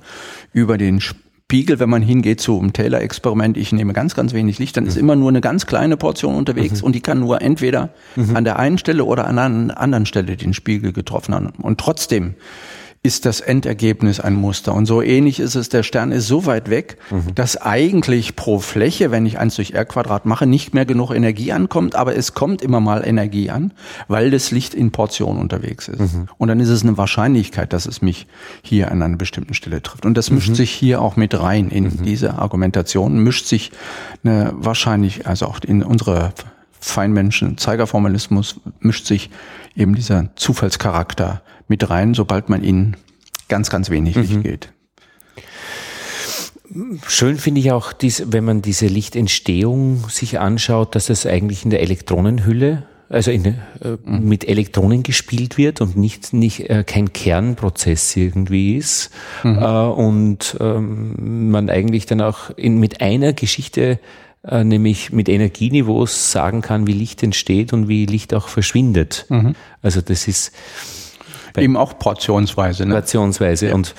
über 0.52 0.78
den 0.78 1.00
Spiegel, 1.00 1.80
wenn 1.80 1.90
man 1.90 2.02
hingeht 2.02 2.40
zum 2.40 2.72
Taylor-Experiment, 2.72 3.56
ich 3.56 3.72
nehme 3.72 3.92
ganz, 3.92 4.14
ganz 4.14 4.32
wenig 4.32 4.58
Licht, 4.58 4.76
dann 4.76 4.86
ist 4.86 4.94
mhm. 4.94 5.00
immer 5.00 5.16
nur 5.16 5.30
eine 5.30 5.40
ganz 5.40 5.66
kleine 5.66 5.96
Portion 5.96 6.34
unterwegs 6.34 6.80
mhm. 6.80 6.86
und 6.86 6.94
die 6.94 7.00
kann 7.00 7.18
nur 7.18 7.42
entweder 7.42 7.90
mhm. 8.16 8.36
an 8.36 8.44
der 8.44 8.58
einen 8.58 8.78
Stelle 8.78 9.04
oder 9.04 9.26
an 9.26 9.38
einer 9.38 9.80
anderen 9.80 10.06
Stelle 10.06 10.36
den 10.36 10.54
Spiegel 10.54 10.92
getroffen 10.92 11.34
haben. 11.34 11.50
Und 11.60 11.80
trotzdem 11.80 12.34
ist 13.02 13.24
das 13.24 13.40
Endergebnis 13.40 14.20
ein 14.20 14.34
Muster. 14.34 14.74
Und 14.74 14.84
so 14.84 15.00
ähnlich 15.00 15.40
ist 15.40 15.54
es, 15.54 15.70
der 15.70 15.82
Stern 15.82 16.12
ist 16.12 16.26
so 16.26 16.44
weit 16.44 16.68
weg, 16.68 16.98
mhm. 17.10 17.34
dass 17.34 17.56
eigentlich 17.56 18.36
pro 18.36 18.58
Fläche, 18.58 19.10
wenn 19.10 19.24
ich 19.24 19.38
eins 19.38 19.56
durch 19.56 19.72
R 19.72 19.86
Quadrat 19.86 20.26
mache, 20.26 20.46
nicht 20.46 20.74
mehr 20.74 20.84
genug 20.84 21.10
Energie 21.10 21.50
ankommt, 21.52 21.94
aber 21.94 22.14
es 22.14 22.34
kommt 22.34 22.60
immer 22.60 22.80
mal 22.80 23.02
Energie 23.06 23.48
an, 23.48 23.72
weil 24.08 24.30
das 24.30 24.50
Licht 24.50 24.74
in 24.74 24.90
Portionen 24.90 25.40
unterwegs 25.40 25.88
ist. 25.88 25.98
Mhm. 25.98 26.28
Und 26.36 26.48
dann 26.48 26.60
ist 26.60 26.68
es 26.68 26.82
eine 26.82 26.98
Wahrscheinlichkeit, 26.98 27.72
dass 27.72 27.86
es 27.86 28.02
mich 28.02 28.26
hier 28.60 28.90
an 28.90 29.00
einer 29.00 29.16
bestimmten 29.16 29.54
Stelle 29.54 29.80
trifft. 29.80 30.04
Und 30.04 30.18
das 30.18 30.30
mischt 30.30 30.50
mhm. 30.50 30.56
sich 30.56 30.70
hier 30.70 31.00
auch 31.00 31.16
mit 31.16 31.40
rein 31.40 31.70
in 31.70 31.84
mhm. 31.84 32.02
diese 32.02 32.34
Argumentation, 32.34 33.18
mischt 33.20 33.46
sich 33.46 33.72
eine 34.22 34.52
wahrscheinlich, 34.54 35.26
also 35.26 35.46
auch 35.46 35.60
in 35.60 35.82
unsere 35.82 36.34
Feinmenschen, 36.80 37.56
Zeigerformalismus 37.56 38.60
mischt 38.80 39.06
sich 39.06 39.30
eben 39.74 39.94
dieser 39.94 40.34
Zufallscharakter 40.36 41.42
mit 41.70 41.88
rein, 41.88 42.12
sobald 42.12 42.50
man 42.50 42.62
ihnen 42.62 42.96
ganz, 43.48 43.70
ganz 43.70 43.88
wenig 43.88 44.16
mhm. 44.16 44.22
Licht 44.22 44.42
geht. 44.42 44.72
Schön 47.06 47.36
finde 47.38 47.60
ich 47.60 47.72
auch, 47.72 47.92
dies, 47.92 48.24
wenn 48.28 48.44
man 48.44 48.62
diese 48.62 48.86
Lichtentstehung 48.86 50.08
sich 50.08 50.38
anschaut, 50.38 50.94
dass 50.94 51.10
es 51.10 51.26
eigentlich 51.26 51.64
in 51.64 51.70
der 51.70 51.80
Elektronenhülle, 51.80 52.84
also 53.08 53.30
in, 53.30 53.44
äh, 53.44 53.56
mhm. 54.04 54.28
mit 54.28 54.46
Elektronen 54.46 55.02
gespielt 55.02 55.58
wird 55.58 55.80
und 55.80 55.96
nicht, 55.96 56.32
nicht 56.32 56.70
äh, 56.70 56.84
kein 56.84 57.12
Kernprozess 57.12 58.14
irgendwie 58.16 58.76
ist. 58.76 59.10
Mhm. 59.42 59.58
Äh, 59.58 59.64
und 59.64 60.56
ähm, 60.60 61.50
man 61.50 61.70
eigentlich 61.70 62.06
dann 62.06 62.20
auch 62.20 62.50
in, 62.56 62.78
mit 62.78 63.00
einer 63.00 63.32
Geschichte 63.32 63.98
äh, 64.42 64.64
nämlich 64.64 65.12
mit 65.12 65.28
Energieniveaus 65.28 66.32
sagen 66.32 66.62
kann, 66.62 66.86
wie 66.86 66.92
Licht 66.92 67.22
entsteht 67.22 67.72
und 67.72 67.88
wie 67.88 68.06
Licht 68.06 68.32
auch 68.32 68.48
verschwindet. 68.48 69.26
Mhm. 69.28 69.54
Also 69.82 70.00
das 70.00 70.28
ist 70.28 70.52
eben 71.60 71.76
auch 71.76 71.98
portionsweise. 71.98 72.86
Ne? 72.86 72.94
Portionsweise 72.94 73.68
ja. 73.68 73.74
und 73.74 73.94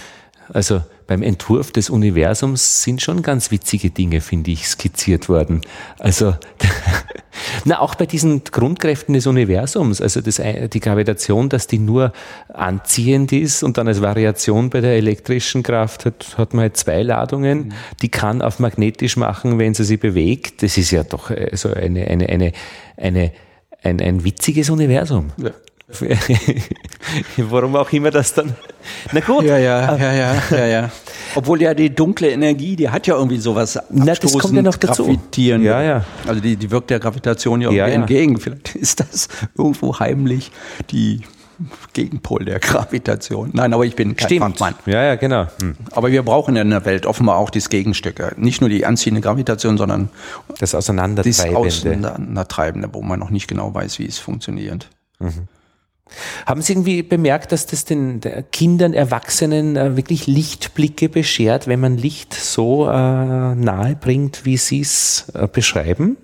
also 0.54 0.82
beim 1.08 1.24
Entwurf 1.24 1.72
des 1.72 1.90
Universums 1.90 2.84
sind 2.84 3.02
schon 3.02 3.22
ganz 3.22 3.52
witzige 3.52 3.90
Dinge, 3.90 4.22
finde 4.22 4.52
ich, 4.52 4.68
skizziert 4.68 5.28
worden. 5.28 5.62
Also, 6.00 6.36
na, 7.66 7.82
auch 7.82 7.96
bei 7.96 8.06
diesen 8.06 8.44
Grundkräften 8.46 9.14
des 9.14 9.28
Universums, 9.28 10.02
also 10.02 10.22
das, 10.22 10.42
die 10.72 10.80
Gravitation, 10.80 11.50
dass 11.50 11.68
die 11.68 11.80
nur 11.80 12.14
anziehend 12.48 13.34
ist 13.34 13.64
und 13.64 13.78
dann 13.78 13.88
als 13.88 14.02
Variation 14.02 14.70
bei 14.70 14.80
der 14.82 14.96
elektrischen 14.96 15.64
Kraft 15.64 16.06
hat, 16.06 16.38
hat 16.38 16.54
man 16.54 16.64
halt 16.64 16.78
zwei 16.78 17.04
Ladungen, 17.04 17.60
mhm. 17.60 17.74
die 18.02 18.10
kann 18.10 18.42
auf 18.42 18.60
magnetisch 18.60 19.18
machen, 19.18 19.60
wenn 19.60 19.74
sie 19.74 19.84
sich 19.84 20.00
bewegt. 20.00 20.64
Das 20.64 20.78
ist 20.78 20.92
ja 20.92 21.04
doch 21.04 21.30
äh, 21.30 21.50
so 21.56 21.74
eine, 21.74 22.08
eine, 22.08 22.30
eine, 22.30 22.52
eine, 22.96 23.32
ein, 23.84 24.00
ein 24.00 24.24
witziges 24.24 24.70
Universum. 24.70 25.32
Ja. 25.38 25.52
Warum 27.38 27.76
auch 27.76 27.92
immer 27.92 28.12
das 28.12 28.34
dann. 28.34 28.56
Na 29.12 29.20
gut. 29.20 29.44
Ja, 29.44 29.58
ja, 29.58 29.98
ja, 29.98 30.14
ja, 30.14 30.36
ja, 30.52 30.66
ja. 30.66 30.90
Obwohl 31.36 31.62
ja 31.62 31.74
die 31.74 31.94
dunkle 31.94 32.30
Energie, 32.30 32.76
die 32.76 32.90
hat 32.90 33.08
ja 33.08 33.16
irgendwie 33.16 33.38
sowas 33.38 33.80
Na, 33.90 34.14
das 34.14 34.38
kommt 34.38 34.54
ja 34.54 34.62
noch 34.62 34.78
dazu. 34.78 35.06
Gravitieren. 35.06 35.64
Ja, 35.64 35.82
ja. 35.82 36.06
Also 36.28 36.42
die, 36.42 36.56
die 36.56 36.72
wirkt 36.72 36.90
der 36.90 37.00
Gravitation 37.00 37.62
ja, 37.62 37.72
ja, 37.72 37.88
ja 37.88 37.94
entgegen. 37.94 38.40
Vielleicht 38.40 38.76
ist 38.76 39.00
das 39.00 39.28
irgendwo 39.58 40.00
heimlich 40.00 40.52
die 40.90 41.22
Gegenpol 41.94 42.46
der 42.46 42.60
Gravitation. 42.60 43.52
Nein, 43.54 43.74
aber 43.74 43.86
ich 43.86 43.96
bin 43.96 44.16
kein 44.16 44.28
Stimmt. 44.28 44.58
Fachmann. 44.58 44.76
Ja, 44.86 45.04
ja, 45.04 45.16
genau. 45.16 45.48
Hm. 45.62 45.76
Aber 45.92 46.12
wir 46.12 46.24
brauchen 46.24 46.56
ja 46.56 46.62
in 46.62 46.70
der 46.70 46.86
Welt 46.86 47.06
offenbar 47.06 47.38
auch 47.38 47.50
das 47.50 47.70
Gegenstück. 47.70 48.38
Nicht 48.38 48.62
nur 48.62 48.70
die 48.70 48.86
anziehende 48.86 49.22
Gravitation, 49.22 49.78
sondern 49.78 50.10
das 50.60 50.74
Auseinandertreibende. 50.76 51.54
Das 51.54 51.56
Auseinandertreibende, 51.56 52.90
wo 52.94 53.02
man 53.02 53.20
noch 53.20 53.30
nicht 53.30 53.48
genau 53.48 53.74
weiß, 53.74 54.00
wie 54.00 54.08
es 54.08 54.18
funktioniert. 54.18 54.90
Mhm. 55.20 55.48
Haben 56.46 56.62
Sie 56.62 56.74
irgendwie 56.74 57.04
bemerkt, 57.04 57.52
dass 57.52 57.66
das 57.66 57.86
den 57.86 58.22
Kindern, 58.52 58.94
Erwachsenen 58.94 59.76
äh, 59.76 59.96
wirklich 59.96 60.28
Lichtblicke 60.28 61.10
beschert, 61.10 61.68
wenn 61.68 61.80
man 61.80 61.98
Licht 61.98 62.34
so 62.34 62.88
äh, 62.88 62.92
nahe 62.92 63.96
bringt, 64.00 64.46
wie 64.46 64.58
Sie 64.58 64.82
es 64.82 65.32
äh, 65.34 65.48
beschreiben? 65.48 66.18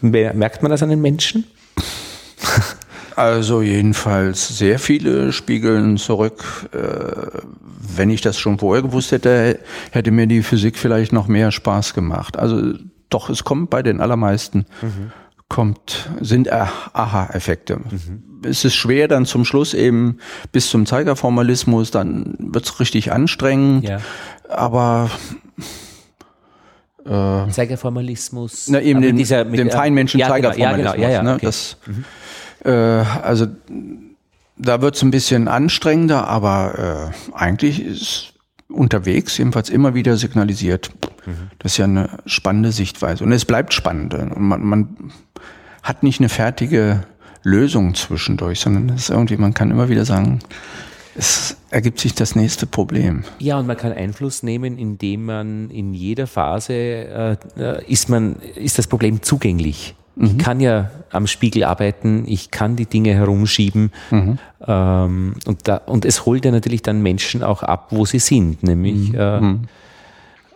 Merkt 0.00 0.62
man 0.62 0.70
das 0.70 0.82
an 0.82 0.90
den 0.90 1.00
Menschen? 1.00 1.44
Also 3.16 3.62
jedenfalls 3.62 4.58
sehr 4.58 4.78
viele 4.78 5.32
spiegeln 5.32 5.96
zurück. 5.96 6.68
Wenn 6.70 8.10
ich 8.10 8.20
das 8.20 8.38
schon 8.38 8.58
vorher 8.58 8.82
gewusst 8.82 9.10
hätte, 9.10 9.58
hätte 9.90 10.10
mir 10.10 10.26
die 10.26 10.42
Physik 10.42 10.76
vielleicht 10.76 11.14
noch 11.14 11.26
mehr 11.26 11.50
Spaß 11.50 11.94
gemacht. 11.94 12.38
Also 12.38 12.74
doch, 13.08 13.30
es 13.30 13.42
kommt 13.42 13.70
bei 13.70 13.82
den 13.82 14.02
allermeisten. 14.02 14.66
Mhm 14.82 15.12
kommt, 15.48 16.10
sind 16.20 16.50
Aha-Effekte. 16.50 17.76
Mhm. 17.76 18.35
Es 18.48 18.64
ist 18.64 18.74
schwer 18.74 19.08
dann 19.08 19.26
zum 19.26 19.44
Schluss 19.44 19.74
eben 19.74 20.18
bis 20.52 20.70
zum 20.70 20.86
Zeigerformalismus, 20.86 21.90
dann 21.90 22.34
wird's 22.38 22.80
richtig 22.80 23.12
anstrengend. 23.12 23.88
Ja. 23.88 24.00
Aber 24.48 25.10
äh, 27.04 27.50
Zeigerformalismus. 27.50 28.68
Na, 28.68 28.80
eben 28.80 29.00
den, 29.00 29.16
dieser, 29.16 29.44
mit, 29.44 29.60
dem 29.60 29.70
Feinmenschen 29.70 30.20
ja, 30.20 30.28
Zeigerformalismus. 30.28 30.94
Genau, 30.94 31.02
ja, 31.02 31.08
genau, 31.08 31.12
ja, 31.12 31.18
ja, 31.18 31.22
ne? 31.22 31.34
okay. 31.34 31.46
das, 31.46 31.76
mhm. 31.86 32.04
äh, 32.64 32.70
also 32.70 33.46
da 34.56 34.80
wird's 34.80 35.02
ein 35.02 35.10
bisschen 35.10 35.48
anstrengender, 35.48 36.26
aber 36.28 37.12
äh, 37.12 37.34
eigentlich 37.36 37.84
ist 37.84 38.32
unterwegs 38.68 39.38
jedenfalls 39.38 39.70
immer 39.70 39.94
wieder 39.94 40.16
signalisiert. 40.16 40.90
Mhm. 41.26 41.50
Das 41.58 41.72
ist 41.72 41.78
ja 41.78 41.84
eine 41.84 42.18
spannende 42.26 42.72
Sichtweise. 42.72 43.24
Und 43.24 43.32
es 43.32 43.44
bleibt 43.44 43.72
spannend. 43.74 44.14
Man, 44.36 44.62
man 44.62 45.12
hat 45.82 46.02
nicht 46.02 46.20
eine 46.20 46.28
fertige 46.28 47.04
Lösung 47.46 47.94
zwischendurch, 47.94 48.60
sondern 48.60 48.88
es 48.90 49.02
ist 49.02 49.10
irgendwie, 49.10 49.36
man 49.36 49.54
kann 49.54 49.70
immer 49.70 49.88
wieder 49.88 50.04
sagen, 50.04 50.40
es 51.14 51.56
ergibt 51.70 52.00
sich 52.00 52.14
das 52.14 52.34
nächste 52.34 52.66
Problem. 52.66 53.22
Ja, 53.38 53.58
und 53.58 53.66
man 53.66 53.76
kann 53.76 53.92
Einfluss 53.92 54.42
nehmen, 54.42 54.76
indem 54.76 55.26
man 55.26 55.70
in 55.70 55.94
jeder 55.94 56.26
Phase 56.26 56.74
äh, 56.74 57.36
äh 57.56 57.84
ist 57.86 58.08
man 58.08 58.36
ist 58.56 58.78
das 58.78 58.88
Problem 58.88 59.22
zugänglich. 59.22 59.94
Mhm. 60.16 60.24
Ich 60.24 60.38
kann 60.38 60.60
ja 60.60 60.90
am 61.10 61.28
Spiegel 61.28 61.64
arbeiten, 61.64 62.24
ich 62.26 62.50
kann 62.50 62.74
die 62.74 62.86
Dinge 62.86 63.14
herumschieben 63.14 63.92
mhm. 64.10 64.38
ähm, 64.66 65.34
und, 65.46 65.68
da, 65.68 65.76
und 65.76 66.04
es 66.04 66.26
holt 66.26 66.44
ja 66.44 66.50
natürlich 66.50 66.82
dann 66.82 67.00
Menschen 67.00 67.44
auch 67.44 67.62
ab, 67.62 67.88
wo 67.90 68.04
sie 68.04 68.18
sind, 68.18 68.64
nämlich 68.64 69.12
mhm. 69.12 69.18
äh, 69.18 69.40
mhm. 69.40 69.60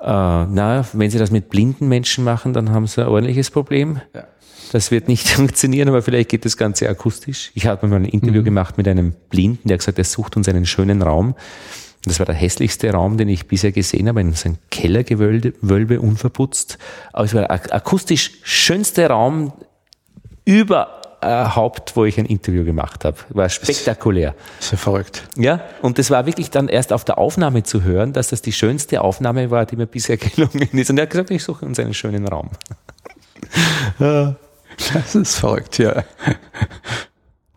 äh, 0.01 0.07
na, 0.07 0.85
wenn 0.93 1.11
sie 1.11 1.19
das 1.19 1.31
mit 1.31 1.51
blinden 1.51 1.89
Menschen 1.89 2.25
machen, 2.25 2.53
dann 2.53 2.71
haben 2.71 2.87
sie 2.89 3.03
ein 3.03 3.09
ordentliches 3.09 3.51
Problem. 3.51 4.01
Ja. 4.13 4.25
Das 4.71 4.91
wird 4.91 5.09
nicht 5.09 5.29
funktionieren, 5.29 5.89
aber 5.89 6.03
vielleicht 6.03 6.31
geht 6.31 6.45
das 6.45 6.57
Ganze 6.57 6.89
akustisch. 6.89 7.51
Ich 7.55 7.67
habe 7.67 7.87
mal 7.87 7.97
ein 7.97 8.05
Interview 8.05 8.41
mhm. 8.41 8.47
gemacht 8.47 8.79
mit 8.79 8.89
einem 8.89 9.15
Blinden, 9.29 9.69
der 9.69 9.77
gesagt, 9.77 9.99
er 9.99 10.05
sucht 10.05 10.37
uns 10.37 10.49
einen 10.49 10.67
schönen 10.67 11.03
Raum. 11.03 11.35
Das 12.05 12.19
war 12.19 12.25
der 12.25 12.35
hässlichste 12.35 12.91
Raum, 12.93 13.19
den 13.19 13.29
ich 13.29 13.47
bisher 13.47 13.73
gesehen 13.73 14.09
habe, 14.09 14.23
in 14.23 14.33
so 14.33 14.49
einem 14.49 14.59
Kellergewölbe, 14.71 16.01
unverputzt. 16.01 16.79
Aber 17.13 17.25
es 17.25 17.35
war 17.35 17.43
der 17.43 17.75
akustisch 17.75 18.33
schönste 18.43 19.07
Raum 19.07 19.53
überhaupt, 20.47 21.97
wo 21.97 22.07
ich 22.07 22.19
ein 22.19 22.25
Interview 22.25 22.65
gemacht 22.65 23.05
habe. 23.05 23.19
War 23.29 23.51
spektakulär. 23.51 24.35
Sehr 24.61 24.79
verrückt. 24.79 25.25
Ja, 25.37 25.61
und 25.83 25.99
das 25.99 26.11
war 26.11 26.25
wirklich 26.25 26.49
dann 26.49 26.69
erst 26.69 26.95
auf 26.95 27.05
der 27.05 27.19
Aufnahme 27.19 27.65
zu 27.65 27.83
hören, 27.83 28.15
dass 28.15 28.29
das 28.29 28.41
die 28.41 28.53
schönste 28.53 29.03
Aufnahme 29.03 29.51
war, 29.51 29.67
die 29.67 29.77
mir 29.77 29.87
bisher 29.87 30.17
gelungen 30.17 30.71
ist. 30.73 30.89
Und 30.89 30.97
er 30.97 31.03
hat 31.03 31.11
gesagt, 31.11 31.31
ich 31.31 31.45
suche 31.45 31.67
uns 31.67 31.79
einen 31.79 31.93
schönen 31.93 32.27
Raum. 32.27 32.49
Das 34.93 35.15
ist 35.15 35.37
verrückt, 35.37 35.79
ja. 35.79 36.05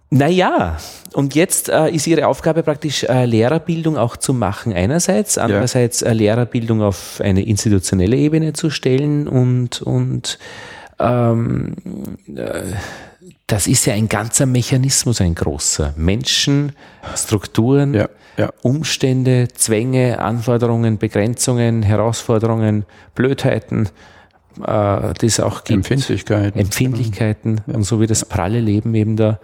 Naja, 0.09 0.77
und 1.13 1.33
jetzt 1.33 1.69
äh, 1.69 1.89
ist 1.89 2.05
Ihre 2.05 2.27
Aufgabe 2.27 2.61
praktisch 2.61 3.03
äh, 3.03 3.25
Lehrerbildung 3.25 3.97
auch 3.97 4.15
zu 4.15 4.33
machen 4.33 4.73
einerseits, 4.73 5.39
andererseits 5.39 6.03
äh, 6.03 6.13
Lehrerbildung 6.13 6.83
auf 6.83 7.19
eine 7.19 7.43
institutionelle 7.43 8.15
Ebene 8.15 8.53
zu 8.53 8.69
stellen 8.69 9.27
und, 9.27 9.81
und 9.81 10.37
ähm, 10.99 11.75
äh, 12.35 12.63
das 13.47 13.67
ist 13.67 13.85
ja 13.85 13.93
ein 13.93 14.07
ganzer 14.07 14.45
Mechanismus, 14.45 15.19
ein 15.19 15.35
großer. 15.35 15.93
Menschen, 15.97 16.73
Strukturen, 17.15 17.93
ja, 17.93 18.09
ja. 18.37 18.51
Umstände, 18.61 19.47
Zwänge, 19.53 20.19
Anforderungen, 20.19 20.97
Begrenzungen, 20.97 21.83
Herausforderungen, 21.83 22.85
Blödheiten, 23.15 23.89
äh, 24.65 25.13
die 25.21 25.25
es 25.25 25.39
auch 25.39 25.63
gibt. 25.63 25.77
Empfindlichkeiten. 25.77 26.59
Empfindlichkeiten 26.59 27.61
ja. 27.67 27.73
und 27.73 27.83
so 27.83 27.99
wie 28.01 28.07
das 28.07 28.25
pralle 28.25 28.59
Leben 28.59 28.93
eben 28.95 29.15
da 29.15 29.39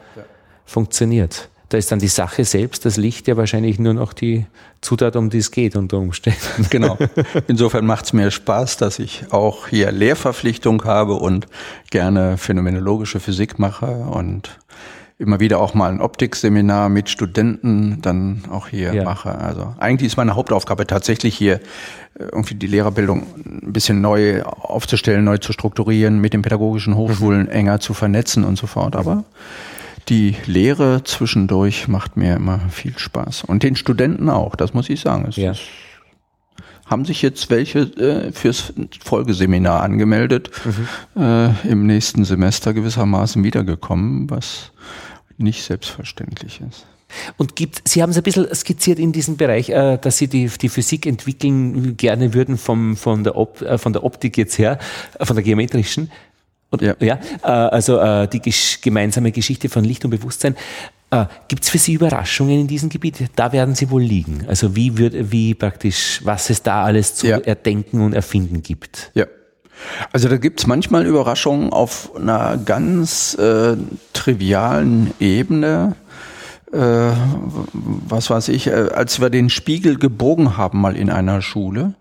funktioniert. 0.66 1.50
Da 1.70 1.78
ist 1.78 1.92
dann 1.92 2.00
die 2.00 2.08
Sache 2.08 2.46
selbst, 2.46 2.86
das 2.86 2.98
Licht 2.98 3.28
ja 3.28 3.38
wahrscheinlich 3.38 3.78
nur 3.78 3.94
noch 3.94 4.14
die 4.14 4.48
Zutat, 4.82 5.16
um 5.16 5.30
die 5.30 5.38
es 5.38 5.52
geht 5.52 5.76
unter 5.76 5.98
Umständen. 5.98 6.40
Genau. 6.72 6.98
Insofern 7.48 7.86
macht 7.86 8.06
es 8.06 8.14
mir 8.14 8.32
Spaß, 8.32 8.78
dass 8.78 8.98
ich 8.98 9.26
auch 9.30 9.68
hier 9.68 9.92
Lehrverpflichtung 9.92 10.84
habe 10.86 11.14
und 11.14 11.48
gerne 11.92 12.38
phänomenologische 12.38 13.20
Physik 13.20 13.60
mache 13.60 13.86
und 13.86 14.58
immer 15.20 15.42
wieder 15.42 15.60
auch 15.60 15.74
mal 15.74 15.92
ein 15.92 16.00
Optikseminar 16.00 16.88
mit 16.88 17.10
Studenten 17.10 18.02
dann 18.02 18.44
auch 18.50 18.70
hier 18.70 18.94
ja. 18.94 19.04
mache. 19.04 19.36
Also 19.38 19.76
eigentlich 19.78 20.08
ist 20.08 20.18
meine 20.18 20.36
Hauptaufgabe 20.36 20.88
tatsächlich 20.88 21.36
hier 21.36 21.56
äh, 21.56 22.24
irgendwie 22.32 22.56
die 22.56 22.68
Lehrerbildung 22.68 23.28
ein 23.36 23.74
bisschen 23.74 24.00
neu 24.00 24.42
aufzustellen, 24.44 25.26
neu 25.26 25.38
zu 25.38 25.52
strukturieren, 25.52 26.20
mit 26.20 26.34
den 26.34 26.42
pädagogischen 26.42 26.96
Hochschulen 26.96 27.44
mhm. 27.44 27.50
enger 27.50 27.80
zu 27.82 27.94
vernetzen 27.94 28.46
und 28.46 28.58
so 28.58 28.66
fort. 28.66 28.96
Aber 28.96 29.26
die 30.08 30.38
Lehre 30.46 31.04
zwischendurch 31.04 31.90
macht 31.90 32.16
mir 32.16 32.36
immer 32.36 32.62
viel 32.70 32.98
Spaß. 32.98 33.44
Und 33.44 33.62
den 33.64 33.76
Studenten 33.76 34.30
auch, 34.30 34.56
das 34.56 34.74
muss 34.74 34.90
ich 34.90 35.02
sagen. 35.02 35.26
Es 35.28 35.36
ja. 35.36 35.52
ist, 35.52 35.62
haben 36.86 37.04
sich 37.04 37.22
jetzt 37.22 37.50
welche 37.50 37.80
äh, 37.80 38.32
fürs 38.32 38.74
Folgeseminar 39.04 39.84
angemeldet, 39.84 40.50
mhm. 40.64 41.22
äh, 41.22 41.70
im 41.70 41.86
nächsten 41.86 42.24
Semester 42.24 42.74
gewissermaßen 42.74 43.44
wiedergekommen, 43.44 44.30
was 44.30 44.72
nicht 45.40 45.64
selbstverständlich 45.64 46.62
ist. 46.62 46.86
Und 47.38 47.56
gibt, 47.56 47.88
Sie 47.88 48.02
haben 48.02 48.12
es 48.12 48.18
ein 48.18 48.24
bisschen 48.24 48.54
skizziert 48.54 49.00
in 49.00 49.12
diesem 49.12 49.38
Bereich, 49.38 49.70
äh, 49.70 49.98
dass 49.98 50.18
Sie 50.18 50.28
die, 50.28 50.48
die 50.48 50.70
Physik 50.70 51.06
entwickeln 51.06 51.98
gerne 51.98 52.34
würden 52.34 52.58
vom, 52.58 52.96
von, 52.96 53.24
der 53.24 53.36
Op, 53.36 53.62
äh, 53.62 53.78
von 53.78 53.94
der 53.94 54.04
Optik 54.04 54.38
jetzt 54.38 54.58
her, 54.58 54.78
äh, 55.18 55.26
von 55.26 55.36
der 55.36 55.44
geometrischen. 55.44 56.12
Und, 56.72 56.84
ja. 56.84 56.96
ja 57.00 57.20
also 57.42 58.28
die 58.28 58.42
gemeinsame 58.82 59.32
Geschichte 59.32 59.70
von 59.70 59.84
Licht 59.84 60.06
und 60.06 60.12
Bewusstsein. 60.12 60.56
Gibt 61.48 61.64
es 61.64 61.70
für 61.70 61.80
Sie 61.80 61.94
Überraschungen 61.94 62.60
in 62.60 62.68
diesem 62.68 62.90
Gebiet? 62.90 63.24
Da 63.36 63.52
werden 63.52 63.74
Sie 63.74 63.90
wohl 63.90 64.04
liegen. 64.04 64.46
Also 64.48 64.76
wie 64.76 64.96
wird, 64.96 65.32
wie 65.32 65.56
praktisch, 65.56 66.22
was 66.24 66.52
es 66.52 66.62
da 66.62 66.84
alles 66.84 67.16
zu 67.16 67.26
ja. 67.26 67.40
erdenken 67.40 68.02
und 68.02 68.14
erfinden 68.14 68.62
gibt. 68.62 69.10
Ja. 69.16 69.26
Also 70.12 70.30
da 70.30 70.38
gibt's 70.38 70.68
manchmal 70.68 71.06
Überraschungen 71.06 71.72
auf 71.72 72.16
einer 72.16 72.58
ganz 72.58 73.36
äh, 73.36 73.76
trivialen 74.14 75.14
Ebene. 75.20 75.96
Äh, 76.72 77.12
was 77.74 78.30
weiß 78.30 78.50
ich, 78.50 78.68
äh, 78.68 78.90
als 78.94 79.20
wir 79.20 79.30
den 79.30 79.50
Spiegel 79.50 79.98
gebogen 79.98 80.58
haben 80.58 80.82
mal 80.82 80.96
in 80.96 81.10
einer 81.10 81.42
Schule, 81.42 81.94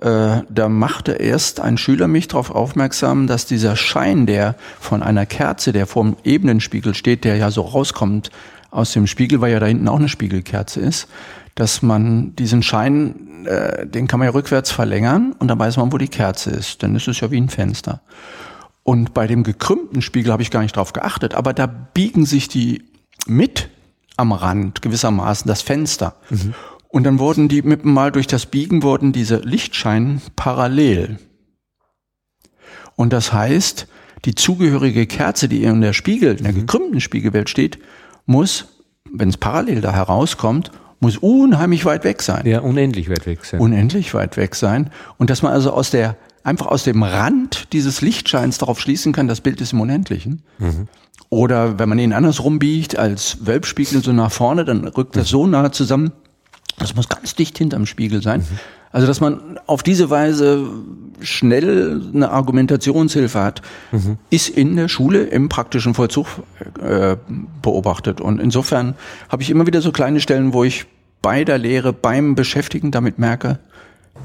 äh, 0.00 0.42
da 0.48 0.68
machte 0.68 1.12
erst 1.12 1.60
ein 1.60 1.78
Schüler 1.78 2.08
mich 2.08 2.26
darauf 2.26 2.50
aufmerksam, 2.50 3.26
dass 3.26 3.46
dieser 3.46 3.76
Schein, 3.76 4.26
der 4.26 4.56
von 4.80 5.02
einer 5.02 5.26
Kerze, 5.26 5.72
der 5.72 5.86
vorm 5.86 6.16
Ebenenspiegel 6.24 6.94
steht, 6.94 7.24
der 7.24 7.36
ja 7.36 7.50
so 7.50 7.62
rauskommt 7.62 8.30
aus 8.72 8.92
dem 8.92 9.06
Spiegel, 9.06 9.40
weil 9.40 9.52
ja 9.52 9.60
da 9.60 9.66
hinten 9.66 9.86
auch 9.88 9.98
eine 9.98 10.08
Spiegelkerze 10.08 10.80
ist, 10.80 11.06
dass 11.54 11.82
man 11.82 12.34
diesen 12.36 12.62
Schein, 12.62 13.46
äh, 13.46 13.86
den 13.86 14.06
kann 14.06 14.18
man 14.18 14.26
ja 14.26 14.32
rückwärts 14.32 14.70
verlängern 14.70 15.34
und 15.38 15.48
dann 15.48 15.58
weiß 15.58 15.76
man, 15.76 15.92
wo 15.92 15.98
die 15.98 16.08
Kerze 16.08 16.50
ist. 16.50 16.82
Dann 16.82 16.96
ist 16.96 17.08
es 17.08 17.20
ja 17.20 17.30
wie 17.30 17.40
ein 17.40 17.48
Fenster. 17.48 18.00
Und 18.82 19.14
bei 19.14 19.26
dem 19.26 19.42
gekrümmten 19.42 20.02
Spiegel 20.02 20.32
habe 20.32 20.42
ich 20.42 20.50
gar 20.50 20.62
nicht 20.62 20.76
drauf 20.76 20.92
geachtet, 20.92 21.34
aber 21.34 21.52
da 21.52 21.66
biegen 21.66 22.26
sich 22.26 22.48
die 22.48 22.84
mit 23.26 23.68
am 24.16 24.32
Rand 24.32 24.82
gewissermaßen 24.82 25.46
das 25.46 25.62
Fenster. 25.62 26.16
Mhm. 26.30 26.54
Und 26.88 27.04
dann 27.04 27.18
wurden 27.18 27.48
die 27.48 27.62
mit 27.62 27.84
mal 27.84 28.12
durch 28.12 28.26
das 28.26 28.46
Biegen 28.46 28.82
wurden 28.82 29.12
diese 29.12 29.36
Lichtscheinen 29.36 30.20
parallel. 30.36 31.18
Und 32.96 33.12
das 33.12 33.32
heißt, 33.32 33.86
die 34.24 34.34
zugehörige 34.34 35.06
Kerze, 35.06 35.48
die 35.48 35.64
in 35.64 35.80
der 35.80 35.92
Spiegel, 35.92 36.36
in 36.36 36.44
der 36.44 36.52
mhm. 36.52 36.60
gekrümmten 36.60 37.00
Spiegelwelt 37.00 37.48
steht, 37.48 37.78
muss, 38.26 38.66
wenn 39.10 39.28
es 39.28 39.36
parallel 39.36 39.80
da 39.80 39.92
herauskommt, 39.92 40.70
muss 41.02 41.16
unheimlich 41.16 41.84
weit 41.84 42.04
weg 42.04 42.22
sein. 42.22 42.46
Ja, 42.46 42.60
unendlich 42.60 43.10
weit 43.10 43.26
weg 43.26 43.44
sein. 43.44 43.60
Unendlich 43.60 44.14
weit 44.14 44.36
weg 44.36 44.54
sein. 44.54 44.90
Und 45.18 45.30
dass 45.30 45.42
man 45.42 45.52
also 45.52 45.72
aus 45.72 45.90
der, 45.90 46.16
einfach 46.44 46.66
aus 46.66 46.84
dem 46.84 47.02
Rand 47.02 47.72
dieses 47.72 48.02
Lichtscheins 48.02 48.58
darauf 48.58 48.80
schließen 48.80 49.12
kann, 49.12 49.26
das 49.26 49.40
Bild 49.40 49.60
ist 49.60 49.72
im 49.72 49.80
Unendlichen. 49.80 50.42
Mhm. 50.58 50.86
Oder 51.28 51.80
wenn 51.80 51.88
man 51.88 51.98
ihn 51.98 52.12
andersrum 52.12 52.60
biegt, 52.60 52.96
als 52.96 53.44
Wölbspiegel 53.44 54.02
so 54.02 54.12
nach 54.12 54.30
vorne, 54.30 54.64
dann 54.64 54.86
rückt 54.86 55.16
das 55.16 55.28
so 55.28 55.46
nah 55.46 55.72
zusammen. 55.72 56.12
Das 56.78 56.94
muss 56.94 57.08
ganz 57.08 57.34
dicht 57.34 57.58
hinterm 57.58 57.86
Spiegel 57.86 58.22
sein. 58.22 58.42
Mhm. 58.42 58.58
Also, 58.92 59.06
dass 59.06 59.20
man 59.20 59.58
auf 59.66 59.82
diese 59.82 60.10
Weise 60.10 60.66
schnell 61.20 62.02
eine 62.14 62.30
Argumentationshilfe 62.30 63.40
hat, 63.40 63.62
mhm. 63.90 64.18
ist 64.28 64.48
in 64.48 64.76
der 64.76 64.88
Schule 64.88 65.22
im 65.24 65.48
praktischen 65.48 65.94
Vollzug 65.94 66.26
äh, 66.80 67.16
beobachtet. 67.62 68.20
Und 68.20 68.40
insofern 68.40 68.94
habe 69.28 69.42
ich 69.42 69.50
immer 69.50 69.66
wieder 69.66 69.80
so 69.80 69.92
kleine 69.92 70.20
Stellen, 70.20 70.52
wo 70.52 70.64
ich 70.64 70.86
bei 71.22 71.44
der 71.44 71.58
Lehre, 71.58 71.92
beim 71.92 72.34
Beschäftigen 72.34 72.90
damit 72.90 73.18
merke, 73.18 73.58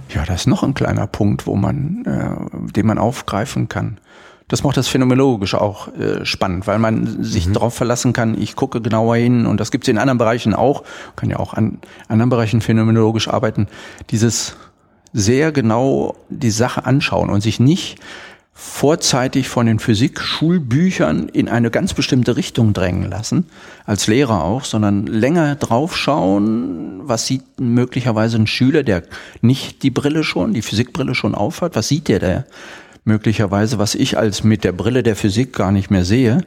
ja, 0.09 0.25
da 0.25 0.33
ist 0.33 0.47
noch 0.47 0.63
ein 0.63 0.73
kleiner 0.73 1.07
Punkt, 1.07 1.47
wo 1.47 1.55
man, 1.55 2.03
äh, 2.05 2.71
den 2.71 2.85
man 2.85 2.97
aufgreifen 2.97 3.69
kann. 3.69 3.99
Das 4.47 4.63
macht 4.63 4.77
das 4.77 4.87
phänomenologisch 4.87 5.55
auch 5.55 5.89
äh, 5.95 6.25
spannend, 6.25 6.67
weil 6.67 6.79
man 6.79 7.21
sich 7.23 7.47
mhm. 7.47 7.53
darauf 7.53 7.73
verlassen 7.73 8.13
kann, 8.13 8.39
ich 8.39 8.55
gucke 8.55 8.81
genauer 8.81 9.17
hin 9.17 9.45
und 9.45 9.59
das 9.59 9.71
gibt 9.71 9.83
es 9.83 9.89
in 9.89 9.97
anderen 9.97 10.17
Bereichen 10.17 10.53
auch, 10.53 10.83
kann 11.17 11.29
ja 11.29 11.37
auch 11.37 11.53
an 11.53 11.79
anderen 12.07 12.29
Bereichen 12.29 12.61
phänomenologisch 12.61 13.27
arbeiten, 13.27 13.67
dieses 14.09 14.55
sehr 15.11 15.51
genau 15.51 16.15
die 16.29 16.51
Sache 16.51 16.85
anschauen 16.85 17.29
und 17.29 17.41
sich 17.41 17.59
nicht 17.59 17.99
vorzeitig 18.53 19.49
von 19.49 19.67
den 19.67 19.77
Physik-Schulbüchern 19.77 21.29
in 21.29 21.47
eine 21.47 21.69
ganz 21.69 21.93
bestimmte 21.93 22.37
Richtung 22.37 22.73
drängen 22.73 23.07
lassen, 23.07 23.45
als 23.85 24.07
Lehrer 24.07 24.43
auch, 24.43 24.63
sondern 24.63 25.05
länger 25.05 25.55
draufschauen, 25.55 27.01
was 27.03 27.27
sieht 27.27 27.59
möglicherweise 27.59 28.37
ein 28.37 28.47
Schüler, 28.47 28.81
der 28.81 29.03
nicht 29.41 29.83
die 29.83 29.91
Brille 29.91 30.23
schon, 30.23 30.53
die 30.53 30.63
Physikbrille 30.63 31.13
schon 31.13 31.35
aufhat, 31.35 31.75
was 31.75 31.87
sieht 31.87 32.07
der, 32.07 32.19
der 32.19 32.45
möglicherweise, 33.07 33.79
was 33.79 33.95
ich 33.95 34.17
als 34.17 34.43
mit 34.43 34.63
der 34.63 34.71
Brille 34.71 35.01
der 35.01 35.15
Physik 35.15 35.53
gar 35.53 35.71
nicht 35.71 35.89
mehr 35.89 36.05
sehe. 36.05 36.45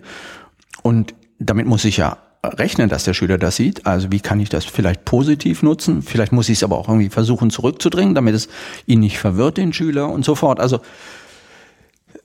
Und 0.83 1.15
damit 1.39 1.67
muss 1.67 1.85
ich 1.85 1.97
ja 1.97 2.19
rechnen, 2.45 2.89
dass 2.89 3.05
der 3.05 3.15
Schüler 3.15 3.39
das 3.39 3.57
sieht. 3.57 3.87
Also 3.87 4.13
wie 4.13 4.21
kann 4.21 4.41
ich 4.41 4.49
das 4.49 4.65
vielleicht 4.65 5.05
positiv 5.05 5.63
nutzen? 5.63 6.03
Vielleicht 6.03 6.33
muss 6.33 6.49
ich 6.49 6.59
es 6.59 6.63
aber 6.63 6.79
auch 6.79 6.89
irgendwie 6.89 7.11
versuchen 7.11 7.51
zurückzudrängen, 7.51 8.15
damit 8.15 8.35
es 8.35 8.49
ihn 8.87 9.01
nicht 9.01 9.19
verwirrt, 9.19 9.57
den 9.57 9.73
Schüler 9.73 10.09
und 10.09 10.25
so 10.25 10.35
fort. 10.35 10.61
Also 10.61 10.81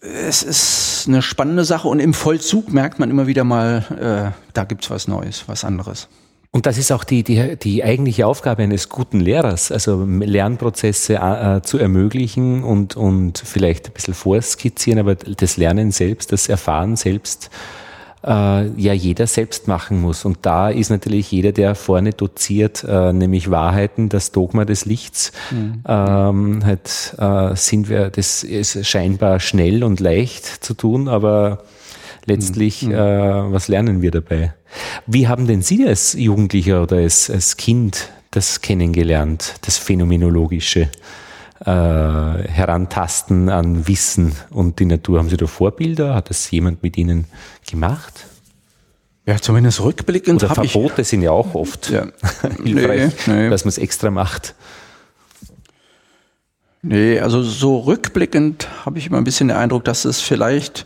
es 0.01 0.43
ist 0.43 1.05
eine 1.07 1.21
spannende 1.21 1.65
Sache 1.65 1.87
und 1.87 1.99
im 1.99 2.13
Vollzug 2.13 2.71
merkt 2.71 2.99
man 2.99 3.09
immer 3.09 3.27
wieder 3.27 3.43
mal, 3.43 4.33
äh, 4.35 4.51
da 4.53 4.63
gibt's 4.63 4.89
was 4.89 5.07
Neues, 5.07 5.45
was 5.47 5.63
anderes. 5.63 6.07
Und 6.55 6.65
das 6.65 6.77
ist 6.77 6.89
auch 6.93 7.03
die, 7.03 7.21
die, 7.21 7.57
die 7.57 7.83
eigentliche 7.83 8.25
Aufgabe 8.25 8.63
eines 8.63 8.87
guten 8.87 9.19
Lehrers, 9.19 9.73
also 9.73 10.05
Lernprozesse 10.05 11.15
äh, 11.15 11.61
zu 11.61 11.77
ermöglichen 11.77 12.63
und, 12.63 12.95
und 12.95 13.39
vielleicht 13.39 13.87
ein 13.87 13.91
bisschen 13.91 14.13
vorskizzieren, 14.13 14.99
aber 14.99 15.15
das 15.15 15.57
Lernen 15.57 15.91
selbst, 15.91 16.31
das 16.31 16.47
Erfahren 16.47 16.95
selbst, 16.95 17.49
äh, 18.23 18.29
ja 18.29 18.93
jeder 18.93 19.27
selbst 19.27 19.67
machen 19.67 19.99
muss. 19.99 20.23
Und 20.23 20.37
da 20.43 20.69
ist 20.69 20.89
natürlich 20.89 21.29
jeder, 21.29 21.51
der 21.51 21.75
vorne 21.75 22.13
doziert, 22.13 22.85
äh, 22.87 23.11
nämlich 23.11 23.51
Wahrheiten, 23.51 24.07
das 24.07 24.31
Dogma 24.31 24.63
des 24.63 24.85
Lichts, 24.85 25.33
mhm. 25.51 25.83
ähm, 25.85 26.61
halt, 26.63 27.15
äh, 27.17 27.53
sind 27.57 27.89
wir, 27.89 28.09
das 28.11 28.43
ist 28.43 28.87
scheinbar 28.87 29.41
schnell 29.41 29.83
und 29.83 29.99
leicht 29.99 30.45
zu 30.63 30.73
tun, 30.73 31.09
aber 31.09 31.65
letztlich, 32.25 32.83
mhm. 32.83 32.93
äh, 32.93 33.51
was 33.51 33.67
lernen 33.67 34.01
wir 34.01 34.11
dabei? 34.11 34.53
Wie 35.07 35.27
haben 35.27 35.47
denn 35.47 35.61
Sie 35.61 35.87
als 35.87 36.13
Jugendlicher 36.13 36.83
oder 36.83 36.97
als, 36.97 37.29
als 37.29 37.57
Kind 37.57 38.09
das 38.31 38.61
kennengelernt, 38.61 39.55
das 39.61 39.77
Phänomenologische? 39.77 40.89
Äh, 41.65 41.69
herantasten 41.71 43.47
an 43.49 43.87
Wissen 43.87 44.33
und 44.49 44.79
die 44.79 44.85
Natur. 44.85 45.19
Haben 45.19 45.29
Sie 45.29 45.37
da 45.37 45.47
Vorbilder? 45.47 46.13
Hat 46.13 46.29
das 46.29 46.51
jemand 46.51 46.83
mit 46.83 46.97
Ihnen 46.97 47.25
gemacht? 47.67 48.27
Ja, 49.25 49.37
zumindest 49.37 49.81
rückblickend. 49.81 50.43
Oder 50.43 50.53
Verbote 50.53 51.01
ich, 51.01 51.07
sind 51.07 51.21
ja 51.21 51.31
auch 51.31 51.55
oft 51.55 51.89
ja, 51.89 52.07
hilfreich, 52.63 53.13
nee, 53.27 53.33
nee. 53.33 53.49
dass 53.49 53.63
man 53.63 53.69
es 53.69 53.77
extra 53.77 54.11
macht. 54.11 54.53
Nee, 56.81 57.19
also 57.19 57.41
so 57.41 57.79
rückblickend 57.79 58.67
habe 58.85 58.99
ich 58.99 59.07
immer 59.07 59.17
ein 59.17 59.23
bisschen 59.23 59.47
den 59.47 59.57
Eindruck, 59.57 59.85
dass 59.85 60.05
es 60.05 60.21
vielleicht 60.21 60.85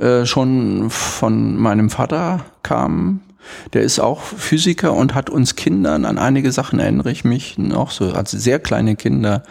äh, 0.00 0.26
schon 0.26 0.90
von 0.90 1.56
meinem 1.56 1.90
Vater 1.90 2.44
kam. 2.62 3.20
Der 3.72 3.82
ist 3.82 4.00
auch 4.00 4.20
Physiker 4.20 4.92
und 4.92 5.14
hat 5.14 5.30
uns 5.30 5.56
Kindern 5.56 6.04
an 6.04 6.18
einige 6.18 6.52
Sachen 6.52 6.78
erinnere 6.78 7.10
ich 7.10 7.24
mich 7.24 7.58
noch 7.58 7.90
so 7.90 8.12
als 8.12 8.30
sehr 8.30 8.58
kleine 8.58 8.96
Kinder 8.96 9.42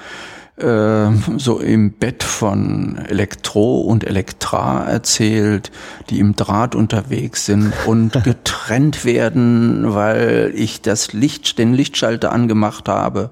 äh, 0.59 1.11
so 1.37 1.59
im 1.59 1.93
Bett 1.93 2.23
von 2.23 2.97
Elektro 3.07 3.79
und 3.81 4.03
Elektra 4.03 4.85
erzählt, 4.85 5.71
die 6.09 6.19
im 6.19 6.35
Draht 6.35 6.75
unterwegs 6.75 7.45
sind 7.45 7.73
und 7.85 8.11
getrennt 8.23 9.05
werden, 9.05 9.93
weil 9.93 10.51
ich 10.55 10.81
das 10.81 11.13
Licht, 11.13 11.57
den 11.57 11.73
Lichtschalter 11.73 12.31
angemacht 12.31 12.89
habe. 12.89 13.31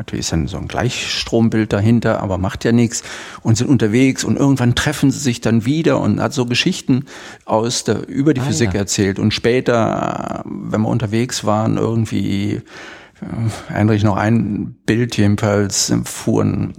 Natürlich 0.00 0.20
ist 0.20 0.32
dann 0.32 0.46
so 0.46 0.56
ein 0.56 0.66
Gleichstrombild 0.66 1.74
dahinter, 1.74 2.22
aber 2.22 2.38
macht 2.38 2.64
ja 2.64 2.72
nichts 2.72 3.02
und 3.42 3.58
sind 3.58 3.68
unterwegs 3.68 4.24
und 4.24 4.38
irgendwann 4.38 4.74
treffen 4.74 5.10
sie 5.10 5.18
sich 5.18 5.42
dann 5.42 5.66
wieder 5.66 6.00
und 6.00 6.22
hat 6.22 6.32
so 6.32 6.46
Geschichten 6.46 7.04
aus 7.44 7.84
der, 7.84 8.08
über 8.08 8.32
die 8.32 8.40
ah, 8.40 8.44
Physik 8.44 8.72
ja. 8.72 8.80
erzählt 8.80 9.18
und 9.18 9.34
später, 9.34 10.42
wenn 10.46 10.80
wir 10.80 10.88
unterwegs 10.88 11.44
waren, 11.44 11.76
irgendwie 11.76 12.62
erinnere 13.68 13.94
ich 13.94 14.02
noch 14.02 14.16
ein 14.16 14.74
Bild 14.86 15.18
jedenfalls, 15.18 15.92
fuhr 16.04 16.44
ein, 16.44 16.72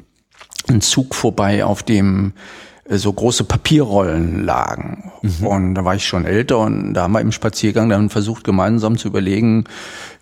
ein 0.68 0.82
Zug 0.82 1.14
vorbei, 1.14 1.64
auf 1.64 1.84
dem 1.84 2.30
äh, 2.30 2.71
so 2.98 3.14
große 3.14 3.44
Papierrollen 3.44 4.44
lagen. 4.44 5.12
Mhm. 5.22 5.48
Und 5.48 5.76
da 5.76 5.86
war 5.86 5.96
ich 5.96 6.06
schon 6.06 6.26
älter 6.26 6.60
und 6.60 6.94
da 6.94 7.04
haben 7.04 7.14
wir 7.14 7.22
im 7.22 7.32
Spaziergang 7.32 7.90
dann 7.90 8.10
versucht, 8.10 8.44
gemeinsam 8.44 8.98
zu 8.98 9.08
überlegen, 9.08 9.66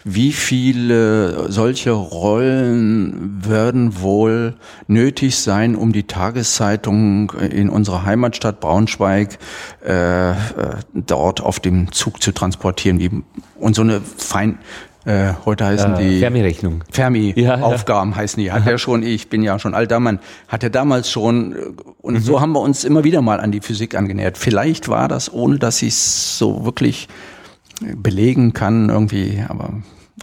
wie 0.03 0.31
viele 0.31 1.51
solche 1.51 1.91
Rollen 1.91 3.43
werden 3.45 4.01
wohl 4.01 4.55
nötig 4.87 5.37
sein, 5.37 5.75
um 5.75 5.91
die 5.91 6.03
Tageszeitung 6.03 7.31
in 7.31 7.69
unserer 7.69 8.05
Heimatstadt 8.05 8.59
Braunschweig 8.59 9.37
äh, 9.85 10.31
äh 10.31 10.35
dort 10.93 11.41
auf 11.41 11.59
dem 11.59 11.91
Zug 11.91 12.21
zu 12.21 12.31
transportieren. 12.31 12.99
Wie, 12.99 13.23
und 13.55 13.75
so 13.75 13.81
eine 13.81 13.99
fein, 14.01 14.59
äh, 15.05 15.33
heute 15.45 15.65
heißen 15.65 15.95
äh, 15.95 15.97
die 15.97 16.19
Fermi-Rechnung. 16.19 16.83
Fermi-Aufgaben 16.91 18.11
ja, 18.11 18.15
ja. 18.15 18.21
heißen 18.21 18.43
die. 18.43 18.51
Hat 18.51 18.67
er 18.67 18.77
schon, 18.77 19.03
ich 19.03 19.29
bin 19.29 19.43
ja 19.43 19.57
schon 19.59 19.73
alter 19.73 19.99
Mann, 19.99 20.19
hat 20.47 20.63
er 20.63 20.69
damals 20.69 21.09
schon. 21.09 21.55
Und 22.01 22.15
mhm. 22.15 22.19
so 22.19 22.41
haben 22.41 22.51
wir 22.51 22.61
uns 22.61 22.83
immer 22.83 23.03
wieder 23.03 23.21
mal 23.21 23.39
an 23.39 23.51
die 23.51 23.61
Physik 23.61 23.95
angenähert. 23.95 24.37
Vielleicht 24.37 24.89
war 24.89 25.07
das, 25.07 25.31
ohne 25.31 25.57
dass 25.57 25.81
ich 25.81 25.89
es 25.89 26.37
so 26.37 26.65
wirklich 26.65 27.07
belegen 27.81 28.53
kann, 28.53 28.89
irgendwie, 28.89 29.43
aber 29.47 29.73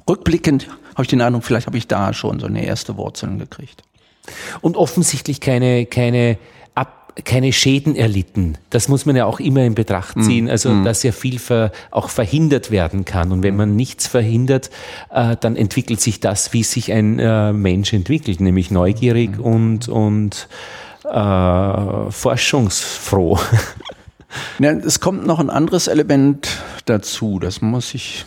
rückblickend 0.08 0.68
habe 0.94 1.02
ich 1.02 1.08
den 1.08 1.20
Eindruck, 1.20 1.44
vielleicht 1.44 1.66
habe 1.66 1.78
ich 1.78 1.88
da 1.88 2.12
schon 2.12 2.40
so 2.40 2.46
eine 2.46 2.64
erste 2.64 2.96
Wurzeln 2.96 3.38
gekriegt. 3.38 3.82
Und 4.60 4.76
offensichtlich 4.76 5.40
keine, 5.40 5.86
keine 5.86 6.38
keine 7.24 7.52
Schäden 7.52 7.96
erlitten. 7.96 8.58
Das 8.70 8.88
muss 8.88 9.06
man 9.06 9.16
ja 9.16 9.24
auch 9.24 9.40
immer 9.40 9.64
in 9.64 9.74
Betracht 9.74 10.22
ziehen, 10.22 10.46
mm, 10.46 10.50
also 10.50 10.70
mm. 10.70 10.84
dass 10.84 11.02
ja 11.02 11.12
viel 11.12 11.38
ver, 11.38 11.72
auch 11.90 12.10
verhindert 12.10 12.70
werden 12.70 13.06
kann. 13.06 13.32
Und 13.32 13.42
wenn 13.42 13.54
mm. 13.54 13.58
man 13.58 13.76
nichts 13.76 14.06
verhindert, 14.06 14.70
äh, 15.10 15.36
dann 15.40 15.56
entwickelt 15.56 16.00
sich 16.00 16.20
das, 16.20 16.52
wie 16.52 16.62
sich 16.62 16.92
ein 16.92 17.18
äh, 17.18 17.52
Mensch 17.54 17.92
entwickelt, 17.94 18.40
nämlich 18.40 18.70
neugierig 18.70 19.38
und, 19.38 19.88
und 19.88 20.48
äh, 21.04 22.10
forschungsfroh. 22.10 23.38
Ja, 24.58 24.72
es 24.72 25.00
kommt 25.00 25.26
noch 25.26 25.38
ein 25.38 25.48
anderes 25.48 25.86
Element 25.86 26.48
dazu, 26.84 27.38
das 27.38 27.62
muss 27.62 27.94
ich 27.94 28.26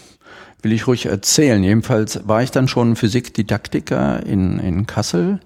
will 0.61 0.73
ich 0.73 0.87
ruhig 0.87 1.05
erzählen. 1.05 1.63
Jedenfalls 1.63 2.27
war 2.27 2.41
ich 2.41 2.51
dann 2.51 2.67
schon 2.67 2.95
Physikdidaktiker 2.95 4.25
in, 4.25 4.59
in 4.59 4.87
Kassel 4.87 5.39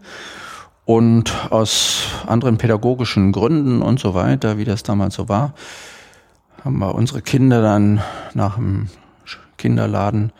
und 0.85 1.51
aus 1.51 2.07
anderen 2.27 2.57
pädagogischen 2.57 3.31
Gründen 3.31 3.81
und 3.81 3.99
so 3.99 4.13
weiter, 4.13 4.57
wie 4.57 4.65
das 4.65 4.83
damals 4.83 5.15
so 5.15 5.29
war, 5.29 5.53
haben 6.63 6.79
wir 6.79 6.95
unsere 6.95 7.21
Kinder 7.21 7.61
dann 7.61 8.01
nach 8.33 8.55
dem 8.55 8.89
Kinderladen 9.57 10.31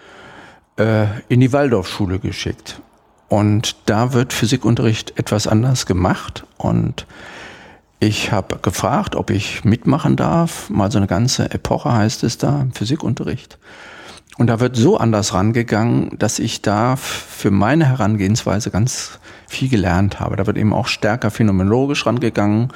äh, 0.78 1.06
in 1.30 1.40
die 1.40 1.53
Waldorfschule 1.53 2.20
geschickt. 2.20 2.82
Und 3.30 3.76
da 3.86 4.14
wird 4.14 4.34
Physikunterricht 4.34 5.18
etwas 5.18 5.48
anders 5.48 5.86
gemacht. 5.86 6.45
Und 6.57 7.07
ich 7.99 8.32
habe 8.32 8.60
gefragt, 8.61 9.15
ob 9.15 9.30
ich 9.30 9.64
mitmachen 9.64 10.15
darf. 10.15 10.70
Mal 10.70 10.91
so 10.91 10.98
eine 10.98 11.07
ganze 11.07 11.49
Epoche 11.52 11.94
heißt 11.94 12.24
es 12.24 12.38
da, 12.38 12.68
Physikunterricht. 12.74 13.57
Und 14.38 14.47
da 14.47 14.60
wird 14.60 14.76
so 14.76 14.97
anders 14.97 15.34
rangegangen, 15.34 16.18
dass 16.18 16.39
ich 16.39 16.61
da 16.61 16.95
für 16.95 17.51
meine 17.51 17.88
Herangehensweise 17.88 18.72
ganz 18.72 19.19
viel 19.47 19.69
gelernt 19.69 20.19
habe. 20.19 20.35
Da 20.35 20.47
wird 20.47 20.57
eben 20.57 20.73
auch 20.73 20.88
stärker 20.88 21.30
phänomenologisch 21.30 22.05
rangegangen. 22.05 22.69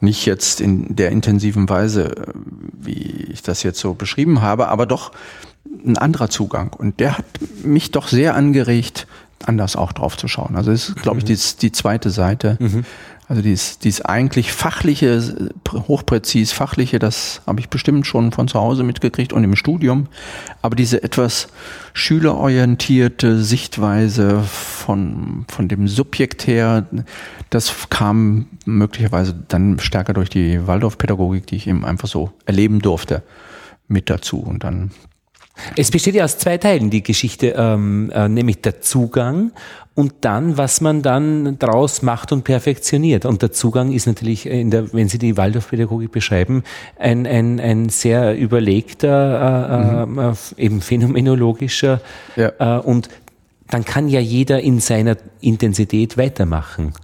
Nicht 0.00 0.26
jetzt 0.26 0.60
in 0.60 0.94
der 0.94 1.10
intensiven 1.10 1.68
Weise, 1.68 2.34
wie 2.72 3.28
ich 3.32 3.42
das 3.42 3.62
jetzt 3.62 3.80
so 3.80 3.94
beschrieben 3.94 4.42
habe, 4.42 4.68
aber 4.68 4.84
doch 4.84 5.12
ein 5.84 5.96
anderer 5.96 6.28
Zugang. 6.28 6.72
Und 6.74 7.00
der 7.00 7.16
hat 7.18 7.24
mich 7.62 7.90
doch 7.90 8.08
sehr 8.08 8.34
angeregt, 8.34 9.06
anders 9.44 9.76
auch 9.76 9.92
drauf 9.92 10.16
zu 10.16 10.28
schauen. 10.28 10.56
Also 10.56 10.72
das 10.72 10.90
ist, 10.90 10.96
glaube 11.02 11.18
ich, 11.18 11.24
mhm. 11.24 11.28
die, 11.28 11.38
die 11.60 11.72
zweite 11.72 12.10
Seite. 12.10 12.56
Mhm. 12.60 12.84
Also 13.28 13.42
dies, 13.42 13.78
dies 13.78 14.00
eigentlich 14.00 14.52
fachliche, 14.52 15.50
hochpräzis 15.70 16.52
fachliche, 16.52 16.98
das 16.98 17.42
habe 17.46 17.60
ich 17.60 17.68
bestimmt 17.68 18.06
schon 18.06 18.32
von 18.32 18.48
zu 18.48 18.58
Hause 18.58 18.84
mitgekriegt 18.84 19.34
und 19.34 19.44
im 19.44 19.54
Studium. 19.54 20.06
Aber 20.62 20.74
diese 20.74 21.02
etwas 21.02 21.48
schülerorientierte 21.92 23.42
Sichtweise 23.42 24.40
von, 24.40 25.44
von 25.48 25.68
dem 25.68 25.88
Subjekt 25.88 26.46
her, 26.46 26.86
das 27.50 27.90
kam 27.90 28.46
möglicherweise 28.64 29.34
dann 29.48 29.78
stärker 29.78 30.14
durch 30.14 30.30
die 30.30 30.66
Waldorfpädagogik, 30.66 31.46
die 31.46 31.56
ich 31.56 31.66
eben 31.66 31.84
einfach 31.84 32.08
so 32.08 32.32
erleben 32.46 32.80
durfte, 32.80 33.22
mit 33.88 34.08
dazu. 34.08 34.38
Und 34.38 34.64
dann 34.64 34.90
es 35.76 35.90
besteht 35.90 36.14
ja 36.14 36.24
aus 36.24 36.38
zwei 36.38 36.58
Teilen, 36.58 36.90
die 36.90 37.02
Geschichte, 37.02 37.54
ähm, 37.56 38.10
äh, 38.14 38.28
nämlich 38.28 38.62
der 38.62 38.80
Zugang 38.80 39.52
und 39.94 40.14
dann, 40.20 40.56
was 40.56 40.80
man 40.80 41.02
dann 41.02 41.58
draus 41.58 42.02
macht 42.02 42.30
und 42.30 42.44
perfektioniert. 42.44 43.24
Und 43.24 43.42
der 43.42 43.50
Zugang 43.50 43.90
ist 43.90 44.06
natürlich, 44.06 44.46
in 44.46 44.70
der, 44.70 44.92
wenn 44.92 45.08
Sie 45.08 45.18
die 45.18 45.36
Waldorfpädagogik 45.36 46.12
beschreiben, 46.12 46.62
ein, 46.98 47.26
ein, 47.26 47.58
ein 47.58 47.88
sehr 47.88 48.38
überlegter, 48.38 50.04
äh, 50.04 50.06
mhm. 50.06 50.18
äh, 50.18 50.34
eben 50.56 50.80
phänomenologischer 50.80 52.00
ja. 52.36 52.78
äh, 52.78 52.80
und 52.80 53.08
dann 53.68 53.84
kann 53.84 54.08
ja 54.08 54.20
jeder 54.20 54.60
in 54.60 54.80
seiner 54.80 55.16
Intensität 55.40 56.16
weitermachen 56.16 56.94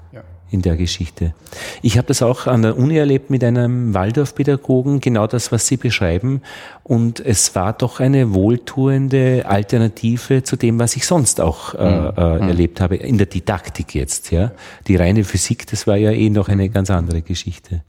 in 0.54 0.62
der 0.62 0.76
Geschichte. 0.76 1.34
Ich 1.82 1.98
habe 1.98 2.06
das 2.06 2.22
auch 2.22 2.46
an 2.46 2.62
der 2.62 2.78
Uni 2.78 2.96
erlebt 2.96 3.28
mit 3.28 3.42
einem 3.42 3.92
Waldorfpädagogen, 3.92 5.00
genau 5.00 5.26
das, 5.26 5.52
was 5.52 5.66
Sie 5.66 5.76
beschreiben. 5.76 6.42
Und 6.84 7.20
es 7.20 7.54
war 7.54 7.72
doch 7.72 8.00
eine 8.00 8.32
wohltuende 8.32 9.44
Alternative 9.46 10.44
zu 10.44 10.56
dem, 10.56 10.78
was 10.78 10.96
ich 10.96 11.06
sonst 11.06 11.40
auch 11.40 11.74
äh, 11.74 11.90
mhm. 11.90 12.12
äh, 12.16 12.34
mhm. 12.36 12.48
erlebt 12.48 12.80
habe, 12.80 12.96
in 12.96 13.18
der 13.18 13.26
Didaktik 13.26 13.94
jetzt. 13.94 14.30
Ja, 14.30 14.52
Die 14.86 14.96
reine 14.96 15.24
Physik, 15.24 15.66
das 15.66 15.86
war 15.86 15.96
ja 15.96 16.12
eh 16.12 16.30
noch 16.30 16.48
eine 16.48 16.68
ganz 16.68 16.90
andere 16.90 17.20
Geschichte. 17.20 17.82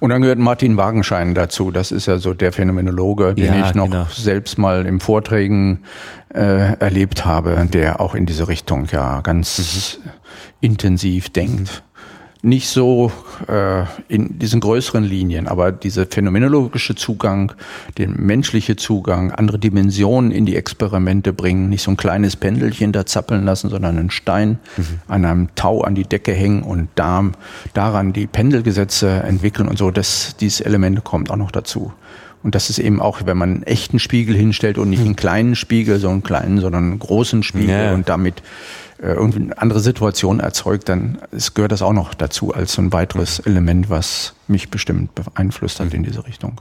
Und 0.00 0.10
dann 0.10 0.22
gehört 0.22 0.38
Martin 0.38 0.76
Wagenschein 0.76 1.34
dazu. 1.34 1.70
Das 1.70 1.92
ist 1.92 2.06
ja 2.06 2.18
so 2.18 2.34
der 2.34 2.52
Phänomenologe, 2.52 3.34
den 3.34 3.54
ja, 3.54 3.68
ich 3.68 3.74
noch 3.74 3.90
genau. 3.90 4.06
selbst 4.10 4.58
mal 4.58 4.86
im 4.86 5.00
Vorträgen 5.00 5.84
äh, 6.34 6.74
erlebt 6.78 7.24
habe, 7.24 7.68
der 7.72 8.00
auch 8.00 8.14
in 8.14 8.26
diese 8.26 8.48
Richtung 8.48 8.86
ja 8.90 9.20
ganz 9.20 9.98
mhm. 10.04 10.10
intensiv 10.60 11.30
denkt 11.30 11.82
nicht 12.42 12.68
so 12.68 13.12
äh, 13.46 13.84
in 14.08 14.38
diesen 14.38 14.60
größeren 14.60 15.04
Linien, 15.04 15.46
aber 15.46 15.70
dieser 15.70 16.06
phänomenologische 16.06 16.96
Zugang, 16.96 17.52
der 17.98 18.08
menschliche 18.08 18.74
Zugang, 18.74 19.30
andere 19.30 19.60
Dimensionen 19.60 20.32
in 20.32 20.44
die 20.44 20.56
Experimente 20.56 21.32
bringen, 21.32 21.68
nicht 21.68 21.82
so 21.82 21.92
ein 21.92 21.96
kleines 21.96 22.34
Pendelchen 22.34 22.90
da 22.90 23.06
zappeln 23.06 23.44
lassen, 23.44 23.70
sondern 23.70 23.96
einen 23.96 24.10
Stein 24.10 24.58
mhm. 24.76 24.84
an 25.06 25.24
einem 25.24 25.48
Tau 25.54 25.82
an 25.82 25.94
die 25.94 26.02
Decke 26.02 26.32
hängen 26.32 26.64
und 26.64 26.88
da, 26.96 27.30
daran 27.74 28.12
die 28.12 28.26
Pendelgesetze 28.26 29.08
entwickeln 29.08 29.68
und 29.68 29.78
so, 29.78 29.92
das, 29.92 30.36
dieses 30.40 30.60
Element 30.60 31.04
kommt 31.04 31.30
auch 31.30 31.36
noch 31.36 31.52
dazu. 31.52 31.92
Und 32.42 32.56
das 32.56 32.70
ist 32.70 32.80
eben 32.80 33.00
auch, 33.00 33.20
wenn 33.24 33.36
man 33.36 33.50
einen 33.50 33.62
echten 33.62 34.00
Spiegel 34.00 34.34
hinstellt 34.34 34.76
und 34.78 34.90
nicht 34.90 35.02
einen 35.02 35.14
kleinen 35.14 35.54
Spiegel, 35.54 36.00
so 36.00 36.08
einen 36.08 36.24
kleinen, 36.24 36.58
sondern 36.60 36.84
einen 36.84 36.98
großen 36.98 37.44
Spiegel 37.44 37.68
ja. 37.68 37.94
und 37.94 38.08
damit 38.08 38.42
irgendwie 39.08 39.40
eine 39.40 39.58
andere 39.58 39.80
Situation 39.80 40.40
erzeugt, 40.40 40.88
dann 40.88 41.18
es 41.32 41.54
gehört 41.54 41.72
das 41.72 41.82
auch 41.82 41.92
noch 41.92 42.14
dazu 42.14 42.54
als 42.54 42.72
so 42.74 42.82
ein 42.82 42.92
weiteres 42.92 43.40
Element, 43.40 43.90
was 43.90 44.34
mich 44.46 44.70
bestimmt 44.70 45.14
beeinflusst 45.14 45.80
hat 45.80 45.92
in 45.92 46.04
diese 46.04 46.24
Richtung. 46.26 46.60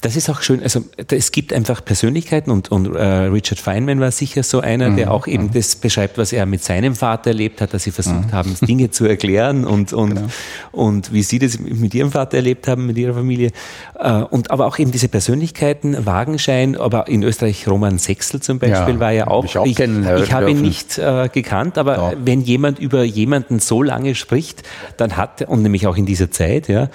Das 0.00 0.16
ist 0.16 0.28
auch 0.28 0.42
schön. 0.42 0.62
Also 0.62 0.84
es 1.08 1.32
gibt 1.32 1.52
einfach 1.52 1.84
Persönlichkeiten 1.84 2.50
und, 2.50 2.70
und 2.70 2.94
äh, 2.94 3.04
Richard 3.04 3.58
Feynman 3.58 4.00
war 4.00 4.10
sicher 4.10 4.42
so 4.42 4.60
einer, 4.60 4.90
mhm. 4.90 4.96
der 4.96 5.12
auch 5.12 5.26
eben 5.26 5.44
mhm. 5.44 5.52
das 5.52 5.76
beschreibt, 5.76 6.18
was 6.18 6.32
er 6.32 6.46
mit 6.46 6.62
seinem 6.62 6.94
Vater 6.94 7.30
erlebt 7.30 7.60
hat, 7.60 7.74
dass 7.74 7.84
sie 7.84 7.90
versucht 7.90 8.26
mhm. 8.26 8.32
haben, 8.32 8.56
Dinge 8.66 8.90
zu 8.90 9.06
erklären 9.06 9.64
und, 9.64 9.92
und, 9.92 10.14
genau. 10.14 10.28
und 10.72 11.12
wie 11.12 11.22
sie 11.22 11.38
das 11.38 11.58
mit 11.58 11.94
ihrem 11.94 12.12
Vater 12.12 12.36
erlebt 12.36 12.68
haben, 12.68 12.86
mit 12.86 12.98
ihrer 12.98 13.14
Familie. 13.14 13.50
Äh, 13.98 14.12
und 14.12 14.50
aber 14.50 14.66
auch 14.66 14.78
eben 14.78 14.92
diese 14.92 15.08
Persönlichkeiten, 15.08 16.06
Wagenschein, 16.06 16.76
aber 16.76 17.08
in 17.08 17.22
Österreich 17.22 17.66
Roman 17.68 17.98
Sechsel 17.98 18.40
zum 18.40 18.58
Beispiel 18.58 18.94
ja, 18.94 19.00
war 19.00 19.12
ja 19.12 19.26
auch. 19.28 19.44
Ich, 19.44 19.58
auch 19.58 19.66
ich, 19.66 19.78
ich 19.78 20.32
habe 20.32 20.50
ihn 20.50 20.62
nicht 20.62 20.98
äh, 20.98 21.28
gekannt, 21.32 21.78
aber 21.78 21.96
ja. 21.96 22.12
wenn 22.22 22.40
jemand 22.40 22.78
über 22.78 23.04
jemanden 23.04 23.58
so 23.58 23.82
lange 23.82 24.14
spricht, 24.14 24.62
dann 24.96 25.16
hat, 25.16 25.42
und 25.42 25.62
nämlich 25.62 25.86
auch 25.86 25.96
in 25.96 26.06
dieser 26.06 26.30
Zeit, 26.30 26.68
ja, 26.68 26.88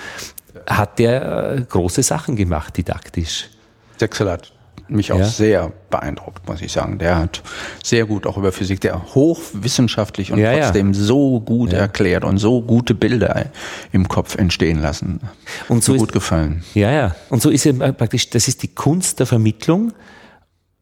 hat 0.69 0.99
der 0.99 1.53
äh, 1.57 1.61
große 1.61 2.03
Sachen 2.03 2.35
gemacht, 2.35 2.77
didaktisch. 2.77 3.49
Sechsel 3.97 4.29
hat 4.29 4.53
mich 4.87 5.11
auch 5.11 5.19
ja. 5.19 5.25
sehr 5.25 5.71
beeindruckt, 5.89 6.47
muss 6.47 6.61
ich 6.61 6.71
sagen. 6.71 6.97
Der 6.97 7.17
hat 7.17 7.43
sehr 7.83 8.05
gut 8.05 8.25
auch 8.25 8.37
über 8.37 8.51
Physik, 8.51 8.81
der 8.81 9.13
hochwissenschaftlich 9.13 10.31
und 10.31 10.39
ja, 10.39 10.57
trotzdem 10.57 10.93
ja. 10.93 10.99
so 10.99 11.39
gut 11.41 11.73
erklärt 11.73 12.23
und 12.23 12.37
so 12.37 12.61
gute 12.61 12.95
Bilder 12.95 13.47
im 13.91 14.07
Kopf 14.07 14.35
entstehen 14.35 14.81
lassen. 14.81 15.19
Und 15.67 15.83
so, 15.83 15.93
so 15.93 15.99
gut 15.99 16.09
ist, 16.09 16.13
gefallen. 16.13 16.63
Ja, 16.73 16.91
ja. 16.91 17.15
Und 17.29 17.41
so 17.41 17.49
ist 17.49 17.65
ja 17.65 17.73
praktisch, 17.73 18.29
das 18.29 18.47
ist 18.47 18.63
die 18.63 18.69
Kunst 18.69 19.19
der 19.19 19.25
Vermittlung. 19.25 19.93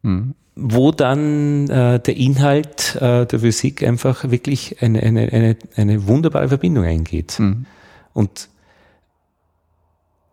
Hm 0.02 0.34
wo 0.60 0.90
dann 0.90 1.70
äh, 1.70 2.00
der 2.00 2.16
Inhalt 2.16 2.96
äh, 2.96 3.26
der 3.26 3.38
Physik 3.38 3.84
einfach 3.84 4.28
wirklich 4.28 4.82
eine, 4.82 5.00
eine, 5.00 5.32
eine, 5.32 5.56
eine 5.76 6.08
wunderbare 6.08 6.48
Verbindung 6.48 6.84
eingeht. 6.84 7.38
Mhm. 7.38 7.66
Und, 8.12 8.48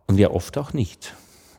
und 0.07 0.17
ja, 0.17 0.31
oft 0.31 0.57
auch 0.57 0.73
nicht. 0.73 1.13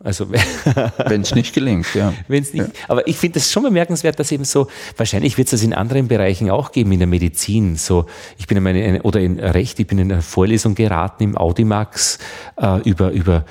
Also 0.04 0.30
wenn 1.06 1.22
es 1.22 1.34
nicht 1.34 1.54
gelingt, 1.54 1.94
ja. 1.94 2.12
Wenn's 2.28 2.52
nicht, 2.52 2.66
ja. 2.66 2.72
Aber 2.88 3.06
ich 3.08 3.16
finde 3.16 3.38
es 3.38 3.50
schon 3.50 3.62
bemerkenswert, 3.62 4.18
dass 4.18 4.30
eben 4.30 4.44
so, 4.44 4.68
wahrscheinlich 4.96 5.38
wird 5.38 5.46
es 5.46 5.52
das 5.52 5.62
in 5.62 5.72
anderen 5.72 6.08
Bereichen 6.08 6.50
auch 6.50 6.72
geben, 6.72 6.92
in 6.92 6.98
der 6.98 7.08
Medizin. 7.08 7.76
So, 7.76 8.06
ich 8.36 8.46
bin 8.46 8.58
in 8.58 8.62
meine, 8.62 9.02
oder 9.02 9.20
in 9.20 9.40
Recht, 9.40 9.80
ich 9.80 9.86
bin 9.86 9.98
in 9.98 10.12
einer 10.12 10.22
Vorlesung 10.22 10.74
geraten 10.74 11.22
im 11.24 11.36
Audimax 11.36 12.18
äh, 12.60 12.80
über, 12.88 13.10
über, 13.10 13.44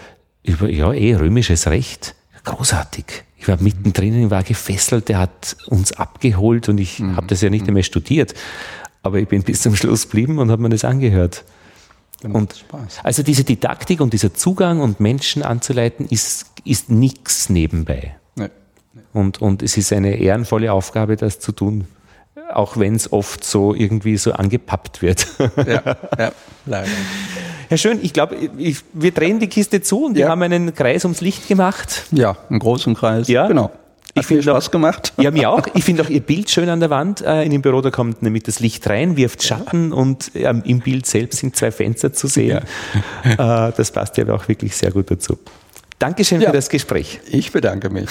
über 0.44 0.70
ja, 0.70 0.94
eh 0.94 1.16
römisches 1.16 1.68
Recht. 1.68 2.16
Großartig. 2.44 3.06
Ich 3.38 3.48
war 3.48 3.62
mittendrin, 3.62 4.26
ich 4.26 4.30
war 4.30 4.44
gefesselt, 4.44 5.10
der 5.10 5.20
hat 5.20 5.58
uns 5.68 5.94
abgeholt 5.94 6.70
und 6.70 6.80
ich 6.80 7.00
mhm. 7.00 7.16
habe 7.16 7.28
das 7.28 7.42
ja 7.42 7.50
nicht 7.50 7.68
einmal 7.68 7.84
studiert. 7.84 8.34
Aber 9.02 9.20
ich 9.20 9.28
bin 9.28 9.44
bis 9.44 9.62
zum 9.62 9.76
Schluss 9.76 10.04
geblieben 10.04 10.40
und 10.40 10.52
habe 10.52 10.62
mir 10.62 10.70
das 10.70 10.86
angehört. 10.86 11.44
Und 12.34 12.66
also 13.04 13.24
diese 13.24 13.44
Didaktik 13.44 14.02
und 14.02 14.14
dieser 14.14 14.34
Zugang 14.34 14.82
und 14.82 15.00
Menschen 15.00 15.44
anzuleiten 15.44 16.08
ist, 16.10 16.48
ist 16.64 16.90
nichts 16.90 17.50
nebenbei. 17.50 18.16
Nee. 18.36 18.50
Nee. 18.94 19.02
Und, 19.14 19.42
und 19.42 19.62
es 19.64 19.78
ist 19.78 19.92
eine 19.94 20.16
ehrenvolle 20.18 20.72
Aufgabe, 20.72 21.16
das 21.16 21.40
zu 21.40 21.52
tun, 21.52 21.86
auch 22.54 22.78
wenn 22.78 22.96
es 22.96 23.12
oft 23.12 23.44
so 23.44 23.74
irgendwie 23.74 24.18
so 24.18 24.34
angepappt 24.34 25.02
wird. 25.02 25.28
Ja, 25.40 25.98
ja 26.18 26.32
leider. 26.66 26.90
Herr 27.68 27.78
Schön, 27.78 28.00
ich 28.02 28.14
glaube, 28.14 28.38
wir 28.94 29.12
drehen 29.12 29.40
die 29.40 29.48
Kiste 29.48 29.82
zu 29.82 30.06
und 30.06 30.18
ja. 30.18 30.26
wir 30.26 30.30
haben 30.30 30.42
einen 30.44 30.74
Kreis 30.74 31.04
ums 31.06 31.22
Licht 31.22 31.48
gemacht. 31.48 32.04
Ja, 32.12 32.38
einen 32.50 32.60
großen 32.60 32.94
Kreis. 32.94 33.28
Ja, 33.28 33.48
genau. 33.48 33.72
Ich 34.18 34.26
finde 34.26 34.44
Spaß 34.44 34.72
gemacht. 34.72 35.12
Ja, 35.18 35.30
mir 35.30 35.50
auch. 35.50 35.68
Ich 35.74 35.84
finde 35.84 36.02
auch 36.02 36.10
Ihr 36.10 36.22
Bild 36.22 36.50
schön 36.50 36.70
an 36.70 36.80
der 36.80 36.90
Wand 36.90 37.20
äh, 37.22 37.44
in 37.44 37.52
dem 37.52 37.62
Büro. 37.62 37.82
Da 37.82 37.92
kommt 37.92 38.22
nämlich 38.22 38.44
das 38.44 38.62
Licht 38.62 38.88
rein, 38.90 39.18
wirft 39.18 39.44
Schatten 39.44 39.90
ja. 39.90 39.96
und 39.96 40.32
ähm, 40.36 40.64
im 40.66 40.80
Bild 40.80 41.06
selbst 41.06 41.40
sind 41.40 41.56
zwei 41.58 41.70
Fenster 41.70 42.14
zu 42.14 42.28
sehen. 42.28 42.62
Ja. 43.26 43.68
Äh, 43.68 43.74
das 43.76 43.92
passt 43.92 44.18
ja 44.18 44.28
auch 44.30 44.48
wirklich 44.48 44.76
sehr 44.76 44.92
gut 44.92 45.12
dazu. 45.12 45.38
Dankeschön 46.00 46.40
ja. 46.40 46.50
für 46.50 46.56
das 46.56 46.70
Gespräch. 46.70 47.20
Ich 47.30 47.52
bedanke 47.52 47.90
mich. 47.90 48.10